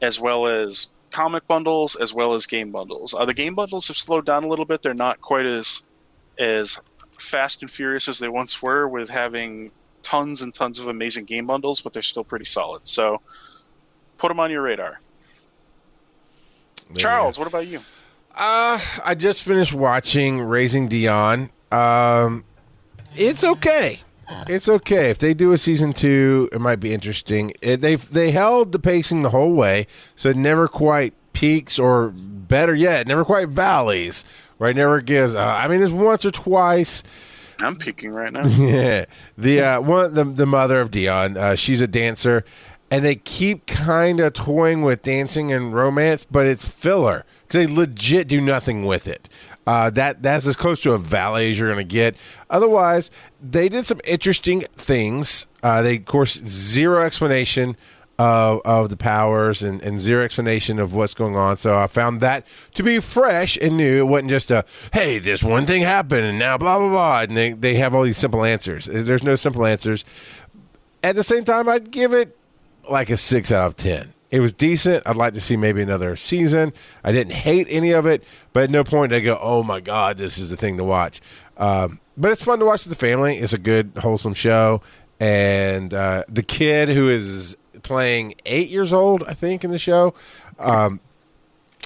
as 0.01 0.19
well 0.19 0.47
as 0.47 0.89
comic 1.11 1.47
bundles, 1.47 1.97
as 1.97 2.15
well 2.15 2.35
as 2.35 2.47
game 2.47 2.71
bundles. 2.73 3.15
Uh, 3.15 3.25
the 3.27 3.35
game 3.35 3.55
bundles 3.55 3.89
have 3.89 3.97
slowed 3.97 4.25
down 4.25 4.45
a 4.45 4.49
little 4.49 4.65
bit. 4.65 4.83
They're 4.83 4.95
not 4.95 5.21
quite 5.21 5.47
as 5.47 5.83
as 6.39 6.79
fast 7.19 7.63
and 7.63 7.71
furious 7.71 8.09
as 8.09 8.19
they 8.19 8.29
once 8.29 8.63
were 8.63 8.87
with 8.89 9.11
having 9.11 9.71
tons 10.03 10.43
and 10.43 10.55
tons 10.55 10.79
of 10.79 10.89
amazing 10.89 11.25
game 11.25 11.47
bundles, 11.47 11.81
but 11.81 11.93
they're 11.93 12.03
still 12.03 12.25
pretty 12.25 12.45
solid. 12.45 12.87
So 12.87 13.21
put 14.19 14.29
them 14.29 14.41
on 14.41 14.51
your 14.51 14.63
radar. 14.63 15.01
There 16.89 16.97
Charles, 16.97 17.39
what 17.39 17.49
about 17.49 17.67
you? 17.67 17.81
Uh, 18.35 18.79
I 19.05 19.15
just 19.17 19.45
finished 19.45 19.73
watching 19.73 20.41
Raising 20.41 20.89
Dion. 20.89 21.51
Um, 21.73 22.45
it's 23.17 23.43
okay. 23.43 24.01
It's 24.49 24.69
okay 24.69 25.11
if 25.11 25.19
they 25.19 25.35
do 25.35 25.53
a 25.53 25.59
season 25.59 25.93
two. 25.93 26.49
It 26.53 26.61
might 26.61 26.81
be 26.81 26.93
interesting. 26.93 27.53
It, 27.61 27.81
they 27.81 27.95
they 27.97 28.33
held 28.33 28.73
the 28.73 28.79
pacing 28.79 29.23
the 29.23 29.31
whole 29.31 29.53
way, 29.53 29.87
so 30.17 30.29
it 30.31 30.37
never 30.37 30.69
quite 30.69 31.15
peaks, 31.37 31.79
or 31.79 32.13
better 32.17 32.75
yet, 32.75 33.07
never 33.07 33.25
quite 33.25 33.49
valleys. 33.49 34.25
Right, 34.59 34.75
never 34.75 35.03
gives. 35.03 35.35
Uh, 35.35 35.43
I 35.45 35.69
mean, 35.69 35.81
there's 35.81 35.93
once 35.93 36.25
or 36.25 36.31
twice. 36.31 37.03
I'm 37.61 37.77
peeking 37.77 38.11
right 38.11 38.33
now. 38.33 38.47
Yeah, 38.47 39.05
the 39.37 39.61
uh, 39.61 39.81
one 39.83 40.15
the 40.15 40.25
the 40.25 40.47
mother 40.47 40.81
of 40.81 40.91
Dion. 40.91 41.37
Uh, 41.37 41.55
she's 41.55 41.83
a 41.83 41.87
dancer, 41.87 42.43
and 42.91 43.05
they 43.05 43.17
keep 43.17 43.67
kind 43.67 44.19
of 44.21 44.33
toying 44.33 44.81
with 44.81 45.03
dancing 45.03 45.53
and 45.53 45.75
romance, 45.75 46.25
but 46.25 46.47
it's 46.47 46.65
filler 46.65 47.27
because 47.47 47.67
they 47.67 47.73
legit 47.73 48.29
do 48.29 48.41
nothing 48.41 48.87
with 48.87 49.07
it. 49.07 49.29
Uh, 49.67 49.91
that 49.91 50.23
that's 50.23 50.47
as 50.47 50.57
close 50.57 50.81
to 50.81 50.93
a 50.93 50.99
valley 50.99 51.51
as 51.51 51.59
you're 51.59 51.69
going 51.71 51.87
to 51.87 51.95
get. 51.95 52.17
Otherwise, 52.49 53.11
they 53.43 53.69
did 53.69 53.85
some 53.85 54.01
interesting 54.05 54.65
things. 54.77 55.47
Uh, 55.63 55.83
they, 55.83 55.97
of 55.97 56.05
course, 56.07 56.35
zero 56.47 57.03
explanation 57.03 57.77
of 58.19 58.61
of 58.65 58.89
the 58.89 58.97
powers 58.97 59.63
and, 59.63 59.83
and 59.83 60.01
zero 60.01 60.25
explanation 60.25 60.79
of 60.79 60.95
what's 60.95 61.15
going 61.15 61.37
on. 61.37 61.57
So 61.57 61.77
I 61.77 61.87
found 61.87 62.21
that 62.21 62.47
to 62.75 62.83
be 62.83 62.99
fresh 62.99 63.59
and 63.61 63.77
new. 63.77 63.99
It 63.99 64.05
wasn't 64.05 64.31
just 64.31 64.51
a 64.51 64.65
hey, 64.93 65.19
this 65.19 65.43
one 65.43 65.67
thing 65.67 65.83
happened 65.83 66.25
and 66.25 66.39
now 66.39 66.57
blah 66.57 66.79
blah 66.79 66.89
blah. 66.89 67.21
And 67.23 67.37
they 67.37 67.53
they 67.53 67.75
have 67.75 67.95
all 67.95 68.03
these 68.03 68.17
simple 68.17 68.45
answers. 68.45 68.87
There's 68.87 69.23
no 69.23 69.37
simple 69.37 69.67
answers. 69.67 70.05
At 71.03 71.17
the 71.17 71.23
same 71.23 71.45
time, 71.45 71.69
I'd 71.69 71.91
give 71.91 72.13
it 72.13 72.37
like 72.89 73.11
a 73.11 73.17
six 73.17 73.53
out 73.53 73.67
of 73.67 73.77
ten. 73.77 74.13
It 74.31 74.41
was 74.41 74.53
decent. 74.53 75.05
I'd 75.07 75.17
like 75.17 75.35
to 75.35 75.41
see 75.41 75.57
maybe 75.57 75.83
another 75.83 76.17
season. 76.17 76.73
I 77.05 77.13
didn't 77.13 77.33
hate 77.33 77.69
any 77.71 77.93
of 77.93 78.07
it, 78.07 78.25
but 78.53 78.65
at 78.65 78.71
no 78.71 78.83
point 78.83 79.11
did 79.11 79.19
I 79.19 79.21
go, 79.21 79.39
"Oh 79.41 79.63
my 79.63 79.81
god, 79.81 80.19
this 80.19 80.39
is 80.39 80.51
the 80.51 80.57
thing 80.57 80.79
to 80.79 80.85
watch." 80.85 81.21
Um, 81.59 82.01
but 82.17 82.33
it's 82.33 82.43
fun 82.43 82.59
to 82.59 82.65
watch 82.65 82.85
with 82.85 82.99
the 82.99 83.07
family. 83.07 83.39
It's 83.39 83.53
a 83.53 83.59
good, 83.59 83.93
wholesome 83.99 84.35
show, 84.35 84.83
and 85.21 85.95
uh, 85.95 86.25
the 86.29 86.43
kid 86.43 86.89
who 86.89 87.09
is 87.09 87.57
playing 87.87 88.35
eight 88.45 88.69
years 88.69 88.93
old, 88.93 89.25
I 89.25 89.35
think, 89.35 89.65
in 89.65 89.71
the 89.71 89.79
show. 89.79 90.15
Um, 90.59 91.01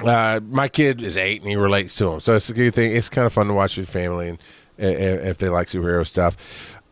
uh, 0.03 0.41
my 0.49 0.69
kid 0.69 1.03
is 1.03 1.17
eight, 1.17 1.43
and 1.43 1.51
he 1.51 1.57
relates 1.57 1.95
to 1.97 2.09
him, 2.11 2.21
so 2.21 2.35
it's 2.35 2.51
a 2.51 2.55
good 2.55 2.75
thing. 2.75 2.97
It's 2.97 3.09
kind 3.09 3.27
of 3.27 3.33
fun 3.33 3.47
to 3.49 3.55
watch 3.55 3.77
with 3.77 3.89
family, 3.89 4.31
and 4.31 4.39
if, 4.79 5.25
if 5.25 5.39
they 5.39 5.49
like 5.49 5.69
superhero 5.69 6.07
stuff. 6.07 6.37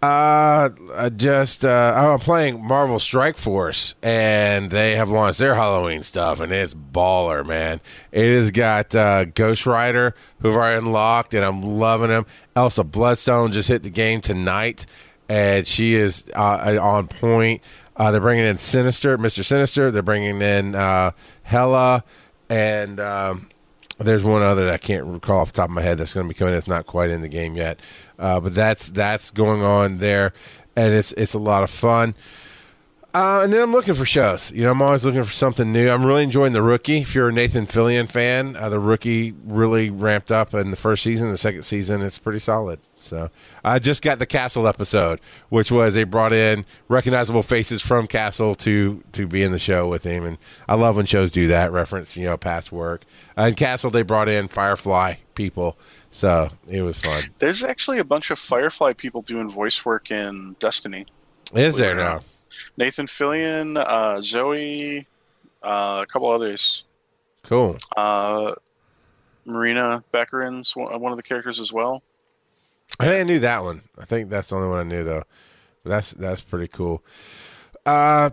Uh, 0.01 0.71
I 0.95 1.09
just 1.09 1.65
uh, 1.65 1.93
I'm 1.97 2.21
playing 2.21 2.65
Marvel 2.65 3.01
Strike 3.01 3.37
Force, 3.37 3.97
and 4.01 4.71
they 4.71 4.95
have 4.95 5.09
launched 5.09 5.41
their 5.41 5.57
Halloween 5.57 6.05
stuff, 6.05 6.39
and 6.39 6.53
it's 6.53 6.73
baller, 6.73 7.45
man. 7.45 7.81
It 8.13 8.37
has 8.37 8.53
got 8.53 8.95
uh, 8.95 9.25
Ghost 9.25 9.67
Rider, 9.67 10.15
who've 10.41 10.55
already 10.55 10.79
unlocked, 10.79 11.35
and 11.35 11.45
I'm 11.45 11.63
loving 11.63 12.11
him. 12.11 12.27
Elsa 12.55 12.85
Bloodstone 12.85 13.51
just 13.51 13.69
hit 13.69 13.83
the 13.83 13.91
game 13.91 14.21
tonight, 14.21 14.87
and 15.29 15.67
she 15.67 15.95
is 15.95 16.31
uh, 16.37 16.79
on 16.81 17.09
point. 17.09 17.63
Uh, 17.99 18.13
they're 18.13 18.21
bringing 18.21 18.47
in 18.47 18.57
Sinister, 18.57 19.19
Mister 19.19 19.43
Sinister. 19.43 19.91
They're 19.91 20.03
bringing 20.03 20.41
in 20.41 20.77
uh, 20.77 21.11
Hela, 21.43 22.05
and 22.49 23.01
um, 23.01 23.49
there's 23.99 24.23
one 24.23 24.41
other 24.41 24.67
that 24.67 24.75
I 24.75 24.79
can't 24.79 25.05
recall 25.05 25.41
off 25.41 25.51
the 25.51 25.57
top 25.57 25.69
of 25.69 25.75
my 25.75 25.83
head 25.83 25.99
that's 25.99 26.15
going 26.15 26.25
to 26.25 26.33
be 26.33 26.39
coming. 26.39 26.55
It's 26.55 26.69
not 26.69 26.87
quite 26.87 27.11
in 27.11 27.23
the 27.23 27.29
game 27.29 27.57
yet, 27.57 27.81
uh, 28.19 28.39
but 28.39 28.55
that's 28.55 28.89
that's 28.89 29.33
going 29.33 29.63
on 29.63 29.99
there, 29.99 30.33
and 30.77 30.95
it's 30.95 31.11
it's 31.13 31.35
a 31.35 31.41
lot 31.41 31.65
of 31.65 31.71
fun. 31.71 32.15
Uh, 33.15 33.41
and 33.43 33.53
then 33.53 33.63
I'm 33.63 33.73
looking 33.73 33.95
for 33.95 34.05
shows. 34.05 34.53
You 34.53 34.63
know, 34.63 34.71
I'm 34.71 34.83
always 34.83 35.05
looking 35.05 35.25
for 35.25 35.33
something 35.33 35.73
new. 35.73 35.91
I'm 35.91 36.07
really 36.07 36.23
enjoying 36.23 36.53
the 36.53 36.63
rookie. 36.63 36.99
If 36.99 37.15
you're 37.15 37.31
a 37.31 37.33
Nathan 37.33 37.67
Fillion 37.67 38.09
fan, 38.09 38.55
uh, 38.55 38.69
the 38.69 38.79
rookie 38.79 39.33
really 39.45 39.91
ramped 39.91 40.31
up 40.31 40.55
in 40.55 40.71
the 40.71 40.77
first 40.77 41.03
season. 41.03 41.31
The 41.31 41.39
second 41.39 41.65
season, 41.65 42.03
it's 42.03 42.19
pretty 42.19 42.39
solid. 42.39 42.79
So 43.09 43.31
I 43.65 43.79
just 43.79 44.03
got 44.03 44.19
the 44.19 44.27
Castle 44.27 44.69
episode, 44.69 45.21
which 45.49 45.73
was 45.73 45.95
they 45.95 46.05
brought 46.05 46.33
in 46.33 46.65
recognizable 46.89 47.43
faces 47.43 47.83
from 47.83 48.07
Castle 48.07 48.55
to 48.57 49.03
to 49.13 49.27
be 49.27 49.43
in 49.43 49.53
the 49.53 49.59
show 49.59 49.89
with 49.89 50.05
him, 50.05 50.25
and 50.25 50.39
I 50.69 50.75
love 50.75 50.97
when 50.97 51.07
shows 51.07 51.31
do 51.33 51.49
that. 51.49 51.73
Reference 51.73 52.17
you 52.17 52.25
know 52.27 52.37
past 52.37 52.71
work. 52.71 53.05
and 53.37 53.57
Castle, 53.57 53.91
they 53.91 54.03
brought 54.03 54.29
in 54.29 54.49
Firefly 54.49 55.15
people, 55.35 55.79
so 56.11 56.51
it 56.69 56.83
was 56.83 56.99
fun. 56.99 57.25
There's 57.39 57.65
actually 57.65 57.99
a 57.99 58.05
bunch 58.05 58.31
of 58.31 58.39
Firefly 58.39 58.93
people 58.93 59.23
doing 59.23 59.51
voice 59.51 59.85
work 59.85 60.11
in 60.11 60.57
Destiny. 60.61 61.07
Is 61.55 61.77
there 61.77 61.95
now? 61.95 62.21
Nathan 62.77 63.07
Fillion, 63.07 63.77
uh, 63.79 64.21
Zoe, 64.21 65.07
uh, 65.63 66.01
a 66.03 66.07
couple 66.07 66.31
others. 66.31 66.85
Cool. 67.43 67.79
Uh, 67.97 68.55
Morena 69.45 70.05
Baccarin's 70.13 70.77
one 70.77 71.01
one 71.01 71.13
of 71.13 71.17
the 71.17 71.23
characters 71.23 71.59
as 71.59 71.73
well. 71.73 72.03
I 73.01 73.05
think 73.05 73.21
I 73.21 73.23
knew 73.23 73.41
that 73.41 73.63
one. 73.63 73.83
I 73.99 74.05
think 74.05 74.29
that's 74.29 74.49
the 74.49 74.57
only 74.57 74.69
one 74.69 74.79
I 74.79 74.83
knew 74.83 75.05
though. 75.05 75.25
That's 75.85 76.13
that's 76.13 76.41
pretty 76.41 76.69
cool. 76.69 77.03
Uh, 77.87 78.31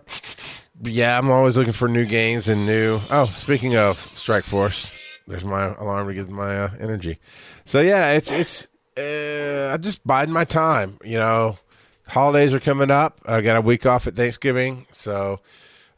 yeah, 0.84 1.18
I'm 1.18 1.32
always 1.32 1.56
looking 1.56 1.74
for 1.74 1.88
new 1.88 2.06
games 2.06 2.48
and 2.48 2.66
new. 2.66 3.00
Oh, 3.10 3.26
speaking 3.26 3.76
of 3.76 3.98
Strike 4.18 4.44
Force, 4.44 4.98
there's 5.28 5.44
my 5.44 5.74
alarm 5.76 6.08
to 6.08 6.14
get 6.14 6.30
my 6.30 6.58
uh, 6.58 6.70
energy. 6.80 7.20
So 7.66 7.82
yeah, 7.82 8.12
it's 8.12 8.32
it's. 8.32 8.68
Uh, 8.98 9.72
I 9.74 9.78
just 9.78 10.06
biding 10.08 10.34
my 10.34 10.46
time. 10.46 10.98
You 11.04 11.18
know, 11.18 11.58
holidays 12.08 12.54
are 12.54 12.60
coming 12.60 12.92
up. 12.92 13.20
I 13.26 13.42
got 13.42 13.58
a 13.58 13.62
week 13.62 13.86
off 13.86 14.08
at 14.08 14.16
Thanksgiving, 14.16 14.88
so 14.92 15.40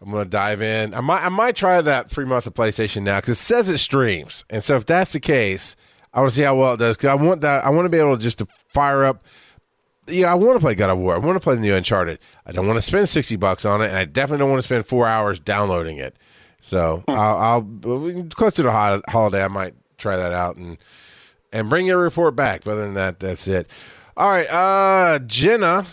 I'm 0.02 0.12
gonna 0.12 0.26
dive 0.26 0.62
in. 0.62 0.94
I 0.94 1.02
might 1.02 1.24
I 1.24 1.30
might 1.30 1.56
try 1.56 1.82
that 1.82 2.12
free 2.12 2.26
month 2.26 2.48
of 2.48 2.54
PlayStation 2.54 3.04
now 3.04 3.20
because 3.20 3.40
it 3.40 3.44
says 3.44 3.70
it 3.70 3.78
streams, 3.78 4.46
and 4.50 4.64
so 4.64 4.76
if 4.76 4.86
that's 4.86 5.14
the 5.14 5.20
case, 5.20 5.76
I 6.14 6.20
want 6.20 6.32
to 6.32 6.36
see 6.36 6.42
how 6.44 6.56
well 6.56 6.74
it 6.74 6.78
does 6.78 6.98
because 6.98 7.10
I 7.10 7.16
want 7.16 7.42
that. 7.42 7.64
I 7.66 7.70
want 7.70 7.86
to 7.86 7.90
be 7.90 7.98
able 8.00 8.16
to 8.18 8.22
just 8.24 8.40
to 8.40 8.48
fire 8.74 9.06
up. 9.06 9.24
Yeah, 10.08 10.32
I 10.32 10.36
want 10.36 10.54
to 10.60 10.64
play 10.64 10.74
God 10.74 10.90
of 10.90 10.98
War. 11.00 11.16
I 11.16 11.18
want 11.18 11.36
to 11.36 11.40
play 11.42 11.56
the 11.56 11.62
new 11.62 11.76
Uncharted. 11.76 12.20
I 12.46 12.52
don't 12.54 12.66
want 12.66 12.78
to 12.78 12.82
spend 12.82 13.10
sixty 13.10 13.36
bucks 13.36 13.66
on 13.66 13.82
it, 13.82 13.88
and 13.88 13.98
I 13.98 14.06
definitely 14.06 14.40
don't 14.44 14.50
want 14.52 14.60
to 14.62 14.68
spend 14.68 14.86
four 14.86 15.06
hours 15.08 15.38
downloading 15.40 15.98
it. 15.98 16.16
So 16.62 17.04
I'll, 17.08 17.38
I'll 17.38 18.24
close 18.30 18.54
to 18.56 18.64
the 18.64 18.72
holiday. 19.08 19.44
I 19.44 19.48
might 19.48 19.76
try 19.98 20.16
that 20.16 20.32
out 20.34 20.56
and 20.56 20.78
and 21.52 21.70
bring 21.70 21.86
your 21.86 21.98
report 21.98 22.36
back. 22.36 22.64
But 22.64 22.72
other 22.72 22.82
than 22.84 22.94
that, 22.94 23.20
that's 23.20 23.48
it. 23.48 23.70
All 24.16 24.30
right, 24.30 24.48
uh, 24.50 25.20
Jenna. 25.20 25.86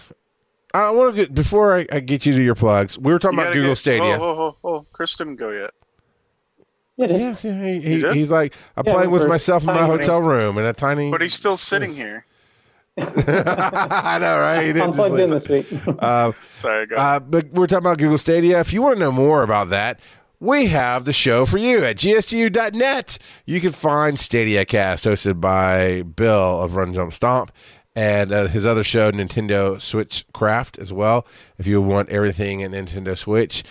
I 0.73 0.91
want 0.91 1.15
to 1.15 1.23
get 1.23 1.35
before 1.35 1.77
I, 1.77 1.87
I 1.93 2.01
get 2.01 2.27
you 2.27 2.33
to 2.33 2.43
your 2.43 2.57
plugs. 2.57 2.99
We 2.99 3.13
were 3.13 3.21
talking 3.21 3.39
You 3.39 3.43
about 3.45 3.53
Google 3.55 3.71
get- 3.71 3.79
Stadia. 3.79 4.19
Oh, 4.19 4.23
oh, 4.25 4.57
oh, 4.65 4.69
oh, 4.69 4.87
Chris 4.93 5.15
didn't 5.15 5.37
go 5.37 5.51
yet. 5.51 5.71
Yeah. 6.97 7.07
Yes, 7.09 7.45
yeah, 7.45 7.61
he, 7.65 7.81
he, 7.81 7.95
You 7.97 8.11
he's 8.13 8.31
like 8.31 8.55
I'm 8.77 8.85
Yeah, 8.87 8.93
playing 8.93 9.11
with 9.11 9.27
myself 9.27 9.63
in 9.65 9.67
my 9.67 9.85
hotel 9.85 10.23
room 10.23 10.59
in 10.59 10.65
a 10.65 10.73
tiny. 10.73 11.11
But 11.11 11.23
he's 11.23 11.35
still 11.35 11.57
sitting 11.57 11.93
here. 11.93 12.25
I 12.97 14.19
know, 14.21 14.39
right? 14.39 14.61
He 14.67 14.73
didn't 14.73 14.83
I'm 14.83 14.93
just 14.93 14.99
plugged 14.99 15.21
in 15.21 15.31
this 15.31 15.49
week. 15.49 15.67
Uh, 15.99 16.31
Sorry, 16.55 16.87
go. 16.87 16.97
uh, 16.97 17.19
but 17.19 17.51
we're 17.51 17.67
talking 17.67 17.85
about 17.85 17.99
Google 17.99 18.19
Stadia. 18.19 18.61
If 18.61 18.73
you 18.73 18.83
want 18.83 18.97
to 18.97 19.01
know 19.01 19.11
more 19.11 19.43
about 19.43 19.71
that, 19.71 19.99
we 20.39 20.67
have 20.67 21.05
the 21.05 21.13
show 21.13 21.45
for 21.45 21.59
you 21.59 21.83
at 21.85 21.97
gstu.net. 21.97 23.19
You 23.47 23.61
can 23.61 23.71
find 23.73 24.19
Stadia 24.19 24.65
Cast 24.65 25.07
hosted 25.07 25.41
by 25.41 26.03
Bill 26.03 26.63
of 26.63 26.77
Run 26.77 26.95
Jump 26.95 27.13
Stomp 27.13 27.51
and 27.97 28.33
uh, 28.33 28.47
his 28.49 28.67
other 28.67 28.83
show, 28.85 29.11
Nintendo 29.13 29.81
Switch 29.81 30.25
Craft, 30.33 30.79
as 30.79 30.93
well. 30.93 31.27
If 31.59 31.67
you 31.67 31.81
want 31.81 32.09
everything 32.11 32.61
in 32.61 32.73
Nintendo 32.73 33.17
Switch, 33.17 33.63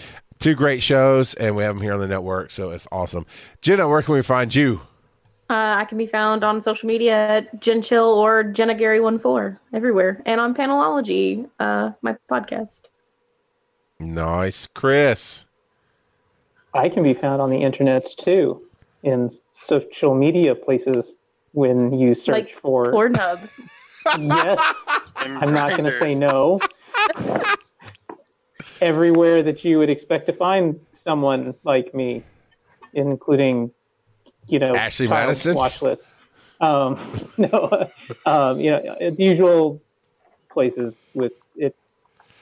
two 0.44 0.56
great 0.56 0.84
shows, 0.84 1.34
and 1.36 1.56
we 1.56 1.64
have 1.64 1.74
them 1.74 1.82
here 1.82 1.94
on 1.94 2.02
the 2.02 2.08
network, 2.08 2.52
so 2.52 2.72
it's 2.72 2.86
awesome. 2.92 3.26
Jenna, 3.62 3.88
where 3.88 4.02
can 4.02 4.14
we 4.14 4.22
find 4.22 4.54
you? 4.54 4.82
Uh, 5.50 5.76
I 5.78 5.86
can 5.86 5.98
be 5.98 6.06
found 6.06 6.44
on 6.44 6.62
social 6.62 6.86
media 6.86 7.16
at 7.16 7.62
Jen 7.62 7.82
Chill 7.82 8.04
or 8.04 8.44
Jenna 8.44 8.76
Gary 8.76 9.00
One 9.00 9.20
Four 9.20 9.62
everywhere, 9.72 10.22
and 10.26 10.42
on 10.42 10.54
Panelology, 10.54 11.50
uh, 11.60 11.92
my 12.02 12.18
podcast. 12.30 12.90
Nice, 14.00 14.68
Chris. 14.68 15.46
I 16.74 16.90
can 16.90 17.04
be 17.04 17.14
found 17.14 17.42
on 17.42 17.50
the 17.50 17.64
internet 17.64 18.06
too, 18.18 18.64
in 19.04 19.32
social 19.66 20.14
media 20.14 20.56
places 20.56 21.14
when 21.54 21.98
you 21.98 22.16
search 22.16 22.34
Like 22.34 22.60
for. 22.62 22.88
Pornhub. 22.88 23.48
yes, 24.20 24.60
I'm 25.16 25.54
not 25.54 25.70
going 25.78 25.86
to 25.86 25.98
say 26.02 26.16
no. 26.16 26.60
Everywhere 28.82 29.44
that 29.44 29.64
you 29.64 29.78
would 29.80 29.90
expect 29.90 30.28
to 30.28 30.34
find 30.34 30.80
someone 30.96 31.54
like 31.64 31.94
me, 31.94 32.24
including, 32.94 33.72
you 34.48 34.60
know, 34.60 34.74
Ashley 34.74 35.08
Madison? 35.08 35.56
watch 35.56 35.82
lists. 35.82 36.06
Um, 36.62 37.20
no, 37.38 37.88
um, 38.26 38.60
you 38.60 38.72
know, 38.72 38.96
the 39.00 39.16
usual 39.24 39.82
places 40.52 40.94
with 41.14 41.34
it. 41.56 41.76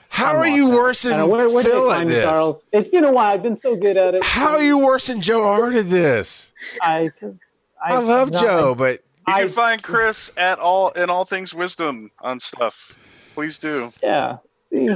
How 0.10 0.36
are 0.36 0.48
you 0.48 0.70
worse 0.70 1.04
than 1.04 1.18
don't 1.18 1.30
know, 1.30 1.36
where, 1.36 1.50
where 1.50 1.64
did 1.64 1.72
Phil 1.72 1.92
at 1.92 2.08
this? 2.08 2.24
Charles? 2.24 2.64
It's 2.74 2.88
been 2.90 3.06
a 3.06 3.12
while. 3.12 3.34
I've 3.34 3.42
been 3.44 3.58
so 3.58 3.76
good 3.76 3.96
at 3.98 4.14
it. 4.16 4.24
How 4.24 4.56
are 4.56 4.64
you 4.64 4.78
worse 4.78 5.08
than 5.08 5.22
Joe 5.22 5.44
Hart 5.44 5.74
at 5.76 5.90
this? 5.90 6.52
I, 6.82 7.12
'cause 7.20 7.38
I, 7.82 7.98
love 8.00 8.32
not- 8.32 8.42
Joe, 8.42 8.76
but 8.76 9.02
You 9.28 9.34
I- 9.34 9.40
can 9.42 9.50
find 9.50 9.82
Chris 9.82 10.30
at 10.36 10.60
all 10.60 10.90
in 10.92 11.10
all 11.10 11.24
things 11.26 11.54
wisdom 11.54 12.12
on 12.20 12.40
stuff. 12.42 12.98
Please 13.34 13.58
do. 13.58 13.94
Yeah. 14.04 14.38
See, 14.70 14.90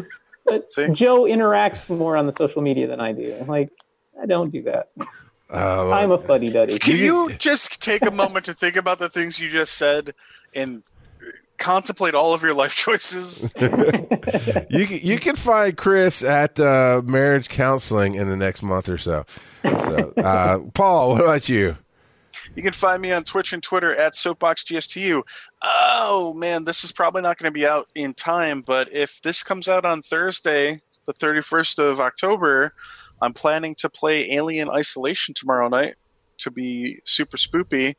but 0.45 0.71
See? 0.73 0.89
Joe 0.93 1.23
interacts 1.23 1.89
more 1.89 2.15
on 2.15 2.27
the 2.27 2.33
social 2.33 2.61
media 2.61 2.87
than 2.87 2.99
I 2.99 3.11
do. 3.11 3.43
Like, 3.47 3.69
I 4.21 4.25
don't 4.25 4.51
do 4.51 4.63
that. 4.63 4.89
uh, 5.49 5.91
I'm 5.91 6.11
a 6.11 6.17
fuddy 6.17 6.49
duddy. 6.49 6.79
Can 6.79 6.97
you 6.97 7.33
just 7.37 7.81
take 7.81 8.05
a 8.05 8.11
moment 8.11 8.45
to 8.45 8.53
think 8.53 8.75
about 8.75 8.99
the 8.99 9.09
things 9.09 9.39
you 9.39 9.49
just 9.49 9.73
said 9.73 10.13
and 10.53 10.83
contemplate 11.57 12.15
all 12.15 12.33
of 12.33 12.43
your 12.43 12.53
life 12.53 12.75
choices? 12.75 13.43
you 14.69 14.85
can, 14.87 14.99
you 15.01 15.19
can 15.19 15.35
find 15.35 15.75
Chris 15.75 16.23
at 16.23 16.59
uh, 16.59 17.01
marriage 17.05 17.49
counseling 17.49 18.15
in 18.15 18.27
the 18.27 18.37
next 18.37 18.61
month 18.63 18.89
or 18.89 18.97
so. 18.97 19.25
So, 19.63 20.13
uh, 20.17 20.59
Paul, 20.73 21.13
what 21.13 21.21
about 21.21 21.49
you? 21.49 21.77
You 22.55 22.63
can 22.63 22.73
find 22.73 23.01
me 23.01 23.11
on 23.11 23.23
Twitch 23.23 23.53
and 23.53 23.61
Twitter 23.61 23.95
at 23.95 24.13
SoapboxGSTU. 24.13 25.21
Oh 25.63 26.33
man, 26.33 26.63
this 26.63 26.83
is 26.83 26.91
probably 26.91 27.21
not 27.21 27.37
going 27.37 27.51
to 27.51 27.53
be 27.53 27.65
out 27.65 27.89
in 27.95 28.13
time, 28.13 28.61
but 28.61 28.91
if 28.93 29.21
this 29.21 29.43
comes 29.43 29.67
out 29.67 29.85
on 29.85 30.01
Thursday, 30.01 30.81
the 31.05 31.13
31st 31.13 31.79
of 31.79 31.99
October, 31.99 32.73
I'm 33.21 33.33
planning 33.33 33.75
to 33.75 33.89
play 33.89 34.31
Alien 34.31 34.69
Isolation 34.69 35.33
tomorrow 35.33 35.67
night 35.67 35.95
to 36.37 36.51
be 36.51 36.99
super 37.05 37.37
spoopy, 37.37 37.95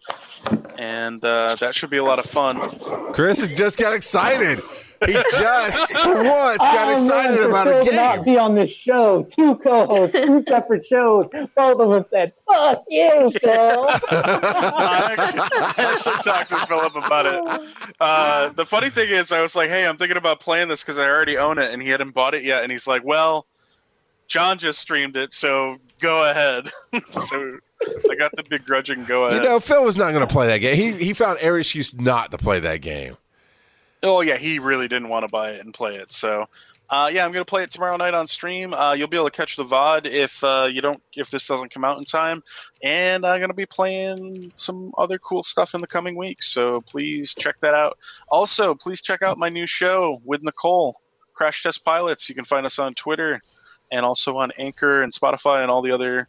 and 0.79 1.25
uh, 1.25 1.57
that 1.61 1.75
should 1.75 1.91
be 1.91 1.97
a 1.97 2.05
lot 2.05 2.19
of 2.19 2.27
fun. 2.27 2.61
Chris 3.13 3.47
just 3.49 3.79
got 3.79 3.93
excited. 3.93 4.63
He 5.05 5.13
just, 5.13 5.93
for 5.99 6.23
once, 6.25 6.59
got 6.59 6.89
Oh, 6.89 6.93
excited 6.93 7.35
man, 7.35 7.37
for 7.43 7.49
about 7.51 7.67
a 7.69 7.73
Phil 7.73 7.85
to 7.85 7.93
Not 7.97 8.25
be 8.25 8.39
on 8.39 8.55
this 8.55 8.71
show. 8.71 9.25
Two 9.25 9.57
co-hosts, 9.57 10.15
two 10.17 10.43
separate 10.49 10.87
shows. 10.87 11.27
Both 11.55 11.81
of 11.81 11.91
them 11.91 12.05
said, 12.11 12.33
"Fuck 12.47 12.85
you, 12.89 13.33
Phil." 13.43 13.87
I 13.89 15.15
actually, 15.19 15.41
I 15.51 15.75
actually 15.93 16.17
talked 16.23 16.49
to 16.51 16.57
Philip 16.67 16.97
about 16.97 17.27
it. 17.27 17.95
Uh, 18.01 18.49
the 18.51 18.65
funny 18.65 18.91
thing 18.91 19.09
is, 19.11 19.33
I 19.33 19.43
was 19.43 19.55
like, 19.57 19.69
"Hey, 19.69 19.87
I'm 19.87 19.97
thinking 19.97 20.17
about 20.17 20.41
playing 20.41 20.69
this 20.69 20.83
because 20.83 20.99
I 20.99 21.07
already 21.09 21.37
own 21.37 21.59
it," 21.59 21.73
and 21.73 21.83
he 21.83 21.89
hadn't 21.89 22.13
bought 22.15 22.35
it 22.35 22.45
yet. 22.45 22.63
And 22.63 22.73
he's 22.73 22.87
like, 22.87 23.05
"Well, 23.05 23.47
John 24.29 24.59
just 24.59 24.79
streamed 24.79 25.17
it, 25.17 25.33
so 25.33 25.77
go 26.01 26.29
ahead." 26.31 26.71
so 27.29 27.59
I 28.11 28.15
got 28.15 28.33
the 28.35 28.43
begrudging 28.49 29.05
go 29.05 29.25
You 29.25 29.31
ahead. 29.33 29.43
know, 29.45 29.61
Phil 29.61 29.85
was 29.85 29.97
not 29.97 30.13
going 30.13 30.27
to 30.27 30.33
play 30.33 30.47
that 30.47 30.59
game. 30.59 30.75
He 30.77 31.05
he 31.05 31.13
found 31.13 31.39
every 31.41 31.61
excuse 31.61 31.93
not 31.95 32.31
to 32.31 32.39
play 32.39 32.61
that 32.61 32.81
game. 32.81 33.17
Oh 34.07 34.21
yeah, 34.23 34.37
he 34.37 34.59
really 34.59 34.89
didn't 34.89 35.09
want 35.09 35.27
to 35.27 35.31
buy 35.31 35.51
it 35.51 35.65
and 35.65 35.75
play 35.75 35.97
it. 35.97 36.13
So 36.13 36.47
Uh, 36.89 37.11
yeah, 37.13 37.25
I'm 37.25 37.33
gonna 37.33 37.45
play 37.45 37.65
it 37.65 37.71
tomorrow 37.73 37.97
night 37.97 38.15
on 38.15 38.29
stream. 38.29 38.73
Uh, 38.73 38.93
you'll 38.93 39.09
be 39.09 39.17
able 39.17 39.29
to 39.29 39.37
catch 39.37 39.57
the 39.57 39.65
VOD 39.65 40.07
if 40.07 40.45
uh, 40.45 40.69
you 40.71 40.81
don't 40.81 41.03
if 41.17 41.31
this 41.33 41.45
doesn't 41.45 41.73
come 41.75 41.85
out 41.85 41.99
in 41.99 42.05
time. 42.05 42.45
And 42.81 43.27
I'm 43.27 43.41
gonna 43.41 43.55
be 43.55 43.67
playing 43.67 44.53
some 44.55 44.93
other 44.97 45.19
cool 45.19 45.43
stuff 45.43 45.75
in 45.75 45.81
the 45.81 45.89
coming 45.89 46.17
weeks. 46.17 46.47
So 46.47 46.83
please 46.83 47.35
check 47.35 47.57
that 47.61 47.75
out. 47.75 47.99
Also, 48.29 48.73
please 48.75 49.03
check 49.03 49.21
out 49.21 49.37
my 49.37 49.49
new 49.49 49.67
show 49.67 50.23
with 50.25 50.45
Nicole, 50.45 50.95
Crash 51.35 51.65
Test 51.65 51.85
Pilots. 51.85 52.29
You 52.29 52.37
can 52.37 52.45
find 52.45 52.65
us 52.65 52.79
on 52.79 52.95
Twitter 52.95 53.43
and 53.91 54.07
also 54.07 54.37
on 54.37 54.53
Anchor 54.57 55.03
and 55.03 55.13
Spotify 55.13 55.63
and 55.63 55.73
all 55.73 55.83
the 55.83 55.91
other 55.91 56.29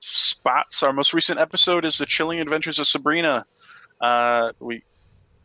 spots. 0.00 0.82
Our 0.82 0.92
most 0.92 1.14
recent 1.14 1.38
episode 1.38 1.84
is 1.84 1.98
the 1.98 2.06
Chilling 2.06 2.40
Adventures 2.40 2.80
of 2.80 2.88
Sabrina. 2.88 3.46
Uh, 4.00 4.52
we 4.58 4.82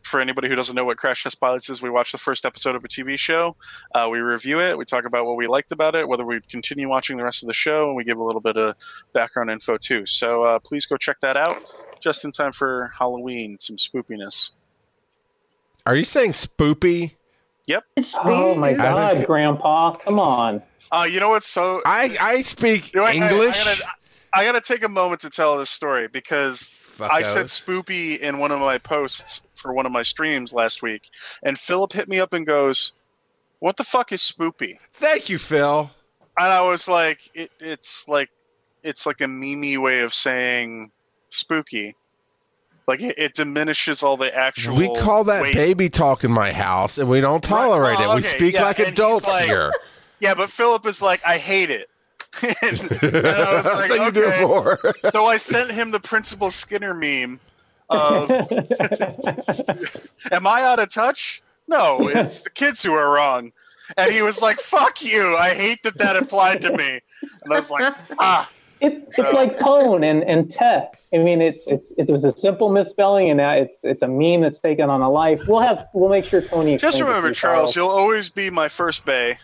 for 0.02 0.20
anybody 0.20 0.48
who 0.48 0.54
doesn't 0.54 0.74
know 0.74 0.84
what 0.84 0.96
Crash 0.96 1.22
Test 1.22 1.40
Pilots 1.40 1.70
is, 1.70 1.80
we 1.82 1.90
watch 1.90 2.12
the 2.12 2.18
first 2.18 2.44
episode 2.44 2.74
of 2.74 2.84
a 2.84 2.88
TV 2.88 3.18
show. 3.18 3.56
Uh, 3.94 4.08
we 4.10 4.18
review 4.18 4.60
it. 4.60 4.76
We 4.76 4.84
talk 4.84 5.04
about 5.04 5.26
what 5.26 5.36
we 5.36 5.46
liked 5.46 5.72
about 5.72 5.94
it, 5.94 6.06
whether 6.08 6.24
we 6.24 6.40
continue 6.40 6.88
watching 6.88 7.16
the 7.16 7.24
rest 7.24 7.42
of 7.42 7.46
the 7.46 7.52
show, 7.54 7.86
and 7.88 7.96
we 7.96 8.04
give 8.04 8.18
a 8.18 8.24
little 8.24 8.40
bit 8.40 8.56
of 8.56 8.74
background 9.12 9.50
info 9.50 9.76
too. 9.78 10.06
So 10.06 10.44
uh, 10.44 10.58
please 10.58 10.86
go 10.86 10.96
check 10.96 11.20
that 11.20 11.36
out 11.36 11.58
just 12.00 12.24
in 12.24 12.32
time 12.32 12.52
for 12.52 12.92
Halloween. 12.98 13.58
Some 13.58 13.76
spoopiness. 13.76 14.50
Are 15.86 15.96
you 15.96 16.04
saying 16.04 16.32
spoopy? 16.32 17.16
Yep. 17.66 17.84
Oh 18.24 18.54
my 18.54 18.72
God, 18.74 19.14
think- 19.14 19.26
Grandpa! 19.26 19.96
Come 19.96 20.18
on. 20.18 20.62
Uh, 20.90 21.04
you 21.04 21.20
know 21.20 21.30
what's 21.30 21.46
so 21.48 21.80
I 21.86 22.16
I 22.20 22.42
speak 22.42 22.92
You 22.92 23.00
know 23.00 23.04
what? 23.04 23.16
I- 23.16 23.30
English. 23.30 23.60
I, 23.60 23.64
gotta, 23.64 23.84
I 24.34 24.44
gotta 24.44 24.60
take 24.60 24.82
a 24.84 24.88
moment 24.88 25.22
to 25.22 25.30
tell 25.30 25.56
this 25.58 25.70
story 25.70 26.08
because 26.08 26.70
I 27.00 27.22
said 27.22 27.46
spoopy 27.46 28.18
in 28.18 28.38
one 28.38 28.52
of 28.52 28.60
my 28.60 28.78
posts 28.78 29.42
for 29.62 29.72
one 29.72 29.86
of 29.86 29.92
my 29.92 30.02
streams 30.02 30.52
last 30.52 30.82
week, 30.82 31.08
and 31.42 31.58
Philip 31.58 31.92
hit 31.92 32.08
me 32.08 32.18
up 32.18 32.32
and 32.32 32.44
goes, 32.46 32.92
"What 33.60 33.76
the 33.76 33.84
fuck 33.84 34.12
is 34.12 34.20
spoopy?" 34.20 34.78
Thank 34.92 35.28
you, 35.28 35.38
Phil. 35.38 35.90
And 36.36 36.46
I 36.46 36.60
was 36.62 36.88
like, 36.88 37.30
it, 37.32 37.50
"It's 37.60 38.06
like, 38.08 38.30
it's 38.82 39.06
like 39.06 39.20
a 39.20 39.26
memey 39.26 39.78
way 39.78 40.00
of 40.00 40.12
saying 40.12 40.90
spooky." 41.30 41.96
Like 42.88 43.00
it, 43.00 43.14
it 43.16 43.34
diminishes 43.34 44.02
all 44.02 44.16
the 44.16 44.36
actual. 44.36 44.76
We 44.76 44.88
call 44.88 45.24
that 45.24 45.44
weight. 45.44 45.54
baby 45.54 45.88
talk 45.88 46.24
in 46.24 46.32
my 46.32 46.52
house, 46.52 46.98
and 46.98 47.08
we 47.08 47.20
don't 47.20 47.42
tolerate 47.42 47.98
well, 47.98 48.12
it. 48.12 48.16
We 48.16 48.22
speak 48.22 48.54
yeah, 48.54 48.64
like 48.64 48.80
and 48.80 48.88
adults 48.88 49.28
like- 49.28 49.44
here. 49.44 49.72
Yeah, 50.18 50.34
but 50.34 50.50
Philip 50.50 50.84
is 50.86 51.00
like, 51.00 51.24
"I 51.24 51.38
hate 51.38 51.70
it." 51.70 51.88
and, 52.42 52.52
and 53.02 53.26
I 53.26 53.56
was 53.56 53.64
like, 53.74 53.88
so 53.90 54.04
you 54.04 54.10
do 54.10 54.24
"Okay." 54.24 54.40
more. 54.44 54.78
So 55.12 55.26
I 55.26 55.36
sent 55.36 55.70
him 55.70 55.90
the 55.90 56.00
Principal 56.00 56.50
Skinner 56.50 56.94
meme 56.94 57.40
of 57.88 58.30
Am 60.30 60.46
I 60.46 60.62
out 60.62 60.78
of 60.78 60.92
touch? 60.92 61.42
No, 61.68 62.08
it's 62.08 62.42
the 62.42 62.50
kids 62.50 62.82
who 62.82 62.92
are 62.94 63.10
wrong. 63.10 63.52
And 63.96 64.12
he 64.12 64.22
was 64.22 64.40
like, 64.42 64.60
Fuck 64.60 65.02
you. 65.02 65.36
I 65.36 65.54
hate 65.54 65.82
that 65.82 65.98
that 65.98 66.16
applied 66.16 66.62
to 66.62 66.76
me. 66.76 67.00
And 67.44 67.52
I 67.52 67.56
was 67.56 67.70
like, 67.70 67.94
Ah, 68.18 68.48
It, 68.80 69.08
it's 69.16 69.34
like 69.34 69.58
tone 69.58 70.02
and, 70.04 70.22
and 70.24 70.50
tech. 70.50 70.98
I 71.14 71.18
mean, 71.18 71.40
it's 71.42 71.64
it's 71.66 71.88
it 71.98 72.08
was 72.08 72.24
a 72.24 72.32
simple 72.32 72.70
misspelling, 72.70 73.28
and 73.30 73.36
now 73.36 73.52
it's 73.52 73.80
it's 73.82 74.02
a 74.02 74.08
meme 74.08 74.40
that's 74.40 74.58
taken 74.60 74.88
on 74.90 75.02
a 75.02 75.10
life. 75.10 75.40
We'll 75.46 75.60
have 75.60 75.86
we'll 75.94 76.08
make 76.10 76.24
sure 76.24 76.40
Tony. 76.40 76.72
just 76.78 76.84
explains 76.84 76.94
it 76.96 76.98
to 76.98 77.04
remember, 77.04 77.32
Charles, 77.34 77.76
you'll 77.76 77.88
always 77.88 78.28
be 78.30 78.48
my 78.50 78.68
first 78.68 79.04
bay. 79.04 79.38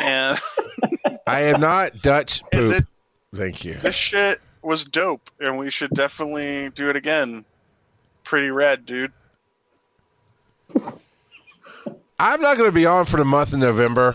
And 0.00 0.38
I 1.26 1.42
am 1.42 1.60
not 1.60 2.00
Dutch 2.02 2.42
And 2.52 2.72
poop. 2.72 2.86
Thank 3.34 3.64
you. 3.64 3.78
this 3.82 3.94
shit 3.94 4.40
was 4.64 4.84
dope. 4.84 5.30
And 5.40 5.58
we 5.58 5.70
should 5.70 5.90
definitely 5.90 6.70
do 6.70 6.88
it 6.90 6.96
again. 6.96 7.44
Pretty 8.24 8.48
rad, 8.50 8.86
dude. 8.86 9.12
I'm 12.18 12.40
not 12.40 12.56
going 12.56 12.68
to 12.68 12.72
be 12.74 12.86
on 12.86 13.06
for 13.06 13.16
the 13.16 13.24
month 13.24 13.52
of 13.52 13.58
November 13.58 14.14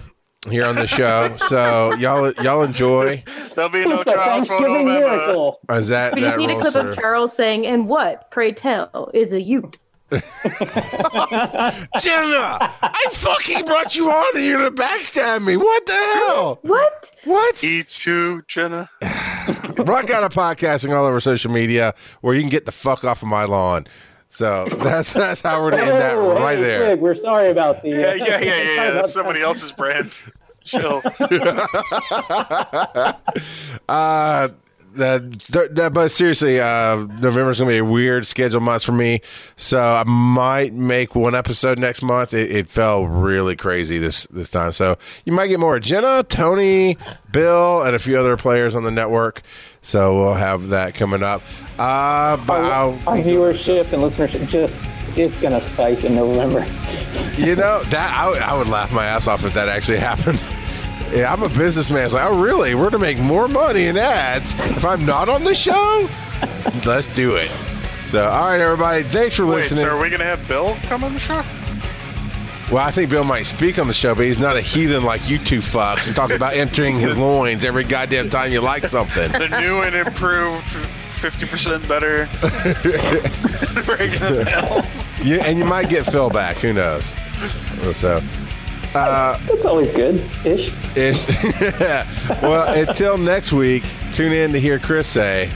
here 0.50 0.66
on 0.66 0.76
the 0.76 0.88
show, 0.88 1.36
so 1.38 1.94
y'all 1.96 2.32
y'all 2.42 2.64
enjoy. 2.64 3.24
There'll 3.56 3.70
be 3.70 3.86
no 3.86 4.04
Charles 4.04 4.48
for 4.48 4.58
Thanksgiving 4.58 4.86
November. 4.88 5.18
miracle. 5.18 5.60
Is 5.70 5.90
that 5.90 6.16
We 6.16 6.22
just 6.22 6.38
that 6.38 6.40
need 6.42 6.50
a 6.50 6.54
clip 6.62 6.76
roster? 6.76 6.90
of 6.90 6.96
Charles 6.96 7.34
saying, 7.36 7.66
"And 7.68 7.88
what, 7.88 8.32
pray 8.32 8.54
tell, 8.54 9.12
is 9.14 9.34
a 9.34 9.42
Ute?" 9.42 9.78
Jenna, 12.00 12.58
I 12.82 13.06
fucking 13.12 13.66
brought 13.66 13.96
you 13.96 14.10
on 14.10 14.38
here 14.38 14.58
to 14.58 14.72
backstab 14.72 15.46
me. 15.46 15.56
What 15.56 15.86
the 15.86 15.94
hell? 15.94 16.60
What? 16.64 17.12
What? 17.26 17.56
E2, 17.56 18.48
Jenna. 18.48 18.90
Brock 19.86 20.08
got 20.08 20.24
a 20.24 20.30
podcasting 20.36 20.96
all 20.96 21.06
over 21.06 21.20
social 21.20 21.52
media 21.52 21.94
where 22.22 22.34
you 22.34 22.42
can 22.42 22.50
get 22.50 22.66
the 22.66 22.72
fuck 22.72 23.04
off 23.04 23.22
of 23.22 23.28
my 23.28 23.46
lawn. 23.46 23.86
So 24.30 24.68
that's 24.84 25.14
that's 25.14 25.42
how 25.42 25.62
we're 25.62 25.72
gonna 25.72 25.84
end 25.84 26.02
that 26.02 26.14
right 26.14 26.58
hey, 26.58 26.64
there. 26.64 26.90
Fig, 26.92 27.02
we're 27.02 27.16
sorry 27.16 27.52
about 27.52 27.82
the. 27.82 27.90
Yeah, 27.90 27.96
uh, 27.96 28.14
yeah, 28.14 28.26
yeah, 28.26 28.40
yeah. 28.40 28.76
sorry 28.76 28.76
yeah. 28.76 28.92
That's 28.94 29.14
somebody 29.14 29.42
else's 29.42 29.72
brand. 29.72 30.18
Chill. 30.64 31.02
Uh, 33.90 34.50
that, 34.96 35.76
that, 35.76 35.94
but 35.94 36.10
seriously, 36.10 36.60
uh, 36.60 36.96
November's 36.96 37.60
gonna 37.60 37.72
be 37.72 37.78
a 37.78 37.86
weird 37.86 38.26
schedule 38.26 38.60
month 38.60 38.84
for 38.84 38.92
me. 38.92 39.22
So 39.56 39.80
I 39.80 40.04
might 40.04 40.74
make 40.74 41.16
one 41.16 41.36
episode 41.36 41.80
next 41.80 42.02
month. 42.02 42.34
It, 42.34 42.52
it 42.52 42.70
fell 42.70 43.06
really 43.06 43.56
crazy 43.56 44.00
this 44.00 44.26
this 44.28 44.50
time. 44.50 44.74
So 44.74 44.98
you 45.26 45.34
might 45.34 45.48
get 45.48 45.60
more 45.60 45.80
Jenna, 45.80 46.24
Tony, 46.24 46.98
Bill, 47.32 47.82
and 47.84 47.96
a 47.96 48.00
few 48.00 48.18
other 48.18 48.38
players 48.38 48.76
on 48.76 48.84
the 48.84 48.92
network. 48.92 49.42
So 49.82 50.18
we'll 50.18 50.34
have 50.34 50.70
that 50.70 50.96
coming 50.96 51.24
up. 51.24 51.42
Uh, 51.78 52.38
but 52.38 52.64
Our, 52.64 52.94
our 53.08 53.18
viewership 53.18 53.92
and 53.94 54.04
listenership 54.04 54.48
just 54.50 54.78
it's 55.18 55.42
gonna 55.42 55.62
spike 55.62 56.04
in 56.04 56.16
November. 56.16 56.66
You 57.38 57.56
know 57.56 57.84
that 57.86 58.16
I, 58.18 58.38
I 58.38 58.58
would 58.58 58.68
laugh 58.68 58.92
my 58.92 59.06
ass 59.06 59.28
off 59.28 59.44
if 59.44 59.54
that 59.54 59.70
actually 59.70 60.00
happened. 60.00 60.44
Yeah, 61.12 61.34
I'm 61.34 61.42
a 61.44 61.50
businessman. 61.50 62.06
It's 62.06 62.14
like, 62.14 62.30
oh, 62.30 62.40
really? 62.42 62.76
We're 62.76 62.90
going 62.90 62.94
to 62.94 63.00
make 63.00 63.18
more 63.18 63.48
money 63.48 63.88
in 63.88 63.98
ads 63.98 64.54
if 64.58 64.86
I'm 64.86 65.06
not 65.06 65.28
on 65.30 65.44
the 65.44 65.56
show. 65.56 66.08
Let's 66.86 67.08
do 67.08 67.36
it. 67.36 67.50
So, 68.06 68.28
all 68.28 68.46
right, 68.48 68.60
everybody. 68.60 69.04
Thanks 69.04 69.36
for 69.36 69.46
Wait, 69.46 69.56
listening. 69.56 69.86
so 69.86 69.90
are 69.90 70.00
we 70.02 70.10
going 70.10 70.20
to 70.20 70.26
have 70.26 70.48
Bill 70.48 70.76
come 70.84 71.04
on 71.04 71.14
the 71.14 71.20
show? 71.20 71.44
well, 72.72 72.86
I 72.86 72.92
think 72.92 73.10
Bill 73.10 73.24
might 73.24 73.44
speak 73.48 73.80
on 73.80 73.88
the 73.88 73.94
show, 73.94 74.14
but 74.14 74.26
he's 74.26 74.38
not 74.40 74.56
a 74.56 74.62
heathen 74.62 75.04
like 75.04 75.28
you 75.28 75.40
two 75.40 75.60
fucks 75.60 76.06
and 76.08 76.16
talk 76.16 76.30
about 76.32 76.54
emptying 76.56 77.00
his 77.00 77.18
loins 77.20 77.66
every 77.66 77.84
goddamn 77.84 78.30
time 78.30 78.52
you 78.52 78.62
like 78.62 78.86
something. 78.88 79.32
The 79.32 79.48
new 79.60 79.82
and 79.82 79.96
improved, 79.96 80.64
50% 81.16 81.88
better. 81.88 82.30
Breaking 83.86 84.24
it 84.24 84.44
down. 84.46 84.86
You, 85.24 85.40
and 85.40 85.58
you 85.58 85.66
might 85.66 85.90
get 85.90 86.06
Phil 86.06 86.30
back. 86.30 86.58
Who 86.58 86.72
knows? 86.74 87.16
So, 87.94 88.22
Uh, 88.96 89.38
That's 89.46 89.66
always 89.66 89.92
good, 89.92 90.16
ish. 90.46 90.72
ish. 90.96 91.28
well, 92.42 92.74
until 92.74 93.18
next 93.18 93.52
week, 93.52 93.84
tune 94.12 94.34
in 94.34 94.52
to 94.54 94.60
hear 94.60 94.80
Chris 94.80 95.08
say. 95.08 95.52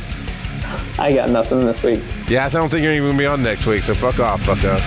I 1.00 1.14
got 1.14 1.30
nothing 1.30 1.62
this 1.66 1.82
week. 1.82 2.02
Yeah, 2.28 2.46
I 2.46 2.50
don't 2.50 2.70
think 2.70 2.84
you're 2.84 2.94
even 2.94 3.10
gonna 3.10 3.18
be 3.18 3.26
on 3.26 3.42
next 3.42 3.66
week, 3.66 3.84
so 3.84 3.96
fuck 3.96 4.20
off, 4.20 4.42
fuck 4.44 4.64
up. 4.64 4.82